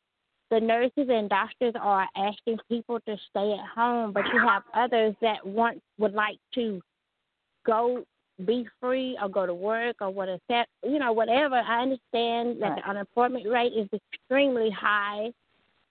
the 0.50 0.60
nurses 0.60 1.08
and 1.08 1.28
doctors 1.28 1.74
are 1.80 2.06
asking 2.16 2.58
people 2.68 3.00
to 3.00 3.16
stay 3.30 3.52
at 3.52 3.66
home, 3.74 4.12
but 4.12 4.24
you 4.32 4.40
have 4.40 4.62
others 4.74 5.14
that 5.20 5.44
want 5.44 5.82
would 5.98 6.14
like 6.14 6.38
to 6.54 6.80
go 7.66 8.04
be 8.44 8.66
free 8.80 9.16
or 9.20 9.28
go 9.28 9.46
to 9.46 9.54
work 9.54 9.96
or 10.00 10.10
whatever, 10.10 10.40
you 10.82 10.98
know 10.98 11.12
whatever. 11.12 11.56
I 11.56 11.82
understand 11.82 12.60
that 12.60 12.70
Right. 12.70 12.82
the 12.82 12.90
unemployment 12.90 13.48
rate 13.48 13.72
is 13.72 13.88
extremely 13.92 14.70
high, 14.70 15.32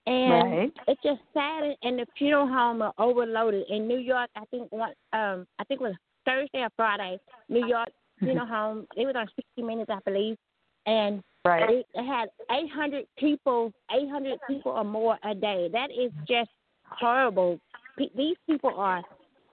and 0.06 0.52
Right. 0.52 0.74
it's 0.88 1.02
just 1.02 1.22
sad. 1.34 1.76
And 1.82 2.00
the 2.00 2.06
funeral 2.18 2.48
home 2.48 2.82
are 2.82 2.94
overloaded 2.98 3.68
in 3.70 3.88
New 3.88 3.98
York. 3.98 4.30
I 4.36 4.46
think 4.46 4.72
one 4.72 4.94
um 5.14 5.48
I 5.60 5.64
think 5.64 5.82
it 5.82 5.84
was 5.84 5.96
Thursday 6.26 6.62
or 6.64 6.70
Friday. 6.76 7.20
New 7.50 7.66
York 7.66 7.90
funeral 8.20 8.48
home. 8.48 8.88
It 8.96 9.06
was 9.06 9.16
on 9.16 9.28
60 9.36 9.62
Minutes, 9.62 9.90
I 9.90 10.00
believe, 10.06 10.38
and 10.86 11.24
Right. 11.44 11.70
it, 11.70 11.88
it 11.94 12.04
had 12.04 12.30
800 12.50 13.06
people, 13.18 13.72
800 13.92 14.40
people 14.48 14.72
or 14.72 14.84
more 14.84 15.18
a 15.24 15.36
day. 15.36 15.70
That 15.72 15.92
is 15.92 16.12
just 16.28 16.50
horrible. 16.90 17.60
Pe- 17.98 18.10
these 18.16 18.38
people 18.48 18.72
are 18.76 19.04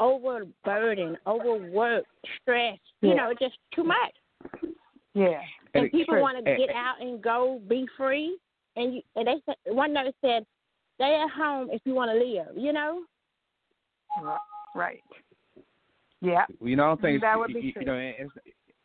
overburdened, 0.02 1.16
overworked, 1.26 2.08
stressed. 2.40 2.80
You 3.00 3.14
know, 3.14 3.32
just 3.40 3.54
too 3.74 3.84
much. 3.84 4.14
Yeah. 5.14 5.40
And 5.74 5.84
Hey, 5.84 5.90
people 5.90 6.20
want 6.20 6.38
to 6.38 6.44
get 6.44 6.70
hey. 6.70 6.76
out 6.76 7.00
and 7.00 7.22
go 7.22 7.60
be 7.68 7.86
free. 7.96 8.38
And 8.76 8.94
you, 8.94 9.02
and 9.16 9.26
they 9.26 9.36
said 9.46 9.54
one 9.66 9.92
nurse 9.92 10.12
said, 10.24 10.44
"Stay 10.96 11.14
at 11.22 11.30
home 11.30 11.68
if 11.70 11.80
you 11.84 11.94
want 11.94 12.10
to 12.10 12.16
live." 12.18 12.56
You 12.56 12.72
know. 12.72 13.02
Right. 14.74 15.00
Yeah. 16.20 16.44
You 16.62 16.76
know, 16.76 16.84
I 16.84 16.88
don't 16.88 17.00
think 17.00 17.20
That 17.20 17.32
it's, 17.34 17.38
would 17.38 17.54
be 17.54 17.60
you, 17.60 17.72
true. 17.72 17.82
you 17.82 17.86
know, 17.86 18.12
it's 18.18 18.32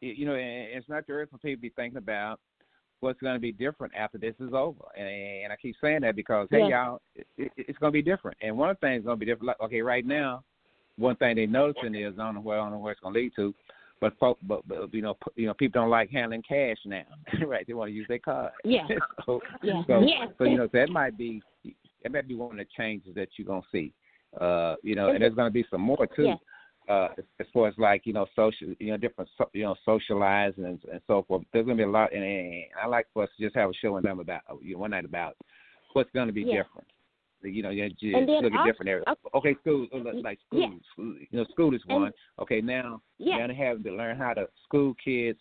you 0.01 0.25
know, 0.25 0.35
it's 0.37 0.89
not 0.89 1.07
the 1.07 1.13
earth 1.13 1.29
for 1.31 1.37
people 1.37 1.57
to 1.57 1.61
be 1.61 1.69
thinking 1.69 1.97
about 1.97 2.39
what's 2.99 3.19
going 3.19 3.35
to 3.35 3.39
be 3.39 3.51
different 3.51 3.93
after 3.95 4.17
this 4.17 4.35
is 4.39 4.53
over. 4.53 4.83
And, 4.97 5.07
and 5.07 5.53
I 5.53 5.55
keep 5.55 5.75
saying 5.81 6.01
that 6.01 6.15
because 6.15 6.47
hey, 6.51 6.59
Yeah. 6.67 6.85
y'all, 6.85 7.01
it, 7.15 7.27
it, 7.37 7.51
it's 7.57 7.77
going 7.79 7.91
to 7.91 7.97
be 7.97 8.01
different. 8.01 8.37
And 8.41 8.57
one 8.57 8.69
of 8.69 8.77
the 8.79 8.87
things 8.87 9.05
going 9.05 9.17
to 9.17 9.19
be 9.19 9.25
different. 9.25 9.47
Like, 9.47 9.61
okay, 9.61 9.81
right 9.81 10.05
now, 10.05 10.43
one 10.97 11.15
thing 11.15 11.35
they're 11.35 11.47
noticing 11.47 11.95
is 11.95 12.13
I 12.19 12.23
don't 12.23 12.35
know 12.35 12.41
where 12.41 12.59
I 12.59 12.63
don't 12.63 12.71
know 12.73 12.79
where 12.79 12.91
it's 12.91 13.01
going 13.01 13.13
to 13.13 13.19
lead 13.19 13.33
to, 13.35 13.53
but 13.99 14.17
folk, 14.19 14.37
but, 14.43 14.67
but 14.67 14.93
you 14.93 15.01
know, 15.01 15.15
p- 15.15 15.41
you 15.41 15.47
know, 15.47 15.53
people 15.53 15.81
don't 15.81 15.89
like 15.89 16.09
handling 16.09 16.43
cash 16.47 16.77
now, 16.85 17.03
right? 17.47 17.65
They 17.67 17.73
want 17.73 17.89
to 17.89 17.95
use 17.95 18.07
their 18.07 18.19
card. 18.19 18.51
Yeah. 18.63 18.87
so, 19.25 19.39
Yeah. 19.63 19.83
so, 19.87 20.01
Yes. 20.01 20.29
so 20.37 20.43
you 20.43 20.57
know, 20.57 20.67
that 20.73 20.89
might 20.89 21.17
be 21.17 21.41
that 22.03 22.11
might 22.11 22.27
be 22.27 22.35
one 22.35 22.51
of 22.51 22.57
the 22.57 22.65
changes 22.75 23.15
that 23.15 23.29
you're 23.37 23.47
gonna 23.47 23.61
see. 23.71 23.93
Uh, 24.39 24.75
you 24.83 24.95
know, 24.95 25.09
and 25.09 25.21
there's 25.21 25.33
gonna 25.33 25.49
be 25.49 25.65
some 25.69 25.81
more 25.81 26.07
too. 26.15 26.23
Yeah. 26.23 26.35
Uh, 26.89 27.09
as, 27.39 27.45
far 27.53 27.67
as 27.67 27.73
like 27.77 28.05
you 28.05 28.13
know, 28.13 28.25
social, 28.33 28.73
you 28.79 28.91
know, 28.91 28.97
different, 28.97 29.29
you 29.51 29.63
know, 29.63 29.75
socializing 29.83 30.63
and, 30.63 30.79
and 30.89 31.01
so 31.05 31.25
forth. 31.27 31.43
There's 31.51 31.65
gonna 31.65 31.75
be 31.75 31.83
a 31.83 31.89
lot, 31.89 32.13
and, 32.13 32.23
and 32.23 32.63
I 32.81 32.87
like 32.87 33.07
for 33.13 33.23
us 33.23 33.29
to 33.37 33.43
just 33.43 33.55
have 33.57 33.69
a 33.69 33.73
show 33.73 33.97
and 33.97 34.05
them 34.05 34.19
about, 34.19 34.41
you 34.61 34.73
know, 34.75 34.79
one 34.79 34.91
night 34.91 35.03
about 35.03 35.35
what's 35.93 36.09
gonna 36.13 36.31
be 36.31 36.43
Yeah. 36.43 36.63
different. 36.63 36.87
You 37.43 37.63
know, 37.63 37.69
you, 37.69 37.89
you 37.99 38.17
And 38.17 38.27
then 38.27 38.43
look 38.43 38.53
at 38.53 38.59
also- 38.59 38.71
different 38.71 38.89
areas. 38.89 39.05
Okay, 39.35 39.55
schools 39.61 39.89
uh, 39.93 39.99
like 40.23 40.39
schools. 40.47 40.73
Yeah. 40.97 41.03
You 41.05 41.27
know, 41.31 41.45
school 41.51 41.73
is 41.75 41.81
And- 41.87 42.01
one. 42.01 42.11
okay, 42.39 42.61
now 42.61 43.01
Yeah. 43.19 43.37
now 43.37 43.47
they 43.47 43.53
have 43.55 43.83
to 43.83 43.91
learn 43.91 44.17
how 44.17 44.33
to 44.33 44.47
school 44.63 44.93
kids 45.03 45.39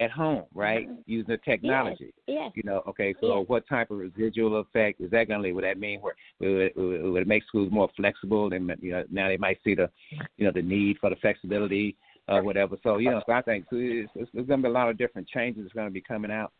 at 0.00 0.10
home, 0.12 0.44
right? 0.54 0.88
Mhm. 0.88 1.02
Using 1.06 1.32
the 1.32 1.38
technology. 1.38 2.14
Yes. 2.28 2.52
You 2.54 2.62
know, 2.62 2.82
okay, 2.86 3.14
so 3.20 3.38
Yeah. 3.40 3.44
what 3.46 3.66
type 3.66 3.90
of 3.90 3.98
residual 3.98 4.58
effect 4.58 5.00
is 5.00 5.10
that 5.10 5.26
going 5.28 5.40
to 5.40 5.44
leave? 5.44 5.56
Would 5.56 5.64
that 5.64 5.78
mean 5.78 6.00
where 6.00 6.14
would 6.38 6.48
it, 6.48 6.76
would 6.76 7.00
it- 7.00 7.02
would 7.02 7.22
it 7.22 7.28
make 7.28 7.42
schools 7.44 7.70
more 7.72 7.88
flexible? 7.96 8.52
And 8.52 8.72
you 8.80 8.92
know, 8.92 9.04
now 9.10 9.26
they 9.28 9.36
might 9.36 9.60
see 9.64 9.74
the, 9.74 9.90
you 10.36 10.44
know, 10.46 10.52
the 10.52 10.62
need 10.62 10.98
for 10.98 11.10
the 11.10 11.16
flexibility, 11.16 11.96
uh, 12.28 12.40
whatever. 12.40 12.76
So 12.84 12.98
you 12.98 13.10
know, 13.10 13.22
so 13.26 13.32
I 13.32 13.42
think 13.42 13.66
so 13.70 13.76
it's, 13.76 14.10
it's, 14.14 14.30
there's 14.32 14.46
going 14.46 14.60
to 14.62 14.68
be 14.68 14.70
a 14.70 14.72
lot 14.72 14.88
of 14.88 14.96
different 14.98 15.26
changes 15.28 15.64
that's 15.64 15.74
going 15.74 15.88
to 15.88 15.92
be 15.92 16.00
coming 16.00 16.30
out 16.30 16.52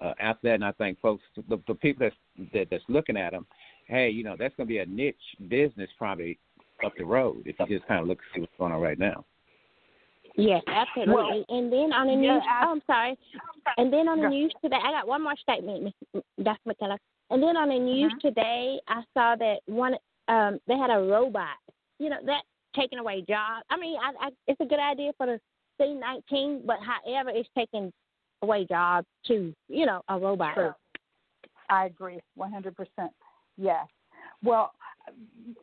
uh, 0.00 0.14
after 0.18 0.48
that. 0.48 0.54
And 0.54 0.64
I 0.64 0.72
think 0.72 0.98
folks, 1.00 1.22
the, 1.48 1.60
the 1.68 1.74
people 1.74 2.06
that's 2.08 2.50
that, 2.54 2.68
that's 2.70 2.84
looking 2.88 3.16
at 3.18 3.32
them, 3.32 3.46
hey, 3.86 4.10
you 4.10 4.24
know, 4.24 4.36
that's 4.38 4.54
going 4.56 4.66
to 4.66 4.72
be 4.72 4.78
a 4.78 4.86
niche 4.86 5.16
business 5.48 5.88
probably 5.98 6.38
up 6.84 6.92
the 6.98 7.04
road 7.04 7.42
if 7.46 7.56
you 7.58 7.78
just 7.78 7.88
kind 7.88 8.00
of 8.00 8.08
look 8.08 8.18
and 8.18 8.26
see 8.34 8.40
what's 8.40 8.52
going 8.58 8.72
on 8.72 8.80
right 8.80 8.98
now. 8.98 9.24
Yes, 10.36 10.62
absolutely. 10.66 11.14
Well, 11.14 11.44
and 11.48 11.72
then 11.72 11.92
on 11.92 12.06
the 12.08 12.12
yeah, 12.12 12.34
news, 12.34 12.42
I- 12.48 12.66
oh, 12.66 12.72
I'm 12.72 12.82
sorry. 12.86 13.18
And 13.78 13.92
then 13.92 14.08
on 14.08 14.20
the 14.20 14.28
news 14.28 14.52
today, 14.62 14.78
I 14.82 14.92
got 14.92 15.08
one 15.08 15.22
more 15.22 15.36
statement, 15.36 15.84
Miss 16.14 16.22
Dr. 16.42 16.60
McKellar. 16.68 16.98
And 17.30 17.42
then 17.42 17.56
on 17.56 17.68
the 17.68 17.78
news 17.78 18.12
Mhm. 18.12 18.20
today, 18.20 18.80
I 18.86 19.02
saw 19.14 19.34
that 19.36 19.60
one 19.66 19.96
um 20.28 20.60
they 20.66 20.76
had 20.76 20.90
a 20.90 21.00
robot. 21.00 21.56
You 21.98 22.10
know 22.10 22.18
that 22.24 22.44
taking 22.74 22.98
away 22.98 23.22
jobs. 23.22 23.64
I 23.70 23.76
mean, 23.76 23.98
I, 23.98 24.26
I, 24.26 24.30
it's 24.46 24.60
a 24.60 24.64
good 24.64 24.78
idea 24.78 25.12
for 25.16 25.26
the 25.26 25.40
C19, 25.80 26.64
but 26.66 26.78
however, 26.80 27.30
it's 27.30 27.48
taking 27.56 27.92
away 28.42 28.66
jobs 28.66 29.06
too. 29.26 29.54
You 29.68 29.86
know, 29.86 30.02
a 30.08 30.18
robot. 30.18 30.54
True. 30.54 30.74
I 31.68 31.86
agree, 31.86 32.20
100%. 32.38 32.74
Yes. 33.56 33.86
Well, 34.42 34.72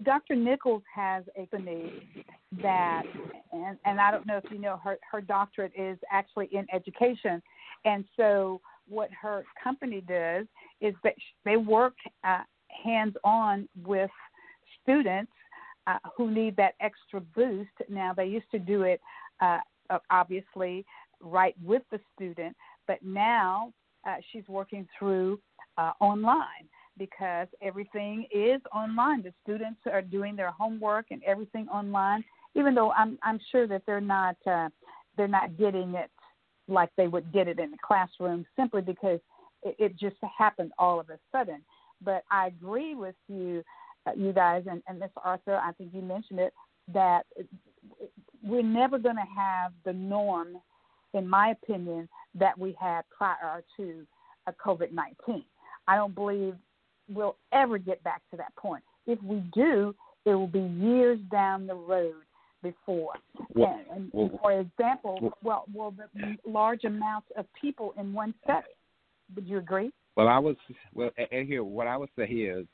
Dr. 0.04 0.36
Nichols 0.36 0.84
has 0.94 1.24
a 1.38 1.46
company 1.48 2.26
that, 2.62 3.04
and, 3.52 3.78
and 3.86 4.00
I 4.00 4.12
don't 4.12 4.26
know 4.26 4.38
if 4.44 4.50
you 4.52 4.58
know, 4.58 4.80
her, 4.84 4.98
her 5.12 5.22
doctorate 5.22 5.74
is 5.78 5.98
actually 6.12 6.50
in 6.52 6.66
education. 6.74 7.42
And 7.86 8.06
so, 8.16 8.62
what 8.90 9.10
her 9.22 9.46
company 9.64 10.02
does 10.02 10.46
is 10.82 10.94
that 11.04 11.16
they 11.46 11.56
work 11.56 11.94
uh, 12.26 12.42
hands 12.84 13.16
on 13.24 13.68
with 13.86 14.12
students 14.82 15.32
uh, 15.88 16.00
who 16.18 16.30
need 16.32 16.56
that 16.58 16.74
extra 16.82 17.22
boost. 17.22 17.72
Now, 17.90 18.14
they 18.14 18.26
used 18.26 18.52
to 18.52 18.60
do 18.60 18.84
it, 18.84 19.00
uh, 19.40 19.60
obviously, 20.10 20.86
right 21.22 21.56
with 21.64 21.84
the 21.92 22.00
student, 22.14 22.56
but 22.88 22.98
now 23.04 23.72
uh, 24.06 24.16
she's 24.32 24.44
working 24.50 24.88
through 24.98 25.40
uh, 25.78 25.92
online 26.02 26.68
because 26.98 27.48
everything 27.62 28.26
is 28.32 28.62
online. 28.74 29.24
The 29.24 29.34
students 29.44 29.80
are 29.92 30.02
doing 30.02 30.36
their 30.36 30.52
homework 30.52 31.08
and 31.12 31.22
everything 31.24 31.68
online. 31.70 32.24
Even 32.56 32.76
though 32.76 32.92
I'm 32.92 33.18
I'm 33.24 33.40
sure 33.52 33.68
that 33.68 33.84
they're 33.86 34.02
not 34.02 34.36
uh, 34.46 34.70
they're 35.18 35.28
not 35.28 35.58
getting 35.58 35.96
it 35.96 36.12
like 36.68 36.90
they 36.96 37.08
would 37.08 37.32
get 37.34 37.48
it 37.48 37.60
in 37.60 37.72
the 37.72 37.78
classroom 37.86 38.46
simply 38.56 38.82
because 38.82 39.20
it, 39.64 39.76
it 39.80 40.00
just 40.00 40.16
happened 40.38 40.72
all 40.78 41.00
of 41.00 41.10
a 41.10 41.20
sudden. 41.32 41.62
But 42.02 42.24
I 42.32 42.48
agree 42.48 42.96
with 42.96 43.16
you, 43.28 43.64
uh, 44.06 44.12
you 44.16 44.34
guys, 44.34 44.64
and, 44.70 44.82
and 44.88 45.02
Arthur. 45.24 45.58
I 45.58 45.72
think 45.74 45.92
you 45.94 46.02
mentioned 46.02 46.40
it 46.40 46.54
that 46.94 47.26
we're 48.44 48.62
never 48.62 49.00
going 49.00 49.16
to 49.16 49.26
have 49.36 49.72
the 49.86 49.94
norm, 49.94 50.58
in 51.14 51.28
my 51.28 51.50
opinion, 51.50 52.10
that 52.36 52.58
we 52.58 52.76
had 52.80 53.04
prior 53.16 53.64
to 53.78 54.06
uh, 54.48 54.52
COVID 54.64 54.92
19. 54.92 55.44
I 55.88 55.96
don't 55.96 56.16
believe 56.16 56.56
we'll 57.10 57.36
ever 57.52 57.78
get 57.78 58.04
back 58.04 58.22
to 58.32 58.38
that 58.38 58.56
point. 58.56 58.84
If 59.06 59.22
we 59.24 59.44
do, 59.54 59.94
it 60.26 60.34
will 60.34 60.48
be 60.48 60.62
years 60.62 61.20
down 61.32 61.68
the 61.68 61.76
road 61.76 62.16
before. 62.62 63.14
Well- 63.54 63.84
and, 63.92 64.04
and 64.04 64.10
well- 64.14 64.40
for 64.42 64.60
example, 64.60 65.34
well- 65.44 65.66
well, 65.74 65.92
the 65.92 66.38
large 66.46 66.84
amounts 66.86 67.28
of 67.36 67.46
people 67.60 67.94
in 67.98 68.14
one 68.14 68.34
setting. 68.46 68.72
Would 69.36 69.48
you 69.48 69.58
agree? 69.58 69.92
Well, 70.16 70.28
I 70.28 70.38
was 70.40 70.56
well 70.94 71.10
and 71.32 71.48
here. 71.48 71.64
What 71.64 71.88
I 71.88 71.98
would 71.98 72.10
say 72.16 72.28
here 72.28 72.60
is, 72.60 72.68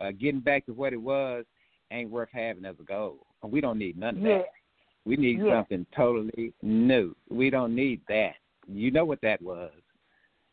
uh, 0.00 0.12
getting 0.12 0.40
back 0.40 0.64
to 0.66 0.72
what 0.72 0.92
it 0.92 1.00
was 1.00 1.44
ain't 1.90 2.10
worth 2.10 2.28
having 2.32 2.64
as 2.64 2.76
a 2.80 2.84
goal. 2.84 3.26
We 3.42 3.60
don't 3.60 3.78
need 3.78 3.96
none 3.98 4.16
of 4.16 4.22
Yeah. 4.22 4.38
that. 4.38 4.46
We 5.04 5.16
need 5.16 5.40
Yeah. 5.40 5.58
something 5.58 5.86
totally 5.94 6.54
new. 6.62 7.14
We 7.28 7.50
don't 7.50 7.74
need 7.74 8.00
that. 8.06 8.36
You 8.66 8.90
know 8.90 9.04
what 9.04 9.20
that 9.20 9.42
was. 9.42 9.72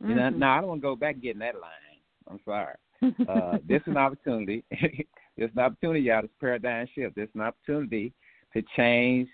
You 0.01 0.15
know, 0.15 0.29
Mhm. 0.29 0.37
no, 0.37 0.47
I 0.49 0.59
don't 0.59 0.69
want 0.69 0.81
to 0.81 0.87
go 0.87 0.95
back 0.95 1.13
and 1.13 1.21
get 1.21 1.35
in 1.35 1.39
that 1.39 1.59
line. 1.59 1.71
I'm 2.27 2.39
sorry. 2.43 2.75
Uh, 3.01 3.57
this 3.67 3.81
is 3.81 3.87
an 3.87 3.97
opportunity. 3.97 4.63
this 4.71 5.05
is 5.37 5.49
an 5.55 5.59
opportunity, 5.59 6.01
y'all. 6.01 6.21
This 6.21 6.31
paradigm 6.39 6.87
shift. 6.93 7.15
This 7.15 7.29
is 7.29 7.35
an 7.35 7.41
opportunity 7.41 8.13
to 8.53 8.63
change 8.75 9.27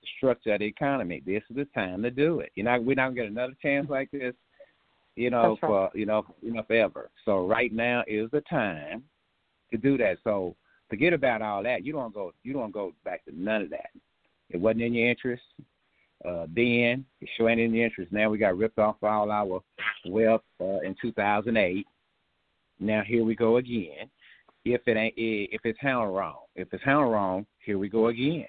the 0.00 0.08
structure 0.16 0.54
of 0.54 0.60
the 0.60 0.66
economy. 0.66 1.22
This 1.24 1.42
is 1.50 1.56
the 1.56 1.66
time 1.66 2.02
to 2.02 2.10
do 2.10 2.40
it. 2.40 2.50
You 2.54 2.64
know, 2.64 2.80
we're 2.80 2.96
not 2.96 3.08
gonna 3.08 3.14
get 3.14 3.26
another 3.26 3.54
chance 3.62 3.88
like 3.88 4.10
this. 4.10 4.34
You 5.14 5.30
know, 5.30 5.56
That's 5.60 5.62
right. 5.62 5.90
for 5.92 5.98
you 5.98 6.06
know, 6.06 6.24
you 6.40 6.52
know, 6.52 6.62
forever. 6.66 7.10
So 7.24 7.46
right 7.46 7.72
now 7.72 8.02
is 8.06 8.30
the 8.30 8.40
time 8.42 9.04
to 9.70 9.78
do 9.78 9.96
that. 9.98 10.18
So 10.24 10.56
forget 10.88 11.12
about 11.12 11.42
all 11.42 11.62
that. 11.62 11.84
You 11.84 11.92
don't 11.92 12.14
go. 12.14 12.32
You 12.42 12.52
don't 12.52 12.72
go 12.72 12.92
back 13.04 13.24
to 13.26 13.32
none 13.34 13.62
of 13.62 13.70
that. 13.70 13.90
It 14.50 14.60
wasn't 14.60 14.82
in 14.82 14.94
your 14.94 15.08
interest. 15.08 15.42
Uh, 16.24 16.46
then 16.54 17.04
it 17.20 17.28
sure 17.36 17.48
ain't 17.48 17.60
in 17.60 17.74
your 17.74 17.84
interest. 17.84 18.12
Now 18.12 18.30
we 18.30 18.38
got 18.38 18.56
ripped 18.56 18.78
off 18.78 18.96
all 19.02 19.30
our 19.30 19.60
wealth 20.06 20.42
uh, 20.60 20.80
in 20.80 20.94
2008. 21.00 21.86
Now 22.82 23.02
here 23.06 23.24
we 23.24 23.34
go 23.34 23.56
again. 23.56 24.10
If 24.64 24.82
it 24.86 24.96
ain't, 24.96 25.14
if 25.16 25.60
it's 25.64 25.78
handled 25.80 26.14
wrong, 26.14 26.36
if 26.54 26.68
it's 26.72 26.84
handled 26.84 27.12
wrong, 27.12 27.46
here 27.64 27.78
we 27.78 27.88
go 27.88 28.08
again. 28.08 28.46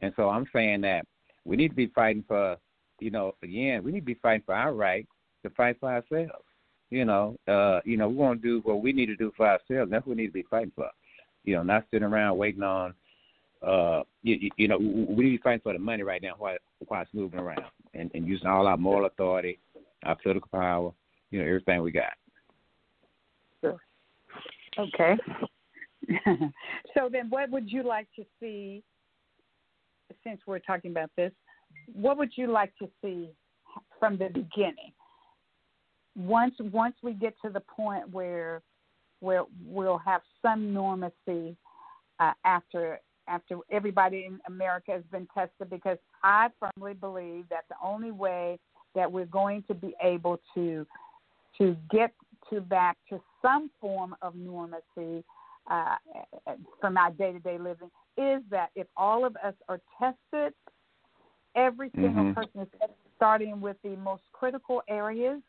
And 0.00 0.12
so 0.16 0.28
I'm 0.28 0.46
saying 0.52 0.80
that 0.82 1.06
we 1.44 1.56
need 1.56 1.68
to 1.68 1.74
be 1.74 1.86
fighting 1.88 2.24
for, 2.26 2.56
you 3.00 3.10
know, 3.10 3.34
again, 3.42 3.82
we 3.82 3.92
need 3.92 4.00
to 4.00 4.06
be 4.06 4.14
fighting 4.14 4.42
for 4.44 4.54
our 4.54 4.74
right 4.74 5.06
to 5.42 5.50
fight 5.50 5.76
for 5.80 5.90
ourselves. 5.90 6.44
You 6.90 7.04
know, 7.04 7.36
uh, 7.46 7.80
you 7.84 7.96
know, 7.96 8.08
we 8.08 8.16
want 8.16 8.42
to 8.42 8.48
do 8.48 8.60
what 8.64 8.82
we 8.82 8.92
need 8.92 9.06
to 9.06 9.16
do 9.16 9.32
for 9.36 9.46
ourselves. 9.46 9.90
That's 9.90 10.04
what 10.06 10.16
we 10.16 10.22
need 10.22 10.28
to 10.28 10.32
be 10.32 10.44
fighting 10.50 10.72
for. 10.74 10.88
You 11.44 11.56
know, 11.56 11.62
not 11.62 11.84
sitting 11.90 12.08
around 12.08 12.36
waiting 12.36 12.62
on. 12.62 12.94
Uh, 13.66 14.02
you, 14.22 14.50
you, 14.56 14.68
know, 14.68 14.78
we 14.78 14.84
need 14.86 15.30
to 15.30 15.36
be 15.36 15.40
fighting 15.42 15.60
for 15.62 15.72
the 15.72 15.78
money 15.78 16.02
right 16.02 16.22
now 16.22 16.34
while 16.38 16.56
while 16.88 17.02
it's 17.02 17.14
moving 17.14 17.38
around, 17.38 17.64
and, 17.94 18.10
and 18.14 18.26
using 18.26 18.48
all 18.48 18.66
our 18.66 18.76
moral 18.76 19.06
authority, 19.06 19.58
our 20.04 20.16
political 20.16 20.48
power, 20.50 20.92
you 21.30 21.38
know, 21.38 21.46
everything 21.46 21.82
we 21.82 21.92
got. 21.92 22.12
Okay. 24.78 25.16
so 26.94 27.08
then, 27.10 27.28
what 27.30 27.50
would 27.50 27.70
you 27.70 27.82
like 27.82 28.08
to 28.16 28.24
see? 28.40 28.82
Since 30.24 30.40
we're 30.46 30.58
talking 30.58 30.90
about 30.90 31.10
this, 31.16 31.32
what 31.92 32.18
would 32.18 32.32
you 32.36 32.50
like 32.50 32.72
to 32.78 32.88
see 33.02 33.30
from 33.98 34.18
the 34.18 34.28
beginning? 34.28 34.92
Once 36.16 36.54
once 36.72 36.96
we 37.02 37.12
get 37.12 37.34
to 37.44 37.50
the 37.50 37.60
point 37.60 38.10
where 38.10 38.62
where 39.20 39.44
we'll 39.64 39.98
have 39.98 40.22
some 40.42 40.72
normalcy 40.74 41.56
uh, 42.18 42.32
after 42.44 43.00
after 43.28 43.58
everybody 43.70 44.24
in 44.26 44.40
America 44.48 44.90
has 44.90 45.04
been 45.12 45.28
tested, 45.32 45.70
because 45.70 45.98
I 46.24 46.48
firmly 46.58 46.94
believe 46.94 47.44
that 47.50 47.64
the 47.68 47.76
only 47.82 48.10
way 48.10 48.58
that 48.94 49.10
we're 49.10 49.26
going 49.26 49.62
to 49.68 49.74
be 49.74 49.94
able 50.02 50.40
to 50.54 50.86
to 51.58 51.76
get 51.90 52.12
to 52.50 52.60
back 52.60 52.96
to 53.08 53.20
some 53.42 53.70
form 53.80 54.14
of 54.22 54.34
normalcy 54.34 55.24
uh, 55.70 55.96
from 56.80 56.96
our 56.96 57.10
day 57.12 57.32
to 57.32 57.38
day 57.38 57.58
living 57.58 57.90
is 58.16 58.42
that 58.50 58.70
if 58.74 58.86
all 58.96 59.24
of 59.24 59.36
us 59.36 59.54
are 59.68 59.80
tested, 59.98 60.54
every 61.54 61.90
single 61.94 62.24
Mhm. 62.24 62.34
person 62.34 62.60
is 62.62 62.68
tested, 62.72 62.96
starting 63.16 63.60
with 63.60 63.80
the 63.82 63.96
most 63.96 64.22
critical 64.32 64.82
areas, 64.88 65.42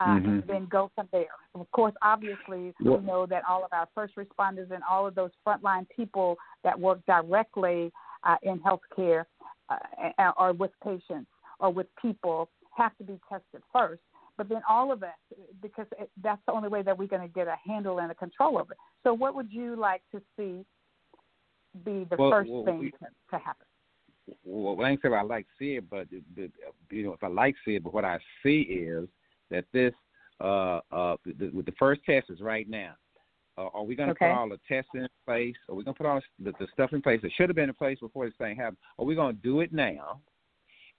uh, 0.00 0.04
Mhm. 0.14 0.28
and 0.28 0.46
then 0.46 0.66
go 0.66 0.88
from 0.94 1.08
there. 1.10 1.34
Of 1.54 1.70
course, 1.72 1.94
obviously, 2.02 2.74
Well- 2.80 2.98
we 2.98 3.06
know 3.06 3.26
that 3.26 3.44
all 3.48 3.64
of 3.64 3.72
our 3.72 3.86
first 3.94 4.14
responders 4.14 4.70
and 4.70 4.84
all 4.84 5.06
of 5.06 5.14
those 5.14 5.34
frontline 5.44 5.88
people 5.88 6.38
that 6.62 6.78
work 6.78 7.04
directly 7.06 7.92
uh, 8.24 8.36
in 8.42 8.60
healthcare 8.60 9.26
uh, 9.68 10.32
or 10.36 10.52
with 10.52 10.72
patients 10.80 11.30
or 11.60 11.70
with 11.70 11.86
people 11.96 12.48
have 12.70 12.96
to 12.96 13.04
be 13.04 13.18
tested 13.28 13.62
first. 13.72 14.02
But 14.38 14.48
then 14.48 14.62
all 14.68 14.92
of 14.92 15.02
us, 15.02 15.10
because 15.60 15.86
it, 15.98 16.10
that's 16.22 16.40
the 16.46 16.52
only 16.52 16.68
way 16.68 16.82
that 16.82 16.96
we're 16.96 17.08
going 17.08 17.22
to 17.22 17.28
get 17.28 17.48
a 17.48 17.56
handle 17.66 17.98
and 17.98 18.10
a 18.10 18.14
control 18.14 18.58
of 18.58 18.70
it. 18.70 18.76
So, 19.02 19.12
what 19.12 19.34
would 19.34 19.52
you 19.52 19.74
like 19.76 20.02
to 20.12 20.22
see 20.36 20.64
be 21.84 22.06
the 22.08 22.16
Well, 22.16 22.30
first 22.30 22.50
well, 22.50 22.64
thing 22.64 22.78
we- 22.78 22.90
to, 22.92 23.06
to 23.32 23.38
happen? 23.38 23.66
well, 24.44 24.84
I 24.84 24.90
ain't 24.90 25.02
say 25.02 25.08
I 25.08 25.22
like 25.22 25.46
see 25.58 25.76
it, 25.76 25.90
but 25.90 26.06
the, 26.10 26.50
you 26.90 27.02
know, 27.02 27.12
if 27.14 27.24
I 27.24 27.28
like 27.28 27.54
to 27.54 27.60
see 27.64 27.76
it, 27.76 27.84
but 27.84 27.94
what 27.94 28.04
I 28.04 28.18
see 28.42 28.60
is 28.60 29.08
that 29.50 29.64
this, 29.72 29.94
uh, 30.40 30.80
uh, 30.92 31.16
the, 31.24 31.32
the, 31.38 31.62
the 31.66 31.72
first 31.78 32.02
test 32.04 32.30
is 32.30 32.40
right 32.40 32.68
now. 32.68 32.94
Uh, 33.56 33.68
are 33.74 33.82
we 33.82 33.96
going 33.96 34.08
to 34.08 34.12
Okay. 34.12 34.26
put 34.26 34.34
all 34.34 34.48
the 34.48 34.60
tests 34.68 34.90
in 34.94 35.08
place? 35.26 35.56
Are 35.68 35.74
we 35.74 35.82
going 35.82 35.94
to 35.94 35.98
put 35.98 36.06
all 36.06 36.20
the, 36.38 36.52
the 36.60 36.68
stuff 36.72 36.92
in 36.92 37.02
place 37.02 37.20
that 37.22 37.32
should 37.32 37.48
have 37.48 37.56
been 37.56 37.68
in 37.70 37.74
place 37.74 37.98
before 37.98 38.26
this 38.26 38.34
thing 38.38 38.54
happened? 38.56 38.76
Are 38.98 39.04
we 39.04 39.16
going 39.16 39.34
to 39.34 39.42
do 39.42 39.60
it 39.62 39.72
now, 39.72 40.20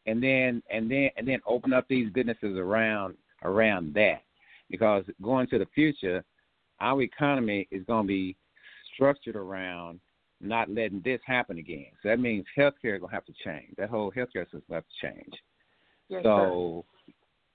and 0.07 0.21
then 0.21 0.61
and 0.69 0.91
then 0.91 1.09
and 1.15 1.25
then 1.27 1.39
open 1.47 1.71
up 1.71 1.85
these 1.87 2.11
businesses 2.11 2.57
around 2.57 3.15
around 3.43 3.93
that? 3.93 4.23
Because 4.69 5.03
going 5.21 5.47
to 5.47 5.59
the 5.59 5.67
future, 5.73 6.23
our 6.79 7.01
economy 7.01 7.67
is 7.71 7.83
going 7.85 8.03
to 8.03 8.07
be 8.07 8.35
structured 8.93 9.35
around 9.35 9.99
not 10.41 10.69
letting 10.69 11.01
this 11.03 11.19
happen 11.25 11.57
again. 11.57 11.87
So 12.01 12.09
that 12.09 12.19
means 12.19 12.45
healthcare 12.57 12.95
is 12.95 12.99
going 12.99 13.09
to 13.09 13.15
have 13.15 13.25
to 13.25 13.33
change. 13.43 13.75
That 13.77 13.89
whole 13.89 14.11
healthcare 14.11 14.45
system 14.45 14.63
will 14.67 14.75
have 14.75 14.85
to 14.85 15.07
change. 15.07 15.33
Yes, 16.07 16.23
so, 16.23 16.85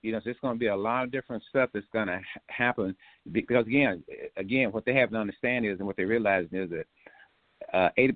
you 0.01 0.11
know, 0.11 0.21
there's 0.23 0.37
going 0.41 0.55
to 0.55 0.59
be 0.59 0.67
a 0.67 0.75
lot 0.75 1.03
of 1.03 1.11
different 1.11 1.43
stuff 1.49 1.71
that's 1.73 1.85
going 1.91 2.07
to 2.07 2.17
ha- 2.17 2.41
happen 2.47 2.95
because 3.31 3.65
again, 3.65 4.03
again, 4.37 4.71
what 4.71 4.85
they 4.85 4.93
have 4.93 5.09
to 5.11 5.17
understand 5.17 5.65
is, 5.65 5.79
and 5.79 5.87
what 5.87 5.97
they 5.97 6.05
realize 6.05 6.45
is 6.51 6.69
that 6.69 6.85
uh, 7.73 7.89
80, 7.97 8.13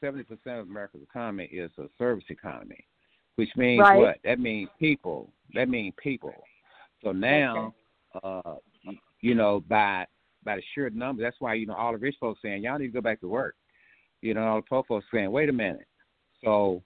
70 0.00 0.24
percent 0.24 0.60
of 0.60 0.68
America's 0.68 1.02
economy 1.02 1.44
is 1.44 1.70
a 1.78 1.86
service 1.98 2.24
economy, 2.28 2.84
which 3.36 3.48
means 3.56 3.80
Right. 3.80 3.96
what? 3.96 4.18
That 4.24 4.38
means 4.38 4.68
people. 4.78 5.32
That 5.54 5.68
means 5.68 5.94
people. 6.02 6.34
So 7.02 7.12
now, 7.12 7.74
uh, 8.22 8.54
you 9.20 9.34
know, 9.34 9.62
by 9.68 10.06
by 10.44 10.56
the 10.56 10.62
sheer 10.74 10.90
number, 10.90 11.22
that's 11.22 11.36
why 11.38 11.54
you 11.54 11.66
know 11.66 11.74
all 11.74 11.92
the 11.92 11.98
rich 11.98 12.16
folks 12.20 12.40
saying 12.42 12.62
y'all 12.62 12.78
need 12.78 12.88
to 12.88 12.92
go 12.92 13.00
back 13.00 13.20
to 13.20 13.28
work. 13.28 13.54
You 14.20 14.34
know, 14.34 14.42
all 14.42 14.56
the 14.56 14.66
poor 14.68 14.84
folks 14.86 15.06
saying, 15.12 15.30
wait 15.30 15.48
a 15.48 15.52
minute. 15.52 15.86
So, 16.44 16.82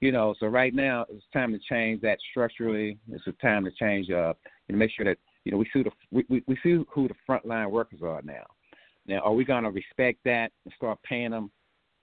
you 0.00 0.12
know, 0.12 0.34
so 0.40 0.46
right 0.46 0.74
now 0.74 1.06
it's 1.08 1.24
time 1.32 1.52
to 1.52 1.58
change 1.68 2.00
that 2.02 2.18
structurally. 2.30 2.98
It's 3.10 3.26
a 3.26 3.32
time 3.32 3.64
to 3.64 3.70
change 3.72 4.10
uh 4.10 4.34
and 4.68 4.78
make 4.78 4.90
sure 4.96 5.04
that 5.04 5.18
you 5.44 5.52
know 5.52 5.58
we 5.58 5.68
see 5.72 5.82
the 5.82 5.90
we 6.10 6.24
we, 6.28 6.42
we 6.46 6.56
see 6.62 6.84
who 6.92 7.08
the 7.08 7.14
frontline 7.28 7.70
workers 7.70 8.00
are 8.02 8.22
now. 8.22 8.44
Now, 9.06 9.20
are 9.20 9.34
we 9.34 9.44
going 9.44 9.64
to 9.64 9.70
respect 9.70 10.20
that 10.24 10.52
and 10.64 10.74
start 10.76 10.98
paying 11.02 11.30
them 11.30 11.50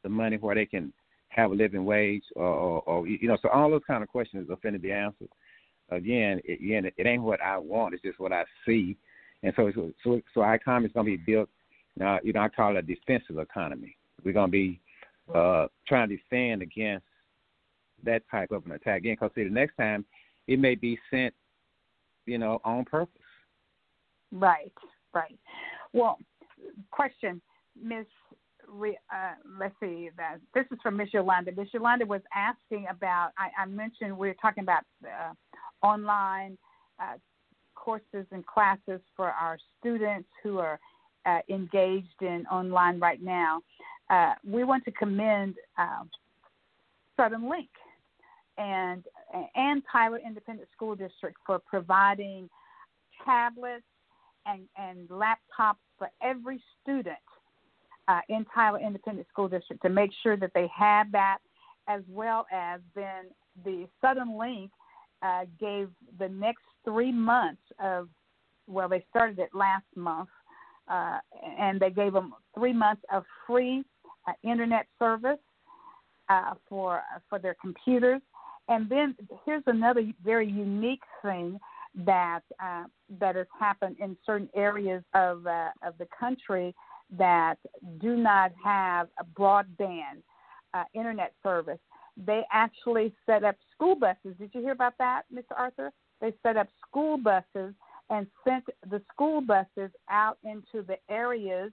the 0.03 0.09
money 0.09 0.37
where 0.37 0.55
they 0.55 0.65
can 0.65 0.91
have 1.29 1.51
a 1.51 1.55
living 1.55 1.85
wage, 1.85 2.23
or, 2.35 2.45
or, 2.45 2.81
or 2.81 3.07
you 3.07 3.27
know? 3.27 3.37
So 3.41 3.49
all 3.49 3.69
those 3.69 3.81
kind 3.87 4.03
of 4.03 4.09
questions 4.09 4.49
are 4.49 4.57
going 4.57 4.73
to 4.73 4.79
be 4.79 4.91
answered. 4.91 5.29
Again, 5.89 6.41
it, 6.43 6.59
again, 6.61 6.85
it, 6.85 7.07
ain't 7.07 7.23
what 7.23 7.41
I 7.41 7.57
want; 7.57 7.93
it's 7.93 8.03
just 8.03 8.19
what 8.19 8.33
I 8.33 8.43
see. 8.65 8.97
And 9.43 9.53
so, 9.55 9.71
so, 10.03 10.21
so, 10.33 10.41
our 10.41 10.55
economy 10.55 10.87
is 10.87 10.93
going 10.93 11.05
to 11.05 11.17
be 11.17 11.23
built. 11.25 11.49
You 11.95 12.33
know, 12.33 12.41
I 12.41 12.49
call 12.49 12.75
it 12.75 12.79
a 12.79 12.81
defensive 12.81 13.37
economy. 13.37 13.95
We're 14.23 14.33
going 14.33 14.47
to 14.47 14.51
be 14.51 14.79
uh, 15.33 15.67
trying 15.87 16.09
to 16.09 16.17
defend 16.17 16.61
against 16.61 17.05
that 18.03 18.23
type 18.29 18.51
of 18.51 18.65
an 18.65 18.73
attack. 18.73 18.99
Again, 18.99 19.15
because 19.19 19.31
see, 19.35 19.43
the 19.43 19.49
next 19.49 19.75
time 19.77 20.05
it 20.47 20.59
may 20.59 20.75
be 20.75 20.99
sent, 21.09 21.33
you 22.25 22.37
know, 22.37 22.59
on 22.63 22.85
purpose. 22.85 23.21
Right, 24.31 24.73
right. 25.13 25.37
Well, 25.93 26.19
question, 26.91 27.41
Miss. 27.81 28.05
Re- 28.67 28.99
Uh, 29.09 29.35
let's 29.57 29.73
see. 29.79 30.09
That 30.17 30.39
this 30.53 30.65
is 30.71 30.77
from 30.83 30.97
Miss 30.97 31.13
Yolanda. 31.13 31.53
Miss 31.55 31.69
Yolanda 31.73 32.05
was 32.05 32.21
asking 32.35 32.87
about. 32.89 33.31
I, 33.37 33.49
I 33.61 33.65
mentioned 33.65 34.17
we 34.17 34.29
are 34.29 34.35
talking 34.41 34.63
about 34.63 34.83
uh, 35.05 35.31
online 35.83 36.57
uh, 36.99 37.13
courses 37.75 38.25
and 38.31 38.45
classes 38.45 39.01
for 39.15 39.29
our 39.29 39.57
students 39.79 40.27
who 40.43 40.59
are 40.59 40.79
uh, 41.25 41.39
engaged 41.49 42.21
in 42.21 42.45
online 42.51 42.99
right 42.99 43.21
now. 43.21 43.61
Uh, 44.09 44.33
we 44.45 44.63
want 44.63 44.83
to 44.85 44.91
commend 44.91 45.55
uh, 45.77 46.03
Suddenlink 47.19 47.69
and 48.57 49.03
and 49.55 49.83
Tyler 49.91 50.19
Independent 50.25 50.67
School 50.73 50.95
District 50.95 51.37
for 51.45 51.59
providing 51.59 52.49
tablets 53.25 53.83
and, 54.45 54.61
and 54.77 55.07
laptops 55.09 55.83
for 55.97 56.09
every 56.21 56.61
student 56.81 57.17
uh, 58.07 58.21
in 58.29 58.45
Tyler 58.53 58.79
Independent 58.79 59.27
School 59.27 59.47
District 59.47 59.81
to 59.81 59.89
make 59.89 60.11
sure 60.23 60.37
that 60.37 60.51
they 60.55 60.69
have 60.75 61.11
that, 61.11 61.39
as 61.87 62.01
well 62.09 62.47
as 62.51 62.79
then 62.95 63.25
the 63.65 63.87
Suddenlink 64.03 64.69
uh, 65.21 65.45
gave 65.59 65.89
the 66.19 66.29
next 66.29 66.63
three 66.83 67.11
months 67.11 67.61
of, 67.79 68.07
well, 68.67 68.89
they 68.89 69.05
started 69.09 69.39
it 69.39 69.49
last 69.53 69.85
month, 69.95 70.29
uh, 70.87 71.19
and 71.57 71.79
they 71.79 71.89
gave 71.89 72.13
them 72.13 72.33
three 72.53 72.73
months 72.73 73.01
of 73.11 73.23
free 73.45 73.83
uh, 74.27 74.33
internet 74.43 74.87
service 74.99 75.39
uh, 76.29 76.53
for 76.67 77.01
for 77.29 77.39
their 77.39 77.55
computers. 77.59 78.21
And 78.69 78.89
then 78.89 79.15
here's 79.45 79.63
another 79.67 80.03
very 80.23 80.47
unique 80.47 81.03
thing 81.21 81.59
that 81.95 82.41
uh, 82.61 82.83
that 83.19 83.35
has 83.35 83.47
happened 83.57 83.97
in 83.99 84.17
certain 84.25 84.49
areas 84.55 85.03
of 85.13 85.47
uh, 85.47 85.69
of 85.83 85.97
the 85.97 86.07
country 86.17 86.75
that 87.17 87.55
do 87.99 88.17
not 88.17 88.51
have 88.63 89.07
a 89.19 89.25
broadband 89.39 90.21
internet 90.93 91.33
service. 91.41 91.79
They 92.25 92.43
actually 92.51 93.13
set 93.25 93.43
up 93.43 93.55
school 93.73 93.95
buses. 93.95 94.35
Did 94.39 94.51
you 94.53 94.61
hear 94.61 94.71
about 94.71 94.93
that, 94.97 95.23
Mr. 95.33 95.55
Arthur? 95.55 95.91
They 96.19 96.33
set 96.41 96.57
up 96.57 96.67
school 96.87 97.17
buses 97.17 97.73
and 98.09 98.25
sent 98.47 98.65
the 98.89 99.01
school 99.13 99.41
buses 99.41 99.91
out 100.09 100.37
into 100.43 100.85
the 100.85 100.97
areas 101.09 101.71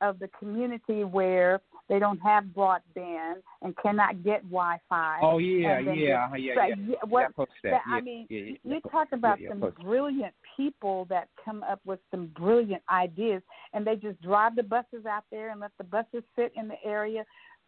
of 0.00 0.18
the 0.18 0.28
community 0.38 1.04
where 1.04 1.60
they 1.88 1.98
don't 1.98 2.18
have 2.18 2.44
broadband 2.44 3.36
and 3.62 3.76
cannot 3.82 4.22
get 4.24 4.42
Wi-Fi. 4.42 5.18
Oh 5.22 5.38
yeah, 5.38 5.78
yeah, 5.78 5.92
yeah, 5.92 6.30
so, 6.54 6.64
yeah. 6.64 6.74
yeah, 6.76 6.96
what- 7.08 7.20
yeah, 7.20 7.26
that. 7.36 7.70
that- 7.70 7.82
yeah, 7.88 7.94
I 7.94 8.00
mean, 8.00 8.26
yeah, 8.28 8.40
yeah, 8.40 8.74
you 8.74 8.80
talk 8.90 9.08
about 9.12 9.38
some 9.48 9.60
brilliant 9.80 10.34
people 10.56 11.06
that 11.06 11.28
come 11.44 11.62
up 11.62 11.80
with 11.84 12.00
some 12.10 12.26
brilliant 12.28 12.82
ideas, 12.90 13.42
and 13.72 13.86
they 13.86 13.96
just 13.96 14.20
drive 14.22 14.56
the 14.56 14.62
buses 14.62 15.06
out 15.06 15.24
there 15.30 15.50
and 15.50 15.60
let 15.60 15.72
the 15.78 15.84
buses 15.84 16.22
sit 16.36 16.52
in 16.56 16.68
the 16.68 16.82
area 16.84 17.24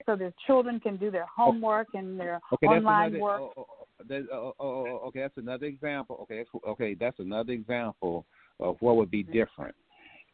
so 0.07 0.16
their 0.16 0.33
children 0.47 0.81
can 0.81 0.97
do 0.97 1.11
their 1.11 1.27
homework 1.27 1.89
and 1.95 2.19
their 2.19 2.41
Okay, 2.53 2.66
online 2.66 3.09
another. 3.09 3.23
work. 3.23 3.41
Oh, 3.41 3.53
oh, 3.57 3.66
oh, 3.79 3.87
oh, 4.11 4.27
oh, 4.33 4.55
oh, 4.59 4.87
oh, 4.87 5.09
okay, 5.09 5.21
that's 5.21 5.37
another 5.37 5.66
example. 5.66 6.19
Okay, 6.23 6.39
that's, 6.39 6.65
okay, 6.66 6.95
that's 6.95 7.19
another 7.19 7.53
example 7.53 8.27
of 8.61 8.77
what 8.81 8.97
would 8.97 9.11
be 9.11 9.23
mm-hmm. 9.23 9.33
different. 9.33 9.75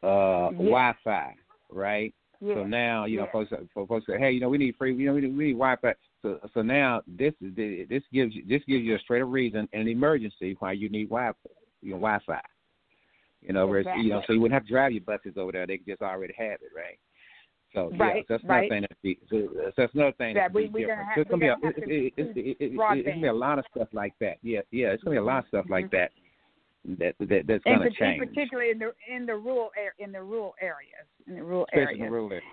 Uh, 0.03 0.51
Yeah. 0.53 0.59
Wi-Fi, 0.59 1.35
right? 1.71 2.15
Yeah. 2.41 2.55
So 2.55 2.65
now, 2.65 3.05
you 3.05 3.19
know, 3.19 3.25
Yeah. 3.25 3.33
folks, 3.33 3.53
for 3.75 3.87
folks 3.87 4.07
say, 4.07 4.19
hey, 4.19 4.33
you 4.33 4.41
know, 4.41 4.49
we 4.49 4.59
need 4.59 4.77
free, 4.77 4.95
you 4.95 5.07
know, 5.07 5.15
we 5.15 5.21
need, 5.21 5.37
we 5.37 5.45
need 5.47 5.59
Wi-Fi. 5.59 5.95
So, 6.23 6.41
so 6.53 6.63
now 6.63 7.03
this 7.07 7.35
is 7.41 7.55
this 7.89 8.03
gives 8.13 8.35
you 8.35 8.45
this 8.47 8.63
gives 8.67 8.85
you 8.85 8.95
a 8.95 8.99
straight 8.99 9.23
up 9.23 9.29
reason 9.31 9.69
in 9.73 9.81
an 9.83 9.89
emergency 9.89 10.57
why 10.59 10.73
you 10.73 10.89
need 10.89 11.09
Wi, 11.09 11.33
you 11.83 11.93
know, 11.93 11.97
Wi-Fi. 11.97 12.41
You 13.43 13.55
know, 13.55 13.67
whereas, 13.67 13.87
you 14.03 14.11
know, 14.11 14.23
so 14.27 14.35
you 14.35 14.41
wouldn't 14.41 14.55
have 14.55 14.67
to 14.67 14.73
drive 14.73 14.93
your 14.93 15.01
buses 15.01 15.39
over 15.39 15.53
there; 15.53 15.67
they 15.67 15.79
could 15.79 15.87
just 15.87 16.03
already 16.03 16.35
have 16.37 16.61
it, 16.61 16.73
right? 16.77 16.99
So 17.75 17.91
yeah, 17.95 17.99
Right, 18.05 18.25
so 18.27 18.35
that's 18.35 18.45
another 18.45 18.61
right. 18.61 18.71
thing 18.71 18.81
that 18.83 19.03
be, 19.03 19.19
so 19.31 19.49
that's 19.77 19.95
another 19.95 20.13
thing 20.13 20.35
Yeah, 20.35 20.49
that 20.49 20.53
we- 20.55 20.67
be 20.67 20.81
different. 20.81 21.09
have- 21.09 21.19
it's 21.19 21.31
gonna 21.31 21.41
be 21.41 21.47
to 21.47 21.53
a, 21.53 21.71
it, 21.71 21.77
it, 21.79 22.15
it, 22.17 22.37
it, 22.37 22.37
it, 22.37 22.57
it's 22.61 22.77
gonna 22.77 23.21
be 23.21 23.27
a 23.29 23.33
lot 23.33 23.59
of 23.59 23.65
stuff 23.75 23.89
like 23.93 24.13
that. 24.19 24.39
Yeah, 24.43 24.61
yeah, 24.73 24.89
it's 24.89 25.03
gonna 25.05 25.15
be 25.15 25.19
a 25.19 25.23
lot 25.25 25.45
of 25.45 25.49
stuff 25.49 25.67
like 25.71 25.87
Mhm. 25.87 25.91
that 25.91 26.13
that 26.99 27.15
that 27.21 27.47
that's 27.47 27.65
gonna 27.65 27.87
in 27.87 27.93
change, 27.95 28.19
particularly 28.19 28.71
in 28.71 28.79
the 28.79 28.93
in 29.09 29.27
the 29.27 29.37
rural 29.37 29.71
in 29.99 30.11
the 30.13 30.23
rural 30.23 30.55
areas 30.61 31.07
in 31.27 31.35
the 31.37 31.43
rural 31.45 31.67
especially 31.69 31.83
areas. 31.83 31.99
in 32.01 32.05
the 32.07 32.11
rural 32.11 32.33
areas. 32.33 32.45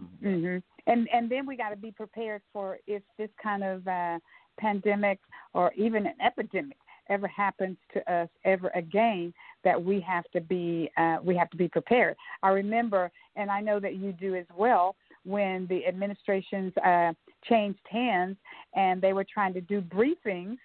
Mhm. 0.00 0.42
hmm 0.42 0.90
And 0.90 1.08
and 1.12 1.30
then 1.30 1.46
we 1.46 1.56
got 1.56 1.70
to 1.70 1.76
be 1.76 1.92
prepared 1.92 2.42
for 2.52 2.78
if 2.86 3.02
this 3.18 3.30
kind 3.40 3.62
of 3.62 3.86
uh, 3.86 4.18
pandemic 4.58 5.20
or 5.54 5.72
even 5.74 6.06
an 6.06 6.14
epidemic 6.20 6.78
ever 7.08 7.28
happens 7.28 7.76
to 7.92 8.12
us 8.12 8.28
ever 8.44 8.68
again, 8.74 9.32
that 9.66 9.82
we 9.82 10.00
have 10.00 10.24
to 10.32 10.40
be 10.40 10.88
uh, 10.96 11.16
we 11.22 11.36
have 11.36 11.50
to 11.50 11.56
be 11.56 11.66
prepared. 11.66 12.14
I 12.44 12.50
remember, 12.50 13.10
and 13.34 13.50
I 13.50 13.60
know 13.60 13.80
that 13.80 13.96
you 13.96 14.12
do 14.12 14.36
as 14.36 14.46
well, 14.56 14.94
when 15.24 15.66
the 15.66 15.84
administrations 15.86 16.72
uh, 16.84 17.12
changed 17.48 17.80
hands 17.90 18.36
and 18.76 19.02
they 19.02 19.12
were 19.12 19.26
trying 19.34 19.52
to 19.54 19.60
do 19.60 19.82
briefings. 19.82 20.56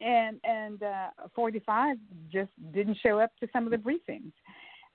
And 0.00 0.40
and 0.44 0.82
uh, 0.82 1.08
45 1.34 1.98
just 2.32 2.50
didn't 2.72 2.96
show 3.02 3.20
up 3.20 3.32
to 3.40 3.48
some 3.52 3.66
of 3.66 3.70
the 3.70 3.76
briefings. 3.76 4.32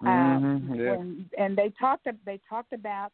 Um, 0.02 0.42
Mhm, 0.44 0.78
yeah. 0.78 0.90
when, 0.90 1.30
and 1.38 1.56
they 1.56 1.72
talked 1.80 2.08
they 2.26 2.40
talked 2.50 2.74
about 2.74 3.12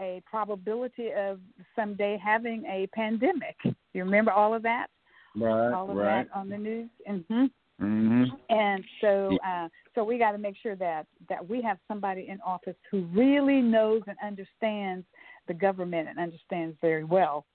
a 0.00 0.20
probability 0.26 1.12
of 1.12 1.38
someday 1.76 2.20
having 2.32 2.64
a 2.66 2.88
pandemic. 2.92 3.56
You 3.94 4.04
remember 4.04 4.32
all 4.32 4.52
of 4.52 4.62
that? 4.62 4.88
Right, 5.36 5.72
all 5.72 5.90
of 5.90 5.96
right. 5.96 6.26
that 6.26 6.38
on 6.38 6.48
the 6.48 6.58
news. 6.58 6.90
hmm 7.06 7.46
hmm 7.78 8.24
And 8.48 8.84
so, 9.00 9.38
uh, 9.46 9.68
so 9.94 10.02
we 10.02 10.18
got 10.18 10.32
to 10.32 10.38
make 10.38 10.56
sure 10.62 10.74
that 10.76 11.06
that 11.28 11.48
we 11.48 11.62
have 11.62 11.78
somebody 11.86 12.28
in 12.28 12.40
office 12.40 12.76
who 12.90 13.02
really 13.12 13.60
knows 13.60 14.02
and 14.06 14.16
understands 14.24 15.06
the 15.46 15.54
government 15.54 16.08
and 16.08 16.18
understands 16.18 16.76
very 16.80 17.04
well 17.04 17.46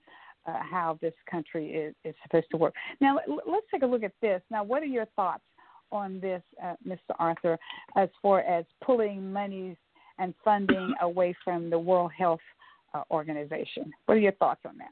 uh, 0.45 0.59
how 0.69 0.97
this 1.01 1.13
country 1.29 1.71
is, 1.71 1.95
is 2.03 2.15
supposed 2.23 2.47
to 2.51 2.57
work. 2.57 2.73
Now, 2.99 3.19
let's 3.27 3.65
take 3.71 3.83
a 3.83 3.85
look 3.85 4.03
at 4.03 4.13
this. 4.21 4.41
Now, 4.49 4.63
what 4.63 4.81
are 4.81 4.87
your 4.87 5.05
thoughts 5.15 5.43
on 5.91 6.19
this, 6.19 6.41
uh, 6.61 6.73
Mr. 6.87 7.15
Arthur, 7.19 7.57
as 7.95 8.09
far 8.21 8.41
as 8.41 8.65
pulling 8.83 9.31
monies 9.31 9.77
and 10.19 10.33
funding 10.43 10.93
away 11.01 11.35
from 11.43 11.69
the 11.69 11.79
World 11.79 12.11
Health 12.17 12.41
uh, 12.93 13.03
Organization? 13.11 13.91
What 14.05 14.15
are 14.15 14.21
your 14.21 14.33
thoughts 14.33 14.61
on 14.67 14.77
that? 14.79 14.91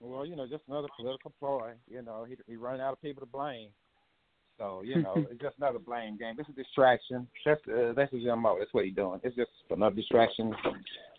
Well, 0.00 0.24
you 0.24 0.34
know, 0.34 0.46
just 0.46 0.62
another 0.68 0.88
political 0.98 1.32
ploy. 1.38 1.72
You 1.88 2.00
know, 2.02 2.24
he 2.26 2.34
he 2.46 2.56
running 2.56 2.80
out 2.80 2.94
of 2.94 3.02
people 3.02 3.20
to 3.20 3.26
blame. 3.26 3.68
So 4.60 4.82
you 4.84 5.02
know, 5.02 5.14
it's 5.30 5.40
just 5.40 5.56
another 5.58 5.80
blame 5.80 6.16
game. 6.16 6.36
It's 6.38 6.48
a 6.48 6.52
distraction. 6.52 7.26
That's 7.44 7.60
uh, 7.66 7.94
that's 7.96 8.12
his 8.12 8.24
MO. 8.24 8.56
That's 8.58 8.72
what 8.72 8.84
he's 8.84 8.94
doing. 8.94 9.18
It's 9.24 9.34
just 9.34 9.50
another 9.70 9.96
distraction 9.96 10.54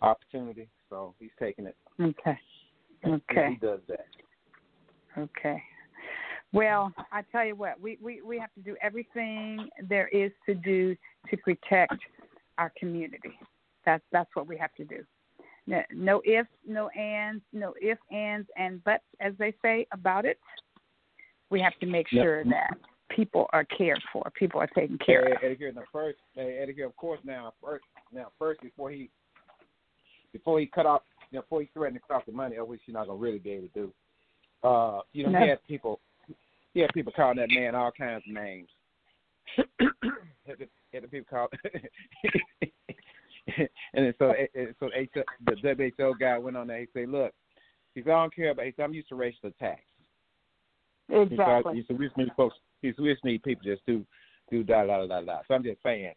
opportunity. 0.00 0.68
So 0.88 1.14
he's 1.18 1.30
taking 1.38 1.66
it. 1.66 1.76
Okay. 2.00 2.38
Okay. 3.04 3.48
He 3.50 3.66
does 3.66 3.80
that. 3.88 4.06
Okay. 5.18 5.60
Well, 6.52 6.92
I 7.10 7.22
tell 7.32 7.44
you 7.44 7.56
what, 7.56 7.80
we, 7.80 7.98
we, 8.02 8.20
we 8.20 8.38
have 8.38 8.52
to 8.54 8.60
do 8.60 8.76
everything 8.82 9.68
there 9.88 10.08
is 10.08 10.30
to 10.46 10.54
do 10.54 10.94
to 11.30 11.36
protect 11.38 11.96
our 12.58 12.70
community. 12.78 13.38
That's 13.84 14.04
that's 14.12 14.30
what 14.34 14.46
we 14.46 14.56
have 14.58 14.74
to 14.74 14.84
do. 14.84 14.98
No, 15.66 15.82
no 15.92 16.22
ifs, 16.24 16.48
no 16.66 16.88
ands, 16.90 17.42
no 17.52 17.74
ifs, 17.80 18.00
ands, 18.12 18.48
and 18.56 18.82
buts, 18.84 19.04
as 19.20 19.32
they 19.38 19.54
say 19.62 19.86
about 19.92 20.24
it. 20.24 20.38
We 21.50 21.60
have 21.60 21.78
to 21.80 21.86
make 21.86 22.06
Yep. 22.12 22.22
sure 22.22 22.44
that 22.44 22.76
people 23.14 23.46
are 23.52 23.64
cared 23.64 24.02
for, 24.12 24.24
people 24.34 24.60
are 24.60 24.66
taken 24.68 24.98
care 24.98 25.24
Hey, 25.26 25.32
of. 25.32 25.38
Eddie 25.42 25.56
here, 25.56 25.72
the 25.72 25.82
first, 25.92 26.18
hey, 26.34 26.58
Eddie 26.62 26.74
here, 26.74 26.86
of 26.86 26.96
course, 26.96 27.20
now 27.24 27.52
first, 27.62 27.84
now 28.12 28.28
first 28.38 28.60
before 28.60 28.90
he, 28.90 29.10
before 30.32 30.58
he 30.60 30.66
cut 30.66 30.86
off, 30.86 31.02
you 31.30 31.38
know, 31.38 31.42
before 31.42 31.60
he 31.62 31.70
threatened 31.74 32.00
to 32.00 32.06
cut 32.06 32.16
off 32.18 32.26
the 32.26 32.32
money, 32.32 32.56
which 32.56 32.80
you're 32.86 32.96
not 32.96 33.06
gonna 33.06 33.18
really 33.18 33.38
be 33.38 33.50
able 33.50 33.68
to 33.68 33.74
do. 33.74 33.92
Uh, 34.68 35.00
you 35.12 35.24
know, 35.24 35.30
No. 35.30 35.40
he 35.40 35.48
had 35.48 35.58
people, 35.66 36.00
he 36.74 36.80
had 36.80 36.90
people 36.94 37.12
calling 37.14 37.36
that 37.38 37.50
man 37.50 37.74
all 37.74 37.90
kinds 37.92 38.22
of 38.26 38.32
names. 38.32 38.68
had, 39.56 40.58
the, 40.58 40.68
had 40.92 41.02
the 41.02 41.08
people 41.08 41.26
call, 41.28 41.48
and 43.58 43.68
then 43.94 44.14
so, 44.18 44.32
and 44.54 44.74
so 44.80 44.88
the 45.44 45.86
WHO 45.98 46.14
guy 46.18 46.38
went 46.38 46.56
on 46.56 46.68
there. 46.68 46.80
He 46.80 46.86
said, 46.92 47.08
"Look, 47.08 47.32
he 47.94 48.02
said 48.02 48.10
I 48.12 48.22
don't 48.22 48.34
care 48.34 48.50
about. 48.50 48.66
He 48.66 48.72
said 48.76 48.84
I'm 48.84 48.94
used 48.94 49.08
to 49.08 49.14
racial 49.16 49.48
attacks. 49.48 49.82
He 51.08 51.14
said, 51.14 51.32
Exactly. 51.32 51.74
he 51.74 51.84
said 51.86 51.98
we 51.98 52.06
just 52.06 52.16
need 52.16 52.28
folks. 52.36 52.56
We 52.82 52.92
just 52.92 53.24
need 53.24 53.42
people 53.42 53.62
just 53.64 53.84
do 53.86 54.04
do 54.50 54.62
da 54.62 54.84
da 54.84 54.98
da 54.98 55.06
da 55.06 55.20
da. 55.22 55.40
So 55.46 55.54
I'm 55.54 55.62
just 55.62 55.82
saying, 55.82 56.12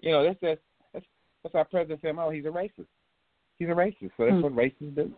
you 0.00 0.12
know, 0.12 0.22
that's 0.22 0.40
just 0.40 0.60
that's 0.92 1.06
that's 1.42 1.54
our 1.54 1.64
president 1.64 2.00
said. 2.02 2.14
Oh, 2.18 2.30
he's 2.30 2.44
a 2.44 2.48
racist. 2.48 2.86
He's 3.58 3.68
a 3.68 3.72
racist. 3.72 4.10
So 4.16 4.26
that's 4.26 4.32
Hmm. 4.32 4.42
what 4.42 4.54
racists 4.54 4.94
do. 4.94 5.12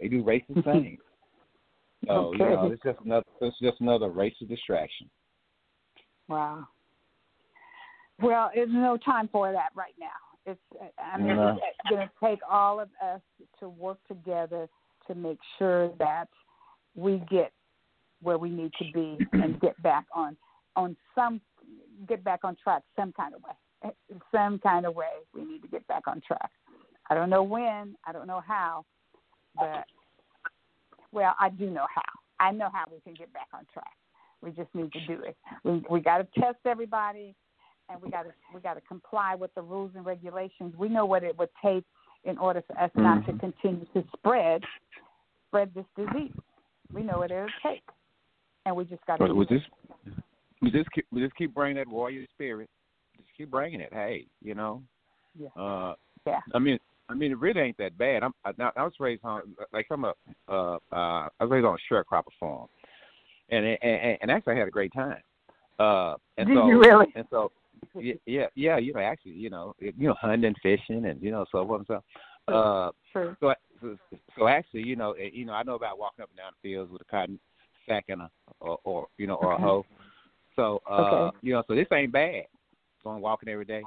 They 0.00 0.08
do 0.08 0.22
racist 0.24 0.64
things. 0.64 1.00
So 2.06 2.32
you 2.32 2.38
know, 2.38 2.70
it's 2.72 2.82
just 2.82 2.98
another 3.04 3.24
it's 3.40 3.58
just 3.60 3.80
another 3.80 4.08
racist 4.08 4.48
distraction. 4.48 5.08
Wow. 6.28 6.66
Well, 8.22 8.50
there's 8.54 8.68
no 8.70 8.96
time 8.96 9.28
for 9.32 9.52
that 9.52 9.70
right 9.74 9.94
now. 9.98 10.06
It's 10.46 10.60
I 10.98 11.18
mean 11.18 11.36
No. 11.36 11.56
it's 11.56 11.88
going 11.88 12.06
to 12.06 12.12
take 12.22 12.40
all 12.48 12.80
of 12.80 12.88
us 13.02 13.20
to 13.60 13.68
work 13.68 13.98
together 14.08 14.68
to 15.06 15.14
make 15.14 15.38
sure 15.58 15.92
that 15.98 16.28
we 16.94 17.22
get 17.30 17.52
where 18.22 18.38
we 18.38 18.50
need 18.50 18.72
to 18.78 18.84
be 18.92 19.18
and 19.32 19.60
get 19.60 19.80
back 19.82 20.06
on 20.14 20.36
on 20.76 20.96
some 21.14 21.40
get 22.08 22.24
back 22.24 22.40
on 22.44 22.56
track 22.62 22.82
some 22.96 23.12
kind 23.12 23.34
of 23.34 23.42
way. 23.42 23.52
Some 24.32 24.58
kind 24.60 24.86
of 24.86 24.94
way 24.94 25.12
we 25.34 25.44
need 25.44 25.60
to 25.60 25.68
get 25.68 25.86
back 25.86 26.06
on 26.06 26.22
track. 26.26 26.50
I 27.10 27.14
don't 27.14 27.28
know 27.28 27.42
when, 27.42 27.96
I 28.06 28.12
don't 28.12 28.26
know 28.26 28.40
how, 28.46 28.86
but 29.54 29.84
well, 31.12 31.34
I 31.38 31.50
do 31.50 31.68
know 31.68 31.86
how. 31.94 32.02
I 32.40 32.50
know 32.50 32.70
how 32.72 32.84
we 32.90 33.00
can 33.00 33.14
get 33.14 33.32
back 33.32 33.48
on 33.52 33.66
track. 33.72 33.92
We 34.40 34.50
just 34.50 34.74
need 34.74 34.92
to 34.92 35.06
do 35.06 35.22
it. 35.22 35.36
We 35.64 35.82
we 35.88 36.00
got 36.00 36.18
to 36.18 36.40
test 36.40 36.58
everybody, 36.66 37.34
and 37.88 38.00
we 38.02 38.10
got 38.10 38.22
to 38.22 38.30
we 38.54 38.60
got 38.60 38.74
to 38.74 38.80
comply 38.82 39.34
with 39.34 39.54
the 39.54 39.62
rules 39.62 39.92
and 39.94 40.04
regulations. 40.04 40.74
We 40.76 40.88
know 40.88 41.06
what 41.06 41.22
it 41.22 41.38
would 41.38 41.50
take 41.62 41.84
in 42.24 42.36
order 42.38 42.62
for 42.66 42.78
us 42.78 42.90
not 42.94 43.24
to 43.26 43.32
Mhm. 43.32 43.40
continue 43.40 43.86
to 43.94 44.04
spread 44.16 44.64
spread 45.48 45.72
this 45.74 45.86
disease. 45.96 46.32
We 46.92 47.02
know 47.02 47.18
what 47.18 47.30
it 47.30 47.42
would 47.42 47.52
take, 47.62 47.84
and 48.66 48.74
we 48.76 48.84
just 48.84 49.04
got 49.06 49.16
to. 49.16 49.34
We 49.34 49.46
just 49.46 49.66
we 50.62 50.70
just 50.70 50.90
keep 50.92 51.06
we 51.12 51.22
just 51.22 51.36
keep 51.36 51.54
bringing 51.54 51.76
that 51.76 51.88
warrior 51.88 52.24
spirit. 52.34 52.68
Just 53.16 53.28
keep 53.36 53.50
bringing 53.50 53.80
it. 53.80 53.92
Hey, 53.92 54.26
you 54.42 54.54
know. 54.54 54.82
Yeah. 55.38 55.48
Uh, 55.60 55.94
Yeah. 56.26 56.40
I 56.54 56.58
mean, 56.58 56.78
I 57.08 57.14
mean, 57.14 57.32
it 57.32 57.38
really 57.38 57.60
ain't 57.60 57.78
that 57.78 57.98
bad. 57.98 58.22
I'm 58.22 58.32
I, 58.44 58.52
I 58.76 58.82
was 58.82 58.94
raised 58.98 59.24
on 59.24 59.42
like 59.72 59.86
I'm 59.90 60.04
a 60.04 60.14
uh 60.48 60.76
uh 60.92 61.28
I 61.28 61.28
was 61.40 61.50
raised 61.50 61.66
on 61.66 61.76
a 61.76 61.94
sharecropper 61.94 62.32
farm, 62.40 62.68
and 63.50 63.64
and 63.64 63.78
and, 63.82 64.18
and 64.22 64.30
actually 64.30 64.54
I 64.54 64.58
had 64.58 64.68
a 64.68 64.72
great 64.72 64.92
time. 64.92 65.20
Uh, 65.78 66.14
and 66.38 66.48
Did 66.48 66.56
so 66.56 66.66
you 66.66 66.80
really? 66.80 67.06
and 67.14 67.26
so 67.30 67.52
yeah 67.94 68.14
yeah 68.24 68.46
yeah 68.54 68.78
you 68.78 68.94
know 68.94 69.00
actually 69.00 69.32
you 69.32 69.50
know 69.50 69.74
you 69.80 69.92
know 69.98 70.14
hunting 70.20 70.54
fishing 70.62 71.04
and 71.06 71.20
you 71.22 71.30
know 71.30 71.44
so 71.52 71.66
forth 71.66 71.80
and 71.80 71.86
so. 71.88 72.02
Uh, 72.46 72.90
True. 73.10 73.34
so, 73.40 73.54
so, 73.80 73.96
so 74.36 74.48
actually, 74.48 74.82
you 74.82 74.96
know, 74.96 75.14
you 75.16 75.46
know, 75.46 75.54
I 75.54 75.62
know 75.62 75.76
about 75.76 75.98
walking 75.98 76.22
up 76.22 76.28
and 76.28 76.36
down 76.36 76.52
the 76.52 76.68
fields 76.68 76.92
with 76.92 77.00
a 77.00 77.04
cotton 77.06 77.38
sack 77.88 78.06
and 78.08 78.22
a, 78.22 78.30
or, 78.60 78.78
or 78.84 79.06
you 79.18 79.26
know, 79.26 79.34
or 79.34 79.52
a 79.52 79.58
hoe. 79.58 79.84
So, 80.56 80.82
uh, 80.88 81.00
Okay. 81.00 81.36
you 81.42 81.52
know, 81.52 81.62
so 81.66 81.74
this 81.74 81.86
ain't 81.92 82.12
bad. 82.12 82.44
Going 83.02 83.20
walking 83.20 83.48
every 83.48 83.64
day. 83.64 83.82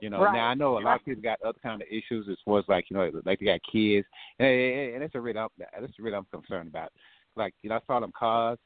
You 0.00 0.10
know, 0.10 0.22
Right. 0.22 0.32
now 0.34 0.48
I 0.48 0.54
know 0.54 0.78
a 0.78 0.80
lot 0.80 0.96
of 0.96 1.04
people 1.04 1.22
got 1.22 1.40
other 1.42 1.58
kind 1.62 1.80
of 1.80 1.86
issues 1.88 2.26
as 2.28 2.36
far 2.44 2.58
as 2.58 2.64
like 2.68 2.86
you 2.90 2.96
know, 2.96 3.10
like 3.24 3.38
they 3.38 3.46
got 3.46 3.60
kids, 3.70 4.06
and, 4.40 4.48
and 4.48 5.02
that's 5.02 5.14
a 5.14 5.20
really 5.20 5.38
I'm- 5.38 5.48
that's 5.58 5.98
really 6.00 6.16
I'm 6.16 6.24
concerned 6.32 6.68
about. 6.68 6.90
Like 7.36 7.54
you 7.62 7.70
know, 7.70 7.76
I 7.76 7.80
saw 7.86 8.00
them 8.00 8.12
cars 8.18 8.58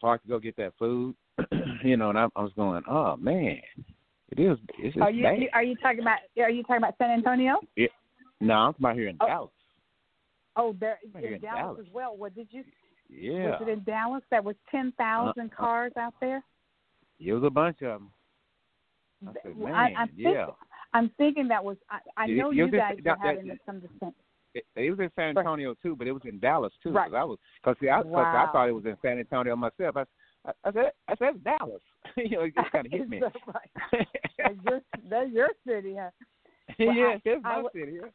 parked 0.00 0.24
to 0.24 0.28
go 0.30 0.38
get 0.38 0.56
that 0.56 0.72
food, 0.78 1.14
you 1.82 1.96
know, 1.96 2.08
and 2.10 2.18
I, 2.18 2.26
I 2.36 2.42
was 2.42 2.52
going, 2.56 2.82
oh 2.88 3.16
man, 3.16 3.60
it 4.30 4.38
is 4.40 4.56
it's 4.78 4.96
Are 4.96 5.10
you 5.10 5.24
bad. 5.24 5.40
are 5.52 5.62
you 5.62 5.76
talking 5.76 6.00
about 6.00 6.18
are 6.38 6.50
you 6.50 6.62
talking 6.62 6.78
about 6.78 6.94
San 6.96 7.10
Antonio? 7.10 7.56
Yeah. 7.76 7.88
No, 8.40 8.54
I'm 8.54 8.72
talking 8.72 8.84
about 8.86 8.96
here 8.96 9.08
in 9.08 9.16
Oh, 9.20 9.26
Dallas. 9.26 9.50
Oh, 10.56 10.74
there 10.80 10.98
Right 11.14 11.22
here 11.22 11.34
in 11.34 11.40
Dallas, 11.42 11.60
Dallas. 11.60 11.80
as 11.86 11.92
well. 11.92 12.16
What 12.16 12.34
did 12.34 12.48
you? 12.50 12.64
Yeah, 13.08 13.50
Was 13.50 13.62
it 13.62 13.68
in 13.70 13.82
Dallas? 13.84 14.22
That 14.30 14.44
was 14.44 14.56
ten 14.70 14.92
thousand 14.98 15.50
Uh, 15.52 15.56
cars 15.56 15.92
out 15.98 16.14
there. 16.20 16.42
it 17.20 17.32
was 17.32 17.44
a 17.44 17.50
bunch 17.50 17.82
of 17.82 18.00
them. 18.00 18.10
I 19.26 19.32
said, 19.42 19.56
man, 19.56 19.74
I, 19.74 19.92
I'm 19.96 20.10
yeah. 20.14 20.28
thinking, 20.46 20.54
I'm 20.92 21.10
thinking 21.16 21.48
that 21.48 21.64
was. 21.64 21.76
I, 21.90 21.98
I 22.16 22.26
know 22.26 22.50
you 22.50 22.70
guys 22.70 22.96
were 22.96 23.02
that- 23.02 23.18
that- 23.22 23.36
having 23.36 23.58
some 23.64 23.80
dissent. 23.80 24.14
It, 24.54 24.64
it 24.74 24.90
was 24.90 24.98
in 25.00 25.10
San 25.14 25.36
Antonio 25.36 25.74
too, 25.82 25.94
but 25.96 26.06
it 26.06 26.12
was 26.12 26.22
in 26.24 26.38
Dallas 26.38 26.72
too. 26.82 26.90
Right. 26.90 27.10
Cause 27.10 27.14
I 27.18 27.24
was, 27.24 27.38
cause 27.62 27.76
see, 27.78 27.90
I, 27.90 28.00
Wow. 28.00 28.22
I 28.48 28.50
thought 28.52 28.68
it 28.68 28.72
was 28.72 28.86
in 28.86 28.96
San 29.02 29.18
Antonio 29.18 29.54
myself. 29.54 29.96
I, 29.98 30.04
I, 30.46 30.52
I 30.64 30.72
said, 30.72 30.90
I 31.08 31.16
said 31.16 31.28
it's 31.34 31.44
Dallas. 31.44 31.82
you 32.16 32.30
know, 32.30 32.40
it 32.44 32.54
just 32.54 32.72
kind 32.72 32.86
of 32.86 32.92
hit 32.92 33.06
me. 33.08 33.20
That 33.20 33.32
right? 33.46 34.06
That's 34.38 34.54
your, 34.64 34.80
that's 35.10 35.30
your 35.30 35.48
city, 35.66 35.96
huh? 36.00 36.08
well, 36.78 36.94
yeah, 36.96 37.04
I- 37.04 37.20
it's 37.22 37.44
I 37.44 37.48
my 37.48 37.54
w- 37.62 37.68
city. 37.74 37.98
Yeah. 38.02 38.08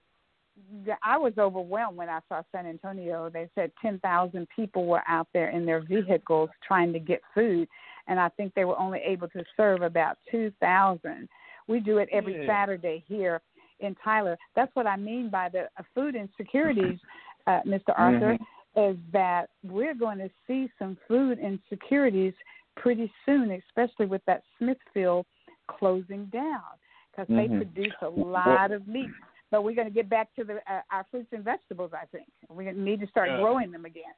I 1.04 1.18
was 1.18 1.34
overwhelmed 1.38 1.98
when 1.98 2.10
I 2.10 2.20
saw 2.28 2.42
San 2.52 2.66
Antonio. 2.66 3.30
They 3.30 3.50
said 3.56 3.72
10,000 3.82 4.48
people 4.56 4.86
were 4.86 5.04
out 5.08 5.28
there 5.34 5.50
in 5.50 5.66
their 5.66 5.82
vehicles 5.82 6.50
trying 6.66 6.94
to 6.94 7.00
get 7.00 7.22
food, 7.34 7.68
and 8.08 8.20
I 8.20 8.30
think 8.30 8.54
they 8.54 8.66
were 8.66 8.78
only 8.78 9.00
able 9.00 9.28
to 9.30 9.44
serve 9.56 9.82
about 9.82 10.18
2,000. 10.30 11.28
We 11.68 11.80
do 11.80 12.00
it 12.00 12.10
every 12.12 12.36
Yeah. 12.36 12.46
Saturday 12.46 13.04
here 13.08 13.42
in 13.80 13.96
Tyler. 13.96 14.38
That's 14.56 14.74
what 14.76 14.88
I 14.88 14.96
mean 14.98 15.30
by 15.30 15.50
the 15.50 15.70
uh, 15.78 15.84
food 15.96 16.16
insecurities, 16.16 17.00
uh, 17.48 17.62
Mr. 17.66 17.94
Arthur, 17.98 18.38
is 18.76 18.98
that 19.12 19.50
we're 19.64 19.96
going 19.96 20.18
to 20.20 20.30
see 20.48 20.70
some 20.80 20.98
food 21.08 21.40
insecurities 21.40 22.34
pretty 22.76 23.12
soon, 23.26 23.52
especially 23.52 24.06
with 24.06 24.24
that 24.26 24.44
Smithfield 24.58 25.26
closing 25.68 26.26
down 26.28 26.64
because 27.12 27.28
they 27.28 27.48
Mhm. 27.48 27.58
produce 27.58 27.94
a 28.02 28.10
lot 28.10 28.72
of 28.72 28.88
meat 28.88 29.12
but 29.52 29.64
we're 29.64 29.76
going 29.76 29.88
to 29.88 29.94
get 29.94 30.10
back 30.10 30.34
to 30.36 30.44
the 30.44 30.56
uh, 30.56 30.82
our 30.92 31.06
fruits 31.12 31.30
and 31.34 31.44
vegetables. 31.44 31.92
I 31.94 32.06
think 32.06 32.28
we 32.50 32.72
need 32.72 33.02
to 33.02 33.08
start 33.08 33.30
Yeah. 33.30 33.38
growing 33.42 33.72
them 33.72 33.86
again. 33.86 34.14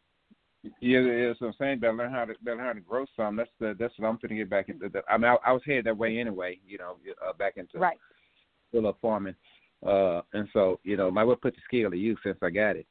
Yeah, 0.80 1.00
yeah, 1.02 1.34
so 1.38 1.48
I'm 1.48 1.54
saying. 1.60 1.80
Better 1.80 1.92
learn 1.94 2.12
how 2.12 2.24
to 2.24 2.36
better 2.42 2.56
learn 2.58 2.68
how 2.68 2.74
to 2.74 2.80
grow 2.80 3.06
some. 3.18 3.36
That's 3.36 3.50
the 3.60 3.76
that's 3.78 3.94
what 3.98 4.08
I'm 4.08 4.16
going 4.22 4.30
to 4.30 4.36
get 4.36 4.50
back 4.50 4.70
into. 4.70 4.88
The, 4.88 5.02
I 5.10 5.18
mean, 5.18 5.26
I, 5.26 5.36
I 5.46 5.52
was 5.52 5.62
headed 5.66 5.86
that 5.88 5.98
way 5.98 6.20
anyway. 6.20 6.60
You 6.66 6.78
know, 6.78 6.96
uh, 7.28 7.34
back 7.34 7.58
into 7.58 7.80
Right. 7.80 7.98
full 8.72 8.88
of 8.88 8.96
farming. 9.02 9.36
Uh, 9.86 10.22
and 10.32 10.48
so 10.54 10.80
you 10.84 10.96
know, 10.96 11.12
might 11.12 11.26
well 11.26 11.36
put 11.36 11.54
the 11.56 11.62
skill 11.66 11.92
to 11.92 11.98
use 11.98 12.18
since 12.24 12.38
I 12.42 12.50
got 12.50 12.78
it. 12.78 12.88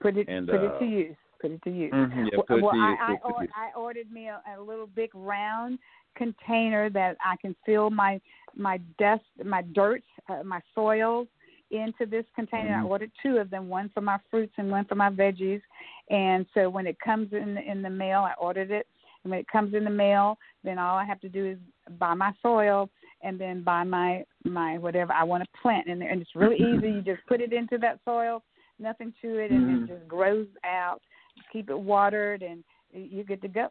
Put 0.00 0.16
it 0.16 0.28
And, 0.28 0.46
put 0.46 0.60
uh, 0.60 0.74
it 0.74 0.78
to 0.78 0.84
use. 0.84 1.16
Put 1.40 1.50
it 1.52 1.62
to 1.64 1.70
use. 1.70 1.92
Mm-hmm, 1.92 2.24
yeah, 2.26 2.30
well, 2.36 2.42
put 2.46 2.58
it 2.58 2.60
to 2.60 2.66
I, 2.68 2.90
use, 2.90 2.98
I, 3.00 3.06
put 3.06 3.14
it 3.14 3.18
to 3.18 3.34
or, 3.34 3.42
use. 3.42 3.50
I 3.56 3.78
ordered 3.78 4.12
me 4.12 4.28
a, 4.28 4.40
a 4.56 4.62
little 4.62 4.86
big 4.86 5.10
round 5.14 5.80
container 6.16 6.88
that 6.90 7.16
I 7.24 7.36
can 7.36 7.56
fill 7.66 7.90
my 7.90 8.20
my 8.54 8.78
dust, 8.98 9.24
my 9.44 9.62
dirt, 9.62 10.04
uh, 10.28 10.44
my 10.44 10.60
soils 10.72 11.26
into 11.70 12.06
this 12.06 12.24
container. 12.34 12.76
Mhm. 12.76 12.84
I 12.84 12.88
ordered 12.88 13.12
two 13.22 13.38
of 13.38 13.50
them, 13.50 13.68
one 13.68 13.88
for 13.90 14.00
my 14.00 14.18
fruits 14.30 14.54
and 14.56 14.70
one 14.70 14.84
for 14.84 14.94
my 14.94 15.10
veggies. 15.10 15.62
And 16.10 16.46
so 16.54 16.70
when 16.70 16.86
it 16.86 16.98
comes 17.00 17.32
in 17.32 17.58
in 17.58 17.82
the 17.82 17.90
mail, 17.90 18.20
I 18.20 18.34
ordered 18.38 18.70
it. 18.70 18.86
And 19.22 19.30
when 19.30 19.40
it 19.40 19.48
comes 19.48 19.74
in 19.74 19.84
the 19.84 19.90
mail, 19.90 20.38
then 20.64 20.78
all 20.78 20.96
I 20.96 21.04
have 21.04 21.20
to 21.20 21.28
do 21.28 21.44
is 21.44 21.58
buy 21.98 22.14
my 22.14 22.32
soil 22.40 22.88
and 23.22 23.38
then 23.38 23.62
buy 23.62 23.84
my 23.84 24.24
my 24.44 24.78
whatever 24.78 25.12
I 25.12 25.24
want 25.24 25.42
to 25.44 25.60
plant 25.60 25.88
in 25.88 25.98
there. 25.98 26.10
And 26.10 26.22
it's 26.22 26.36
really 26.36 26.56
easy. 26.82 26.92
You 26.92 27.02
just 27.02 27.26
put 27.26 27.40
it 27.40 27.52
into 27.52 27.78
that 27.78 28.00
soil, 28.04 28.42
nothing 28.78 29.12
to 29.22 29.38
it, 29.38 29.50
and 29.50 29.68
Mhm. 29.68 29.84
it 29.84 29.86
just 29.94 30.08
grows 30.08 30.48
out. 30.64 31.02
Just 31.36 31.50
Keep 31.50 31.70
it 31.70 31.78
watered, 31.78 32.42
and 32.42 32.64
you're 32.92 33.24
good 33.24 33.42
to 33.42 33.48
go. 33.48 33.70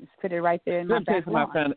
Just 0.00 0.16
put 0.20 0.32
it 0.32 0.42
right 0.42 0.60
there 0.64 0.80
in 0.80 0.88
my 0.88 0.96
Let 0.96 1.06
back 1.06 1.26
lawn. 1.26 1.50
Let 1.54 1.76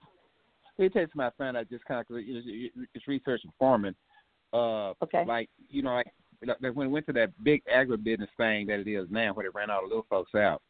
me 0.78 0.90
tell 0.90 1.02
you 1.04 1.08
something 1.16 1.56
I 1.56 1.64
just 1.64 1.86
kind 1.86 2.00
of 2.00 2.06
it's 2.10 3.08
research 3.08 3.42
and 3.44 3.54
farming. 3.60 3.96
Uh, 4.54 4.94
Okay. 5.02 5.24
Like 5.26 5.50
you 5.70 5.82
know, 5.82 5.94
like, 5.94 6.08
like 6.62 6.74
when 6.74 6.88
it 6.88 6.92
went 6.92 7.06
to 7.08 7.14
that 7.14 7.32
big 7.44 7.62
agribusiness 7.66 8.28
thing 8.38 8.68
that 8.68 8.80
it 8.80 8.88
is 8.88 9.08
now, 9.10 9.34
where 9.34 9.46
they 9.46 9.58
ran 9.58 9.70
all 9.70 9.82
the 9.82 9.88
little 9.88 10.06
folks 10.10 10.36
out. 10.36 10.62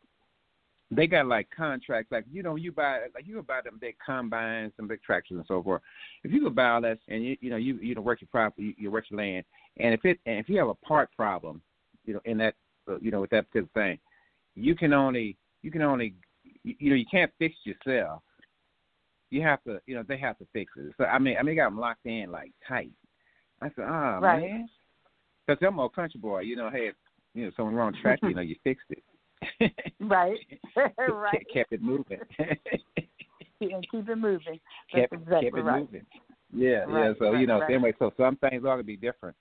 They 0.94 1.08
got 1.08 1.26
like 1.26 1.48
contracts, 1.56 2.12
like 2.12 2.26
you 2.32 2.44
know, 2.44 2.56
you 2.56 2.72
buy 2.72 3.00
like 3.16 3.26
you 3.26 3.42
buy 3.42 3.62
them 3.64 3.78
big 3.80 3.96
combines, 4.06 4.74
and 4.78 4.88
big 4.90 5.02
tractors, 5.02 5.38
and 5.38 5.46
so 5.48 5.64
forth. 5.64 5.82
If 6.24 6.32
you 6.32 6.42
could 6.44 6.56
buy 6.56 6.70
all 6.70 6.82
that, 6.82 7.00
and 7.08 7.24
you 7.24 7.38
you 7.40 7.50
know 7.50 7.56
you 7.56 7.76
you 7.76 7.96
know 7.96 8.02
work 8.02 8.22
your 8.22 8.28
property, 8.30 8.64
you, 8.64 8.74
you 8.78 8.92
work 8.92 9.06
your 9.10 9.20
land, 9.20 9.46
and 9.78 9.94
if 9.94 10.04
it 10.04 10.20
and 10.26 10.40
if 10.40 10.50
you 10.50 10.58
have 10.58 10.68
a 10.68 10.76
part 10.76 11.10
problem, 11.16 11.62
you 12.06 12.14
know 12.14 12.22
in 12.26 12.38
that 12.40 12.56
uh, 12.90 13.00
you 13.00 13.10
know 13.10 13.22
with 13.22 13.30
that 13.30 13.50
particular 13.50 13.70
thing, 13.74 14.00
you 14.56 14.76
can 14.76 14.92
only 14.92 15.38
you 15.62 15.72
can 15.72 15.82
only 15.82 16.14
you, 16.64 16.76
you 16.78 16.90
know 16.90 16.96
you 16.96 17.06
can't 17.10 17.32
fix 17.40 17.56
yourself 17.64 18.22
you 19.32 19.42
have 19.42 19.64
to, 19.64 19.80
you 19.88 19.96
know, 19.96 20.04
they 20.08 20.18
have 20.18 20.38
to 20.38 20.48
fix 20.54 20.72
it. 20.76 20.94
So 20.98 21.06
I 21.06 21.18
mean, 21.18 21.38
I 21.40 21.44
mean, 21.44 21.56
got 21.56 21.70
them 21.70 21.80
locked 21.80 22.06
in 22.06 22.30
like 22.32 22.52
tight. 22.68 22.92
I 23.62 23.68
said, 23.76 23.86
ah, 23.88 24.18
oh, 24.18 24.22
right. 24.22 24.42
man, 24.42 24.70
because 25.46 25.62
I'm 25.66 25.80
a 25.80 25.90
country 25.90 26.20
boy. 26.20 26.42
You 26.42 26.56
know, 26.56 26.70
hey, 26.70 26.92
you 27.34 27.46
know, 27.46 27.52
someone 27.56 27.76
wrong 27.76 27.94
track, 28.02 28.20
you 28.24 28.34
know, 28.34 28.42
you 28.42 28.56
fixed 28.64 28.88
it. 28.90 29.04
right, 30.00 30.40
right. 30.98 31.46
Kept 31.54 31.72
it 31.72 31.82
moving. 31.82 32.20
yeah, 33.60 33.80
keep 33.90 34.10
it 34.10 34.16
moving. 34.16 34.60
That's 34.94 35.10
kept, 35.10 35.14
exactly 35.14 35.50
kept 35.50 35.58
it 35.58 35.62
right. 35.62 35.82
moving. 35.82 36.06
Yeah, 36.54 36.84
Right, 36.86 37.08
yeah. 37.08 37.14
So 37.18 37.32
right, 37.32 37.40
you 37.40 37.48
know, 37.48 37.60
right. 37.60 37.72
anyway, 37.72 37.94
so 37.98 38.12
some 38.18 38.36
things 38.38 38.58
are 38.58 38.60
gonna 38.74 38.84
be 38.84 38.98
different. 38.98 39.36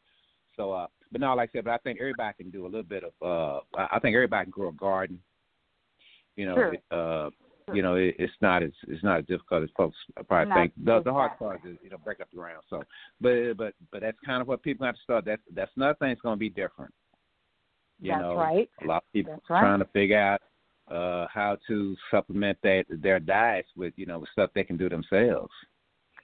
So, 0.57 0.73
uh, 0.73 0.87
but 1.11 1.21
no, 1.21 1.35
like 1.35 1.51
I 1.51 1.53
said, 1.53 1.65
but 1.65 1.73
I 1.73 1.79
think 1.79 1.99
everybody 2.01 2.35
can 2.37 2.51
do 2.51 2.65
a 2.65 2.69
little 2.69 2.83
bit 2.83 3.05
of. 3.05 3.13
uh 3.23 3.61
I 3.77 3.97
I 3.97 3.99
think 4.01 4.15
everybody 4.15 4.45
can 4.45 4.51
grow 4.51 4.69
a 4.69 4.73
garden. 4.73 5.21
You 6.37 6.47
know, 6.47 6.55
Sure. 6.55 6.77
uh, 6.91 7.31
you 7.75 7.83
know, 7.83 7.95
it, 7.95 8.17
it's 8.19 8.33
not 8.41 8.63
as 8.63 8.71
it's 8.89 9.03
not 9.03 9.21
as 9.21 9.27
difficult 9.27 9.63
as 9.63 9.71
folks 9.77 9.97
probably 10.29 10.49
Not 10.49 10.55
think. 10.59 10.73
The 10.85 11.03
the 11.03 11.13
hard 11.13 11.39
part 11.39 11.61
is 11.65 11.77
you 11.83 11.91
know 11.91 11.99
break 11.99 12.21
up 12.21 12.31
the 12.31 12.37
ground. 12.37 12.63
So, 12.69 12.83
but 13.21 13.55
but 13.55 13.75
but 13.93 14.01
that's 14.03 14.19
kind 14.25 14.41
of 14.41 14.49
what 14.49 14.63
people 14.63 14.87
have 14.87 14.97
to 14.97 15.03
start. 15.03 15.25
That's 15.25 15.43
that's 15.55 15.71
another 15.77 15.95
thing 15.95 16.09
that's 16.09 16.21
gonna 16.21 16.37
be 16.37 16.51
different. 16.51 16.93
You 18.01 18.13
That's 18.13 18.23
know, 18.23 18.37
right. 18.37 18.71
a 18.83 18.87
lot 18.87 18.99
of 18.99 19.13
people 19.13 19.35
That's 19.35 19.51
right. 19.51 19.61
trying 19.61 19.79
to 19.81 19.87
figure 19.87 20.19
out 20.19 20.41
uh 20.91 21.27
how 21.33 21.57
to 21.69 21.97
supplement 22.11 22.59
that 22.63 22.85
their 22.89 23.21
diets 23.21 23.69
with 23.77 23.93
you 23.97 24.07
know 24.07 24.21
with 24.21 24.31
stuff 24.31 24.51
they 24.55 24.65
can 24.65 24.77
do 24.77 24.89
themselves. 24.89 25.53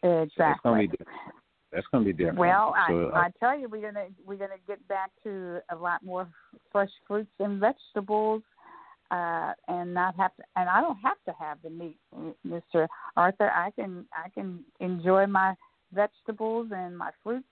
So 0.03 0.23
it's 0.23 0.35
gonna 0.37 0.55
Exactly. 0.55 0.87
be 0.87 0.89
different. 0.89 1.19
That's 1.73 1.87
gonna 1.93 2.05
be 2.05 2.13
different. 2.13 2.39
Well, 2.39 2.75
I, 2.77 2.89
So, 2.89 3.11
uh, 3.15 3.19
I 3.19 3.31
tell 3.39 3.59
you, 3.59 3.69
we're 3.69 3.83
gonna 3.83 4.07
we're 4.25 4.37
gonna 4.37 4.55
get 4.67 4.87
back 4.89 5.11
to 5.25 5.61
a 5.71 5.77
lot 5.77 6.03
more 6.03 6.29
fresh 6.73 6.91
fruits 7.07 7.31
and 7.39 7.61
vegetables, 7.61 8.43
uh, 9.11 9.53
and 9.69 9.95
not 9.95 10.17
have 10.17 10.35
to. 10.37 10.43
And 10.57 10.69
I 10.69 10.81
don't 10.81 10.99
have 10.99 11.19
to 11.27 11.33
have 11.39 11.59
the 11.63 11.71
meat, 11.71 11.99
Mister 12.45 12.89
Arthur. 13.17 13.51
I 13.51 13.71
can 13.73 14.07
I 14.13 14.29
can 14.31 14.65
enjoy 14.81 15.27
my 15.27 15.55
vegetables 15.93 16.69
and 16.75 16.97
my 16.97 17.11
fruits, 17.23 17.47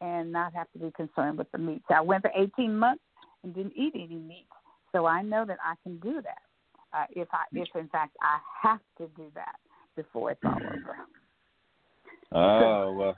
and 0.00 0.32
not 0.32 0.54
have 0.54 0.70
to 0.72 0.78
be 0.78 0.90
concerned 0.92 1.38
with 1.38 1.50
the 1.52 1.58
meat. 1.58 1.82
So 1.88 1.94
I 1.94 2.00
went 2.00 2.22
for 2.22 2.32
18 2.36 2.76
months 2.76 3.02
and 3.42 3.54
didn't 3.54 3.74
eat 3.76 3.92
any 3.94 4.16
meat, 4.16 4.46
so 4.92 5.06
I 5.06 5.22
know 5.22 5.44
that 5.46 5.58
I 5.64 5.74
can 5.82 5.98
do 5.98 6.20
that. 6.22 6.42
Uh, 6.92 7.06
if 7.10 7.28
I 7.32 7.44
if 7.52 7.68
in 7.76 7.88
fact 7.88 8.16
I 8.20 8.38
have 8.62 8.80
to 8.98 9.08
do 9.16 9.30
that 9.34 9.56
before 9.96 10.32
it's 10.32 10.40
all 10.44 10.56
over. 10.56 10.96
Oh 12.32 12.92
well, 12.92 13.16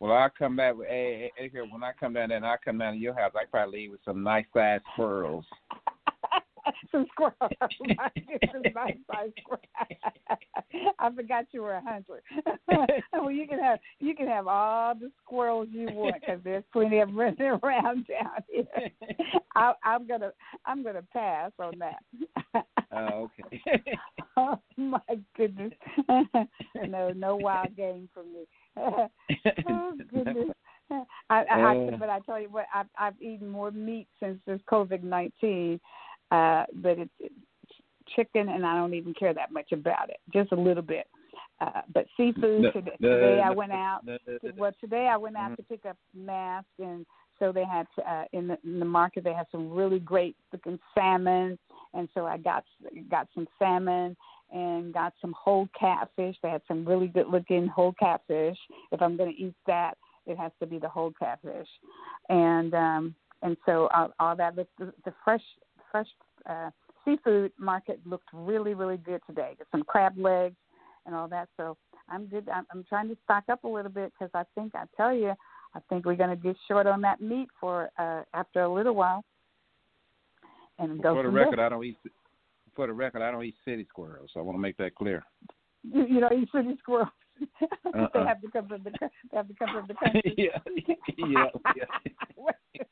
well 0.00 0.12
I 0.12 0.28
come 0.36 0.56
back 0.56 0.76
with 0.76 0.88
hey, 0.88 1.30
hey, 1.36 1.50
when 1.70 1.84
I 1.84 1.92
come 1.98 2.14
down 2.14 2.30
there 2.30 2.38
and 2.38 2.46
I 2.46 2.56
come 2.64 2.78
down 2.78 2.94
to 2.94 2.98
your 2.98 3.14
house, 3.14 3.32
I 3.36 3.44
probably 3.44 3.80
leave 3.80 3.90
with 3.92 4.00
some 4.04 4.24
nice 4.24 4.46
sized 4.52 4.82
squirrels. 4.94 5.44
some 6.92 7.06
squirrels. 7.12 7.34
nice 7.82 8.96
size 9.10 9.30
squirrels. 9.40 9.62
I 10.98 11.10
forgot 11.14 11.46
you 11.52 11.62
were 11.62 11.74
a 11.74 11.82
hunter. 11.82 12.22
well, 13.12 13.30
you 13.30 13.46
can 13.46 13.58
have 13.58 13.78
you 14.00 14.14
can 14.14 14.26
have 14.26 14.46
all 14.46 14.94
the 14.94 15.10
squirrels 15.24 15.68
you 15.70 15.88
want 15.92 16.16
because 16.20 16.40
there's 16.44 16.64
plenty 16.72 16.98
of 16.98 17.14
running 17.14 17.58
around 17.62 18.06
down 18.06 18.42
here. 18.48 18.90
I, 19.56 19.72
I'm 19.84 20.06
gonna 20.06 20.30
I'm 20.66 20.82
gonna 20.82 21.04
pass 21.12 21.52
on 21.58 21.74
that. 21.78 22.64
Oh, 22.92 23.30
okay. 23.40 23.82
oh 24.36 24.60
my 24.76 25.00
goodness! 25.36 25.72
no, 26.88 27.12
no 27.12 27.36
wild 27.36 27.76
game 27.76 28.08
for 28.14 28.22
me. 28.24 28.46
oh 28.76 29.94
goodness. 30.12 30.50
I, 30.90 31.04
I, 31.30 31.44
I, 31.50 31.76
Uh. 31.76 31.96
but 31.98 32.08
I 32.08 32.20
tell 32.20 32.40
you 32.40 32.48
what, 32.48 32.66
I've, 32.74 32.88
I've 32.98 33.20
eaten 33.20 33.48
more 33.48 33.70
meat 33.70 34.08
since 34.20 34.40
this 34.46 34.60
COVID 34.70 35.02
nineteen, 35.02 35.80
uh, 36.30 36.64
but 36.74 36.98
it's, 36.98 37.10
it's 37.20 37.34
chicken, 38.16 38.48
and 38.48 38.64
I 38.66 38.74
don't 38.74 38.94
even 38.94 39.14
care 39.14 39.34
that 39.34 39.52
much 39.52 39.72
about 39.72 40.10
it, 40.10 40.18
just 40.32 40.52
a 40.52 40.56
little 40.56 40.82
bit. 40.82 41.06
Uh, 41.60 41.82
but 41.92 42.06
seafood 42.16 42.62
No, 42.62 42.70
today, 42.70 42.96
no, 43.00 43.14
today 43.14 43.42
I 43.42 43.50
went 43.50 43.72
out. 43.72 44.00
no, 44.04 44.16
no, 44.26 44.38
no. 44.42 44.52
Well, 44.56 44.72
today 44.80 45.08
I 45.08 45.16
went 45.16 45.36
out 45.36 45.52
Mhm. 45.52 45.56
to 45.56 45.62
pick 45.64 45.86
up 45.86 45.96
masks, 46.14 46.70
and 46.78 47.04
so 47.38 47.52
they 47.52 47.64
had 47.64 47.86
uh, 48.06 48.24
in 48.32 48.46
the 48.48 48.58
in 48.64 48.78
the 48.78 48.84
market 48.84 49.24
they 49.24 49.32
had 49.32 49.46
some 49.50 49.70
really 49.70 49.98
great 49.98 50.36
looking 50.52 50.78
salmon, 50.94 51.58
and 51.94 52.08
so 52.14 52.26
I 52.26 52.36
got 52.38 52.64
got 53.08 53.28
some 53.34 53.48
salmon 53.58 54.16
and 54.52 54.94
got 54.94 55.14
some 55.20 55.32
whole 55.32 55.68
catfish. 55.78 56.36
They 56.42 56.50
had 56.50 56.62
some 56.68 56.84
really 56.84 57.08
good 57.08 57.28
looking 57.28 57.66
whole 57.66 57.92
catfish. 57.94 58.56
If 58.92 59.02
I'm 59.02 59.16
going 59.16 59.34
to 59.34 59.42
eat 59.42 59.54
that, 59.66 59.98
it 60.26 60.38
has 60.38 60.52
to 60.60 60.66
be 60.66 60.78
the 60.78 60.88
whole 60.88 61.12
catfish, 61.18 61.68
and 62.28 62.72
um 62.74 63.14
and 63.42 63.56
so 63.66 63.88
all, 63.94 64.12
all 64.18 64.36
that 64.36 64.56
the, 64.56 64.66
the 64.78 65.14
fresh 65.24 65.42
fresh 65.90 66.08
uh, 66.48 66.70
seafood 67.04 67.52
market 67.58 68.00
looked 68.04 68.28
really 68.32 68.74
really 68.74 68.98
good 68.98 69.20
today. 69.26 69.54
Got 69.58 69.68
some 69.72 69.82
crab 69.84 70.18
legs 70.18 70.56
and 71.06 71.14
all 71.14 71.28
that. 71.28 71.48
So 71.56 71.76
I'm 72.08 72.26
good. 72.26 72.48
I'm, 72.48 72.66
I'm 72.72 72.84
trying 72.88 73.08
to 73.08 73.16
stock 73.24 73.44
up 73.50 73.64
a 73.64 73.68
little 73.68 73.90
bit 73.90 74.12
because 74.18 74.30
I 74.34 74.44
think 74.54 74.74
I 74.74 74.84
tell 74.96 75.14
you, 75.14 75.32
I 75.74 75.80
think 75.88 76.06
we're 76.06 76.16
going 76.16 76.30
to 76.30 76.36
get 76.36 76.56
short 76.68 76.86
on 76.86 77.00
that 77.02 77.20
meat 77.20 77.48
for 77.60 77.90
uh, 77.98 78.22
after 78.34 78.62
a 78.62 78.72
little 78.72 78.94
while. 78.94 79.24
And 80.78 81.02
go 81.02 81.14
for 81.14 81.24
the 81.24 81.28
record, 81.28 81.58
there. 81.58 81.66
I 81.66 81.68
don't 81.70 81.84
eat. 81.84 81.98
For 82.76 82.86
the 82.86 82.92
record, 82.92 83.22
I 83.22 83.32
don't 83.32 83.44
eat 83.44 83.56
city 83.64 83.84
squirrels. 83.88 84.30
So 84.32 84.38
I 84.38 84.42
want 84.44 84.54
to 84.56 84.60
make 84.60 84.76
that 84.76 84.94
clear. 84.94 85.24
You, 85.82 86.06
you 86.06 86.20
know, 86.20 86.28
you 86.30 86.46
city 86.54 86.76
squirrels. 86.78 87.08
Uh-uh. 87.40 88.06
they 88.14 88.20
have 88.20 88.40
to 88.40 88.50
come 88.52 88.68
from 88.68 88.82
the 88.84 88.90
they 89.00 89.36
have 89.36 89.48
to 89.48 89.54
come 89.54 89.68
from 89.72 89.86
the 89.88 89.94
country. 90.04 90.34
yeah, 90.36 90.58
yeah, 91.16 91.44
yeah. 91.76 92.82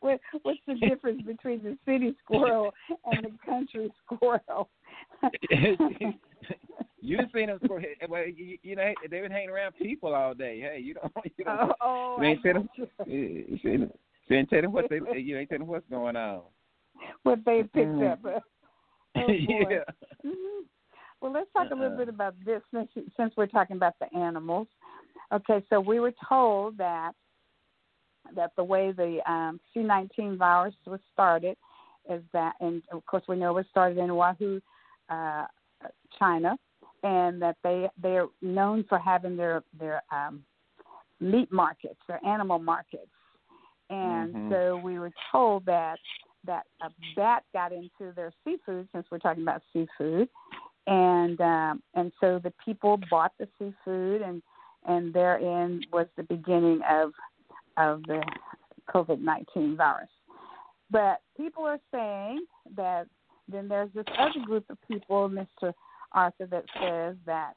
what, 0.00 0.20
what's 0.42 0.58
the 0.66 0.74
difference 0.88 1.22
between 1.22 1.62
the 1.62 1.76
city 1.84 2.14
squirrel 2.24 2.72
and 3.06 3.24
the 3.24 3.30
country 3.44 3.92
squirrel? 4.04 4.68
you 7.00 7.16
done 7.16 7.30
seen 7.34 7.46
them 7.48 7.58
squirrels? 7.64 7.84
Well, 8.08 8.26
you, 8.26 8.58
you 8.62 8.76
know 8.76 8.92
they've 9.02 9.22
been 9.22 9.30
hanging 9.30 9.50
around 9.50 9.74
people 9.80 10.14
all 10.14 10.34
day. 10.34 10.60
Hey, 10.60 10.80
you 10.82 10.94
don't. 10.94 11.12
You 11.36 11.44
don't. 11.44 11.70
oh, 11.70 11.74
oh, 11.80 12.16
you 12.22 12.28
ain't 12.28 12.42
seen 12.42 12.52
them. 12.54 12.68
you. 12.76 12.88
You 13.62 13.70
ain't- 13.72 13.98
you 14.28 14.36
ain't 14.38 14.48
tell 14.48 14.62
them 14.62 14.72
what 14.72 14.86
they. 14.88 15.00
You 15.18 15.36
ain't 15.36 15.50
tell 15.50 15.58
them 15.58 15.68
what's 15.68 15.84
going 15.90 16.16
on. 16.16 16.42
what 17.24 17.40
they 17.44 17.62
picked 17.62 17.76
Mm. 17.88 18.10
up. 18.12 18.24
Uh, 18.24 18.40
oh, 19.16 19.28
yeah. 19.28 19.80
Mhm. 20.24 20.62
Well, 21.20 21.32
let's 21.32 21.50
talk 21.52 21.70
a 21.70 21.74
little 21.74 21.88
Uh-uh. 21.92 21.96
bit 21.98 22.08
about 22.08 22.34
this 22.44 22.62
since, 22.72 22.88
since 23.18 23.34
we're 23.36 23.46
talking 23.46 23.76
about 23.76 23.94
the 24.00 24.06
animals. 24.18 24.66
Okay, 25.32 25.62
so 25.68 25.78
we 25.80 26.00
were 26.00 26.12
told 26.26 26.78
that 26.78 27.12
that 28.34 28.52
the 28.56 28.64
way 28.64 28.92
the 28.92 29.18
um, 29.30 29.60
C19 29.74 30.36
virus 30.36 30.74
was 30.86 31.00
started 31.12 31.56
is 32.10 32.22
that, 32.32 32.54
and 32.60 32.82
of 32.92 33.04
course 33.06 33.22
we 33.28 33.36
know 33.36 33.50
it 33.50 33.54
was 33.54 33.66
started 33.70 33.98
in 33.98 34.10
Wuhan, 34.10 34.60
uh, 35.08 35.46
China, 36.18 36.56
and 37.02 37.40
that 37.40 37.56
they 37.62 37.88
they 38.00 38.16
are 38.18 38.28
known 38.42 38.84
for 38.88 38.98
having 38.98 39.36
their 39.36 39.62
their 39.78 40.02
um, 40.10 40.44
meat 41.20 41.50
markets, 41.52 42.00
their 42.06 42.24
animal 42.26 42.58
markets, 42.58 43.10
and 43.90 44.34
Mhm. 44.34 44.48
so 44.48 44.76
we 44.78 44.98
were 44.98 45.12
told 45.30 45.64
that 45.66 45.98
that 46.44 46.66
a 46.82 46.90
bat 47.16 47.42
got 47.54 47.72
into 47.72 48.12
their 48.14 48.32
seafood 48.44 48.88
since 48.92 49.06
we're 49.10 49.18
talking 49.18 49.42
about 49.42 49.62
seafood 49.72 50.28
and 50.86 51.40
um 51.40 51.82
and 51.94 52.12
so 52.20 52.38
the 52.38 52.52
people 52.64 52.98
bought 53.10 53.32
the 53.38 53.48
seafood 53.58 54.22
and 54.22 54.42
and 54.86 55.14
therein 55.14 55.82
was 55.92 56.06
the 56.16 56.22
beginning 56.24 56.80
of 56.90 57.12
of 57.76 58.02
the 58.04 58.22
COVID 58.92 59.20
nineteen 59.20 59.76
virus. 59.76 60.08
But 60.90 61.20
people 61.36 61.64
are 61.64 61.80
saying 61.90 62.44
that 62.76 63.06
then 63.48 63.68
there's 63.68 63.90
this 63.94 64.04
other 64.18 64.44
group 64.44 64.64
of 64.70 64.78
people, 64.88 65.28
Mr. 65.28 65.72
Arthur, 66.12 66.46
that 66.46 66.64
says 66.80 67.16
that 67.26 67.54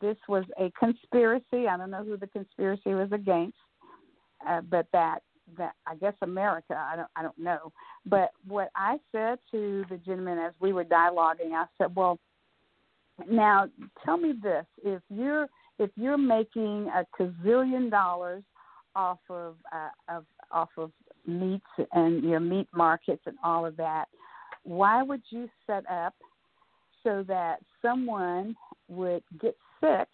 this 0.00 0.16
was 0.28 0.44
a 0.58 0.72
conspiracy. 0.78 1.68
I 1.68 1.76
don't 1.76 1.90
know 1.90 2.04
who 2.04 2.16
the 2.16 2.26
conspiracy 2.26 2.94
was 2.94 3.12
against, 3.12 3.56
uh, 4.48 4.62
but 4.62 4.86
that 4.92 5.20
that 5.58 5.74
I 5.86 5.94
guess 5.96 6.14
America. 6.22 6.74
I 6.74 6.96
don't 6.96 7.08
I 7.16 7.22
don't 7.22 7.38
know. 7.38 7.72
But 8.06 8.30
what 8.46 8.70
I 8.76 8.98
said 9.12 9.38
to 9.50 9.84
the 9.90 9.98
gentleman 9.98 10.38
as 10.38 10.52
we 10.60 10.72
were 10.72 10.84
dialoguing, 10.84 11.52
I 11.54 11.66
said, 11.78 11.94
well, 11.94 12.18
now 13.28 13.68
tell 14.04 14.16
me 14.16 14.32
this: 14.42 14.64
if 14.84 15.02
you're 15.10 15.48
if 15.78 15.90
you're 15.96 16.18
making 16.18 16.90
a 16.94 17.04
gazillion 17.18 17.90
dollars 17.90 18.42
off 18.94 19.18
of 19.28 19.56
uh, 19.72 20.16
of 20.16 20.24
off 20.50 20.70
of 20.76 20.90
meats 21.26 21.64
and 21.92 22.24
your 22.24 22.40
meat 22.40 22.68
markets 22.74 23.22
and 23.26 23.36
all 23.44 23.64
of 23.64 23.76
that, 23.76 24.06
why 24.64 25.02
would 25.02 25.22
you 25.30 25.48
set 25.66 25.88
up 25.90 26.14
so 27.02 27.24
that 27.26 27.56
someone 27.80 28.54
would 28.88 29.22
get 29.40 29.56
sick 29.80 30.08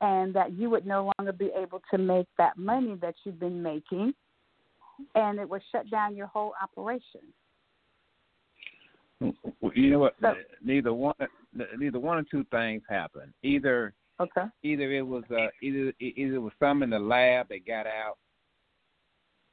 and 0.00 0.34
that 0.34 0.52
you 0.52 0.68
would 0.70 0.86
no 0.86 1.10
longer 1.18 1.32
be 1.32 1.50
able 1.56 1.80
to 1.90 1.98
make 1.98 2.26
that 2.38 2.56
money 2.56 2.96
that 3.00 3.14
you've 3.24 3.40
been 3.40 3.62
making 3.62 4.12
and 5.14 5.38
it 5.38 5.48
would 5.48 5.62
shut 5.72 5.90
down 5.90 6.14
your 6.14 6.26
whole 6.26 6.52
operation? 6.62 7.20
You 9.20 9.90
know 9.90 9.98
what? 9.98 10.14
So- 10.20 10.34
neither 10.62 10.92
one, 10.92 11.14
neither 11.78 11.98
one 11.98 12.18
or 12.18 12.24
two 12.30 12.44
things 12.50 12.82
happen. 12.88 13.32
Either, 13.42 13.94
Okay. 14.18 14.44
either 14.62 14.90
it 14.92 15.06
was 15.06 15.24
uh, 15.30 15.48
either 15.62 15.92
either 16.00 16.34
it 16.34 16.42
was 16.42 16.52
some 16.58 16.82
in 16.82 16.90
the 16.90 16.98
lab 16.98 17.48
that 17.48 17.66
got 17.66 17.86
out. 17.86 18.16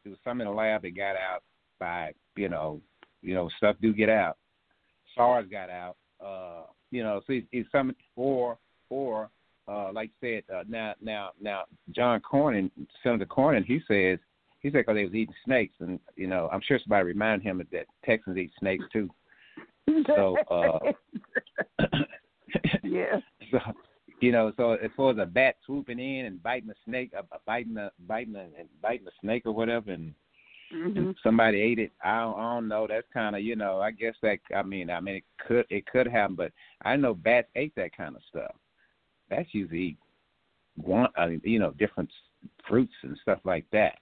It 0.06 0.10
was 0.10 0.18
some 0.24 0.42
in 0.42 0.48
the 0.48 0.54
lab 0.54 0.84
that 0.84 0.96
got 0.96 1.16
out 1.16 1.44
by 1.80 2.14
you 2.36 2.50
know, 2.50 2.82
you 3.22 3.34
know 3.34 3.50
stuff 3.58 3.76
do 3.82 3.94
get 3.94 4.10
out. 4.10 4.38
SARS 5.16 5.46
got 5.52 5.70
out. 5.70 5.98
Uh, 6.24 6.64
you 6.92 7.04
know, 7.04 7.22
so 7.28 7.34
it's, 7.34 7.48
it's 7.52 7.72
some 7.72 7.94
or 8.16 8.58
or 8.90 9.30
uh, 9.68 9.92
like 9.94 10.12
you 10.22 10.42
said, 10.48 10.56
uh, 10.56 10.64
now 10.68 10.94
now 11.02 11.32
now 11.42 11.64
John 11.92 12.22
Cornyn, 12.22 12.70
Senator 13.02 13.26
Cornyn, 13.26 13.66
he 13.66 13.82
says 13.88 14.20
he 14.60 14.70
said 14.70 14.80
because 14.80 14.96
they 14.96 15.06
was 15.06 15.14
eating 15.14 15.36
snakes, 15.46 15.76
and 15.80 16.00
you 16.16 16.28
know 16.28 16.50
I'm 16.52 16.62
sure 16.66 16.80
somebody 16.80 17.06
reminded 17.06 17.46
him 17.46 17.62
that 17.72 17.86
Texans 18.06 18.38
eat 18.38 18.52
snakes 18.60 18.86
too. 18.92 19.10
So 20.08 20.38
uh, 20.50 20.80
yes. 22.84 23.22
So 23.52 23.60
you 24.24 24.32
know, 24.32 24.54
so 24.56 24.72
as 24.72 24.90
far 24.96 25.12
as 25.12 25.18
a 25.18 25.26
bat 25.26 25.58
swooping 25.66 26.00
in 26.00 26.26
and 26.26 26.42
biting 26.42 26.70
a 26.70 26.76
snake, 26.86 27.12
uh, 27.18 27.24
biting 27.46 27.76
a 27.76 27.92
biting 28.08 28.38
a 28.38 28.44
and 28.58 28.70
biting 28.82 29.06
a 29.06 29.12
snake 29.22 29.46
or 29.46 29.52
whatever, 29.52 29.92
and 29.92 30.14
hmm 30.72 31.12
somebody 31.22 31.60
ate 31.60 31.78
it. 31.78 31.92
I 32.02 32.22
don't, 32.22 32.40
I 32.40 32.54
don't 32.54 32.68
know. 32.70 32.88
That's 32.88 33.06
kind 33.14 33.36
of 33.36 33.42
you 33.42 33.58
know. 33.58 33.82
I 33.82 33.92
guess 33.92 34.16
that 34.22 34.40
I 34.56 34.64
mean 34.64 34.90
I 34.90 35.02
mean 35.02 35.16
it 35.16 35.24
could 35.46 35.66
it 35.70 35.86
could 35.88 36.08
happen, 36.08 36.36
but 36.36 36.54
I 36.84 36.96
know 36.96 37.14
bats 37.14 37.50
ate 37.56 37.76
that 37.76 37.98
kind 37.98 38.16
of 38.16 38.22
stuff. 38.30 38.56
Bats 39.30 39.50
usually 39.52 39.80
eat 39.80 39.98
one, 40.78 41.10
I 41.18 41.28
mean, 41.28 41.42
you 41.44 41.60
know, 41.60 41.72
different 41.72 42.10
fruits 42.66 42.94
and 43.04 43.18
stuff 43.24 43.40
like 43.44 43.66
that. 43.74 43.98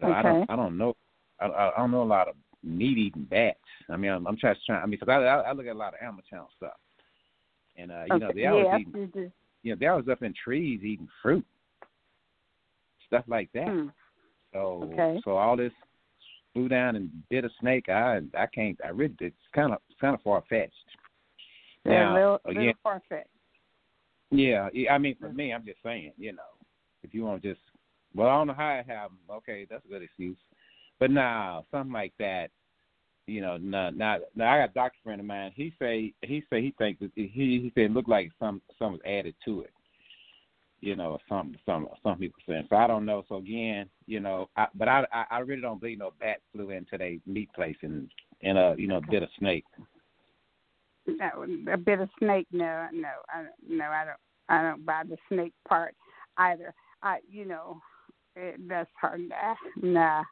So 0.00 0.06
I 0.06 0.22
don't 0.22 0.48
I 0.48 0.54
don't 0.54 0.78
know. 0.78 0.94
I, 1.40 1.46
I 1.46 1.72
don't 1.76 1.90
know 1.90 2.04
a 2.04 2.04
lot 2.04 2.28
of 2.28 2.36
meat 2.62 2.96
eating 2.96 3.26
bats. 3.28 3.58
I 3.90 3.96
mean 3.96 4.12
I'm, 4.12 4.24
I'm 4.28 4.36
trying 4.36 4.54
to 4.54 4.60
try. 4.64 4.76
I 4.76 4.86
mean, 4.86 5.00
because 5.00 5.08
I, 5.08 5.16
I 5.16 5.40
I 5.40 5.52
look 5.52 5.66
at 5.66 5.74
a 5.74 5.78
lot 5.78 5.94
of 5.94 6.00
Animal 6.00 6.22
Channel 6.30 6.48
stuff, 6.56 6.74
and 7.76 7.90
uh, 7.92 8.04
you 8.06 8.18
know 8.18 8.28
Okay. 8.28 8.40
they 8.40 8.46
always 8.46 8.66
yeah, 8.70 8.78
eating 8.78 9.32
you 9.62 9.72
know 9.72 9.76
they 9.78 9.86
always 9.86 10.08
up 10.08 10.22
in 10.22 10.32
trees 10.32 10.80
eating 10.84 11.08
fruit, 11.22 11.44
stuff 13.06 13.24
like 13.28 13.50
that. 13.52 13.68
Hmm. 13.68 13.88
So 14.52 14.90
Okay. 14.92 15.20
so 15.24 15.36
all 15.36 15.56
this 15.56 15.72
flew 16.52 16.68
down 16.68 16.96
and 16.96 17.10
bit 17.28 17.44
a 17.44 17.50
snake. 17.60 17.88
I 17.88 18.20
I 18.36 18.46
can't. 18.46 18.78
I 18.84 18.88
really 18.88 19.14
it's 19.20 19.36
kind 19.54 19.72
of 19.72 19.80
kind 20.00 20.14
of 20.14 20.22
far 20.22 20.42
fetched. 20.48 20.72
They're 21.84 22.04
Now 22.04 22.12
a 22.12 22.18
little, 22.18 22.40
again, 22.46 22.64
little 22.64 22.80
far-fetched. 22.82 23.28
yeah, 24.30 24.68
yeah. 24.72 24.92
I 24.92 24.98
mean 24.98 25.16
for 25.20 25.32
me, 25.32 25.52
I'm 25.52 25.64
just 25.64 25.82
saying. 25.84 26.12
You 26.16 26.32
know, 26.32 26.42
if 27.02 27.14
you 27.14 27.24
want 27.24 27.42
to 27.42 27.48
just 27.50 27.60
well, 28.14 28.28
I 28.28 28.36
don't 28.38 28.46
know 28.48 28.54
how 28.54 28.74
it 28.74 28.86
happened. 28.86 29.18
Okay, 29.30 29.66
that's 29.68 29.84
a 29.84 29.88
good 29.88 30.02
excuse. 30.02 30.38
But 30.98 31.10
now 31.10 31.64
something 31.70 31.92
like 31.92 32.14
that. 32.18 32.50
You 33.26 33.40
know, 33.40 33.56
now, 33.56 33.90
now, 33.90 34.18
now 34.36 34.52
I 34.52 34.58
got 34.58 34.70
a 34.70 34.74
doctor 34.74 34.98
friend 35.02 35.20
of 35.20 35.26
mine. 35.26 35.52
He 35.56 35.72
say 35.80 36.12
he 36.22 36.44
say 36.48 36.62
he 36.62 36.72
thinks 36.78 37.02
he 37.14 37.30
he 37.34 37.72
said 37.74 37.84
it 37.84 37.90
looked 37.90 38.08
like 38.08 38.30
some 38.38 38.62
some 38.78 38.92
was 38.92 39.00
added 39.04 39.34
to 39.44 39.62
it. 39.62 39.72
You 40.80 40.94
know, 40.94 41.18
some 41.28 41.56
some 41.66 41.88
some 42.04 42.18
people 42.18 42.40
saying. 42.46 42.66
So 42.70 42.76
I 42.76 42.86
don't 42.86 43.04
know. 43.04 43.24
So 43.28 43.36
again, 43.36 43.88
you 44.06 44.20
know, 44.20 44.48
I, 44.56 44.66
but 44.76 44.88
I, 44.88 45.04
I 45.12 45.24
I 45.30 45.38
really 45.40 45.62
don't 45.62 45.80
believe 45.80 45.98
no 45.98 46.12
bat 46.20 46.38
flew 46.52 46.70
into 46.70 46.96
their 46.96 47.16
meat 47.26 47.48
place 47.52 47.76
and 47.82 48.08
and 48.42 48.56
uh 48.56 48.74
you 48.76 48.86
know 48.86 49.00
bit 49.10 49.24
a 49.24 49.28
snake. 49.40 49.64
No, 51.08 51.46
a 51.72 51.76
bit 51.76 52.00
of 52.00 52.08
snake. 52.18 52.46
No, 52.52 52.86
no, 52.92 53.08
I 53.28 53.46
no, 53.68 53.84
I 53.86 54.04
don't. 54.04 54.18
I 54.48 54.62
don't 54.62 54.86
buy 54.86 55.02
the 55.08 55.16
snake 55.28 55.52
part 55.68 55.94
either. 56.36 56.72
I, 57.02 57.18
you 57.28 57.44
know, 57.44 57.80
it, 58.36 58.60
that's 58.68 58.90
hard. 59.00 59.20
Nah. 59.82 60.22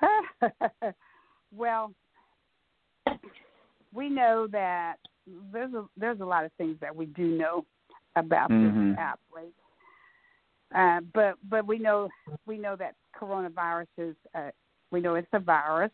nah. 0.00 0.50
well, 1.52 1.92
we 3.96 4.08
know 4.08 4.46
that 4.52 4.96
there's 5.52 5.74
a 5.74 5.84
there's 5.96 6.20
a 6.20 6.24
lot 6.24 6.44
of 6.44 6.52
things 6.58 6.76
that 6.80 6.94
we 6.94 7.06
do 7.06 7.36
know 7.36 7.64
about 8.14 8.50
Mhm. 8.50 8.90
this 8.90 8.98
outbreak. 8.98 9.54
Uh, 10.74 11.00
but 11.14 11.38
but 11.44 11.66
we 11.66 11.78
know 11.78 12.08
we 12.46 12.58
know 12.58 12.76
that 12.76 12.94
coronavirus 13.14 13.88
is 13.98 14.16
uh, 14.34 14.50
we 14.90 15.00
know 15.00 15.14
it's 15.14 15.28
a 15.32 15.38
virus, 15.38 15.92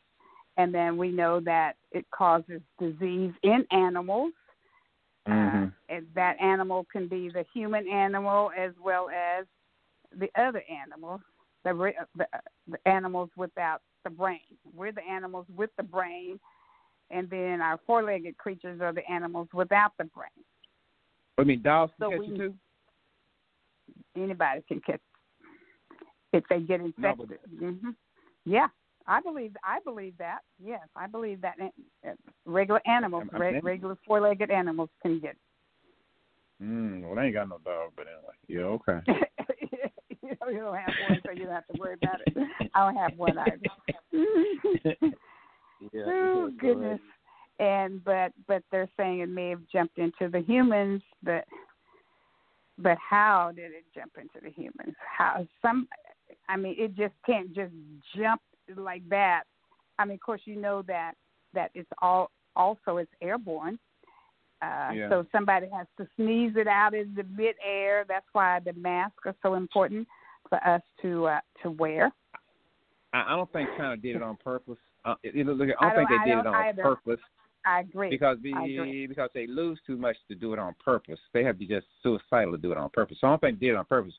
and 0.56 0.74
then 0.74 0.96
we 0.96 1.10
know 1.10 1.40
that 1.40 1.76
it 1.92 2.10
causes 2.10 2.60
disease 2.78 3.32
in 3.42 3.66
animals. 3.70 4.32
Mhm. 5.26 5.68
Uh, 5.68 5.70
and 5.88 6.06
that 6.14 6.40
animal 6.40 6.84
can 6.90 7.06
be 7.06 7.28
the 7.28 7.44
human 7.54 7.86
animal 7.88 8.50
as 8.56 8.72
well 8.78 9.08
as 9.10 9.46
the 10.12 10.30
other 10.34 10.62
animals, 10.68 11.20
the, 11.64 11.72
the, 12.16 12.26
the 12.66 12.88
animals 12.88 13.30
without 13.36 13.82
the 14.04 14.10
brain. 14.10 14.40
We're 14.74 14.92
the 14.92 15.04
animals 15.04 15.46
with 15.54 15.70
the 15.76 15.84
brain, 15.84 16.40
and 17.12 17.28
then 17.30 17.60
our 17.60 17.78
four-legged 17.86 18.36
creatures 18.38 18.80
are 18.80 18.92
the 18.92 19.08
animals 19.10 19.48
without 19.52 19.92
the 19.98 20.04
brain. 20.04 20.28
I 21.38 21.44
mean, 21.44 21.62
dogs 21.62 21.92
can 21.98 22.06
So 22.06 22.10
catch 22.10 22.20
we- 22.28 22.34
it 22.34 22.38
too. 22.38 22.54
Anybody 24.16 24.62
can 24.68 24.80
catch 24.80 25.00
if 26.32 26.44
they 26.48 26.60
get 26.60 26.80
No, 26.80 26.86
infected. 26.86 27.28
but- 27.28 27.58
hmm 27.58 27.90
Yeah, 28.44 28.68
I 29.06 29.20
believe 29.20 29.56
I 29.64 29.78
believe 29.84 30.16
that. 30.18 30.40
Yes, 30.62 30.86
I 30.96 31.06
believe 31.06 31.40
that 31.42 31.56
uh, 32.06 32.10
regular 32.46 32.80
animals, 32.86 33.22
I'm- 33.22 33.30
I'm 33.34 33.40
re- 33.40 33.60
regular 33.60 33.96
four-legged 34.06 34.50
animals 34.50 34.90
can 35.02 35.18
get. 35.20 35.36
Mm, 36.62 37.02
well, 37.02 37.18
I 37.18 37.24
ain't 37.24 37.34
got 37.34 37.48
no 37.48 37.58
dog, 37.58 37.92
but 37.96 38.06
anyway. 38.06 38.34
Yeah, 38.46 38.62
okay. 38.76 39.00
you, 40.22 40.36
know, 40.40 40.48
you 40.48 40.58
don't 40.60 40.76
have 40.76 40.94
one, 41.08 41.20
so 41.26 41.32
you 41.32 41.44
don't 41.46 41.54
have 41.54 41.66
to 41.68 41.80
worry 41.80 41.94
about 41.94 42.20
it. 42.26 42.36
I 42.74 42.84
don't 42.86 42.96
have 42.96 43.16
one 43.16 43.36
either. 43.38 43.60
yeah, 45.92 46.02
oh 46.06 46.50
goodness. 46.58 47.00
And 47.58 48.02
but 48.04 48.32
but 48.46 48.62
they're 48.70 48.90
saying 48.96 49.20
it 49.20 49.28
may 49.28 49.50
have 49.50 49.62
jumped 49.72 49.98
into 49.98 50.28
the 50.30 50.40
humans, 50.40 51.02
but 51.22 51.44
but 52.78 52.98
how 52.98 53.52
did 53.54 53.72
it 53.72 53.84
jump 53.94 54.12
into 54.16 54.40
the 54.42 54.50
humans? 54.50 54.96
How 55.16 55.46
some 55.60 55.88
I 56.48 56.56
mean 56.56 56.74
it 56.78 56.94
just 56.96 57.14
can't 57.24 57.54
just 57.54 57.72
jump 58.16 58.40
like 58.76 59.08
that. 59.10 59.44
I 59.98 60.04
mean 60.04 60.14
of 60.14 60.20
course 60.20 60.40
you 60.44 60.56
know 60.56 60.82
that 60.82 61.14
that 61.54 61.70
it's 61.74 61.90
all 62.00 62.30
also 62.56 62.96
it's 62.96 63.12
airborne. 63.20 63.78
Uh, 64.62 64.92
Yeah. 64.94 65.08
So 65.10 65.26
somebody 65.32 65.66
has 65.74 65.86
to 65.98 66.06
sneeze 66.16 66.52
it 66.56 66.68
out 66.68 66.94
in 66.94 67.14
the 67.14 67.24
midair. 67.24 68.04
That's 68.08 68.26
why 68.32 68.60
the 68.60 68.72
masks 68.74 69.26
are 69.26 69.34
so 69.42 69.54
important 69.54 70.06
for 70.48 70.64
us 70.66 70.82
to 71.02 71.26
uh, 71.26 71.40
to 71.62 71.70
wear. 71.70 72.12
I, 73.12 73.24
I 73.28 73.36
don't 73.36 73.52
think 73.52 73.68
China 73.76 73.96
did 73.96 74.16
it 74.16 74.22
on 74.22 74.36
purpose. 74.36 74.78
Uh, 75.04 75.14
you 75.22 75.44
know, 75.44 75.52
look, 75.52 75.68
I 75.80 75.86
I 75.86 75.88
don't 75.88 75.96
think 75.96 76.08
don't- 76.10 76.24
they 76.24 76.30
did 76.30 76.38
it 76.38 76.46
on 76.46 76.54
either. 76.54 76.82
purpose 76.82 77.20
I 77.64 77.80
agree. 77.80 78.10
because 78.10 78.38
I 78.44 78.48
agree. 78.64 78.92
be, 78.92 79.06
because 79.06 79.30
they 79.34 79.46
lose 79.46 79.80
too 79.86 79.96
much 79.96 80.16
to 80.28 80.34
do 80.34 80.52
it 80.52 80.58
on 80.58 80.74
purpose. 80.84 81.18
They 81.32 81.42
have 81.44 81.56
to 81.56 81.58
be 81.60 81.66
just 81.66 81.86
suicidal 82.02 82.52
to 82.52 82.58
do 82.58 82.72
it 82.72 82.78
on 82.78 82.88
purpose. 82.90 83.18
So 83.20 83.26
I 83.26 83.30
don't 83.30 83.40
think 83.40 83.58
they 83.60 83.66
did 83.66 83.72
it 83.74 83.78
on 83.78 83.84
purpose. 83.84 84.14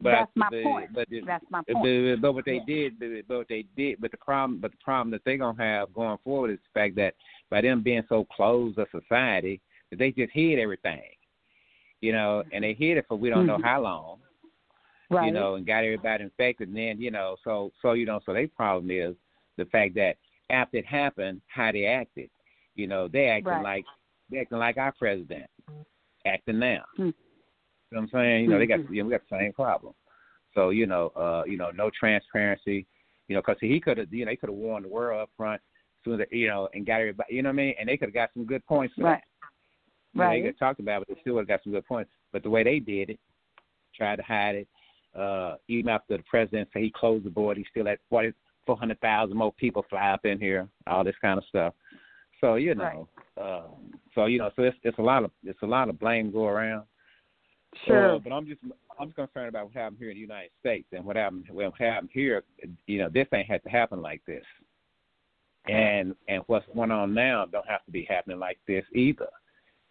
But 0.00 0.10
That's 0.10 0.30
my 0.34 0.48
the, 0.50 0.62
point. 0.62 0.90
But 0.94 1.08
the, 1.08 1.20
That's 1.20 1.44
my 1.50 1.60
But, 1.66 1.74
point. 1.74 2.20
but 2.20 2.34
what 2.34 2.44
they 2.44 2.56
Yeah. 2.56 2.64
did, 2.66 2.98
but- 2.98 3.28
but 3.28 3.38
what 3.38 3.48
they 3.48 3.62
did, 3.76 4.00
but 4.00 4.10
the 4.10 4.16
problem, 4.16 4.58
but 4.60 4.72
the 4.72 4.78
problem 4.78 5.10
that 5.10 5.22
they're 5.24 5.36
gonna 5.38 5.62
have 5.62 5.92
going 5.94 6.18
forward 6.18 6.50
is 6.50 6.58
the 6.62 6.70
fact 6.80 6.94
that 6.96 7.14
by 7.50 7.60
them 7.60 7.80
being 7.82 8.02
so 8.08 8.24
closed 8.24 8.78
a 8.78 8.88
society, 8.90 9.60
that 9.90 9.98
they 9.98 10.10
just 10.10 10.32
hid 10.32 10.58
everything, 10.58 11.02
you 12.00 12.12
know, 12.12 12.42
and 12.52 12.64
they 12.64 12.72
hid 12.74 12.96
it 12.98 13.06
for 13.06 13.16
we 13.16 13.30
don't 13.30 13.46
know 13.46 13.58
Mhm. 13.58 13.62
how 13.64 13.80
long, 13.82 14.20
right. 15.10 15.26
you 15.26 15.32
know, 15.32 15.54
and 15.54 15.64
got 15.66 15.84
everybody 15.84 16.24
infected. 16.24 16.68
And 16.68 16.76
then, 16.76 17.00
you 17.00 17.10
know, 17.12 17.36
so 17.44 17.72
so 17.80 17.92
you 17.92 18.04
know, 18.06 18.18
so 18.26 18.32
their 18.32 18.48
problem 18.48 18.90
is 18.90 19.14
the 19.56 19.64
fact 19.66 19.94
that 19.94 20.16
after 20.50 20.78
it 20.78 20.86
happened, 20.86 21.40
how 21.46 21.72
they 21.72 21.86
acted. 21.86 22.30
You 22.74 22.86
know, 22.86 23.08
they 23.08 23.26
acting 23.28 23.52
Right. 23.52 23.62
like 23.62 23.84
they 24.30 24.38
acting 24.38 24.58
like 24.58 24.76
our 24.78 24.92
president 24.92 25.48
acting 26.26 26.58
now. 26.58 26.84
Hmm. 26.96 27.02
You 27.02 27.06
know 27.06 27.12
what 27.90 28.00
I'm 28.00 28.08
saying? 28.08 28.44
You 28.44 28.50
know, 28.50 28.58
they 28.58 28.66
got 28.66 28.80
Mhm. 28.80 28.94
you 28.94 29.02
know, 29.02 29.08
we 29.08 29.10
got 29.12 29.28
the 29.28 29.38
same 29.38 29.52
problem. 29.52 29.94
So 30.54 30.70
you 30.70 30.86
know, 30.86 31.08
uh, 31.10 31.44
you 31.46 31.56
know, 31.56 31.70
no 31.70 31.90
transparency. 31.90 32.86
You 33.28 33.36
know, 33.36 33.40
because 33.40 33.58
he 33.60 33.80
could 33.80 33.98
have, 33.98 34.12
you 34.12 34.24
know, 34.24 34.30
he 34.30 34.36
could 34.36 34.50
have 34.50 34.58
warned 34.58 34.84
the 34.84 34.90
world 34.90 35.20
up 35.22 35.30
front, 35.36 35.62
soon 36.04 36.20
as 36.20 36.26
you 36.30 36.48
know, 36.48 36.68
and 36.74 36.84
got 36.84 37.00
everybody. 37.00 37.34
You 37.34 37.42
know 37.42 37.48
what 37.48 37.54
I 37.54 37.56
mean? 37.56 37.74
And 37.78 37.88
they 37.88 37.96
could 37.96 38.08
have 38.08 38.14
got 38.14 38.30
some 38.34 38.44
good 38.44 38.64
points. 38.66 38.94
Right. 38.98 39.12
That. 39.12 39.24
You 40.12 40.20
know, 40.20 40.26
Right. 40.26 40.42
they 40.42 40.48
could 40.48 40.58
talked 40.58 40.80
about 40.80 41.02
it, 41.02 41.08
but 41.08 41.14
they 41.14 41.20
still 41.22 41.34
would 41.34 41.42
have 41.42 41.48
got 41.48 41.62
some 41.62 41.72
good 41.72 41.86
points. 41.86 42.10
But 42.32 42.42
the 42.42 42.50
way 42.50 42.62
they 42.62 42.80
did 42.80 43.10
it, 43.10 43.20
tried 43.94 44.16
to 44.16 44.22
hide 44.22 44.56
it. 44.56 44.68
Uh, 45.14 45.56
even 45.68 45.88
after 45.88 46.16
the 46.16 46.22
president 46.24 46.68
said 46.72 46.82
he 46.82 46.90
closed 46.90 47.24
the 47.24 47.30
border, 47.30 47.60
he 47.60 47.66
still 47.70 47.86
had 47.86 47.98
forty 48.10 48.32
four 48.66 48.76
hundred 48.76 49.00
thousand 49.00 49.36
more 49.36 49.52
people 49.52 49.84
fly 49.88 50.10
up 50.10 50.24
in 50.24 50.38
here, 50.38 50.68
all 50.86 51.04
this 51.04 51.16
kind 51.20 51.38
of 51.38 51.44
stuff. 51.48 51.74
So 52.40 52.56
you 52.56 52.74
know, 52.74 53.08
um, 53.40 53.92
so 54.14 54.26
you 54.26 54.38
know, 54.38 54.50
so 54.56 54.62
it's 54.62 54.76
it's 54.82 54.98
a 54.98 55.02
lot 55.02 55.24
of 55.24 55.30
it's 55.44 55.62
a 55.62 55.66
lot 55.66 55.88
of 55.88 55.98
blame 55.98 56.30
go 56.30 56.46
around. 56.46 56.84
Sure. 57.86 58.16
Uh, 58.16 58.18
but 58.18 58.32
I'm 58.32 58.46
just 58.46 58.60
I'm 58.98 59.08
just 59.08 59.16
concerned 59.16 59.48
about 59.48 59.66
what 59.66 59.74
happened 59.74 59.98
here 59.98 60.10
in 60.10 60.16
the 60.16 60.20
United 60.20 60.50
States 60.60 60.86
and 60.92 61.04
what 61.04 61.16
happened 61.16 61.46
what 61.50 61.72
happened 61.78 62.10
here. 62.12 62.44
You 62.86 62.98
know, 62.98 63.08
this 63.12 63.26
ain't 63.32 63.48
had 63.50 63.62
to 63.64 63.70
happen 63.70 64.00
like 64.02 64.22
this, 64.26 64.44
and 65.66 66.14
and 66.28 66.42
what's 66.46 66.66
going 66.74 66.90
on 66.90 67.14
now 67.14 67.46
don't 67.46 67.68
have 67.68 67.84
to 67.86 67.90
be 67.90 68.06
happening 68.08 68.38
like 68.38 68.58
this 68.66 68.84
either. 68.94 69.28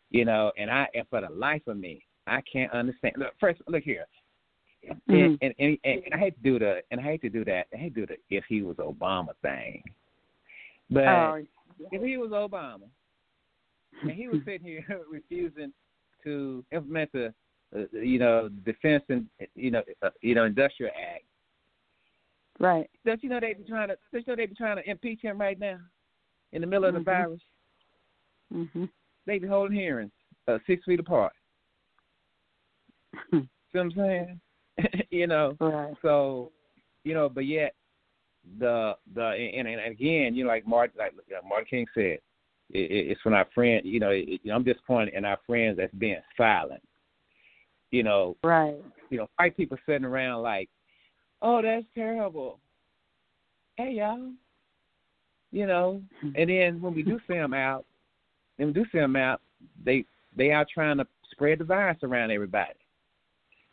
You 0.10 0.26
know, 0.26 0.52
and 0.58 0.70
I 0.70 0.88
and 0.94 1.08
for 1.10 1.22
the 1.22 1.34
life 1.34 1.64
of 1.68 1.78
me, 1.78 2.06
I 2.28 2.42
can't 2.42 2.72
understand. 2.72 3.16
Look, 3.18 3.34
first, 3.40 3.62
look 3.68 3.84
here. 3.84 4.06
Mhm. 5.10 5.38
And, 5.42 5.54
and, 5.60 5.78
and 5.84 6.04
and 6.06 6.14
I 6.14 6.18
hate 6.18 6.36
to 6.36 6.44
do 6.44 6.60
the 6.60 6.84
and 6.92 7.00
I 7.00 7.04
hate 7.04 7.22
to 7.22 7.30
do 7.30 7.46
that. 7.46 7.68
I 7.74 7.78
hate 7.78 7.96
to 7.96 8.02
do 8.02 8.08
the 8.08 8.18
if 8.36 8.44
he 8.46 8.62
was 8.62 8.78
Obama 8.78 9.34
thing, 9.42 9.84
but 10.90 11.08
oh, 11.08 11.44
if 11.92 12.02
he 12.02 12.18
was 12.18 12.32
Obama 12.32 12.90
and 14.02 14.12
he 14.12 14.28
was 14.28 14.42
sitting 14.46 14.66
here 14.66 14.86
refusing 15.10 15.72
to 16.24 16.64
implement 16.72 17.12
the, 17.12 17.34
uh, 17.76 17.84
you 17.92 18.20
know, 18.20 18.50
Defense 18.66 19.04
and 19.10 19.28
you 19.56 19.72
know, 19.72 19.84
uh, 20.02 20.10
you 20.22 20.36
know, 20.36 20.46
Industrial 20.46 20.92
Act, 20.96 21.24
right. 22.60 22.90
don't 23.06 23.24
you 23.24 23.30
know 23.30 23.40
they 23.40 23.54
be 23.54 23.64
trying 23.64 23.90
to? 23.90 23.98
Don't 24.12 24.28
you 24.28 24.32
know 24.32 24.36
they 24.36 24.46
be 24.46 24.56
trying 24.56 24.78
to 24.78 24.90
impeach 24.90 25.22
him 25.22 25.40
right 25.40 25.60
now, 25.60 25.80
in 26.52 26.62
the 26.62 26.68
middle 26.68 26.86
of 26.86 26.94
the 26.94 27.00
Mhm. 27.00 27.06
virus? 27.06 27.42
Mhm. 28.54 28.90
They 29.26 29.40
be 29.40 29.48
holding 29.48 29.78
hearings 29.78 30.12
uh, 30.48 30.60
six 30.68 30.84
feet 30.86 31.00
apart. 31.00 31.34
See 33.32 33.48
what 33.72 33.82
I'm 33.82 33.92
saying? 33.92 34.42
you 35.10 35.28
know. 35.28 35.56
Right. 35.60 35.94
So, 36.02 36.52
you 37.04 37.14
know, 37.14 37.30
but 37.30 37.46
yet 37.46 37.74
the 38.60 38.94
the 39.16 39.22
and, 39.22 39.68
and 39.68 39.82
again, 39.82 40.36
you 40.36 40.44
know, 40.44 40.50
like 40.50 40.68
Martin 40.68 40.98
like 40.98 41.14
Martin 41.48 41.68
King 41.70 41.86
said, 41.94 42.20
it, 42.72 43.10
it's 43.10 43.24
when 43.24 43.34
our 43.34 43.48
friend, 43.54 43.82
you 43.86 44.00
know, 44.00 44.10
it, 44.12 44.42
I'm 44.52 44.64
disappointed 44.64 45.14
in 45.14 45.26
our 45.26 45.40
friends 45.46 45.78
that's 45.78 45.94
being 45.96 46.22
silent. 46.38 46.82
You 47.92 48.04
know, 48.04 48.36
right. 48.44 48.76
You 49.10 49.20
know, 49.20 49.28
white 49.38 49.56
people 49.56 49.78
sitting 49.86 50.06
around 50.06 50.42
like, 50.42 50.70
oh, 51.42 51.62
that's 51.62 51.86
terrible. 51.94 52.60
Hey, 53.78 53.94
y'all. 53.98 54.32
You 55.52 55.68
know, 55.68 56.02
and 56.36 56.50
then 56.50 56.82
when 56.82 56.96
we 56.96 57.04
do 57.04 57.20
see 57.28 57.36
them 57.36 57.54
out, 57.54 57.86
then 58.58 58.68
we 58.68 58.74
do 58.74 58.86
see 58.92 59.00
them 59.00 59.16
out, 59.16 59.42
they 59.84 60.06
they 60.36 60.52
are 60.52 60.66
trying 60.72 60.98
to 60.98 61.08
spread 61.32 61.60
the 61.60 61.64
virus 61.64 61.98
around 62.04 62.32
everybody. 62.32 62.74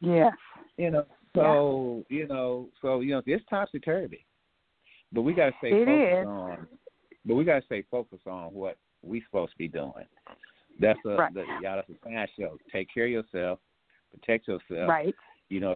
Yes. 0.01 0.33
You 0.81 0.91
know, 0.91 1.05
so 1.35 2.05
yeah. 2.09 2.19
you 2.21 2.27
know, 2.27 2.69
so 2.81 3.01
you 3.01 3.11
know, 3.11 3.23
it's 3.27 3.45
topsy 3.51 3.79
turvy. 3.81 4.25
But 5.13 5.23
we 5.23 5.35
gotta 5.35 5.53
stay 5.59 5.69
it 5.73 5.85
focused 5.85 6.23
is. 6.23 6.27
on. 6.27 6.67
But 7.27 7.35
we 7.35 7.45
gotta 7.45 7.65
stay 7.67 7.85
focused 7.91 8.27
on 8.27 8.55
what 8.55 8.79
we 9.03 9.23
supposed 9.27 9.53
to 9.53 9.59
be 9.59 9.69
doing. 9.69 9.93
That's 10.81 10.99
a 11.05 11.11
right. 11.11 11.35
the, 11.35 11.45
y'all. 11.63 11.77
That's 11.77 11.91
a 11.91 11.95
science 12.03 12.31
show. 12.39 12.57
Take 12.73 12.89
care 12.95 13.05
of 13.05 13.11
yourself. 13.11 13.59
Protect 14.11 14.49
yourself. 14.49 14.89
Right. 14.89 15.15
You 15.51 15.61
know, 15.61 15.75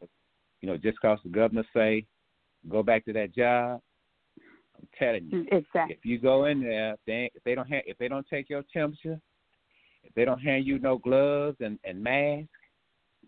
you 0.63 0.71
know, 0.71 0.79
just 0.79 0.99
cause 1.01 1.19
the 1.23 1.29
governor 1.29 1.65
say, 1.75 2.07
go 2.71 2.83
back 2.83 3.05
to 3.05 3.13
that 3.13 3.35
job. 3.35 3.83
I'm 4.79 4.89
telling 4.99 5.29
you, 5.31 5.43
exactly. 5.53 5.97
if 5.97 6.05
you 6.05 6.19
go 6.19 6.47
in 6.47 6.63
there, 6.63 6.97
they 7.07 7.31
if 7.35 7.45
they 7.45 7.55
don't 7.55 7.69
have, 7.69 7.83
if 7.87 7.99
they 7.99 8.09
don't 8.09 8.27
take 8.31 8.49
your 8.49 8.65
temperature, 8.73 9.21
if 10.03 10.15
they 10.15 10.25
don't 10.25 10.41
hand 10.41 10.67
you 10.67 10.79
no 10.79 10.97
gloves 10.97 11.59
and 11.61 11.79
and 11.85 12.03
mask, 12.03 12.49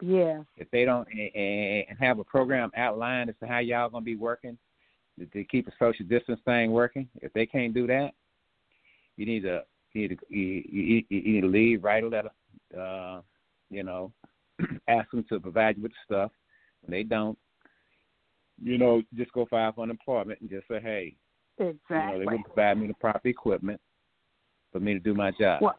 yeah. 0.00 0.42
If 0.56 0.70
they 0.70 0.84
don't 0.84 1.06
and, 1.08 1.84
and 1.88 1.98
have 1.98 2.18
a 2.18 2.24
program 2.24 2.70
outlined 2.76 3.30
as 3.30 3.36
to 3.40 3.46
how 3.46 3.58
y'all 3.58 3.88
gonna 3.88 4.04
be 4.04 4.16
working 4.16 4.58
to, 5.32 5.44
keep 5.44 5.68
a 5.68 5.72
social 5.78 6.04
distance 6.06 6.40
thing 6.44 6.72
working, 6.72 7.08
if 7.22 7.32
they 7.32 7.46
can't 7.46 7.74
do 7.74 7.86
that, 7.86 8.10
you 9.16 9.26
need 9.26 9.42
to 9.42 9.62
you 9.92 10.08
need 10.08 10.18
to 10.18 10.34
you, 10.34 10.62
you, 10.68 11.02
you 11.08 11.32
need 11.34 11.40
to 11.40 11.46
leave, 11.46 11.84
write 11.84 12.04
a 12.04 12.08
letter, 12.08 12.30
uh, 12.78 13.20
you 13.70 13.82
know, 13.82 14.12
ask 14.88 15.10
them 15.10 15.24
to 15.28 15.40
provide 15.40 15.76
you 15.76 15.82
with 15.82 15.92
the 15.92 16.14
stuff. 16.14 16.30
When 16.82 16.90
they 16.90 17.02
don't, 17.02 17.38
you 18.62 18.78
know, 18.78 19.02
just 19.14 19.32
go 19.32 19.46
file 19.46 19.72
for 19.72 19.82
unemployment 19.82 20.40
and 20.40 20.50
just 20.50 20.68
say, 20.68 20.80
hey, 20.80 21.16
exactly. 21.58 21.96
you 21.96 21.98
know, 21.98 22.18
they 22.18 22.36
will 22.36 22.42
provide 22.44 22.78
me 22.78 22.86
the 22.86 22.94
proper 22.94 23.28
equipment 23.28 23.80
for 24.72 24.80
me 24.80 24.94
to 24.94 25.00
do 25.00 25.14
my 25.14 25.32
job. 25.32 25.62
Well, 25.62 25.78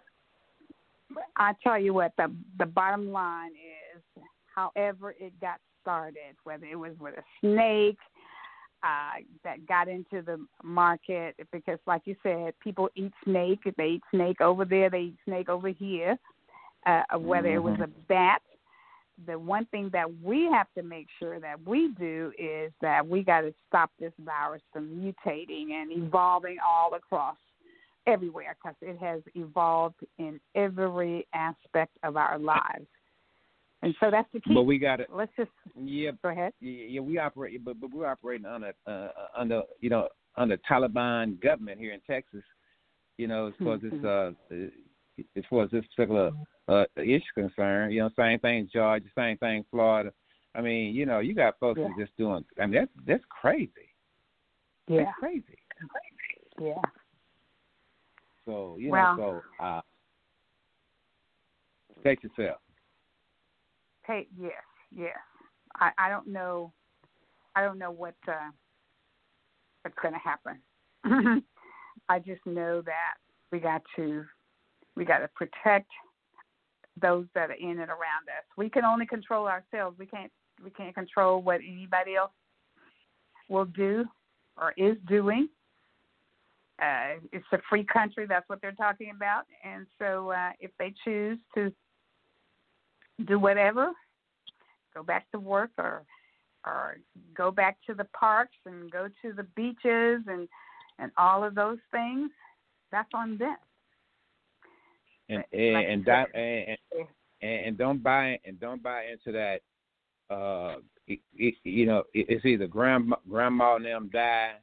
I 1.37 1.53
tell 1.63 1.79
you 1.79 1.93
what, 1.93 2.13
the 2.17 2.33
the 2.59 2.65
bottom 2.65 3.11
line 3.11 3.51
is, 3.51 3.76
however 4.57 5.13
it 5.19 5.39
got 5.39 5.59
started, 5.81 6.35
whether 6.43 6.65
it 6.65 6.75
was 6.75 6.93
with 6.99 7.13
a 7.17 7.23
snake 7.41 7.99
uh, 8.83 9.21
that 9.43 9.65
got 9.67 9.87
into 9.87 10.21
the 10.21 10.43
market, 10.63 11.35
because 11.51 11.79
like 11.85 12.01
you 12.05 12.15
said, 12.23 12.53
people 12.59 12.89
eat 12.95 13.13
snake. 13.23 13.59
They 13.77 13.85
eat 13.85 14.03
snake 14.11 14.41
over 14.41 14.65
there. 14.65 14.89
They 14.89 14.99
eat 14.99 15.17
snake 15.25 15.49
over 15.49 15.69
here. 15.69 16.17
Uh, 16.85 17.17
whether 17.19 17.49
mm-hmm. 17.49 17.67
it 17.67 17.71
was 17.71 17.79
a 17.83 17.87
bat, 18.07 18.41
the 19.25 19.37
one 19.37 19.65
thing 19.67 19.89
that 19.93 20.07
we 20.23 20.45
have 20.51 20.67
to 20.75 20.83
make 20.83 21.07
sure 21.19 21.39
that 21.39 21.55
we 21.65 21.89
do 21.99 22.31
is 22.37 22.71
that 22.81 23.07
we 23.07 23.23
got 23.23 23.41
to 23.41 23.53
stop 23.67 23.91
this 23.99 24.13
virus 24.23 24.61
from 24.71 24.87
mutating 24.89 25.71
and 25.71 25.91
evolving 25.91 26.57
all 26.65 26.93
across 26.93 27.35
everywhere 28.05 28.55
because 28.61 28.75
it 28.81 28.97
has 28.99 29.21
evolved 29.35 29.99
in 30.17 30.39
every 30.55 31.27
aspect 31.33 31.97
of 32.03 32.15
our 32.15 32.39
lives. 32.39 32.85
And 33.83 33.93
so 33.99 34.09
that's 34.09 34.27
the 34.33 34.39
key. 34.39 34.53
But 34.53 34.63
we 34.63 34.79
got 34.79 34.99
it. 34.99 35.07
let's 35.13 35.31
just 35.37 35.51
yeah. 35.79 36.11
Go 36.23 36.29
ahead. 36.29 36.53
Yeah, 36.59 37.01
we 37.01 37.19
operate, 37.19 37.63
but 37.63 37.79
but 37.79 37.91
we're 37.91 38.07
operating 38.07 38.45
under 38.45 38.73
uh, 38.87 39.09
under 39.37 39.61
you 39.81 39.89
know 39.89 40.07
under 40.35 40.57
Taliban 40.69 41.41
government 41.41 41.79
here 41.79 41.93
in 41.93 42.01
Texas. 42.09 42.43
You 43.17 43.27
know, 43.27 43.47
as 43.47 43.53
far 43.63 43.75
as 43.75 43.81
this 43.81 43.93
Mm-hmm. 43.93 44.55
uh, 44.55 44.67
as 45.35 45.43
far 45.49 45.63
as 45.63 45.71
this 45.71 45.83
particular 45.95 46.31
uh, 46.67 46.83
issue 46.97 47.21
concerned, 47.33 47.93
you 47.93 48.01
know, 48.01 48.09
same 48.15 48.39
thing 48.39 48.69
Georgia, 48.71 49.05
same 49.15 49.37
thing 49.37 49.65
Florida. 49.71 50.11
I 50.53 50.61
mean, 50.61 50.93
you 50.93 51.05
know, 51.05 51.19
you 51.19 51.33
got 51.33 51.59
folks 51.59 51.79
yeah. 51.81 51.89
just 51.97 52.15
doing. 52.17 52.43
I 52.59 52.65
mean, 52.65 52.81
that's 52.81 52.91
that's 53.05 53.23
crazy. 53.29 53.71
Yeah. 54.87 55.03
That's 55.03 55.17
crazy. 55.19 55.57
Yeah. 56.59 56.81
So 58.45 58.77
you 58.79 58.89
well, 58.89 59.17
know, 59.17 59.41
so 59.59 59.63
uh, 59.63 59.81
take 62.03 62.23
yourself. 62.23 62.59
Take 64.07 64.29
yes, 64.39 64.51
yes. 64.95 65.17
I 65.75 65.91
I 65.97 66.09
don't 66.09 66.27
know, 66.27 66.71
I 67.55 67.61
don't 67.61 67.77
know 67.77 67.91
what 67.91 68.15
uh, 68.27 68.51
what's 69.81 69.97
going 70.01 70.13
to 70.13 70.19
happen. 70.19 71.43
I 72.09 72.19
just 72.19 72.45
know 72.45 72.81
that 72.81 73.15
we 73.51 73.59
got 73.59 73.81
to 73.95 74.23
we 74.95 75.05
got 75.05 75.19
to 75.19 75.29
protect 75.29 75.89
those 76.99 77.25
that 77.35 77.49
are 77.49 77.53
in 77.53 77.69
and 77.69 77.89
around 77.89 78.27
us. 78.27 78.45
We 78.57 78.69
can 78.69 78.83
only 78.83 79.05
control 79.05 79.47
ourselves. 79.47 79.97
We 79.99 80.05
can't 80.05 80.31
we 80.63 80.71
can't 80.71 80.95
control 80.95 81.41
what 81.41 81.61
anybody 81.61 82.15
else 82.15 82.31
will 83.49 83.65
do 83.65 84.05
or 84.59 84.73
is 84.77 84.97
doing. 85.07 85.49
Uh, 86.81 87.19
it's 87.31 87.45
a 87.53 87.57
free 87.69 87.83
country. 87.83 88.25
That's 88.27 88.47
what 88.49 88.61
they're 88.61 88.71
talking 88.71 89.11
about. 89.15 89.45
And 89.63 89.87
so, 89.97 90.29
uh, 90.29 90.51
if 90.59 90.69
they 90.77 90.93
choose 91.03 91.39
to 91.55 91.73
do 93.25 93.39
whatever, 93.39 93.91
go 94.93 95.03
back 95.03 95.29
to 95.31 95.39
work 95.39 95.71
or 95.77 96.03
or 96.65 96.97
go 97.35 97.49
back 97.49 97.77
to 97.87 97.93
the 97.93 98.05
parks 98.05 98.57
and 98.65 98.91
go 98.91 99.07
to 99.21 99.33
the 99.33 99.43
beaches 99.55 100.21
and 100.27 100.47
and 100.99 101.11
all 101.17 101.43
of 101.43 101.55
those 101.55 101.77
things, 101.91 102.31
that's 102.91 103.09
on 103.13 103.37
them. 103.37 103.57
And 105.29 105.43
and 105.51 105.61
you 105.61 105.77
and, 105.77 106.05
that, 106.05 106.35
and 106.35 106.77
and 107.41 107.65
and 107.65 107.77
don't 107.77 108.01
buy 108.01 108.39
and 108.45 108.59
don't 108.59 108.81
buy 108.81 109.05
into 109.11 109.31
that. 109.31 109.61
Uh, 110.33 110.77
it, 111.07 111.19
it, 111.35 111.55
you 111.63 111.85
know, 111.85 112.03
it, 112.13 112.25
it's 112.29 112.45
either 112.45 112.67
grandma 112.67 113.15
grandma 113.29 113.75
and 113.75 113.85
them 113.85 114.09
die 114.11 114.53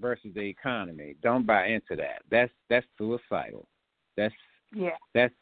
versus 0.00 0.30
the 0.34 0.40
economy. 0.40 1.16
Don't 1.22 1.46
buy 1.46 1.66
into 1.66 1.96
that. 1.96 2.22
That's 2.30 2.52
that's 2.68 2.86
suicidal. 2.98 3.66
That's 4.16 4.34
Yeah. 4.74 4.96
that's 5.14 5.34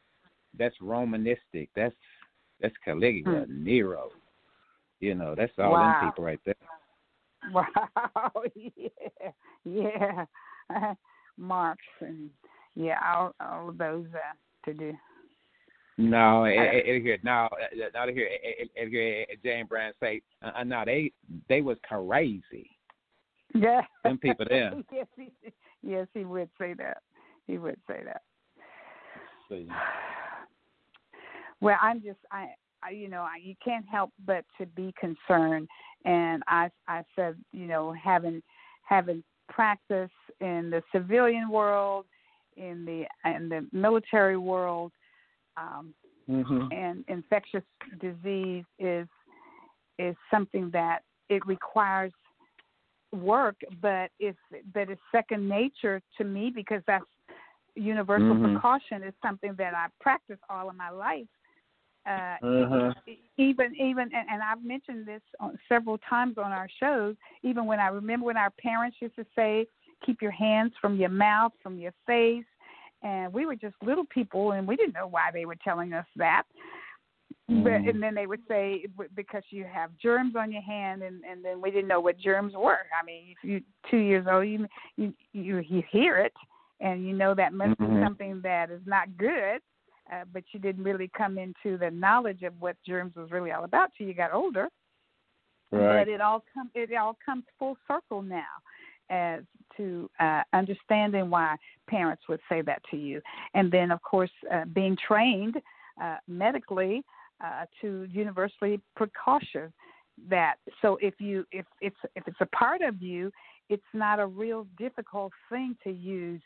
that's 0.58 0.76
Romanistic. 0.82 1.68
That's 1.74 1.94
that's 2.60 2.74
Caligula, 2.84 3.46
Nero. 3.48 4.10
You 5.00 5.14
know, 5.14 5.34
that's 5.36 5.52
all 5.58 5.72
Wow. 5.72 5.98
them 6.00 6.08
people 6.10 6.24
right 6.24 6.40
there. 6.44 6.54
Wow. 7.52 8.32
Yeah. 8.54 9.30
Yeah. 9.64 10.24
Marx 11.38 11.80
and 12.00 12.30
yeah, 12.74 12.98
all 13.06 13.32
all 13.40 13.68
of 13.68 13.78
those 13.78 14.06
uh, 14.12 14.34
to 14.64 14.74
do. 14.74 14.92
No, 15.98 16.44
I- 16.44 16.50
it, 16.50 16.74
it, 16.86 16.96
it 16.96 17.02
here 17.02 17.18
now, 17.22 17.48
now 17.94 18.06
to 18.06 18.12
hear 18.12 18.26
it, 18.26 18.70
it, 18.74 18.88
hear 18.90 19.26
James 19.44 19.68
Brown 19.68 19.92
say, 20.00 20.20
uh, 20.42 20.64
no, 20.64 20.82
they 20.84 21.12
they 21.48 21.60
was 21.62 21.78
crazy. 21.88 22.70
Yeah. 23.54 23.82
Them 24.04 24.18
people 24.18 24.46
there. 24.50 24.72
yes, 24.92 25.06
he, 25.16 25.30
yes, 25.82 26.06
he 26.14 26.24
would 26.24 26.50
say 26.58 26.74
that. 26.74 26.98
He 27.46 27.56
would 27.58 27.78
say 27.88 28.02
that. 28.04 28.22
So, 29.48 29.54
Well, 31.60 31.76
I'm 31.80 32.02
just 32.02 32.18
I, 32.30 32.48
I 32.82 32.90
you 32.90 33.08
know 33.08 33.22
I, 33.22 33.38
you 33.42 33.54
can't 33.64 33.86
help 33.88 34.10
but 34.26 34.44
to 34.58 34.66
be 34.66 34.94
concerned, 34.98 35.68
and 36.04 36.42
I 36.46 36.70
I 36.86 37.02
said 37.16 37.36
you 37.52 37.66
know 37.66 37.92
having 37.92 38.42
having 38.82 39.22
practice 39.48 40.10
in 40.40 40.70
the 40.70 40.82
civilian 40.92 41.48
world, 41.48 42.06
in 42.56 42.84
the 42.84 43.04
in 43.28 43.48
the 43.48 43.66
military 43.72 44.36
world, 44.36 44.92
um, 45.56 45.94
mhm. 46.28 46.72
and 46.72 47.04
infectious 47.08 47.64
disease 48.00 48.64
is 48.78 49.08
is 49.98 50.14
something 50.30 50.70
that 50.70 51.00
it 51.28 51.44
requires 51.46 52.12
work, 53.12 53.56
but 53.80 54.10
it's 54.18 54.38
but 54.72 54.90
it's 54.90 55.00
second 55.10 55.48
nature 55.48 56.00
to 56.16 56.24
me 56.24 56.50
because 56.54 56.82
that's 56.86 57.04
universal 57.74 58.34
Mhm. 58.34 58.52
precaution 58.52 59.02
is 59.02 59.14
something 59.22 59.54
that 59.54 59.74
I 59.74 59.88
practiced 60.00 60.42
all 60.50 60.68
of 60.68 60.76
my 60.76 60.90
life. 60.90 61.28
Uh, 62.08 62.36
Uh-huh. 62.42 62.92
Even 63.36 63.74
even 63.76 64.04
and, 64.14 64.28
and 64.30 64.42
I've 64.42 64.64
mentioned 64.64 65.06
this 65.06 65.22
on, 65.38 65.58
several 65.68 65.98
times 65.98 66.38
on 66.38 66.50
our 66.52 66.68
shows. 66.80 67.14
Even 67.42 67.66
when 67.66 67.78
I 67.78 67.88
remember 67.88 68.26
when 68.26 68.36
our 68.36 68.50
parents 68.50 68.96
used 69.00 69.16
to 69.16 69.26
say, 69.36 69.66
"Keep 70.04 70.22
your 70.22 70.32
hands 70.32 70.72
from 70.80 70.96
your 70.96 71.08
mouth, 71.10 71.52
from 71.62 71.78
your 71.78 71.92
face," 72.06 72.44
and 73.02 73.32
we 73.32 73.46
were 73.46 73.54
just 73.56 73.76
little 73.82 74.06
people 74.06 74.52
and 74.52 74.66
we 74.66 74.76
didn't 74.76 74.94
know 74.94 75.06
why 75.06 75.30
they 75.32 75.44
were 75.44 75.56
telling 75.62 75.92
us 75.92 76.06
that. 76.16 76.44
But, 77.48 77.54
Mhm. 77.80 77.88
and 77.88 78.02
then 78.02 78.14
they 78.14 78.26
would 78.26 78.46
say 78.48 78.86
"W- 78.96 79.10
because 79.14 79.44
you 79.50 79.64
have 79.64 79.96
germs 79.98 80.34
on 80.36 80.50
your 80.52 80.62
hand, 80.62 81.02
and 81.02 81.24
and 81.24 81.44
then 81.44 81.60
we 81.60 81.70
didn't 81.70 81.88
know 81.88 82.00
what 82.00 82.18
germs 82.18 82.54
were. 82.54 82.86
I 83.00 83.04
mean, 83.04 83.22
if 83.30 83.44
you 83.44 83.62
two 83.90 83.98
years 83.98 84.26
old, 84.26 84.46
you 84.46 84.66
you 84.96 85.14
you, 85.32 85.58
you 85.60 85.82
hear 85.90 86.16
it, 86.18 86.34
and 86.80 87.06
you 87.06 87.14
know 87.14 87.34
that 87.34 87.52
must 87.54 87.78
be 87.78 87.84
Mhm. 87.86 88.04
something 88.04 88.40
that 88.42 88.70
is 88.70 88.84
not 88.86 89.16
good. 89.16 89.62
Uh, 90.12 90.24
but 90.32 90.42
you 90.52 90.60
didn't 90.60 90.84
really 90.84 91.10
come 91.16 91.38
into 91.38 91.76
the 91.78 91.90
knowledge 91.90 92.42
of 92.42 92.54
what 92.60 92.76
germs 92.86 93.14
was 93.14 93.30
really 93.30 93.52
all 93.52 93.64
about 93.64 93.90
till 93.96 94.06
you 94.06 94.14
got 94.14 94.32
older. 94.32 94.68
Right. 95.70 96.04
But 96.04 96.08
it 96.08 96.20
all 96.20 96.42
come 96.54 96.70
it 96.74 96.94
all 96.96 97.16
comes 97.24 97.44
full 97.58 97.76
circle 97.86 98.22
now 98.22 98.44
as 99.10 99.42
to 99.76 100.10
uh, 100.20 100.42
understanding 100.52 101.30
why 101.30 101.56
parents 101.88 102.22
would 102.28 102.40
say 102.48 102.62
that 102.62 102.82
to 102.90 102.96
you, 102.96 103.20
and 103.54 103.70
then 103.70 103.90
of 103.90 104.02
course 104.02 104.30
uh, 104.52 104.64
being 104.72 104.96
trained 105.06 105.56
uh, 106.02 106.16
medically 106.26 107.02
uh, 107.44 107.66
to 107.80 108.06
universally 108.10 108.80
precaution 108.96 109.72
that. 110.28 110.56
So 110.80 110.98
if 111.02 111.14
you 111.20 111.44
if 111.52 111.66
it's 111.80 111.96
if 112.16 112.26
it's 112.26 112.40
a 112.40 112.46
part 112.46 112.80
of 112.80 113.02
you, 113.02 113.30
it's 113.68 113.82
not 113.92 114.20
a 114.20 114.26
real 114.26 114.66
difficult 114.78 115.32
thing 115.50 115.76
to 115.84 115.90
use. 115.90 116.42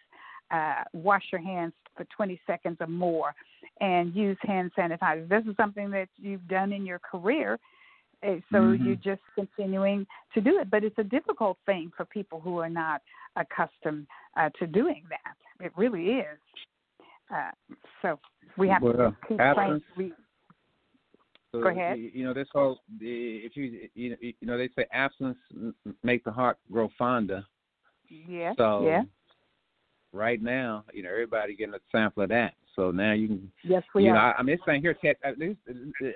Uh, 0.51 0.83
wash 0.93 1.23
your 1.33 1.41
hands 1.41 1.73
for 1.97 2.05
20 2.15 2.39
seconds 2.47 2.77
or 2.79 2.87
more, 2.87 3.35
and 3.81 4.15
use 4.15 4.37
hand 4.43 4.71
sanitizer. 4.77 5.29
This 5.29 5.45
is 5.47 5.57
something 5.57 5.91
that 5.91 6.09
you've 6.17 6.47
done 6.49 6.73
in 6.73 6.85
your 6.87 6.99
career, 7.01 7.59
uh, 8.23 8.37
so 8.53 8.59
Mhm. 8.59 8.85
you're 8.85 8.97
just 8.97 9.23
continuing 9.35 10.07
to 10.35 10.41
do 10.41 10.59
it. 10.59 10.71
But 10.71 10.85
it's 10.85 10.99
a 10.99 11.05
difficult 11.05 11.59
thing 11.67 11.91
for 11.97 12.05
people 12.05 12.41
who 12.41 12.59
are 12.59 12.71
not 12.71 13.03
accustomed 13.37 14.07
uh, 14.37 14.51
to 14.59 14.67
doing 14.67 15.05
that. 15.09 15.37
It 15.65 15.73
really 15.77 16.11
is. 16.21 16.39
Uh, 17.31 17.51
so 18.03 18.19
we 18.57 18.69
have 18.69 18.83
Well, 18.83 18.93
to 18.95 19.17
keep 19.27 19.41
absence- 19.41 19.85
So, 21.53 21.61
Go 21.61 21.69
ahead. 21.69 21.99
You 21.99 22.25
know, 22.25 22.33
this 22.33 22.49
whole 22.51 22.81
if 22.99 23.57
you 23.57 23.91
you 23.95 24.35
know, 24.41 24.57
they 24.57 24.69
say 24.69 24.87
absence 24.91 25.37
make 26.03 26.25
the 26.25 26.33
heart 26.33 26.59
grow 26.71 26.89
fonder. 26.97 27.45
yeah, 28.09 28.55
So 28.57 28.87
yeah, 28.87 29.03
right 30.13 30.41
now, 30.41 30.85
you 30.95 31.03
know, 31.03 31.11
everybody 31.11 31.55
getting 31.55 31.75
a 31.75 31.81
sample 31.91 32.23
of 32.23 32.31
that. 32.31 32.55
So 32.75 32.91
now 32.91 33.13
you 33.13 33.29
can 33.29 33.53
yes, 33.65 33.83
we 33.95 34.05
you 34.05 34.13
know. 34.13 34.19
I, 34.19 34.35
I 34.39 34.43
mean, 34.43 34.57
this 34.57 34.65
thing 34.65 34.81
here, 34.81 34.95
test, 34.95 35.19
uh, 35.25 35.33
this 35.39 35.57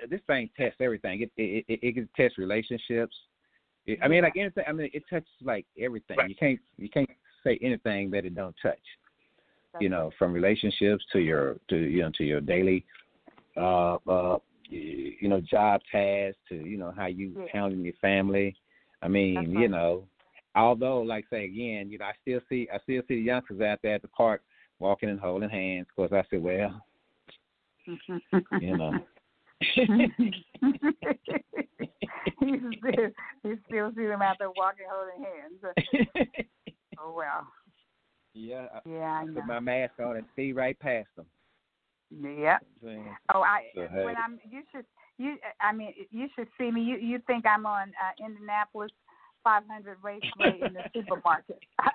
this 0.09 0.21
thing 0.27 0.49
tests 0.57 0.77
everything. 0.79 1.21
It 1.21 1.31
it 1.37 1.65
it, 1.67 1.79
it 1.83 1.93
can 1.93 2.09
test 2.15 2.37
relationships. 2.37 3.15
It, 3.85 3.99
I 4.03 4.07
mean, 4.07 4.23
like 4.23 4.37
anything. 4.37 4.63
I 4.67 4.71
mean, 4.71 4.89
it 4.93 5.03
touches 5.09 5.27
like 5.43 5.65
everything. 5.79 6.17
You 6.27 6.35
can't 6.35 6.59
you 6.77 6.89
can't 6.89 7.09
say 7.43 7.59
anything 7.61 8.09
that 8.11 8.25
it 8.25 8.35
don't 8.35 8.55
touch. 8.61 8.79
You 9.79 9.89
know, 9.89 10.09
from 10.17 10.33
relationships 10.33 11.05
to 11.13 11.19
your 11.19 11.57
to 11.69 11.77
you 11.77 12.01
know 12.01 12.11
to 12.17 12.23
your 12.23 12.41
daily, 12.41 12.83
uh, 13.55 13.97
uh, 14.07 14.37
you 14.69 15.29
know, 15.29 15.39
job 15.39 15.81
tasks 15.91 16.39
to 16.49 16.55
you 16.55 16.77
know 16.77 16.91
how 16.95 17.05
you 17.05 17.33
Yeah. 17.37 17.47
handling 17.53 17.85
your 17.85 17.93
family. 18.01 18.55
I 19.03 19.07
mean, 19.07 19.35
That's 19.35 19.47
you 19.47 19.53
right. 19.59 19.69
know, 19.69 20.07
although 20.55 21.01
like 21.01 21.25
say 21.29 21.45
again, 21.45 21.91
you 21.91 21.99
know, 21.99 22.05
I 22.05 22.13
still 22.21 22.41
see 22.49 22.67
I 22.73 22.79
still 22.79 23.03
see 23.07 23.15
the 23.15 23.21
youngsters 23.21 23.61
out 23.61 23.79
there 23.83 23.93
at 23.93 24.01
the 24.01 24.07
park 24.07 24.41
walking 24.79 25.09
and 25.09 25.19
holding 25.19 25.49
hands. 25.49 25.87
Of 25.89 25.95
course, 25.95 26.11
I 26.11 26.23
said, 26.29 26.43
well, 26.43 26.83
you 28.59 28.77
know. 28.77 28.93
you 32.41 32.71
still 32.79 33.09
you 33.43 33.57
still 33.67 33.91
see 33.95 34.05
them 34.05 34.21
out 34.21 34.37
there 34.39 34.51
walking, 34.51 34.85
holding 34.89 35.23
hands. 35.23 35.75
Oh 36.99 37.13
well, 37.15 37.45
yeah, 38.33 38.65
yeah, 38.83 39.01
I 39.01 39.21
I 39.21 39.25
know. 39.25 39.33
put 39.35 39.45
my 39.45 39.59
mask 39.59 39.93
on 40.03 40.17
and 40.17 40.25
see 40.35 40.51
right 40.51 40.77
past 40.79 41.07
them. 41.15 41.27
Yep. 42.09 42.65
Oh, 43.35 43.41
I 43.41 43.65
So, 43.75 43.87
hey. 43.93 44.05
when 44.05 44.15
I'm 44.17 44.39
you 44.49 44.63
should 44.71 44.85
you 45.19 45.35
I 45.61 45.73
mean 45.73 45.93
you 46.09 46.27
should 46.35 46.47
see 46.57 46.71
me. 46.71 46.81
You 46.81 46.97
you 46.97 47.19
think 47.27 47.45
I'm 47.45 47.67
on 47.67 47.89
uh, 47.89 48.25
Indianapolis 48.25 48.89
500 49.43 49.97
Raceway 50.01 50.61
in 50.65 50.73
the 50.73 50.83
supermarket? 50.93 51.59
I 51.79 51.91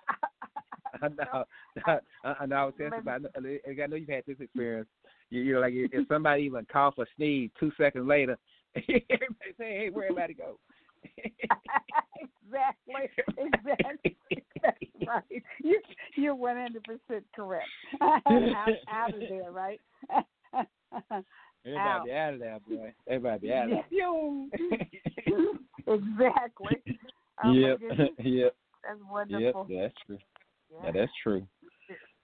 I, 1.02 1.98
I 2.24 2.46
know. 2.46 2.56
I 2.56 2.64
was 2.66 2.74
somebody. 2.78 3.60
I 3.66 3.86
know 3.86 3.96
you've 3.96 4.08
had 4.08 4.24
this 4.26 4.40
experience. 4.40 4.88
You, 5.30 5.42
you 5.42 5.54
know, 5.54 5.60
like 5.60 5.72
if 5.74 6.06
somebody 6.08 6.42
even 6.42 6.66
cough 6.70 6.94
or 6.98 7.06
sneeze, 7.16 7.50
two 7.58 7.72
seconds 7.78 8.06
later, 8.06 8.36
everybody 8.76 9.54
say, 9.58 9.78
"Hey, 9.78 9.88
where 9.90 10.04
everybody 10.04 10.34
go?" 10.34 10.58
exactly, 11.18 13.08
exactly. 13.38 14.16
That's 14.62 14.76
right. 15.06 15.42
You 15.62 15.80
you're 16.16 16.34
100 16.34 16.84
percent 16.84 17.24
correct. 17.34 17.68
out, 18.00 18.68
out 18.90 19.14
of 19.14 19.20
there, 19.20 19.50
right? 19.50 19.80
Everybody 21.64 22.04
be 22.04 22.12
out 22.12 22.34
of 22.34 22.40
there, 22.40 22.58
boy. 22.68 22.92
Everybody 23.08 23.40
be 23.40 23.52
out 23.52 23.64
of 23.64 23.70
there. 23.70 23.84
Exactly. 25.94 26.76
Oh 27.44 27.52
yep, 27.52 27.78
yep, 28.18 28.54
that's 28.84 29.00
wonderful. 29.10 29.66
yep. 29.68 29.82
That's 29.82 29.94
true. 30.06 30.18
Yeah. 30.72 30.86
Yeah, 30.86 30.92
that's 30.92 31.12
true. 31.22 31.46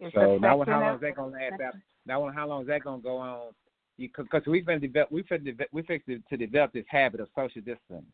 It's 0.01 0.15
So 0.15 0.39
now, 0.39 0.63
how 0.65 0.81
long 0.81 0.95
is 0.95 1.01
that 1.01 1.15
gonna 1.17 1.33
last? 1.33 1.61
Out? 1.61 1.75
Now, 2.07 2.31
how 2.33 2.47
long 2.49 2.63
is 2.63 2.69
that 2.69 2.83
gonna 2.83 3.03
go 3.03 3.19
on? 3.19 3.53
Because 3.99 4.43
we've 4.47 4.65
been 4.65 4.81
develop, 4.81 5.11
we've 5.11 5.29
been 5.29 5.43
deve- 5.45 5.67
we 5.73 5.83
fixed 5.83 6.07
to 6.09 6.37
develop 6.37 6.73
this 6.73 6.85
habit 6.89 7.21
of 7.21 7.29
social 7.35 7.61
distancing, 7.63 8.07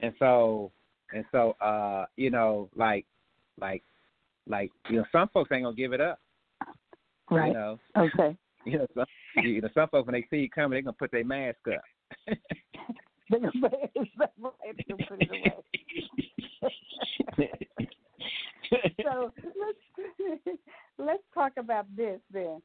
and 0.00 0.14
so 0.18 0.72
and 1.12 1.24
so 1.30 1.52
uh 1.60 2.06
you 2.16 2.30
know 2.30 2.70
like 2.74 3.04
like 3.60 3.82
like 4.46 4.70
you 4.88 4.96
know 4.96 5.04
some 5.12 5.28
folks 5.28 5.52
ain't 5.52 5.64
gonna 5.64 5.76
give 5.76 5.92
it 5.92 6.00
up. 6.00 6.18
You 7.30 7.36
Right. 7.36 7.52
know 7.52 7.78
Okay. 7.96 8.34
you 8.64 8.78
know 8.78 8.86
some 8.94 9.06
you 9.44 9.60
know 9.60 9.68
some 9.74 9.88
folks 9.90 10.06
when 10.06 10.14
they 10.14 10.26
see 10.30 10.38
you 10.42 10.48
coming 10.50 10.70
they're 10.76 10.82
gonna 10.82 10.94
put 10.94 11.10
their 11.10 11.24
mask 11.24 11.58
up. 11.68 11.82
They're 12.26 12.36
gonna 13.40 13.52
put 13.60 13.72
it- 13.74 13.90
they're 13.94 14.96
gonna 14.96 15.06
put 15.06 15.20
it 15.20 15.30
away. 15.30 15.54
so 19.02 19.32
let's 19.44 20.58
let's 20.98 21.22
talk 21.34 21.52
about 21.56 21.86
this 21.96 22.20
then. 22.32 22.60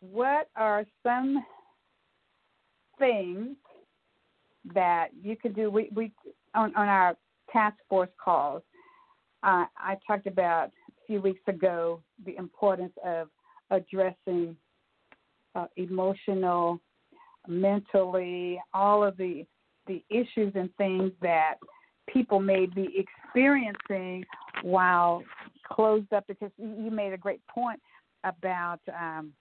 What 0.00 0.48
are 0.56 0.84
some 1.02 1.44
things 2.98 3.56
that 4.74 5.08
you 5.22 5.36
could 5.36 5.54
do? 5.54 5.70
We 5.70 5.90
we 5.94 6.12
on 6.54 6.74
on 6.76 6.88
our 6.88 7.16
task 7.52 7.76
force 7.88 8.10
calls. 8.22 8.62
Uh, 9.42 9.64
I 9.76 9.96
talked 10.06 10.26
about 10.26 10.68
a 10.88 11.06
few 11.06 11.20
weeks 11.20 11.40
ago 11.46 12.02
the 12.24 12.36
importance 12.36 12.92
of 13.04 13.28
addressing 13.70 14.56
uh, 15.54 15.66
emotional, 15.76 16.80
mentally, 17.46 18.60
all 18.74 19.04
of 19.04 19.16
the 19.16 19.46
the 19.86 20.04
issues 20.10 20.52
and 20.54 20.74
things 20.76 21.12
that 21.22 21.54
people 22.12 22.40
may 22.40 22.66
be 22.66 22.88
experiencing 22.96 24.24
while 24.62 25.22
closed 25.70 26.12
up 26.12 26.24
because 26.26 26.50
you 26.58 26.90
made 26.90 27.12
a 27.12 27.18
great 27.18 27.40
point 27.46 27.80
about 28.24 28.80
um, 28.88 29.32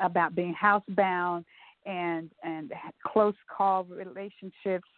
about 0.00 0.34
being 0.34 0.54
housebound 0.54 1.44
and 1.86 2.30
and 2.42 2.72
close 3.06 3.34
call 3.54 3.84
relationships. 3.84 4.88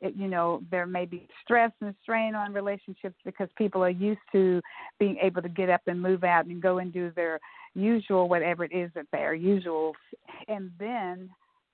It, 0.00 0.14
you 0.16 0.26
know 0.26 0.62
there 0.70 0.86
may 0.86 1.06
be 1.06 1.28
stress 1.44 1.70
and 1.80 1.94
strain 2.02 2.34
on 2.34 2.52
relationships 2.52 3.14
because 3.24 3.48
people 3.56 3.82
are 3.84 3.90
used 3.90 4.20
to 4.32 4.60
being 4.98 5.16
able 5.22 5.42
to 5.42 5.48
get 5.48 5.70
up 5.70 5.82
and 5.86 6.00
move 6.00 6.24
out 6.24 6.46
and 6.46 6.60
go 6.60 6.78
and 6.78 6.92
do 6.92 7.12
their 7.14 7.38
usual 7.74 8.28
whatever 8.28 8.64
it 8.64 8.72
is 8.72 8.90
that 8.94 9.06
they 9.12 9.18
are 9.18 9.34
usual. 9.34 9.94
And 10.48 10.70
then 10.78 11.30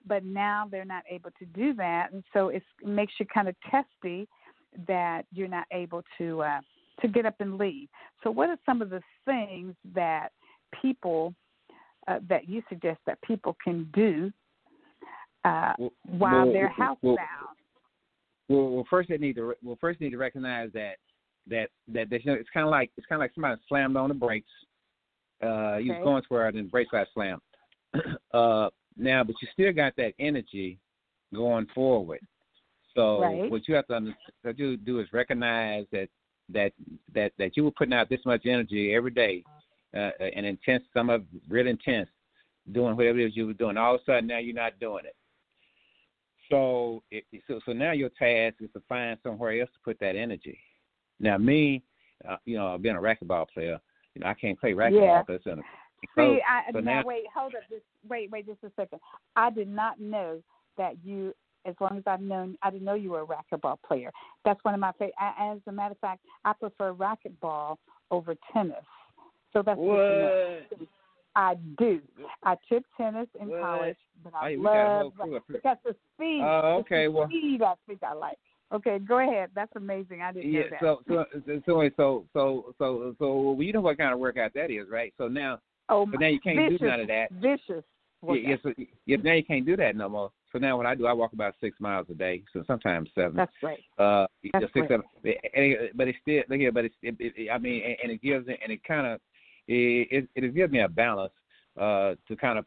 but 0.06 0.24
now 0.24 0.66
they're 0.70 0.84
not 0.84 1.04
able 1.08 1.30
to 1.38 1.44
do 1.46 1.74
that. 1.74 2.12
And 2.12 2.24
so 2.32 2.48
it 2.48 2.62
makes 2.84 3.12
you 3.18 3.26
kind 3.26 3.48
of 3.48 3.54
testy 3.70 4.26
that 4.86 5.22
you're 5.32 5.48
not 5.48 5.66
able 5.72 6.02
to 6.18 6.42
uh, 6.42 6.60
to 7.00 7.08
get 7.08 7.26
up 7.26 7.36
and 7.40 7.58
leave. 7.58 7.88
So, 8.22 8.30
what 8.30 8.48
are 8.48 8.58
some 8.66 8.82
of 8.82 8.90
the 8.90 9.02
things 9.24 9.74
that 9.94 10.30
people 10.82 11.34
uh, 12.06 12.18
that 12.28 12.48
you 12.48 12.62
suggest 12.68 12.98
that 13.06 13.20
people 13.22 13.56
can 13.62 13.88
do 13.94 14.32
uh, 15.44 15.74
Well, 15.78 15.92
while 16.18 16.44
well, 16.44 16.52
they're 16.52 16.74
well, 16.78 16.96
housebound? 17.04 17.58
Well, 18.48 18.70
well, 18.70 18.86
first 18.88 19.08
they 19.08 19.18
need 19.18 19.36
to 19.36 19.54
well 19.62 19.78
first 19.80 20.00
they 20.00 20.06
need 20.06 20.12
to 20.12 20.18
recognize 20.18 20.70
that 20.72 20.96
that 21.48 21.68
that, 21.88 22.10
that 22.10 22.24
you 22.24 22.32
know, 22.32 22.38
it's 22.38 22.48
kind 22.52 22.64
of 22.64 22.70
like 22.70 22.90
it's 22.96 23.06
kind 23.06 23.20
of 23.20 23.24
like 23.24 23.34
somebody 23.34 23.60
slammed 23.68 23.96
on 23.96 24.08
the 24.08 24.14
brakes. 24.14 24.50
Uh, 25.42 25.76
you 25.76 25.92
was 25.92 26.00
going 26.02 26.22
somewhere 26.28 26.48
and 26.48 26.58
the 26.58 26.62
brakes 26.62 26.90
got 26.90 27.06
slammed. 27.14 27.40
uh, 28.34 28.68
now, 28.96 29.22
but 29.22 29.36
you 29.40 29.48
still 29.52 29.72
got 29.72 29.94
that 29.96 30.12
energy 30.18 30.78
going 31.32 31.66
forward. 31.74 32.20
So 32.94 33.20
Right. 33.20 33.50
what 33.50 33.68
you 33.68 33.74
have 33.74 33.86
to 33.88 34.14
what 34.42 34.58
you 34.58 34.76
do 34.76 35.00
is 35.00 35.06
recognize 35.12 35.86
that 35.92 36.08
that 36.52 36.72
that 37.14 37.32
that 37.38 37.56
you 37.56 37.64
were 37.64 37.70
putting 37.70 37.94
out 37.94 38.08
this 38.08 38.24
much 38.24 38.46
energy 38.46 38.94
every 38.94 39.10
day, 39.10 39.44
uh, 39.94 40.10
and 40.34 40.46
intense, 40.46 40.84
some 40.94 41.10
of 41.10 41.24
real 41.48 41.66
intense, 41.66 42.08
doing 42.72 42.96
whatever 42.96 43.18
it 43.18 43.26
is 43.26 43.36
you 43.36 43.46
were 43.46 43.52
doing. 43.54 43.76
All 43.76 43.94
of 43.94 44.00
a 44.00 44.04
sudden 44.04 44.26
now 44.26 44.38
you're 44.38 44.54
not 44.54 44.78
doing 44.80 45.04
it. 45.04 45.16
So, 46.50 47.02
it, 47.10 47.24
so, 47.46 47.60
so 47.66 47.72
now 47.72 47.92
your 47.92 48.08
task 48.10 48.56
is 48.60 48.70
to 48.72 48.82
find 48.88 49.18
somewhere 49.22 49.60
else 49.60 49.70
to 49.74 49.78
put 49.84 50.00
that 50.00 50.16
energy. 50.16 50.58
Now, 51.20 51.36
me, 51.36 51.82
uh, 52.28 52.36
you 52.46 52.56
know, 52.56 52.78
being 52.78 52.96
a 52.96 53.00
racquetball 53.00 53.48
player, 53.52 53.78
you 54.14 54.22
know, 54.22 54.28
I 54.28 54.34
can't 54.34 54.58
play 54.58 54.72
racquetball 54.72 55.00
Yeah. 55.00 55.22
because 55.26 55.42
it's 55.44 55.46
in 55.46 55.58
a 55.58 55.62
See, 56.16 56.40
I, 56.48 56.72
so 56.72 56.80
now, 56.80 57.00
now- 57.00 57.02
wait, 57.04 57.24
hold 57.34 57.54
up, 57.54 57.62
just 57.68 57.82
wait, 58.08 58.30
wait, 58.30 58.46
just 58.46 58.62
a 58.62 58.70
second. 58.76 59.00
I 59.36 59.50
did 59.50 59.68
not 59.68 60.00
know 60.00 60.40
that 60.76 60.94
you, 61.04 61.34
as 61.64 61.74
long 61.80 61.98
as 61.98 62.02
I've 62.06 62.20
known, 62.20 62.56
I 62.62 62.70
didn't 62.70 62.85
know 62.85 62.94
you 62.94 63.10
were 63.10 63.22
a 63.22 63.26
racquetball 63.26 63.78
player. 63.86 64.10
That's 64.44 64.62
one 64.64 64.74
of 64.74 64.80
my 64.80 64.93
favorite. 64.93 65.14
As 65.39 65.59
a 65.66 65.72
matter 65.72 65.93
of 65.93 65.98
fact, 65.98 66.22
I 66.44 66.52
prefer 66.52 66.93
racquetball 66.94 67.76
over 68.10 68.35
tennis. 68.52 68.76
So 69.52 69.62
that's 69.64 69.78
good 69.78 70.09
to 70.09 70.18
know. 70.18 70.60
What? 70.70 70.89
I 71.36 71.55
do. 71.78 72.01
I 72.43 72.56
took 72.70 72.82
tennis 72.97 73.28
in 73.40 73.48
What? 73.48 73.60
college, 73.60 73.97
but 74.24 74.32
Oh, 74.35 74.39
I 74.40 74.48
yeah, 74.51 74.56
we 74.59 74.64
got 74.64 74.86
a 74.86 74.98
whole 74.98 75.12
love 75.32 75.43
because 75.47 75.76
the 75.85 75.94
speed. 76.14 76.43
Oh, 76.43 76.78
it's 76.80 76.89
the 76.89 76.94
okay, 76.97 77.09
well- 77.09 77.28
speed 77.28 77.62
I 77.62 77.74
think 77.86 78.02
I 78.02 78.12
like. 78.14 78.39
Okay, 78.70 78.98
go 78.98 79.18
ahead. 79.20 79.51
That's 79.55 79.74
amazing. 79.76 80.20
I 80.20 80.32
didn't 80.32 80.52
Yeah. 80.52 80.62
know 80.62 80.68
that. 80.70 80.80
So 80.80 81.01
so 81.06 81.60
so 81.64 81.90
so 81.97 82.26
so 82.35 82.74
so 82.78 83.14
so 83.18 83.40
well, 83.52 83.62
you 83.62 83.72
know 83.72 83.80
what 83.80 83.97
kind 83.97 84.12
of 84.12 84.18
workout 84.18 84.52
that 84.55 84.70
is, 84.70 84.89
right? 84.90 85.14
So 85.16 85.26
now, 85.28 85.59
oh, 85.89 86.05
but 86.06 86.20
now 86.20 86.26
you 86.26 86.40
can't 86.40 86.56
vicious, 86.59 86.80
do 86.80 86.86
none 86.86 87.01
of 87.01 87.06
that. 87.09 87.30
Vicious. 87.32 87.85
Yeah, 88.26 88.35
yeah, 88.35 88.56
so, 88.62 88.72
yeah, 89.06 89.16
now 89.22 89.32
you 89.32 89.44
can't 89.44 89.64
do 89.64 89.76
that 89.76 89.94
no 89.97 90.09
more. 90.09 90.32
So 90.52 90.58
now 90.58 90.76
what 90.76 90.86
I 90.86 90.94
do, 90.94 91.06
I 91.06 91.12
walk 91.12 91.32
about 91.34 91.54
six 91.60 91.78
miles 91.78 92.06
a 92.10 92.14
day, 92.14 92.42
so 92.52 92.64
sometimes 92.66 93.10
seven. 93.14 93.36
That's 93.36 93.52
great. 93.60 93.80
uh, 93.98 94.26
That's 94.52 94.64
six, 94.64 94.72
great. 94.72 94.88
seven. 94.88 95.04
It, 95.22 95.96
but 95.96 96.08
it's 96.08 96.18
still 96.22 96.42
look 96.48 96.58
here, 96.58 96.72
but 96.72 96.86
it's 96.86 96.94
it, 97.02 97.16
it, 97.18 97.50
I 97.50 97.58
mean, 97.58 97.96
and, 98.02 98.10
it 98.10 98.22
gives 98.22 98.48
it, 98.48 98.58
and 98.62 98.72
it 98.72 98.82
kind 98.84 99.06
of 99.06 99.20
it, 99.66 100.08
it 100.10 100.28
it 100.34 100.54
gives 100.54 100.72
me 100.72 100.80
a 100.80 100.88
balance 100.88 101.32
uh 101.78 102.14
to 102.26 102.36
kind 102.36 102.58
of 102.58 102.64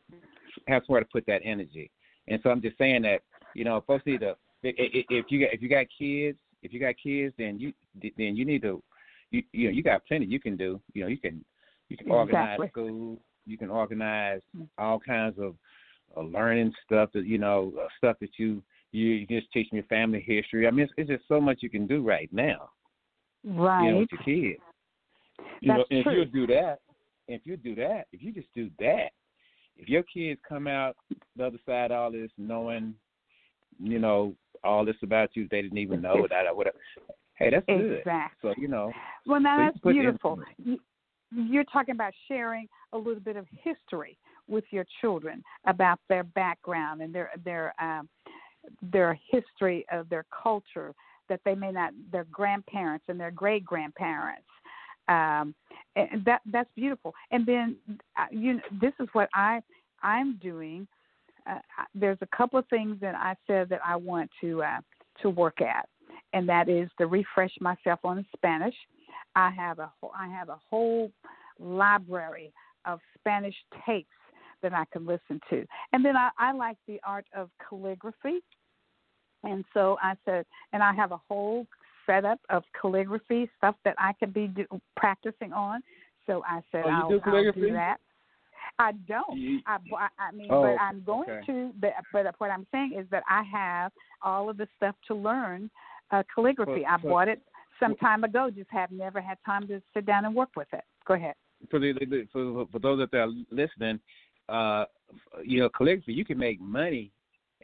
have 0.67 0.83
somewhere 0.85 1.01
to 1.01 1.09
put 1.11 1.25
that 1.25 1.41
energy. 1.43 1.89
And 2.27 2.39
so 2.43 2.49
I'm 2.49 2.61
just 2.61 2.77
saying 2.77 3.01
that 3.03 3.21
you 3.55 3.63
know, 3.63 3.83
folks 3.87 4.05
need 4.05 4.19
to 4.21 4.35
if 4.63 5.25
you 5.29 5.39
got 5.39 5.53
if 5.53 5.61
you 5.61 5.69
got 5.69 5.85
kids, 5.97 6.37
if 6.61 6.73
you 6.73 6.79
got 6.79 6.95
kids, 7.01 7.33
then 7.37 7.59
you 7.59 7.73
then 8.17 8.35
you 8.35 8.45
need 8.45 8.61
to 8.61 8.81
you 9.31 9.43
you 9.53 9.67
know 9.67 9.73
you 9.73 9.81
got 9.81 10.05
plenty 10.05 10.25
you 10.25 10.39
can 10.39 10.55
do. 10.55 10.79
You 10.93 11.03
know, 11.03 11.07
you 11.07 11.17
can 11.17 11.43
you 11.89 11.97
can 11.97 12.11
organize 12.11 12.59
Exactly. 12.59 12.67
school, 12.69 13.21
you 13.45 13.57
can 13.57 13.69
organize 13.69 14.41
all 14.77 14.99
kinds 14.99 15.37
of 15.39 15.55
uh, 16.17 16.21
learning 16.21 16.73
stuff 16.85 17.09
that 17.13 17.25
you 17.25 17.37
know 17.37 17.73
uh, 17.81 17.87
stuff 17.97 18.17
that 18.21 18.31
you 18.37 18.61
you, 18.91 19.07
you 19.09 19.27
just 19.27 19.51
teach 19.51 19.69
them 19.69 19.77
your 19.77 19.85
family 19.85 20.23
history. 20.25 20.67
I 20.67 20.71
mean, 20.71 20.83
it's, 20.83 20.93
it's 20.97 21.09
just 21.09 21.27
so 21.27 21.39
much 21.39 21.59
you 21.61 21.69
can 21.69 21.87
do 21.87 22.03
right 22.03 22.29
now. 22.31 22.69
Right. 23.45 23.85
You 23.85 23.91
know, 23.91 23.97
with 23.99 24.09
your 24.11 24.21
kids. 24.21 24.61
You 25.61 25.69
know, 25.69 25.77
That's 25.77 25.91
and 25.91 25.99
if 25.99 26.05
you 26.07 26.25
do 26.25 26.47
that, 26.47 26.79
if 27.27 27.41
you 27.45 27.57
do 27.57 27.75
that, 27.75 28.07
if 28.11 28.21
you 28.21 28.33
just 28.33 28.47
do 28.55 28.69
that, 28.79 29.09
if 29.77 29.87
your 29.87 30.03
kids 30.03 30.39
come 30.47 30.67
out 30.67 30.95
the 31.37 31.45
other 31.45 31.59
side 31.65 31.91
all 31.91 32.11
this 32.11 32.31
knowing, 32.37 32.93
you 33.79 33.99
know, 33.99 34.35
all 34.63 34.85
this 34.85 34.95
about 35.01 35.29
you 35.35 35.47
they 35.49 35.61
didn't 35.61 35.77
even 35.77 36.01
know 36.01 36.27
that 36.29 36.45
or 36.47 36.55
whatever. 36.55 36.77
Hey, 37.35 37.49
that's 37.51 37.65
good. 37.65 37.99
Exactly. 37.99 38.37
So 38.41 38.61
you 38.61 38.67
know, 38.67 38.91
Well, 39.25 39.39
now 39.39 39.57
So 39.57 39.63
that's 39.65 39.95
beautiful. 39.95 40.39
You- 40.57 40.79
You're 41.31 41.63
talking 41.63 41.95
about 41.95 42.13
sharing 42.27 42.67
a 42.91 42.97
little 42.97 43.21
bit 43.21 43.37
of 43.37 43.47
history 43.63 44.17
with 44.51 44.65
your 44.69 44.85
children 44.99 45.43
about 45.65 45.99
their 46.09 46.23
background 46.23 47.01
and 47.01 47.15
their 47.15 47.31
their 47.43 47.73
um, 47.81 48.07
their 48.91 49.17
history 49.31 49.85
of 49.91 50.07
their 50.09 50.25
culture 50.43 50.93
that 51.29 51.39
they 51.45 51.55
may 51.55 51.71
not 51.71 51.93
their 52.11 52.25
grandparents 52.25 53.05
and 53.07 53.19
their 53.19 53.31
great 53.31 53.65
grandparents. 53.65 54.45
Um, 55.07 55.55
and 55.95 56.23
that 56.25 56.41
that's 56.51 56.69
beautiful. 56.75 57.13
And 57.31 57.45
then 57.45 57.77
uh, 58.19 58.25
you 58.29 58.55
know, 58.55 58.61
this 58.79 58.93
is 58.99 59.07
what 59.13 59.29
I 59.33 59.61
I'm 60.03 60.37
doing. 60.37 60.87
Uh, 61.49 61.59
there's 61.95 62.19
a 62.21 62.35
couple 62.35 62.59
of 62.59 62.67
things 62.67 62.97
that 63.01 63.15
I 63.15 63.35
said 63.47 63.69
that 63.69 63.79
I 63.85 63.95
want 63.95 64.29
to 64.41 64.61
uh, 64.61 64.81
to 65.21 65.29
work 65.29 65.61
at, 65.61 65.87
and 66.33 66.47
that 66.47 66.69
is 66.69 66.89
to 66.99 67.07
refresh 67.07 67.53
myself 67.59 67.99
on 68.03 68.25
Spanish. 68.35 68.75
I 69.35 69.49
have 69.51 69.79
a 69.79 69.91
I 70.15 70.27
have 70.27 70.49
a 70.49 70.59
whole 70.69 71.11
library 71.59 72.51
of 72.85 72.99
Spanish 73.19 73.55
tapes 73.85 74.09
that 74.61 74.73
I 74.73 74.85
can 74.91 75.05
listen 75.05 75.39
to, 75.49 75.65
and 75.93 76.03
then 76.03 76.15
I, 76.17 76.29
I 76.37 76.51
like 76.53 76.77
the 76.87 76.99
art 77.05 77.25
of 77.35 77.49
calligraphy, 77.67 78.39
and 79.43 79.63
so 79.73 79.97
I 80.01 80.13
said, 80.25 80.45
and 80.73 80.83
I 80.83 80.93
have 80.93 81.11
a 81.11 81.19
whole 81.29 81.65
setup 82.05 82.39
of 82.49 82.63
calligraphy 82.79 83.49
stuff 83.57 83.75
that 83.85 83.95
I 83.97 84.13
could 84.13 84.33
be 84.33 84.47
do, 84.47 84.65
practicing 84.95 85.53
on. 85.53 85.81
So 86.27 86.43
I 86.47 86.61
said, 86.71 86.83
Oh, 86.85 86.89
I'll, 86.89 87.09
do 87.09 87.15
I'll 87.15 87.31
calligraphy? 87.31 87.61
do 87.61 87.73
that. 87.73 87.97
I 88.79 88.91
don't. 89.07 89.37
You- 89.37 89.59
I, 89.67 89.77
I 90.19 90.31
mean, 90.31 90.47
Oh, 90.49 90.61
but 90.63 90.81
I'm 90.81 91.03
going 91.03 91.29
okay. 91.29 91.41
to. 91.47 91.71
But, 91.79 91.93
but 92.13 92.25
what 92.39 92.49
I'm 92.51 92.65
saying 92.71 92.93
is 92.99 93.05
that 93.11 93.23
I 93.29 93.43
have 93.43 93.91
all 94.21 94.49
of 94.49 94.57
the 94.57 94.67
stuff 94.77 94.95
to 95.07 95.15
learn 95.15 95.69
uh, 96.11 96.23
calligraphy. 96.33 96.83
Well, 96.83 96.85
I 96.89 97.01
so- 97.01 97.07
bought 97.09 97.27
it 97.27 97.41
some 97.79 97.95
time 97.95 98.23
ago. 98.23 98.49
Just 98.55 98.69
have 98.71 98.91
never 98.91 99.21
had 99.21 99.37
time 99.45 99.67
to 99.67 99.81
sit 99.93 100.05
down 100.05 100.25
and 100.25 100.35
work 100.35 100.49
with 100.55 100.67
it. 100.73 100.83
Go 101.07 101.15
ahead. 101.15 101.33
for 101.69 101.79
the, 101.79 101.93
the 101.93 102.27
for, 102.31 102.65
for 102.71 102.79
those 102.79 102.99
that 102.99 103.17
are 103.17 103.29
listening, 103.51 103.99
uh, 104.51 104.85
you 105.43 105.59
know, 105.59 105.69
calligraphy 105.69 106.13
you 106.13 106.25
can 106.25 106.37
make 106.37 106.59
money 106.61 107.11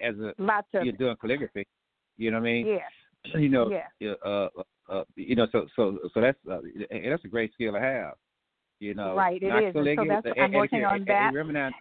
as 0.02 0.16
a 0.20 0.34
Lots 0.38 0.68
of 0.74 0.84
you're 0.84 0.94
doing 0.94 1.16
calligraphy. 1.20 1.66
You 2.18 2.32
know 2.32 2.38
what 2.40 2.48
I 2.48 2.52
mean? 2.52 2.68
yes, 2.68 2.92
You 3.40 3.50
know, 3.50 3.70
yeah, 4.00 4.14
uh, 4.26 4.48
uh, 4.90 5.04
you 5.16 5.36
know, 5.36 5.48
so 5.52 5.68
so 5.76 5.98
so 6.14 6.22
that's 6.22 6.38
uh, 6.50 6.60
that's 7.10 7.26
a 7.26 7.28
great 7.28 7.54
skill 7.54 7.74
to 7.74 7.80
have. 7.80 8.14
You 8.80 8.94
know, 8.94 9.16
Right, 9.16 9.42
It 9.42 9.48
is. 9.48 9.74
so 9.74 9.84
that's- 9.84 10.34
I'm 10.42 10.54
working 10.54 10.86
on 10.86 11.04
that. 11.06 11.34
Remember 11.34 11.54
now, 11.54 11.72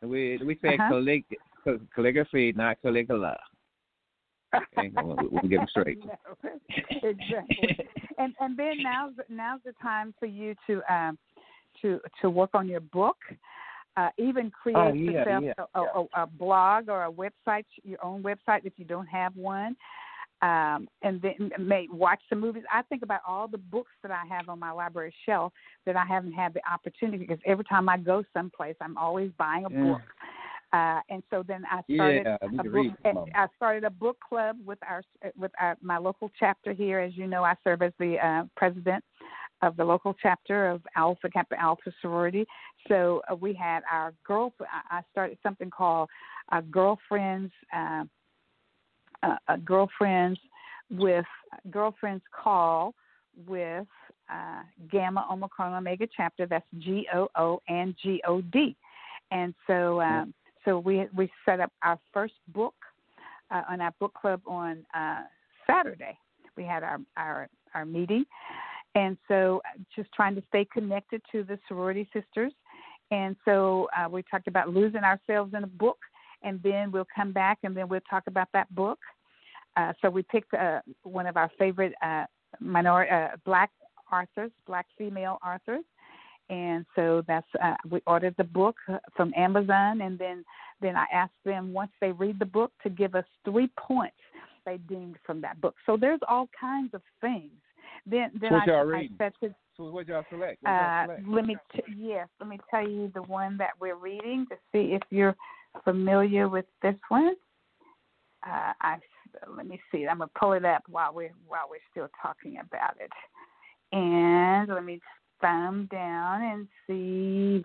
And 0.00 0.10
we 0.10 0.38
we 0.44 0.54
say 0.62 0.74
Uh-huh. 0.74 0.92
callig- 0.92 1.88
calligraphy, 1.94 2.52
not 2.52 2.80
caligula. 2.82 3.36
Okay, 4.54 4.90
we'll, 4.94 5.16
we'll 5.30 5.40
get 5.42 5.58
them 5.58 5.66
straight. 5.70 5.98
No, 6.04 6.14
exactly. 7.02 7.76
and 8.18 8.34
and 8.40 8.56
then 8.56 8.82
now's 8.82 9.12
now's 9.28 9.60
the 9.64 9.72
time 9.82 10.14
for 10.18 10.26
you 10.26 10.54
to 10.66 10.80
um 10.92 11.18
to 11.82 12.00
to 12.20 12.30
work 12.30 12.50
on 12.54 12.68
your 12.68 12.80
book. 12.80 13.16
Uh, 13.98 14.10
even 14.16 14.48
create 14.50 14.76
Oh, 14.78 14.92
yeah, 14.92 15.10
yourself 15.10 15.44
yeah, 15.44 15.64
a, 15.74 15.80
a, 15.80 16.22
a 16.22 16.26
blog 16.26 16.88
or 16.88 17.06
a 17.06 17.10
website, 17.10 17.64
your 17.82 17.98
own 18.04 18.22
website 18.22 18.60
if 18.64 18.74
you 18.76 18.84
don't 18.84 19.08
have 19.08 19.34
one. 19.34 19.74
Um, 20.40 20.88
and 21.02 21.20
then 21.20 21.50
may 21.58 21.88
watch 21.90 22.20
some 22.28 22.38
movies. 22.38 22.62
I 22.72 22.82
think 22.82 23.02
about 23.02 23.22
all 23.26 23.48
the 23.48 23.58
books 23.58 23.90
that 24.04 24.12
I 24.12 24.22
have 24.32 24.48
on 24.48 24.60
my 24.60 24.70
library 24.70 25.12
shelf 25.26 25.52
that 25.84 25.96
I 25.96 26.04
haven't 26.06 26.30
had 26.32 26.54
the 26.54 26.60
opportunity 26.72 27.18
because 27.24 27.42
every 27.44 27.64
time 27.64 27.88
I 27.88 27.96
go 27.96 28.22
someplace, 28.32 28.76
I'm 28.80 28.96
always 28.96 29.32
buying 29.36 29.64
a 29.64 29.70
Yeah. 29.70 29.82
book. 29.90 30.02
Uh, 30.72 31.00
and 31.08 31.22
so 31.30 31.42
then 31.42 31.64
I 31.68 31.82
started 31.92 32.26
Yeah, 32.26 32.36
a 32.42 32.48
book. 32.48 32.66
read 32.72 32.94
some 33.02 33.16
of 33.16 33.28
'em. 33.28 33.32
I 33.34 33.48
started 33.56 33.82
a 33.82 33.90
book 33.90 34.18
club 34.20 34.58
with 34.64 34.78
our 34.82 35.02
with 35.36 35.50
our 35.58 35.76
my 35.80 35.98
local 35.98 36.30
chapter 36.38 36.72
here. 36.72 37.00
As 37.00 37.16
you 37.16 37.26
know, 37.26 37.42
I 37.42 37.56
serve 37.64 37.82
as 37.82 37.92
the 37.98 38.24
uh, 38.24 38.44
president 38.54 39.02
of 39.62 39.76
the 39.76 39.84
local 39.84 40.14
chapter 40.20 40.68
of 40.68 40.82
Alpha 40.96 41.28
Kappa 41.28 41.58
Alpha 41.60 41.92
sorority. 42.00 42.46
So 42.88 43.22
uh, 43.30 43.34
we 43.34 43.52
had 43.54 43.82
our 43.90 44.12
girl. 44.24 44.52
I 44.90 45.02
started 45.10 45.38
something 45.42 45.70
called 45.70 46.08
uh, 46.52 46.62
girlfriends. 46.70 47.52
Uh, 47.74 48.04
uh, 49.22 49.36
uh, 49.48 49.56
girlfriends 49.64 50.38
with 50.90 51.24
girlfriends 51.70 52.22
call 52.30 52.94
with 53.48 53.86
uh, 54.32 54.62
Gamma 54.92 55.26
Omicron 55.30 55.74
Omega 55.74 56.06
chapter. 56.16 56.46
That's 56.46 56.64
G 56.78 57.06
O 57.12 57.28
O 57.36 57.60
and 57.68 57.94
G 58.00 58.22
O 58.26 58.40
D. 58.40 58.76
And 59.30 59.54
so, 59.66 60.00
um, 60.00 60.32
so 60.64 60.78
we 60.78 61.06
we 61.16 61.30
set 61.44 61.58
up 61.58 61.72
our 61.82 61.98
first 62.12 62.34
book 62.54 62.74
uh, 63.50 63.62
on 63.68 63.80
our 63.80 63.92
book 63.98 64.14
club 64.14 64.40
on 64.46 64.86
uh, 64.94 65.22
Saturday. 65.66 66.16
We 66.56 66.62
had 66.64 66.82
our 66.82 66.98
our 67.16 67.48
our 67.74 67.84
meeting, 67.84 68.24
and 68.98 69.16
so 69.28 69.62
uh, 69.64 69.78
just 69.94 70.10
trying 70.12 70.34
to 70.34 70.42
stay 70.48 70.66
connected 70.72 71.22
to 71.30 71.44
the 71.44 71.56
sorority 71.68 72.08
sisters. 72.12 72.52
And 73.12 73.36
so 73.44 73.88
uh, 73.96 74.08
we 74.08 74.24
talked 74.28 74.48
about 74.48 74.68
losing 74.68 75.04
ourselves 75.04 75.54
in 75.54 75.62
a 75.62 75.68
book, 75.68 75.98
and 76.42 76.60
then 76.62 76.90
we'll 76.90 77.06
come 77.14 77.32
back 77.32 77.58
and 77.62 77.76
then 77.76 77.88
we'll 77.88 78.08
talk 78.10 78.24
about 78.26 78.48
that 78.52 78.72
book. 78.74 78.98
Uh, 79.76 79.92
so 80.02 80.10
we 80.10 80.22
picked 80.24 80.52
uh, 80.52 80.80
one 81.04 81.26
of 81.26 81.36
our 81.36 81.50
favorite 81.58 81.94
uh, 82.02 82.24
minor 82.60 83.08
uh, 83.08 83.36
black 83.44 83.70
authors, 84.12 84.50
black 84.66 84.86
female 84.98 85.38
authors, 85.46 85.84
and 86.50 86.84
so 86.96 87.22
that's 87.28 87.46
uh, 87.62 87.74
we 87.88 88.00
ordered 88.06 88.34
the 88.36 88.44
book 88.44 88.76
from 89.14 89.32
Amazon, 89.36 90.00
and 90.00 90.18
then 90.18 90.44
then 90.80 90.96
I 90.96 91.04
asked 91.12 91.42
them 91.44 91.72
once 91.72 91.92
they 92.00 92.10
read 92.10 92.38
the 92.38 92.46
book 92.46 92.72
to 92.82 92.90
give 92.90 93.14
us 93.14 93.26
three 93.44 93.70
points 93.78 94.16
they 94.66 94.78
deemed 94.78 95.16
from 95.24 95.40
that 95.42 95.60
book. 95.60 95.76
So 95.86 95.96
there's 95.96 96.20
all 96.28 96.48
kinds 96.58 96.94
of 96.94 97.02
things. 97.20 97.52
Then 98.06 98.30
then 98.40 98.52
What 98.52 98.62
I, 98.62 98.66
y'all 98.66 98.78
I 98.80 98.82
reading? 98.82 99.16
said 99.18 99.32
to 99.42 99.54
So 99.76 99.90
what 99.90 100.08
y'all 100.08 100.24
select? 100.30 100.62
What 100.62 100.70
y'all 100.70 100.80
uh, 100.80 101.04
select? 101.04 101.28
let 101.28 101.46
me 101.46 101.56
t- 101.74 101.82
yes, 101.96 102.28
let 102.40 102.48
me 102.48 102.58
tell 102.70 102.86
you 102.86 103.10
the 103.14 103.22
one 103.22 103.56
that 103.58 103.70
we're 103.80 103.96
reading 103.96 104.46
to 104.50 104.56
see 104.72 104.94
if 104.94 105.02
you're 105.10 105.36
familiar 105.84 106.48
with 106.48 106.64
this 106.82 106.96
one. 107.08 107.34
Uh, 108.46 108.72
I 108.80 108.96
let 109.56 109.66
me 109.66 109.80
see. 109.92 110.06
I'm 110.06 110.18
gonna 110.18 110.30
pull 110.38 110.52
it 110.52 110.64
up 110.64 110.82
while 110.88 111.12
we're 111.12 111.32
while 111.46 111.66
we're 111.70 111.78
still 111.90 112.08
talking 112.20 112.58
about 112.58 112.96
it, 113.00 113.10
and 113.92 114.68
let 114.68 114.84
me 114.84 115.00
thumb 115.40 115.88
down 115.90 116.42
and 116.42 116.68
see 116.86 117.64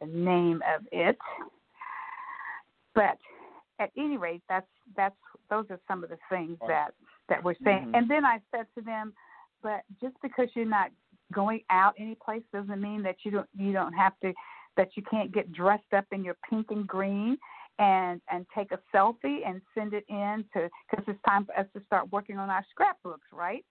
the 0.00 0.06
name 0.06 0.62
of 0.74 0.86
it. 0.92 1.18
But 2.94 3.18
at 3.78 3.90
any 3.96 4.16
rate, 4.16 4.42
that's 4.48 4.66
that's 4.96 5.16
those 5.50 5.66
are 5.70 5.80
some 5.88 6.04
of 6.04 6.10
the 6.10 6.18
things 6.30 6.58
that 6.66 6.90
that 7.28 7.42
we're 7.42 7.54
saying. 7.64 7.86
Mhm. 7.88 7.96
And 7.96 8.10
then 8.10 8.24
I 8.24 8.40
said 8.50 8.66
to 8.74 8.80
them, 8.80 9.12
but 9.62 9.82
just 10.00 10.14
because 10.22 10.48
you're 10.54 10.64
not 10.64 10.90
going 11.32 11.60
out 11.70 11.94
any 11.98 12.14
place 12.14 12.42
doesn't 12.52 12.80
mean 12.80 13.02
that 13.02 13.16
you 13.24 13.30
don't 13.30 13.48
you 13.56 13.72
don't 13.72 13.92
have 13.92 14.12
to 14.20 14.32
that 14.76 14.88
you 14.96 15.02
can't 15.10 15.32
get 15.32 15.52
dressed 15.52 15.92
up 15.96 16.06
in 16.12 16.24
your 16.24 16.36
pink 16.48 16.66
and 16.70 16.86
green 16.86 17.36
and 17.78 18.20
and 18.30 18.46
take 18.56 18.72
a 18.72 18.78
selfie 18.94 19.46
and 19.46 19.60
send 19.74 19.92
it 19.92 20.04
in 20.08 20.44
to 20.52 20.68
because 20.90 21.04
it's 21.06 21.20
time 21.26 21.44
for 21.44 21.58
us 21.58 21.66
to 21.74 21.82
start 21.86 22.10
working 22.10 22.38
on 22.38 22.48
our 22.50 22.64
scrapbooks 22.70 23.26
right 23.32 23.64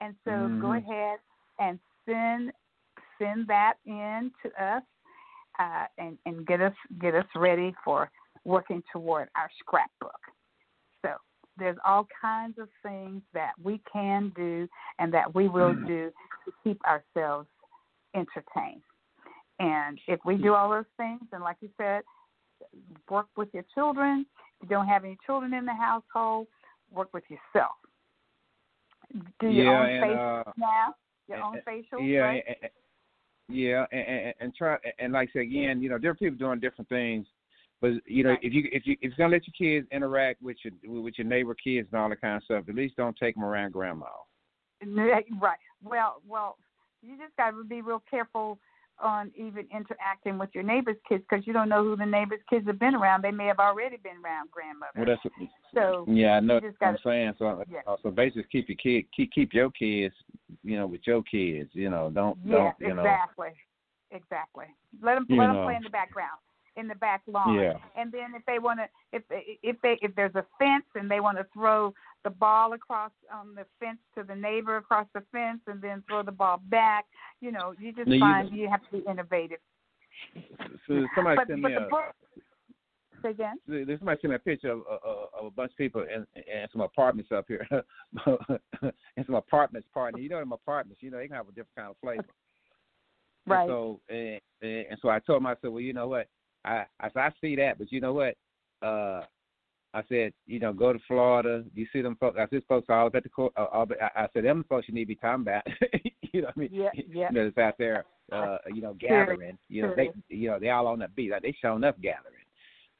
and 0.00 0.14
so 0.24 0.52
go 0.60 0.68
Mhm. 0.68 0.78
ahead 0.78 1.18
and 1.58 1.80
send 2.04 2.52
send 3.18 3.46
that 3.48 3.74
in 3.86 4.32
to 4.42 4.62
us 4.62 4.82
uh, 5.58 5.86
and 5.98 6.18
and 6.26 6.46
get 6.46 6.60
us 6.60 6.74
get 7.00 7.14
us 7.14 7.26
ready 7.34 7.74
for 7.84 8.10
working 8.44 8.82
toward 8.92 9.28
our 9.36 9.50
scrapbook. 9.58 10.20
There's 11.58 11.76
all 11.86 12.06
kinds 12.20 12.58
of 12.58 12.68
things 12.82 13.22
that 13.32 13.52
we 13.62 13.80
can 13.90 14.32
do 14.36 14.68
and 14.98 15.12
that 15.14 15.34
we 15.34 15.48
will 15.48 15.74
do 15.74 16.10
to 16.44 16.52
keep 16.62 16.80
ourselves 16.84 17.48
entertained. 18.14 18.82
And 19.58 19.98
if 20.06 20.20
we 20.24 20.36
do 20.36 20.54
all 20.54 20.68
those 20.70 20.84
things, 20.96 21.22
and 21.32 21.42
like 21.42 21.56
you 21.60 21.70
said, 21.78 22.02
work 23.10 23.26
with 23.36 23.48
your 23.52 23.64
children. 23.74 24.26
If 24.60 24.70
you 24.70 24.76
don't 24.76 24.88
have 24.88 25.04
any 25.04 25.18
children 25.26 25.52
in 25.54 25.64
the 25.66 25.74
household, 25.74 26.46
work 26.90 27.12
with 27.12 27.24
yourself. 27.28 27.72
Do 29.40 29.48
your 29.48 29.64
Yeah, 29.64 29.80
own 29.80 29.86
and, 29.90 30.02
facial 30.02 30.42
uh, 30.46 30.52
now. 30.56 30.94
Your 31.28 31.36
and- 31.38 31.46
own 31.46 31.62
facial. 31.64 32.00
Yeah, 32.00 32.20
right? 32.20 32.44
and, 32.46 32.56
and- 32.62 32.70
yeah, 33.48 33.86
and, 33.92 34.00
and, 34.00 34.34
and 34.40 34.54
try 34.56 34.76
and 34.98 35.12
like 35.12 35.28
I 35.28 35.32
said 35.34 35.42
again, 35.42 35.80
you 35.80 35.88
know, 35.88 35.98
different 35.98 36.18
people 36.18 36.36
doing 36.36 36.58
different 36.58 36.88
things. 36.88 37.26
But 37.80 37.92
you 38.06 38.24
know, 38.24 38.30
Right. 38.30 38.38
if 38.42 38.52
you 38.52 38.68
if 38.72 38.86
you 38.86 38.94
if 39.02 39.16
you're 39.16 39.28
gonna 39.28 39.32
let 39.36 39.46
your 39.46 39.54
kids 39.56 39.86
interact 39.92 40.40
with 40.42 40.56
your 40.64 40.72
with 41.02 41.18
your 41.18 41.26
neighbor 41.26 41.54
kids 41.54 41.88
and 41.92 42.00
all 42.00 42.08
that 42.08 42.20
kind 42.20 42.36
of 42.36 42.42
stuff, 42.44 42.68
at 42.68 42.74
least 42.74 42.96
don't 42.96 43.16
take 43.16 43.34
them 43.34 43.44
around 43.44 43.72
grandma. 43.72 44.06
Right. 44.84 45.58
Well, 45.82 46.22
well, 46.26 46.56
you 47.02 47.16
just 47.18 47.36
got 47.36 47.50
to 47.50 47.64
be 47.64 47.80
real 47.80 48.02
careful 48.10 48.58
on 48.98 49.30
even 49.36 49.66
interacting 49.74 50.38
with 50.38 50.48
your 50.54 50.64
neighbor's 50.64 50.96
kids 51.06 51.22
because 51.28 51.46
you 51.46 51.52
don't 51.52 51.68
know 51.68 51.84
who 51.84 51.96
the 51.96 52.06
neighbor's 52.06 52.40
kids 52.48 52.66
have 52.66 52.78
been 52.78 52.94
around. 52.94 53.22
They 53.22 53.30
may 53.30 53.46
have 53.46 53.58
already 53.58 53.96
been 53.98 54.16
around 54.24 54.50
grandmother. 54.50 54.92
Well, 54.96 55.04
that's 55.06 55.50
so 55.74 56.04
yeah, 56.08 56.36
I 56.36 56.40
know 56.40 56.54
what 56.54 56.78
gotta- 56.78 56.92
I'm 56.92 56.98
saying. 57.04 57.34
So, 57.38 57.64
Yeah. 57.70 57.80
uh, 57.86 57.96
so 58.02 58.10
basically, 58.10 58.44
keep 58.44 58.68
your 58.68 58.76
kid, 58.76 59.12
keep 59.12 59.32
keep 59.32 59.52
your 59.52 59.70
kids, 59.70 60.14
you 60.62 60.76
know, 60.78 60.86
with 60.86 61.06
your 61.06 61.22
kids. 61.22 61.70
You 61.74 61.90
know, 61.90 62.10
don't 62.10 62.38
yeah, 62.44 62.56
don't 62.56 62.74
you 62.80 62.94
know. 62.94 63.02
exactly, 63.02 63.52
exactly. 64.10 64.66
Let 65.02 65.16
them 65.16 65.26
You 65.28 65.36
let 65.36 65.48
them 65.48 65.62
play 65.64 65.76
in 65.76 65.82
the 65.82 65.90
background, 65.90 66.38
in 66.76 66.88
the 66.88 66.94
back 66.94 67.22
lawn. 67.26 67.54
Yeah. 67.54 67.74
And 67.96 68.12
then 68.12 68.34
if 68.34 68.44
they 68.46 68.58
want 68.58 68.80
to, 68.80 68.86
if 69.12 69.22
if 69.62 69.76
they 69.82 69.98
if 70.02 70.14
there's 70.14 70.34
a 70.34 70.44
fence 70.58 70.84
and 70.94 71.10
they 71.10 71.20
want 71.20 71.38
to 71.38 71.46
throw 71.52 71.94
the 72.24 72.30
ball 72.30 72.72
across 72.72 73.12
um, 73.32 73.54
the 73.54 73.64
fence 73.80 73.98
to 74.16 74.24
the 74.24 74.34
neighbor 74.34 74.76
across 74.76 75.06
the 75.14 75.22
fence 75.32 75.60
and 75.66 75.80
then 75.80 76.02
throw 76.08 76.22
the 76.22 76.32
ball 76.32 76.60
back, 76.68 77.06
you 77.40 77.52
know, 77.52 77.72
you 77.78 77.92
just 77.92 78.08
Now, 78.08 78.18
find 78.18 78.56
you 78.56 78.68
have 78.68 78.82
to 78.90 78.98
be 78.98 79.04
innovative. 79.08 79.58
So 80.86 81.06
somebody 81.14 81.36
but 81.36 81.48
sent 81.48 81.62
but 81.62 81.68
me 81.68 81.74
a 81.76 81.80
book. 81.80 82.14
Say 83.22 83.30
again. 83.30 83.56
there's 83.66 83.98
somebody 83.98 84.18
sent 84.20 84.30
me 84.30 84.36
a 84.36 84.38
picture 84.38 84.70
of, 84.70 84.80
of, 84.80 85.28
of 85.38 85.46
a 85.46 85.50
bunch 85.50 85.72
of 85.72 85.78
people 85.78 86.04
and 86.12 86.26
in 86.34 86.66
some 86.72 86.82
apartments 86.82 87.30
up 87.32 87.46
here, 87.48 87.66
and 88.26 89.26
some 89.26 89.34
apartments 89.34 89.88
party. 89.92 90.22
You 90.22 90.28
know, 90.28 90.38
them 90.38 90.52
apartments, 90.52 91.02
you 91.02 91.10
know, 91.10 91.18
they 91.18 91.26
can 91.26 91.36
have 91.36 91.48
a 91.48 91.52
different 91.52 91.76
kind 91.76 91.90
of 91.90 91.96
flavor. 92.02 92.24
Right. 93.46 93.62
And 93.62 93.70
so, 93.70 94.00
and, 94.08 94.40
and 94.62 94.86
and 94.90 94.98
so 95.00 95.08
I 95.08 95.20
told 95.20 95.42
myself, 95.42 95.72
well, 95.72 95.80
you 95.80 95.92
know 95.92 96.08
what? 96.08 96.28
I 96.66 96.84
I 97.00 97.08
said 97.08 97.20
I 97.22 97.32
see 97.40 97.56
that, 97.56 97.78
but 97.78 97.90
you 97.92 98.00
know 98.00 98.12
what? 98.12 98.34
Uh, 98.82 99.22
I 99.94 100.02
said, 100.10 100.34
you 100.46 100.58
know, 100.58 100.74
go 100.74 100.92
to 100.92 100.98
Florida. 101.08 101.64
You 101.74 101.86
see 101.90 102.02
them 102.02 102.16
folks. 102.20 102.36
I 102.38 102.46
said, 102.50 102.62
folks 102.68 102.88
all 102.90 103.06
up 103.06 103.14
at 103.14 103.22
the 103.22 103.30
court. 103.30 103.54
Uh, 103.56 103.64
all, 103.72 103.86
I, 104.02 104.24
I 104.24 104.26
said, 104.34 104.44
them 104.44 104.64
folks 104.68 104.88
you 104.88 104.94
need 104.94 105.04
to 105.04 105.08
be 105.08 105.14
talking 105.14 105.42
about. 105.42 105.62
you 106.32 106.42
know 106.42 106.48
what 106.48 106.56
I 106.56 106.60
mean? 106.60 106.68
Yeah, 106.70 106.88
yeah. 106.94 107.28
You 107.30 107.34
know, 107.34 107.46
it's 107.46 107.56
out 107.56 107.78
there, 107.78 108.04
uh, 108.32 108.58
you 108.74 108.82
know, 108.82 108.94
gathering. 108.94 109.56
You 109.70 109.82
know, 109.82 109.94
they, 109.96 110.10
you 110.28 110.50
know, 110.50 110.58
they 110.58 110.68
all 110.68 110.86
on 110.86 110.98
the 110.98 111.08
beat. 111.08 111.30
Like, 111.30 111.42
they 111.42 111.56
showing 111.62 111.84
up 111.84 111.98
gathering. 112.02 112.34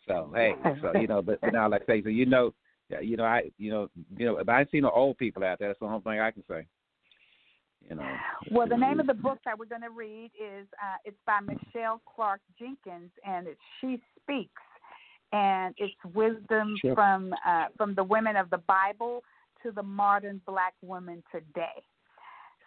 So 0.08 0.32
hey, 0.34 0.54
so 0.80 0.98
you 0.98 1.08
know, 1.08 1.20
but, 1.20 1.40
but 1.40 1.52
now 1.52 1.68
like 1.68 1.82
I 1.82 1.86
say, 1.86 2.02
so 2.02 2.08
you 2.08 2.26
know, 2.26 2.54
you 3.02 3.16
know, 3.16 3.24
I, 3.24 3.50
you 3.58 3.70
know, 3.70 3.88
you 4.16 4.26
know, 4.26 4.36
but 4.44 4.52
I 4.52 4.60
ain't 4.60 4.70
seen 4.70 4.82
no 4.82 4.90
old 4.90 5.18
people 5.18 5.42
out 5.42 5.58
there. 5.58 5.68
That's 5.68 5.80
the 5.80 5.86
only 5.86 6.00
thing 6.00 6.20
I 6.20 6.30
can 6.30 6.44
say. 6.48 6.66
You 7.88 7.96
know. 7.96 8.02
Well, 8.52 8.68
the 8.68 8.76
name 8.76 9.00
of 9.00 9.08
the 9.08 9.14
book 9.14 9.38
that 9.44 9.58
we're 9.58 9.66
going 9.66 9.82
to 9.82 9.90
read 9.90 10.30
is 10.40 10.68
uh, 10.74 10.98
it's 11.04 11.16
by 11.26 11.40
Michelle 11.40 12.00
Clark 12.14 12.40
Jenkins, 12.56 13.10
and 13.26 13.48
it's 13.48 13.60
She 13.80 14.00
Speaks, 14.22 14.62
and 15.32 15.74
it's 15.78 15.94
wisdom 16.14 16.76
Sure. 16.80 16.94
from 16.94 17.34
uh, 17.44 17.66
from 17.76 17.94
the 17.96 18.04
women 18.04 18.36
of 18.36 18.48
the 18.50 18.58
Bible 18.58 19.24
to 19.64 19.72
the 19.72 19.82
modern 19.82 20.40
Black 20.46 20.74
woman 20.80 21.24
today. 21.32 21.82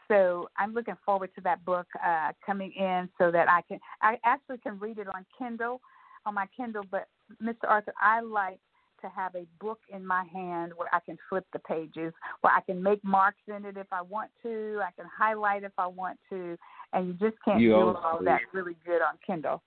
So 0.09 0.49
I'm 0.57 0.73
looking 0.73 0.97
forward 1.05 1.29
to 1.35 1.41
that 1.41 1.63
book 1.63 1.87
uh, 2.05 2.33
coming 2.45 2.73
in, 2.73 3.07
so 3.17 3.31
that 3.31 3.49
I 3.49 3.61
can 3.61 3.79
I 4.01 4.17
actually 4.25 4.57
can 4.57 4.77
read 4.79 4.97
it 4.97 5.07
on 5.07 5.25
Kindle, 5.37 5.79
on 6.25 6.33
my 6.33 6.47
Kindle. 6.57 6.83
But 6.91 7.07
Mr. 7.41 7.69
Arthur, 7.69 7.93
I 8.01 8.19
like 8.19 8.59
to 9.01 9.09
have 9.09 9.35
a 9.35 9.45
book 9.59 9.79
in 9.93 10.05
my 10.05 10.23
hand 10.31 10.73
where 10.75 10.89
I 10.93 10.99
can 10.99 11.17
flip 11.29 11.45
the 11.53 11.59
pages, 11.59 12.13
where 12.41 12.53
I 12.53 12.61
can 12.61 12.81
make 12.81 13.03
marks 13.03 13.41
in 13.47 13.65
it 13.65 13.77
if 13.77 13.87
I 13.91 14.01
want 14.01 14.31
to, 14.43 14.79
I 14.83 14.91
can 14.91 15.09
highlight 15.15 15.63
if 15.63 15.73
I 15.77 15.87
want 15.87 16.17
to, 16.29 16.57
and 16.93 17.07
you 17.07 17.13
just 17.13 17.37
can't 17.43 17.61
You 17.61 17.69
do 17.71 17.81
all 17.81 18.15
school. 18.15 18.25
that 18.25 18.41
really 18.53 18.75
good 18.85 19.01
on 19.01 19.17
Kindle. 19.25 19.61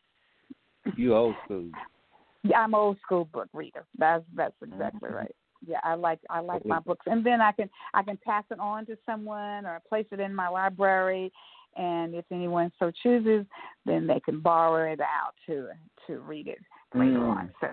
You 0.96 1.14
old 1.14 1.36
school. 1.44 1.70
Yeah, 2.44 2.58
I'm 2.58 2.74
an 2.74 2.80
old 2.80 2.98
school 3.00 3.26
book 3.26 3.48
reader. 3.52 3.84
That's 3.98 4.24
that's 4.34 4.60
exactly 4.62 5.10
Mhm. 5.10 5.14
right. 5.14 5.36
Yeah, 5.64 5.78
I 5.84 5.94
like 5.94 6.18
I 6.28 6.40
like 6.40 6.64
my 6.66 6.80
books, 6.80 7.06
and 7.06 7.24
then 7.24 7.40
I 7.40 7.52
can 7.52 7.70
I 7.94 8.02
can 8.02 8.16
pass 8.16 8.42
it 8.50 8.58
on 8.58 8.84
to 8.86 8.98
someone 9.06 9.64
or 9.64 9.80
place 9.88 10.06
it 10.10 10.18
in 10.18 10.34
my 10.34 10.48
library, 10.48 11.32
and 11.76 12.16
if 12.16 12.24
anyone 12.32 12.72
so 12.80 12.90
chooses, 12.90 13.46
then 13.86 14.08
they 14.08 14.18
can 14.18 14.40
borrow 14.40 14.92
it 14.92 15.00
out 15.00 15.34
to 15.46 15.68
to 16.08 16.18
read 16.18 16.48
it 16.48 16.58
later 16.94 17.20
Mm. 17.20 17.36
on. 17.36 17.54
So 17.60 17.68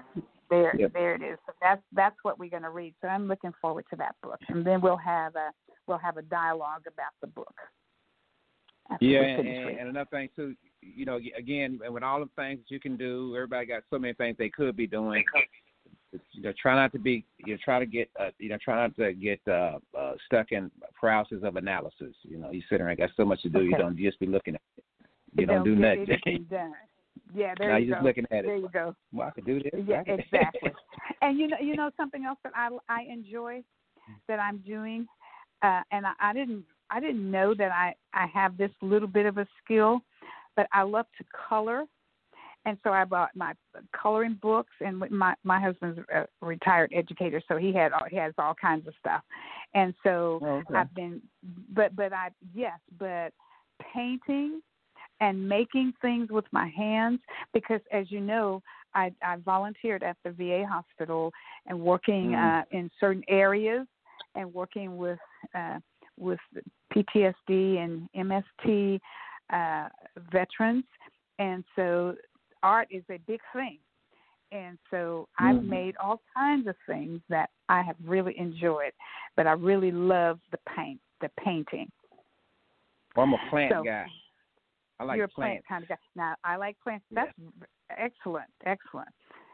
there 0.50 0.76
Yep. 0.78 0.94
there 0.94 1.16
it 1.16 1.22
is. 1.22 1.38
So 1.46 1.54
that's 1.62 1.82
that's 1.94 2.16
what 2.24 2.40
we're 2.40 2.50
going 2.50 2.64
to 2.64 2.70
read. 2.70 2.94
So 3.02 3.08
I'm 3.08 3.28
looking 3.28 3.54
forward 3.62 3.86
to 3.92 3.96
that 3.98 4.16
book, 4.24 4.40
and 4.50 4.66
then 4.66 4.82
we'll 4.82 4.98
have 4.98 5.36
a 5.36 5.52
we'll 5.88 5.98
have 5.98 6.18
a 6.18 6.22
dialogue 6.24 6.84
about 6.88 7.14
the 7.22 7.28
book. 7.28 7.56
Yeah, 9.02 9.22
and, 9.22 9.48
and, 9.48 9.80
and 9.80 9.90
another 9.90 10.10
thing 10.10 10.30
too, 10.36 10.56
you 10.82 11.06
know, 11.06 11.20
again, 11.38 11.80
with 11.90 12.02
all 12.02 12.20
the 12.20 12.30
things 12.36 12.60
that 12.60 12.74
you 12.74 12.80
can 12.80 12.98
do, 12.98 13.36
everybody 13.36 13.68
got 13.68 13.84
so 13.90 14.00
many 14.00 14.14
things 14.14 14.36
they 14.40 14.50
could 14.50 14.76
be 14.76 14.88
doing. 14.88 15.24
You 16.32 16.42
know, 16.42 16.54
try 16.60 16.76
not 16.76 16.92
to 16.94 17.00
be, 17.00 17.24
you 17.46 17.54
know, 17.54 17.60
try 17.64 17.78
to 17.78 17.86
get, 17.86 18.10
uh, 18.20 18.32
you 18.40 18.50
know, 18.50 18.58
try 18.64 18.76
not 18.82 18.96
to 18.96 19.14
get 19.14 19.40
uh, 19.48 19.78
uh, 19.96 20.14
stuck 20.26 20.52
in 20.52 20.72
paralysis 21.00 21.44
of 21.44 21.56
analysis. 21.56 22.16
You 22.24 22.40
know, 22.40 22.50
you 22.50 22.62
sit 22.68 22.80
there 22.80 22.88
and 22.88 22.98
got 22.98 23.12
so 23.16 23.26
much 23.26 23.44
to 23.44 23.50
do, 23.50 23.62
you 23.62 23.78
don't 23.78 23.96
just 23.96 24.20
be 24.20 24.26
looking 24.26 24.56
at 24.56 24.62
it. 24.78 24.84
You 25.36 25.46
Don't 25.46 25.58
don't 25.58 25.66
do 25.66 25.76
nothing. 25.76 26.48
Yeah, 27.34 27.54
there 27.58 27.70
now 27.70 27.78
you 27.78 27.88
you're 27.88 27.96
go. 27.96 28.00
just 28.00 28.06
looking 28.06 28.26
at 28.32 28.46
There 28.46 28.56
it. 28.56 28.62
you 28.62 28.70
go. 28.72 28.96
Well, 29.14 29.28
I 29.28 29.32
could 29.32 29.46
do 29.46 29.62
this. 29.62 29.72
Yeah, 29.86 30.02
exactly. 30.08 30.72
and 31.22 31.38
you 31.38 31.48
know, 31.48 31.58
you 31.62 31.76
know 31.76 31.92
something 31.98 32.26
else 32.26 32.40
that 32.44 32.54
I 32.56 32.70
I 32.90 33.04
enjoy 33.04 33.64
that 34.28 34.40
I'm 34.40 34.58
doing, 34.60 35.08
uh, 35.62 35.82
and 35.92 36.06
I, 36.06 36.14
I 36.20 36.34
didn't 36.34 36.64
I 36.90 37.00
didn't 37.00 37.30
know 37.30 37.54
that 37.56 37.72
I 37.72 37.94
I 38.14 38.28
have 38.28 38.58
this 38.58 38.72
little 38.82 39.08
bit 39.08 39.26
of 39.26 39.38
a 39.38 39.48
skill, 39.64 40.02
but 40.56 40.68
I 40.74 40.82
love 40.84 41.06
to 41.18 41.26
color, 41.48 41.86
and 42.66 42.78
so 42.84 42.92
I 42.92 43.06
bought 43.06 43.30
my 43.36 43.54
coloring 44.00 44.40
books. 44.42 44.74
And 44.84 45.00
my 45.12 45.36
my 45.44 45.60
husband's 45.60 46.00
a 46.14 46.26
retired 46.42 46.92
educator, 46.96 47.42
so 47.48 47.58
he 47.58 47.74
had 47.74 47.92
all, 47.94 48.06
he 48.10 48.18
has 48.18 48.34
all 48.38 48.56
kinds 48.56 48.88
of 48.88 48.94
stuff, 49.00 49.22
and 49.74 49.94
so 50.04 50.40
Oh, 50.42 50.64
okay. 50.68 50.76
I've 50.76 50.94
been, 50.96 51.22
but 51.74 51.96
but 51.96 52.12
I 52.12 52.30
yes, 52.56 52.80
but 52.98 53.34
painting 53.94 54.62
and 55.22 55.48
making 55.48 55.94
things 56.02 56.30
with 56.30 56.46
my 56.52 56.68
hands 56.76 57.20
because 57.54 57.82
as 57.92 58.10
you 58.12 58.20
know 58.22 58.62
I, 58.96 59.12
I 59.22 59.36
volunteered 59.38 60.04
at 60.04 60.18
the 60.24 60.32
VA 60.32 60.66
hospital 60.68 61.32
and 61.68 61.80
working 61.80 62.32
Mm. 62.32 62.62
uh, 62.62 62.64
in 62.72 62.90
certain 63.00 63.24
areas 63.28 63.86
and 64.36 64.54
working 64.54 64.98
with 64.98 65.20
uh, 65.56 65.80
with 66.18 66.40
PTSD 66.94 67.78
and 67.78 68.10
MST 68.16 69.00
uh, 69.52 69.88
veterans, 70.32 70.84
and 71.40 71.64
so 71.76 72.16
art 72.62 72.88
is 72.92 73.04
a 73.10 73.18
big 73.20 73.40
thing. 73.54 73.80
And 74.52 74.78
so 74.90 75.30
I've 75.38 75.58
Mhm. 75.58 75.68
made 75.70 75.96
all 75.98 76.22
kinds 76.34 76.68
of 76.68 76.76
things 76.88 77.22
that 77.30 77.52
I 77.70 77.82
have 77.84 77.96
really 78.04 78.38
enjoyed, 78.38 78.94
but 79.36 79.46
I 79.48 79.52
really 79.54 79.92
love 79.92 80.40
the 80.52 80.58
paint, 80.76 81.00
the 81.22 81.30
painting. 81.30 81.90
Well, 83.16 83.26
I'm 83.28 83.34
a 83.34 83.50
plant 83.50 83.74
So, 83.76 83.84
guy. 83.84 84.10
I 85.00 85.04
like 85.06 85.18
You're 85.18 85.26
a 85.26 85.30
plant 85.30 85.64
kind 85.68 85.84
of 85.84 85.90
guy. 85.90 85.96
Now 86.16 86.36
I 86.44 86.56
like 86.58 86.78
plants. 86.84 87.06
That's 87.12 87.32
excellent, 87.98 88.50
excellent. 88.66 89.10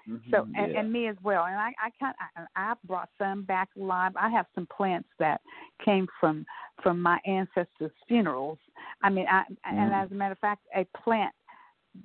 Mhm, 0.08 0.22
So 0.32 0.48
and, 0.56 0.72
yeah. 0.72 0.80
and 0.80 0.92
me 0.92 1.08
as 1.08 1.16
well. 1.24 1.46
And 1.46 1.56
I 1.56 1.74
I 1.82 1.90
kind 2.00 2.16
I, 2.36 2.46
I 2.56 2.74
brought 2.86 3.10
some 3.18 3.44
back 3.44 3.70
live. 3.76 4.16
I 4.16 4.30
have 4.30 4.46
some 4.54 4.68
plants 4.68 5.10
that 5.20 5.42
came 5.84 6.08
from 6.20 6.46
from 6.84 7.02
my 7.02 7.20
ancestors' 7.26 7.92
funerals. 8.08 8.60
I 9.02 9.10
mean, 9.10 9.28
I 9.28 9.44
and 9.64 9.92
Mhm. 9.92 10.04
as 10.04 10.12
a 10.12 10.16
matter 10.16 10.34
of 10.34 10.40
fact, 10.40 10.62
a 10.76 10.86
plant 11.04 11.34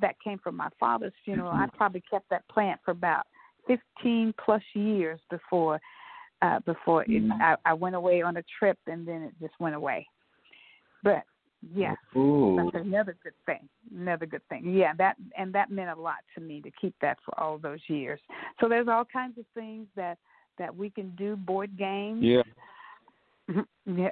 that 0.01 0.15
came 0.21 0.39
from 0.39 0.57
my 0.57 0.69
father's 0.79 1.13
funeral. 1.25 1.51
I 1.51 1.67
probably 1.77 2.03
kept 2.03 2.29
that 2.31 2.47
plant 2.49 2.81
for 2.85 2.93
about 2.93 3.27
fifteen 3.67 4.33
plus 4.35 4.63
years 4.75 5.21
before 5.31 5.81
uh 6.43 6.61
before 6.61 7.03
it, 7.03 7.09
Mhm. 7.09 7.41
I, 7.41 7.57
I 7.67 7.75
went 7.75 7.97
away 7.97 8.23
on 8.23 8.37
a 8.39 8.43
trip 8.59 8.79
and 8.87 9.07
then 9.07 9.23
it 9.23 9.35
just 9.41 9.59
went 9.61 9.75
away. 9.75 10.09
But 11.03 11.25
yes, 11.75 11.97
Ooh. 12.17 12.71
that's 12.73 12.85
another 12.85 13.17
good 13.23 13.35
thing. 13.47 13.69
Another 13.95 14.27
good 14.27 14.47
thing. 14.49 14.71
Yeah, 14.71 14.93
that 14.99 15.17
and 15.37 15.53
that 15.55 15.71
meant 15.71 15.91
a 15.91 16.01
lot 16.01 16.19
to 16.35 16.41
me 16.41 16.61
to 16.63 16.71
keep 16.81 16.95
that 17.01 17.19
for 17.25 17.39
all 17.41 17.59
those 17.59 17.81
years. 17.89 18.21
So 18.61 18.69
there's 18.69 18.89
all 18.89 19.05
kinds 19.05 19.39
of 19.39 19.45
things 19.55 19.87
that 19.97 20.19
that 20.59 20.75
we 20.75 20.91
can 20.91 21.11
do. 21.17 21.37
Board 21.37 21.77
games. 21.79 22.23
Yeah. 22.23 22.43
yeah 23.87 24.11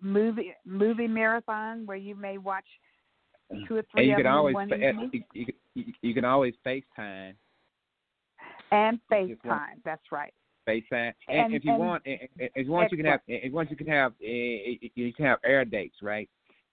movie 0.00 0.54
movie 0.64 1.08
marathon 1.08 1.84
where 1.86 1.96
you 1.96 2.14
may 2.14 2.38
watch 2.38 2.64
two 3.66 3.76
or 3.76 3.82
three. 3.92 4.02
And 4.02 4.06
you 4.06 4.12
of 4.14 4.18
can 4.18 4.26
always 4.26 4.56
fa- 4.68 5.08
you, 5.12 5.52
you, 5.74 5.84
you, 6.02 6.14
can 6.14 6.24
always 6.24 6.54
FaceTime, 6.66 7.34
And 8.70 8.98
FaceTime. 9.10 9.82
That's 9.84 10.02
right. 10.12 10.32
FaceTime, 10.68 11.12
and, 11.28 11.38
And- 11.38 11.54
if 11.54 11.64
you 11.64 11.72
and- 11.72 11.80
want, 11.80 12.02
and, 12.06 12.18
and- 12.38 12.50
and 12.54 12.68
once 12.68 12.90
you 12.90 12.98
can 12.98 13.06
have, 13.06 13.20
and 13.28 13.52
once 13.52 13.70
you 13.70 13.76
can 13.76 13.86
have, 13.86 14.12
eh, 14.22 14.26
eh, 14.82 14.88
you 14.94 15.12
can 15.12 15.24
have 15.24 15.38
air 15.44 15.64
dates, 15.64 15.96
right? 16.02 16.28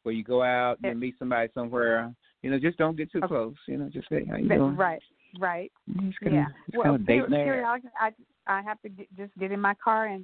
Where 0.06 0.14
you 0.14 0.24
go 0.24 0.44
out 0.44 0.78
and 0.84 1.00
meet 1.00 1.16
somebody 1.18 1.50
somewhere. 1.56 2.14
You 2.44 2.52
know, 2.52 2.60
just 2.60 2.78
don't 2.78 2.96
get 2.96 3.12
too 3.12 3.18
Okay. 3.24 3.28
close. 3.28 3.56
You 3.68 3.78
know, 3.78 3.90
just 3.90 4.08
say 4.08 4.24
how 4.30 4.38
you 4.38 4.48
doing. 4.48 4.76
right. 4.76 5.02
Right. 5.40 5.72
Just 6.00 6.20
kinda, 6.20 6.36
Yeah. 6.36 6.46
Well, 6.76 6.94
kinda 6.94 6.98
date 7.00 7.22
peri- 7.28 7.32
there. 7.32 7.66
I 7.66 8.14
I 8.46 8.62
have 8.62 8.80
to 8.84 8.90
get, 8.90 9.08
just 9.18 9.36
get 9.40 9.52
in 9.52 9.60
my 9.60 9.74
car 9.84 10.06
and 10.06 10.24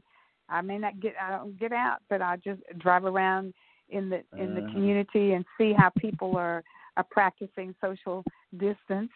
I 0.50 0.62
may 0.62 0.78
not 0.78 1.00
get 1.00 1.16
I 1.20 1.32
don't 1.32 1.60
get 1.60 1.72
out, 1.74 1.98
but 2.10 2.22
I 2.22 2.38
just 2.38 2.62
drive 2.78 3.06
around 3.06 3.56
in 3.90 4.08
the 4.08 4.24
in 4.38 4.54
the 4.54 4.62
Uh-huh. 4.62 4.72
community 4.72 5.34
and 5.34 5.44
see 5.58 5.74
how 5.74 5.90
people 5.98 6.38
are 6.38 6.64
are 6.96 7.06
practicing 7.10 7.74
social 7.82 8.24
distance. 8.58 9.12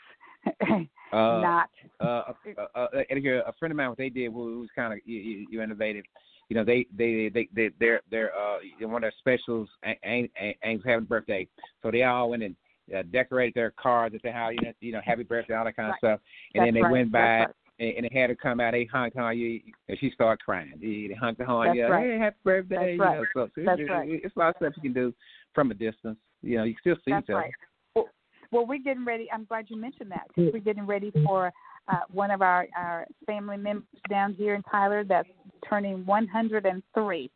Uh, 1.13 1.39
not 1.41 1.69
uh, 2.01 2.33
uh, 2.57 2.67
uh, 2.75 2.87
and 3.09 3.19
here, 3.19 3.41
a 3.45 3.53
friend 3.53 3.71
of 3.71 3.77
mine, 3.77 3.87
what 3.87 3.97
they 3.97 4.09
did 4.09 4.27
was, 4.27 4.57
was 4.57 4.69
kind 4.75 4.91
of 4.91 4.99
you, 5.05 5.19
you, 5.19 5.47
you 5.51 5.61
innovative. 5.61 6.03
You 6.49 6.55
know, 6.55 6.63
they 6.63 6.85
they 6.95 7.29
they 7.33 7.49
they 7.53 7.69
they're 7.79 8.01
they're 8.11 8.31
uh 8.35 8.57
one 8.81 8.95
of 8.95 9.01
their 9.01 9.13
specials 9.19 9.67
ain't 9.83 10.31
ain't 10.39 10.57
ain't 10.63 10.85
having 10.85 11.05
a 11.05 11.07
birthday, 11.07 11.47
so 11.81 11.89
they 11.91 12.03
all 12.03 12.29
went 12.29 12.43
and 12.43 12.55
uh, 12.95 13.01
decorated 13.11 13.55
their 13.55 13.71
cars 13.71 14.11
at 14.13 14.21
the 14.21 14.31
house. 14.31 14.53
You 14.53 14.67
know, 14.67 14.73
you 14.79 14.91
know, 14.91 15.01
happy 15.03 15.23
birthday, 15.23 15.55
all 15.55 15.65
that 15.65 15.75
kind 15.75 15.89
Right. 15.89 15.95
of 15.95 15.97
stuff. 15.97 16.19
And 16.53 16.61
That's 16.61 16.67
then 16.67 16.73
they 16.75 16.81
right. 16.81 16.91
went 16.91 17.11
by 17.11 17.19
right. 17.19 17.47
and, 17.79 17.89
and 17.97 18.09
they 18.09 18.19
had 18.19 18.29
her 18.29 18.35
come 18.35 18.59
out. 18.59 18.71
They 18.73 18.85
honked 18.85 19.17
on 19.17 19.37
you, 19.37 19.59
and 19.89 19.97
she 19.99 20.11
started 20.11 20.43
crying. 20.43 20.73
They 20.79 21.15
honked 21.19 21.41
on 21.41 21.65
That's 21.65 21.77
you. 21.77 21.85
right. 21.87 22.05
Hey, 22.05 22.19
happy 22.19 22.37
birthday. 22.43 22.75
That's 22.75 22.91
you 22.91 22.97
right. 22.99 23.17
know, 23.19 23.25
so, 23.33 23.49
so 23.55 23.61
That's 23.65 23.81
it's, 23.81 23.89
right. 23.89 24.09
it's 24.23 24.35
a 24.35 24.39
lot 24.39 24.49
of 24.49 24.55
stuff 24.57 24.73
you 24.77 24.83
can 24.83 24.93
do 24.93 25.13
from 25.53 25.71
a 25.71 25.73
distance. 25.73 26.17
You 26.41 26.57
know, 26.57 26.63
you 26.63 26.75
can 26.75 26.81
still 26.81 26.95
see 27.05 27.11
That's 27.11 27.23
each 27.23 27.29
other. 27.31 27.39
right. 27.39 27.51
Well, 27.95 28.09
well, 28.51 28.67
we're 28.67 28.77
getting 28.77 29.03
ready. 29.05 29.27
I'm 29.33 29.45
glad 29.45 29.65
you 29.69 29.77
mentioned 29.77 30.11
that 30.11 30.27
'cause 30.35 30.51
we're 30.53 30.59
getting 30.59 30.85
ready 30.85 31.11
for 31.25 31.51
uh, 31.87 31.99
one 32.11 32.31
of 32.31 32.41
our, 32.41 32.67
our 32.77 33.05
family 33.25 33.57
members 33.57 33.85
down 34.09 34.33
here 34.33 34.55
in 34.55 34.63
Tyler 34.63 35.03
that's 35.03 35.29
turning 35.67 36.05
103. 36.05 37.31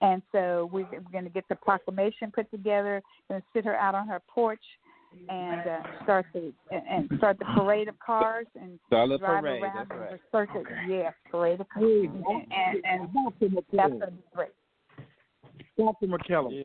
And 0.00 0.22
so 0.32 0.68
we're, 0.72 0.86
we're 0.90 1.00
going 1.12 1.24
to 1.24 1.30
get 1.30 1.44
the 1.48 1.54
proclamation 1.56 2.30
put 2.32 2.50
together, 2.50 3.02
going 3.28 3.40
to 3.40 3.46
sit 3.54 3.64
her 3.64 3.76
out 3.76 3.94
on 3.94 4.08
her 4.08 4.20
porch 4.28 4.60
and 5.28 5.60
uh, 5.60 5.78
start 6.02 6.26
the 6.34 6.52
and 6.70 7.08
start 7.18 7.38
the 7.38 7.44
parade 7.56 7.88
of 7.88 7.98
cars 8.00 8.46
and 8.60 8.78
So 8.90 9.06
drive 9.18 9.42
parade. 9.42 9.62
around 9.62 9.88
That's 9.88 10.00
right. 10.00 10.10
the 10.10 10.18
circuit. 10.32 10.64
Yeah, 10.88 11.10
parade 11.30 11.60
of 11.60 11.68
cars. 11.68 11.84
And, 11.84 12.24
and, 12.50 12.84
and 12.84 13.08
that's 13.14 13.36
going 13.38 13.52
to 13.52 14.10
be 14.10 14.22
great. 14.34 14.50
Dr. 15.78 16.06
McKellar. 16.06 16.62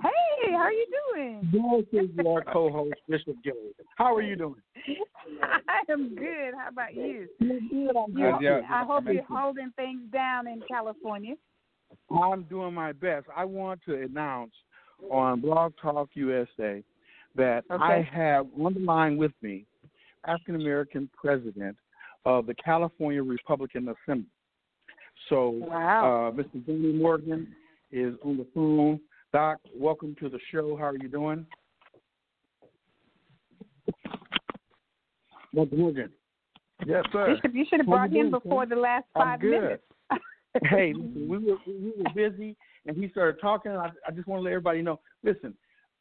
Hey, 0.00 0.52
how 0.52 0.56
are 0.56 0.72
you 0.72 0.86
doing? 1.12 1.48
This 1.52 2.02
is 2.02 2.10
your 2.16 2.42
co-host, 2.44 2.94
Bishop 3.08 3.36
Guillory. 3.44 3.72
How 3.96 4.14
are 4.14 4.22
you 4.22 4.36
doing? 4.36 4.62
I 5.42 5.92
am 5.92 6.14
good. 6.14 6.54
How 6.58 6.68
about 6.68 6.94
you? 6.94 7.28
You, 7.40 7.90
I 8.70 8.84
hope 8.84 9.04
you're 9.06 9.22
holding 9.24 9.72
things 9.76 10.00
down 10.12 10.46
in 10.46 10.62
California. 10.68 11.34
I'm 12.10 12.44
doing 12.44 12.72
my 12.74 12.92
best. 12.92 13.26
I 13.36 13.44
want 13.44 13.80
to 13.86 14.00
announce 14.00 14.52
on 15.10 15.40
Blog 15.40 15.72
Talk 15.80 16.10
USA 16.14 16.82
that 17.36 17.64
Okay. 17.70 17.82
I 17.82 18.08
have 18.12 18.46
on 18.58 18.74
the 18.74 18.80
line 18.80 19.16
with 19.16 19.32
me 19.42 19.66
African 20.26 20.56
American 20.56 21.10
president 21.14 21.76
of 22.24 22.46
the 22.46 22.54
California 22.54 23.22
Republican 23.22 23.88
Assembly. 23.88 24.26
So, 25.28 25.50
Wow. 25.50 26.28
uh, 26.28 26.30
Mr. 26.32 26.64
Johnny 26.66 26.92
Morgan 26.92 27.54
is 27.90 28.14
on 28.24 28.36
the 28.38 28.46
phone. 28.54 29.00
Doc, 29.32 29.60
welcome 29.74 30.14
to 30.20 30.28
the 30.28 30.38
show. 30.50 30.76
How 30.76 30.88
are 30.88 30.96
you 30.96 31.08
doing? 31.08 31.46
Dr. 35.54 35.76
Morgan. 35.76 36.10
Yes, 36.86 37.02
You 37.06 37.12
sir. 37.12 37.38
should, 37.40 37.54
you 37.54 37.64
should 37.68 37.80
have 37.80 37.86
brought 37.86 38.08
him 38.08 38.12
doing, 38.12 38.30
before 38.30 38.66
the 38.66 38.76
last 38.76 39.06
I'm 39.14 39.22
five 39.22 39.40
good. 39.40 39.50
minutes. 39.50 39.82
hey, 40.64 40.92
listen, 40.94 41.28
we 41.28 41.38
were 41.38 41.56
we 41.66 41.92
were 41.96 42.10
busy, 42.14 42.56
and 42.84 42.94
he 42.94 43.08
started 43.08 43.40
talking. 43.40 43.72
I, 43.72 43.88
I 44.06 44.10
just 44.14 44.28
want 44.28 44.40
to 44.40 44.44
let 44.44 44.50
everybody 44.50 44.82
know. 44.82 45.00
Listen, 45.22 45.54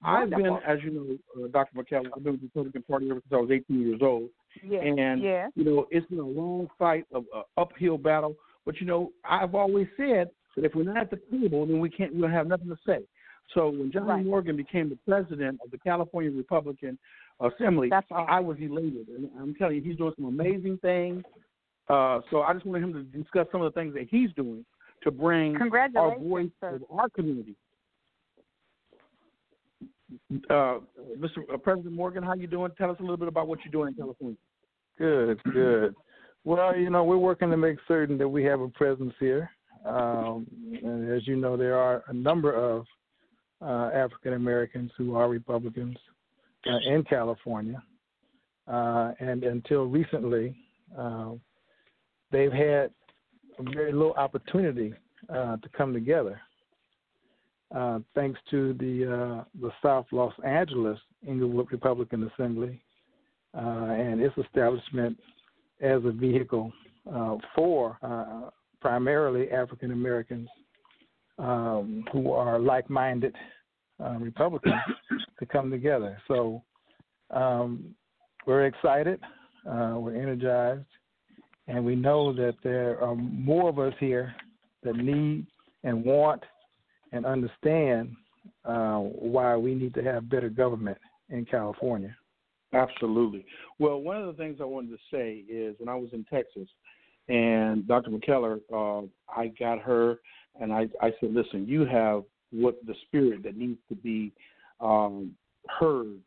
I've 0.03 0.30
been, 0.30 0.58
as 0.68 0.80
you 0.84 0.91
know, 0.91 1.44
uh, 1.45 1.48
Dr. 1.48 1.78
McKellar, 1.78 2.08
I've 2.14 2.24
been 2.24 2.34
with 2.34 2.41
the 2.41 2.48
Republican 2.48 2.84
Party 2.84 3.10
ever 3.12 3.22
since 3.22 3.32
I 3.32 3.38
was 3.38 3.52
18 3.52 3.80
years 3.80 4.02
old, 4.02 4.30
yeah. 4.62 4.82
and 4.82 5.22
yeah. 5.22 5.48
you 5.56 5.64
know 5.64 5.88
it's 5.90 6.08
been 6.08 6.20
a 6.20 6.28
long 6.28 6.68
fight, 6.78 7.06
of 7.14 7.24
uh, 7.34 7.44
uphill 7.56 7.98
battle. 7.98 8.36
But 8.66 8.82
you 8.82 8.88
know, 8.88 9.14
I've 9.24 9.56
always 9.56 9.88
said 9.95 10.30
that 10.58 10.66
if 10.66 10.76
we're 10.76 10.84
not 10.84 10.98
at 10.98 11.12
the 11.12 11.20
table, 11.32 11.66
then 11.66 11.80
we 11.80 11.90
can't. 11.90 12.14
We 12.14 12.22
don't 12.22 12.32
have 12.32 12.48
nothing 12.48 12.68
to 12.68 12.78
say. 12.86 12.99
So 13.53 13.69
when 13.69 13.91
Johnny 13.91 14.07
Right. 14.07 14.26
Morgan 14.26 14.56
became 14.56 14.90
the 14.90 14.98
president 15.07 15.60
of 15.64 15.72
the 15.72 15.78
California 15.78 16.32
Republican 16.32 16.98
Assembly, 17.40 17.90
That's 17.90 18.07
awesome. 18.11 18.28
I 18.30 18.40
was 18.40 18.57
elated, 18.60 19.07
and 19.10 19.30
I'm 19.40 19.53
telling 19.56 19.76
you, 19.78 19.82
he's 19.82 19.98
doing 19.98 20.14
some 20.15 20.26
amazing 20.26 20.78
things. 20.82 21.23
Uh, 21.90 22.22
so 22.30 22.41
I 22.41 22.53
just 22.53 22.65
wanted 22.65 22.84
him 22.84 22.94
to 22.94 23.03
discuss 23.03 23.48
some 23.52 23.61
of 23.61 23.73
the 23.73 23.80
things 23.80 23.94
that 23.95 24.07
he's 24.10 24.32
doing 24.34 24.64
to 25.03 25.11
bring 25.11 25.57
our 25.95 26.18
voice 26.18 26.49
sir. 26.60 26.76
of 26.76 26.84
our 26.91 27.10
community. 27.10 27.56
Uh, 30.49 30.80
Mr. 31.18 31.61
President 31.64 31.94
Morgan, 31.94 32.23
how 32.23 32.34
you 32.34 32.48
doing? 32.48 32.72
Tell 32.78 32.91
us 32.91 32.98
a 32.99 33.02
little 33.02 33.18
bit 33.18 33.28
about 33.28 33.48
what 33.48 33.60
you're 33.65 33.72
doing 33.72 33.90
in 33.90 33.95
California. 33.95 34.38
Good, 34.98 35.41
good. 35.52 35.95
Well, 36.44 36.76
you 36.76 36.90
know, 36.90 37.03
we're 37.03 37.18
working 37.18 37.49
to 37.49 37.57
make 37.57 37.78
certain 37.88 38.18
that 38.18 38.28
we 38.28 38.44
have 38.44 38.61
a 38.61 38.68
presence 38.69 39.14
here. 39.19 39.49
Um, 39.86 40.48
and 40.84 41.11
as 41.11 41.28
you 41.28 41.36
know, 41.36 41.57
there 41.57 41.78
are 41.78 42.03
a 42.07 42.14
number 42.14 42.53
of 42.53 42.86
uh, 43.62 43.92
African 43.94 44.34
Americans 44.34 44.92
who 44.98 45.16
are 45.16 45.30
Republicans 45.30 45.98
uh, 46.68 46.78
in 46.94 47.04
California. 47.04 47.82
Uh, 48.68 49.12
and 49.20 49.44
until 49.44 49.86
recently, 49.86 50.56
uh, 50.98 51.32
they've 52.32 52.52
had 52.52 52.92
very 53.74 53.92
little 53.92 54.14
opportunity 54.14 54.94
uh, 55.30 55.58
to 55.58 55.70
come 55.76 55.94
together. 55.94 56.40
Uh, 57.74 58.00
thanks 58.16 58.40
to 58.50 58.74
the 58.74 59.46
the 59.62 59.72
South 59.82 60.06
Los 60.12 60.34
Angeles 60.46 61.00
Inglewood 61.26 61.72
Republican 61.72 62.30
Assembly 62.34 62.82
and 63.54 64.22
its 64.22 64.38
establishment 64.38 65.18
as 65.80 66.02
a 66.04 66.12
vehicle 66.12 66.72
for 67.56 67.98
primarily 68.82 69.50
African 69.52 69.92
Americans 69.92 70.50
um, 71.38 72.03
who 72.12 72.32
are 72.32 72.60
like-minded 72.60 73.36
uh, 74.03 74.18
Republicans 74.20 74.74
to 75.40 75.45
come 75.45 75.70
together. 75.70 76.18
So 76.28 76.64
um, 77.32 77.95
we're 78.45 78.66
excited, 78.66 79.20
uh, 79.70 79.95
we're 79.98 80.16
energized, 80.16 80.86
and 81.68 81.86
we 81.86 81.95
know 81.95 82.34
that 82.34 82.56
there 82.64 83.02
are 83.02 83.16
more 83.16 83.70
of 83.70 83.80
us 83.80 83.94
here 83.99 84.34
that 84.84 84.95
need 84.95 85.45
and 85.84 86.03
want 86.03 86.44
and 87.12 87.26
understand 87.26 88.16
uh, 88.66 88.98
why 88.98 89.56
we 89.56 89.76
need 89.76 89.94
to 89.94 90.03
have 90.03 90.30
better 90.30 90.49
government 90.49 90.98
in 91.30 91.45
California. 91.45 92.16
Absolutely. 92.74 93.45
Well, 93.80 93.99
one 93.99 94.18
of 94.18 94.28
the 94.28 94.41
things 94.41 94.60
I 94.62 94.66
wanted 94.66 94.91
to 94.91 94.98
say 95.12 95.44
is 95.52 95.76
when 95.80 95.90
I 95.90 95.95
was 95.95 96.10
in 96.14 96.24
Texas 96.26 96.68
and 97.28 97.88
Dr. 97.88 98.12
McKellar, 98.12 98.60
uh, 98.74 99.06
I 99.30 99.48
got 99.60 99.80
her 99.80 100.20
and 100.60 100.73
I, 100.73 100.88
I 101.02 101.11
said, 101.19 101.34
listen, 101.34 101.68
you 101.68 101.86
have 101.86 102.23
what 102.52 102.76
the 102.86 102.95
spirit 103.07 103.44
that 103.44 103.56
needs 103.56 103.80
to 103.90 103.95
be 103.95 104.32
um, 104.80 105.32
heard. 105.68 106.18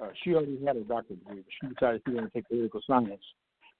Uh, 0.00 0.08
she 0.22 0.34
already 0.34 0.58
had 0.64 0.76
a 0.76 0.80
doctorate 0.80 1.24
degree, 1.24 1.44
she 1.60 1.68
decided 1.68 2.02
she 2.06 2.14
wanted 2.14 2.32
to 2.32 2.32
take 2.34 2.48
political 2.48 2.80
science. 2.86 3.22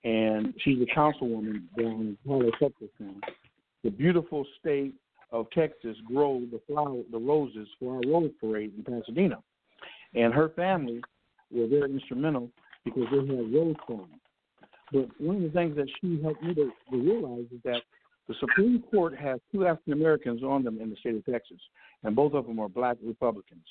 And 0.05 0.55
she's 0.59 0.79
a 0.81 0.99
councilwoman 0.99 1.63
down 1.79 2.17
in 2.25 2.51
Texas 2.61 2.89
now. 3.01 3.15
The 3.83 3.91
beautiful 3.91 4.47
state 4.61 4.95
of 5.33 5.51
Texas 5.51 5.97
grow 6.07 6.41
the 6.53 6.61
flower, 6.67 7.03
the 7.11 7.19
roses 7.19 7.69
for 7.79 7.97
our 7.97 8.03
rose 8.07 8.31
parade 8.41 8.73
in 8.77 8.85
Pasadena. 8.85 9.39
And 10.15 10.33
her 10.33 10.51
family 10.51 11.01
were 11.51 11.67
very 11.67 11.93
instrumental 11.93 12.51
because 12.85 13.05
they 13.11 13.19
had 13.19 13.53
rose 13.53 13.75
farms. 13.87 14.21
But 14.93 15.09
one 15.21 15.37
of 15.37 15.43
the 15.43 15.49
things 15.51 15.77
that 15.77 15.89
she 16.01 16.23
helped 16.23 16.43
me 16.43 16.55
to, 16.55 16.71
to 16.91 16.97
realize 16.97 17.47
is 17.53 17.61
that 17.65 17.83
the 18.29 18.35
Supreme 18.41 18.83
Court 18.91 19.17
has 19.17 19.41
two 19.53 19.67
African 19.67 19.93
Americans 19.93 20.43
on 20.43 20.65
them 20.65 20.81
in 20.81 20.91
the 20.91 20.97
state 20.97 21.15
of 21.15 21.25
Texas, 21.25 21.59
and 22.03 22.17
both 22.17 22.35
of 22.35 22.47
them 22.47 22.59
are 22.59 22.69
black 22.69 22.97
Republicans. 23.05 23.65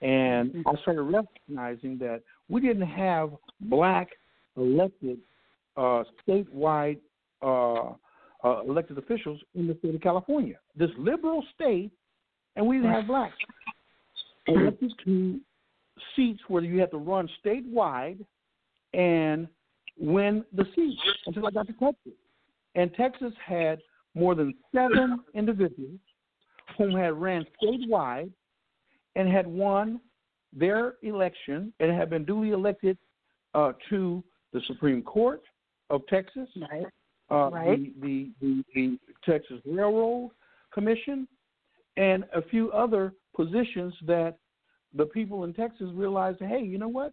And 0.00 0.64
I 0.66 0.80
started 0.82 1.02
recognizing 1.02 1.98
that 1.98 2.22
we 2.48 2.60
didn't 2.60 2.86
have 2.86 3.30
black 3.62 4.08
elected 4.56 5.18
uh, 5.76 6.04
statewide 6.26 6.98
uh, 7.42 7.92
uh, 8.44 8.62
elected 8.68 8.98
officials 8.98 9.40
in 9.54 9.66
the 9.66 9.76
state 9.78 9.94
of 9.94 10.00
California. 10.00 10.56
This 10.76 10.90
liberal 10.96 11.44
state, 11.54 11.90
and 12.56 12.66
we 12.66 12.76
didn't 12.76 12.92
have 12.92 13.06
blacks 13.06 13.34
elected 14.46 14.92
to 15.04 15.40
seats 16.16 16.40
where 16.48 16.62
you 16.62 16.80
had 16.80 16.90
to 16.90 16.96
run 16.96 17.28
statewide 17.44 18.24
and 18.94 19.48
win 19.98 20.44
the 20.54 20.64
seat 20.74 20.98
until 21.26 21.46
I 21.46 21.50
got 21.50 21.66
to 21.66 21.72
Texas. 21.72 22.12
And 22.74 22.94
Texas 22.94 23.32
had 23.44 23.80
more 24.18 24.34
than 24.34 24.54
seven 24.74 25.20
individuals 25.34 25.98
whom 26.76 26.92
had 26.92 27.14
ran 27.14 27.46
statewide 27.62 28.30
and 29.16 29.28
had 29.28 29.46
won 29.46 30.00
their 30.52 30.94
election 31.02 31.72
and 31.80 31.92
had 31.92 32.10
been 32.10 32.24
duly 32.24 32.50
elected 32.50 32.96
uh, 33.54 33.72
to 33.88 34.22
the 34.52 34.60
Supreme 34.66 35.02
Court 35.02 35.42
of 35.90 36.06
Texas, 36.08 36.48
right. 36.70 36.86
Uh, 37.30 37.50
right. 37.50 38.00
The, 38.00 38.30
the, 38.40 38.64
the, 38.74 38.74
the 38.74 38.98
Texas 39.30 39.58
Railroad 39.66 40.30
Commission, 40.72 41.28
and 41.96 42.24
a 42.34 42.42
few 42.42 42.70
other 42.72 43.12
positions 43.34 43.92
that 44.06 44.36
the 44.94 45.06
people 45.06 45.44
in 45.44 45.52
Texas 45.52 45.88
realized, 45.94 46.38
hey, 46.40 46.62
you 46.62 46.78
know 46.78 46.88
what? 46.88 47.12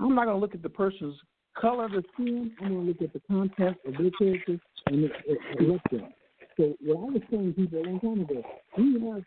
I'm 0.00 0.14
not 0.14 0.24
going 0.24 0.36
to 0.36 0.40
look 0.40 0.54
at 0.54 0.62
the 0.62 0.68
person's 0.68 1.16
color 1.58 1.84
of 1.84 1.92
the 1.92 2.02
skin. 2.14 2.52
I'm 2.60 2.68
going 2.68 2.80
to 2.80 2.88
look 2.88 3.02
at 3.02 3.12
the 3.12 3.20
content 3.28 3.76
of 3.86 3.94
their 3.94 4.10
character 4.18 4.58
and 4.86 5.10
elect 5.60 5.90
them. 5.90 6.08
So 6.56 6.74
what 6.80 6.96
I 6.96 7.12
was 7.12 7.22
telling 7.30 7.52
people 7.52 7.80
a 7.80 7.82
long 7.82 8.00
time 8.00 8.20
ago, 8.20 8.42
we 8.78 9.00
have 9.10 9.22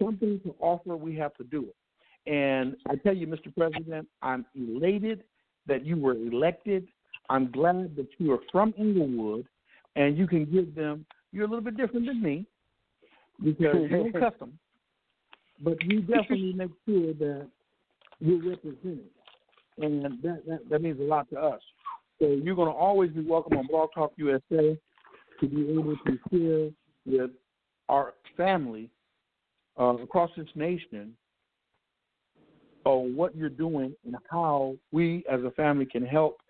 something 0.00 0.40
to 0.44 0.54
offer. 0.60 0.96
We 0.96 1.16
have 1.16 1.34
to 1.36 1.44
do 1.44 1.66
it. 1.68 2.30
And 2.30 2.76
I 2.88 2.96
tell 2.96 3.14
you, 3.14 3.26
Mr. 3.26 3.54
President, 3.56 4.06
I'm 4.22 4.44
elated 4.54 5.24
that 5.66 5.84
you 5.84 5.96
were 5.96 6.14
elected. 6.14 6.86
I'm 7.28 7.50
glad 7.50 7.96
that 7.96 8.08
you 8.18 8.32
are 8.32 8.38
from 8.52 8.74
Inglewood, 8.78 9.46
and 9.96 10.16
you 10.16 10.26
can 10.26 10.44
give 10.44 10.74
them. 10.74 11.06
You're 11.32 11.44
a 11.44 11.48
little 11.48 11.64
bit 11.64 11.76
different 11.76 12.06
than 12.06 12.22
me 12.22 12.46
because 13.42 13.88
you're 13.88 14.12
custom, 14.12 14.58
but 15.62 15.82
you 15.84 16.00
definitely 16.00 16.52
make 16.52 16.70
sure 16.86 17.12
that 17.14 17.48
you're 18.20 18.50
represented, 18.50 19.06
and 19.78 20.04
that, 20.22 20.42
that 20.46 20.60
that 20.68 20.82
means 20.82 21.00
a 21.00 21.04
lot 21.04 21.30
to 21.30 21.38
us. 21.38 21.60
So 22.18 22.26
you're 22.26 22.56
going 22.56 22.68
to 22.68 22.74
always 22.74 23.10
be 23.12 23.22
welcome 23.22 23.56
on 23.56 23.66
Blog 23.66 23.90
Talk 23.94 24.12
USA 24.16 24.76
to 25.40 25.48
be 25.48 25.70
able 25.70 25.96
to 26.06 26.18
share 26.30 26.70
with 27.06 27.30
our 27.88 28.14
family 28.36 28.90
uh, 29.78 29.96
across 29.96 30.30
this 30.36 30.48
nation 30.54 31.14
on 32.84 33.14
what 33.14 33.36
you're 33.36 33.48
doing 33.48 33.94
and 34.04 34.16
how 34.30 34.74
we 34.92 35.24
as 35.30 35.40
a 35.42 35.50
family 35.52 35.86
can 35.86 36.04
help 36.04 36.40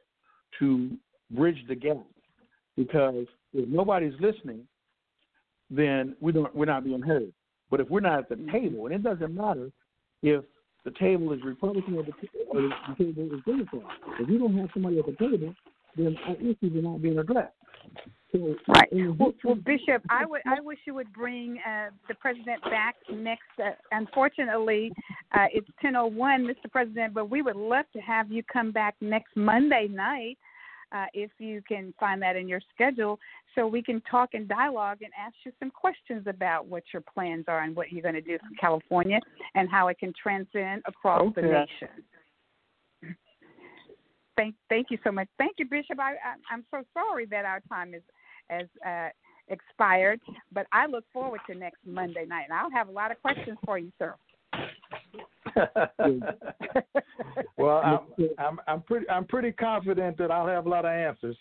to 0.58 0.90
bridge 1.30 1.58
the 1.68 1.74
gap. 1.74 2.04
Because 2.76 3.26
if 3.52 3.68
nobody's 3.68 4.14
listening, 4.20 4.66
then 5.70 6.16
we 6.20 6.32
don't 6.32 6.54
we're 6.54 6.66
not 6.66 6.84
being 6.84 7.02
heard. 7.02 7.32
But 7.70 7.80
if 7.80 7.88
we're 7.88 8.00
not 8.00 8.18
at 8.20 8.28
the 8.28 8.36
table, 8.50 8.86
and 8.86 8.94
it 8.94 9.02
doesn't 9.02 9.34
matter 9.34 9.70
if 10.22 10.44
the 10.84 10.90
table 10.92 11.32
is 11.32 11.40
Republican 11.44 11.94
or 11.94 12.02
the, 12.02 12.12
or 12.48 12.62
the 12.62 12.94
table 12.98 13.28
is 13.32 13.40
Democrat. 13.46 13.82
If 14.18 14.28
you 14.28 14.38
don't 14.38 14.56
have 14.58 14.70
somebody 14.72 14.98
at 14.98 15.06
the 15.06 15.12
table, 15.12 15.54
then 15.96 16.16
our 16.26 16.34
issues 16.36 16.76
are 16.76 16.82
not 16.82 17.02
being 17.02 17.18
addressed. 17.18 17.52
So, 18.32 18.54
right. 18.68 18.88
Well, 19.18 19.32
well, 19.42 19.54
Bishop, 19.56 20.02
I 20.08 20.24
would 20.24 20.42
I 20.46 20.60
wish 20.60 20.78
you 20.86 20.94
would 20.94 21.12
bring 21.12 21.58
uh, 21.66 21.90
the 22.08 22.14
president 22.14 22.62
back 22.62 22.94
next. 23.12 23.42
Uh, 23.58 23.70
unfortunately, 23.90 24.92
uh, 25.32 25.46
it's 25.52 25.66
ten 25.82 25.96
oh 25.96 26.06
one, 26.06 26.44
Mr. 26.44 26.70
President, 26.70 27.12
but 27.12 27.28
we 27.28 27.42
would 27.42 27.56
love 27.56 27.86
to 27.92 27.98
have 28.00 28.30
you 28.30 28.42
come 28.52 28.70
back 28.70 28.94
next 29.00 29.36
Monday 29.36 29.88
night. 29.90 30.38
Uh, 30.92 31.06
if 31.14 31.30
you 31.38 31.62
can 31.68 31.94
find 32.00 32.20
that 32.20 32.34
in 32.34 32.48
your 32.48 32.60
schedule, 32.74 33.18
so 33.54 33.66
we 33.66 33.82
can 33.82 34.00
talk 34.10 34.30
and 34.34 34.48
dialogue 34.48 34.98
and 35.02 35.12
ask 35.18 35.34
you 35.44 35.52
some 35.60 35.70
questions 35.70 36.26
about 36.26 36.66
what 36.66 36.82
your 36.92 37.02
plans 37.02 37.44
are 37.46 37.62
and 37.62 37.76
what 37.76 37.92
you're 37.92 38.02
going 38.02 38.14
to 38.14 38.20
do 38.20 38.38
for 38.38 38.48
California 38.60 39.20
and 39.54 39.68
how 39.68 39.86
it 39.88 39.98
can 39.98 40.12
transcend 40.20 40.82
across 40.86 41.22
okay. 41.22 41.42
the 41.42 41.46
nation. 41.46 42.04
Thank, 44.40 44.54
thank 44.70 44.86
you 44.90 44.96
so 45.04 45.12
much. 45.12 45.28
Thank 45.36 45.56
you, 45.58 45.66
Bishop. 45.66 46.00
I, 46.00 46.12
I, 46.12 46.34
I'm 46.50 46.64
so 46.70 46.82
sorry 46.94 47.26
that 47.26 47.44
our 47.44 47.60
time 47.68 47.92
is 47.92 48.00
has 48.48 48.66
uh, 48.86 49.10
expired, 49.48 50.18
but 50.50 50.66
I 50.72 50.86
look 50.86 51.04
forward 51.12 51.40
to 51.50 51.54
next 51.54 51.76
Monday 51.84 52.24
night, 52.26 52.44
and 52.48 52.54
I'll 52.54 52.70
have 52.70 52.88
a 52.88 52.90
lot 52.90 53.10
of 53.10 53.20
questions 53.20 53.58
for 53.66 53.76
you, 53.76 53.92
sir. 53.98 54.14
well, 57.58 57.82
I'm, 57.84 57.98
I'm 58.38 58.58
I'm 58.66 58.82
pretty 58.82 59.06
I'm 59.10 59.26
pretty 59.26 59.52
confident 59.52 60.16
that 60.16 60.30
I'll 60.30 60.46
have 60.46 60.64
a 60.64 60.68
lot 60.70 60.86
of 60.86 60.92
answers. 60.92 61.36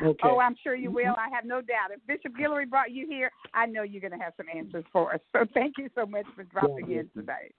Okay. 0.00 0.20
Oh, 0.22 0.38
I'm 0.38 0.54
sure 0.62 0.76
you 0.76 0.92
will. 0.92 1.16
I 1.18 1.28
have 1.34 1.44
no 1.44 1.60
doubt. 1.60 1.90
If 1.90 2.06
Bishop 2.06 2.38
Guillory 2.40 2.68
brought 2.68 2.92
you 2.92 3.08
here, 3.08 3.32
I 3.54 3.66
know 3.66 3.82
you're 3.82 4.02
going 4.02 4.16
to 4.16 4.22
have 4.24 4.34
some 4.36 4.46
answers 4.54 4.84
for 4.92 5.12
us. 5.12 5.20
So 5.32 5.46
thank 5.52 5.78
you 5.78 5.88
so 5.96 6.06
much 6.06 6.26
for 6.36 6.44
dropping 6.44 6.92
in 6.92 7.10
today. 7.16 7.50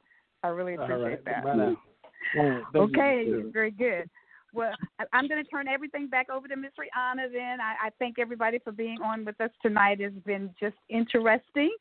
I 0.43 0.47
really 0.47 0.76
appreciate 0.76 1.01
right. 1.01 1.26
that. 1.26 1.43
Bye 1.43 1.55
now. 1.55 1.77
Right, 2.35 2.61
okay, 2.76 3.23
you. 3.26 3.51
very 3.53 3.72
good. 3.72 4.09
Well, 4.53 4.72
I'm 5.14 5.28
going 5.28 5.44
to 5.44 5.49
turn 5.49 5.68
everything 5.68 6.07
back 6.07 6.30
over 6.30 6.48
to 6.48 6.56
Miss 6.56 6.72
Rihanna. 6.80 7.32
Then 7.32 7.60
I, 7.61 7.88
I 7.88 7.90
thank 7.99 8.18
everybody 8.18 8.60
for 8.60 8.72
being 8.72 9.02
on 9.02 9.26
with 9.26 9.40
us 9.41 9.52
tonight. 9.61 9.99
It's 9.99 10.15
been 10.26 10.49
just 10.60 10.76
interesting, 10.90 11.76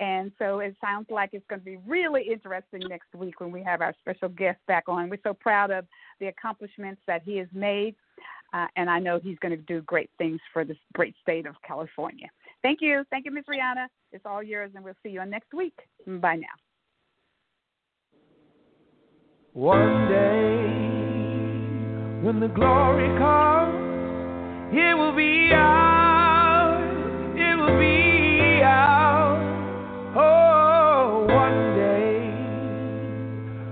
and 0.00 0.32
so 0.38 0.58
it 0.58 0.74
sounds 0.80 1.06
like 1.10 1.30
it's 1.32 1.46
going 1.48 1.60
to 1.60 1.64
be 1.64 1.78
really 1.86 2.22
interesting 2.22 2.82
next 2.88 3.14
week 3.14 3.40
when 3.40 3.52
we 3.52 3.62
have 3.62 3.80
our 3.80 3.94
special 4.00 4.28
guest 4.28 4.58
back 4.66 4.84
on. 4.88 5.08
We're 5.08 5.18
so 5.22 5.32
proud 5.32 5.70
of 5.70 5.86
the 6.20 6.26
accomplishments 6.26 7.00
that 7.06 7.22
he 7.24 7.36
has 7.36 7.48
made, 7.52 7.94
uh, 8.52 8.66
and 8.76 8.90
I 8.90 8.98
know 8.98 9.20
he's 9.22 9.38
going 9.38 9.56
to 9.56 9.62
do 9.62 9.80
great 9.82 10.10
things 10.18 10.40
for 10.52 10.64
this 10.64 10.78
great 10.94 11.14
state 11.22 11.46
of 11.46 11.54
California. 11.66 12.28
Thank 12.62 12.80
you, 12.82 13.04
thank 13.10 13.24
you, 13.26 13.30
Miss 13.30 13.44
Rihanna. 13.44 13.86
It's 14.12 14.26
all 14.26 14.42
yours, 14.42 14.72
and 14.74 14.84
we'll 14.84 14.94
see 15.02 15.10
you 15.10 15.20
on 15.20 15.30
next 15.30 15.54
week. 15.54 15.78
Bye 16.06 16.36
now. 16.36 16.46
One 19.54 20.08
day 20.08 20.87
when 22.28 22.40
the 22.40 22.48
glory 22.48 23.08
comes, 23.16 23.72
it 24.70 24.94
will 24.98 25.16
be 25.16 25.50
ours, 25.54 26.84
it 27.34 27.56
will 27.56 27.78
be 27.78 28.60
ours. 28.62 29.40
Oh, 30.14 31.24
one 31.26 31.74
day 31.74 32.28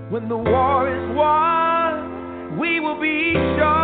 when 0.09 0.27
the 0.31 0.39
war 0.39 0.89
is 0.89 1.15
won, 1.15 2.59
we 2.59 2.81
will 2.81 2.99
be 2.99 3.35
sure, 3.35 3.76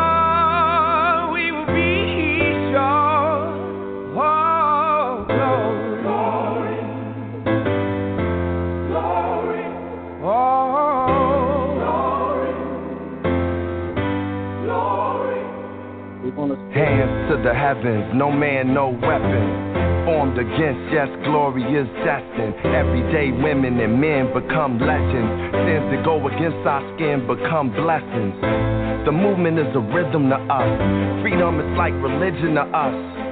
Hands 16.73 17.29
to 17.29 17.37
the 17.45 17.53
heavens, 17.53 18.17
no 18.17 18.33
man, 18.33 18.73
no 18.73 18.89
weapon. 18.89 19.45
Formed 20.09 20.39
against, 20.41 20.81
yes, 20.89 21.07
glory 21.23 21.61
is 21.69 21.87
destined. 22.01 22.57
Everyday 22.73 23.31
women 23.31 23.79
and 23.79 24.01
men 24.01 24.33
become 24.33 24.81
legends. 24.81 25.53
Sins 25.53 25.85
that 25.93 26.01
go 26.03 26.17
against 26.27 26.65
our 26.65 26.81
skin 26.97 27.29
become 27.29 27.77
blessings. 27.77 28.33
The 29.05 29.13
movement 29.13 29.59
is 29.61 29.69
a 29.77 29.85
rhythm 29.85 30.33
to 30.33 30.41
us. 30.49 30.73
Freedom 31.21 31.61
is 31.61 31.77
like 31.77 31.93
religion 32.01 32.57
to 32.57 32.65
us. 32.65 33.32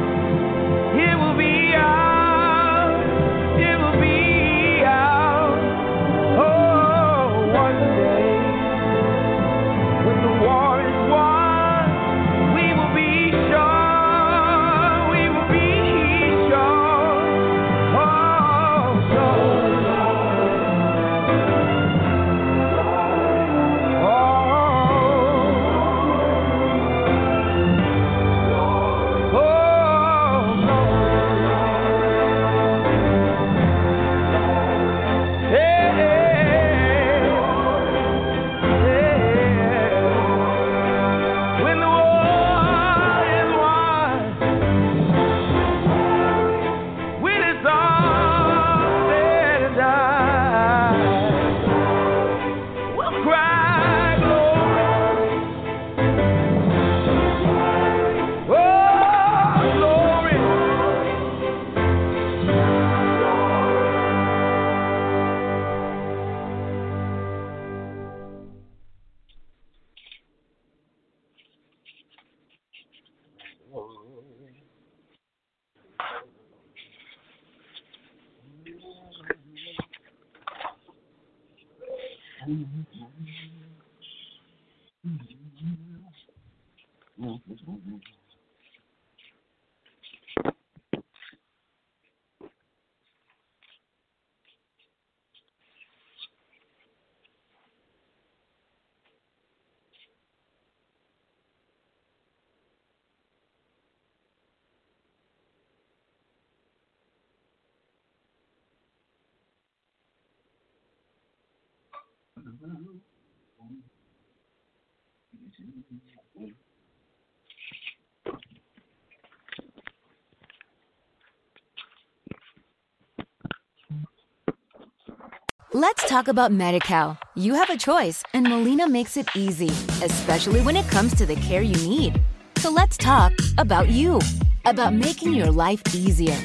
Let's 125.73 126.05
talk 126.09 126.27
about 126.27 126.51
MediCal. 126.51 127.17
You 127.35 127.53
have 127.53 127.69
a 127.69 127.77
choice, 127.77 128.23
and 128.33 128.45
Molina 128.45 128.89
makes 128.89 129.15
it 129.15 129.29
easy, 129.35 129.69
especially 130.03 130.59
when 130.61 130.75
it 130.75 130.85
comes 130.89 131.15
to 131.15 131.25
the 131.25 131.37
care 131.37 131.61
you 131.61 131.75
need. 131.87 132.21
So 132.57 132.69
let's 132.69 132.97
talk 132.97 133.31
about 133.57 133.89
you, 133.89 134.19
about 134.65 134.93
making 134.93 135.33
your 135.33 135.49
life 135.49 135.81
easier, 135.95 136.37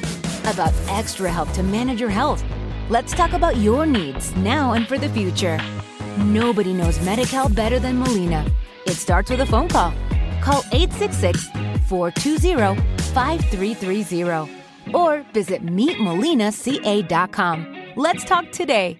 about 0.45 0.71
extra 0.87 1.29
help 1.29 1.51
to 1.53 1.63
manage 1.63 1.99
your 1.99 2.09
health. 2.09 2.41
Let's 2.89 3.11
talk 3.11 3.33
about 3.33 3.57
your 3.57 3.85
needs 3.85 4.33
now 4.37 4.71
and 4.71 4.87
for 4.87 4.97
the 4.97 5.09
future. 5.09 5.59
Nobody 6.17 6.73
knows 6.73 6.97
MediCal 6.99 7.53
better 7.53 7.79
than 7.79 7.99
Molina. 7.99 8.45
It 8.85 8.93
starts 8.93 9.29
with 9.29 9.41
a 9.41 9.45
phone 9.45 9.67
call. 9.69 9.93
Call 10.41 10.63
866 10.71 11.49
420 11.87 12.81
5330 13.13 14.93
or 14.93 15.23
visit 15.33 15.65
meetmolinaca.com. 15.65 17.75
Let's 17.95 18.23
talk 18.25 18.51
today. 18.51 18.99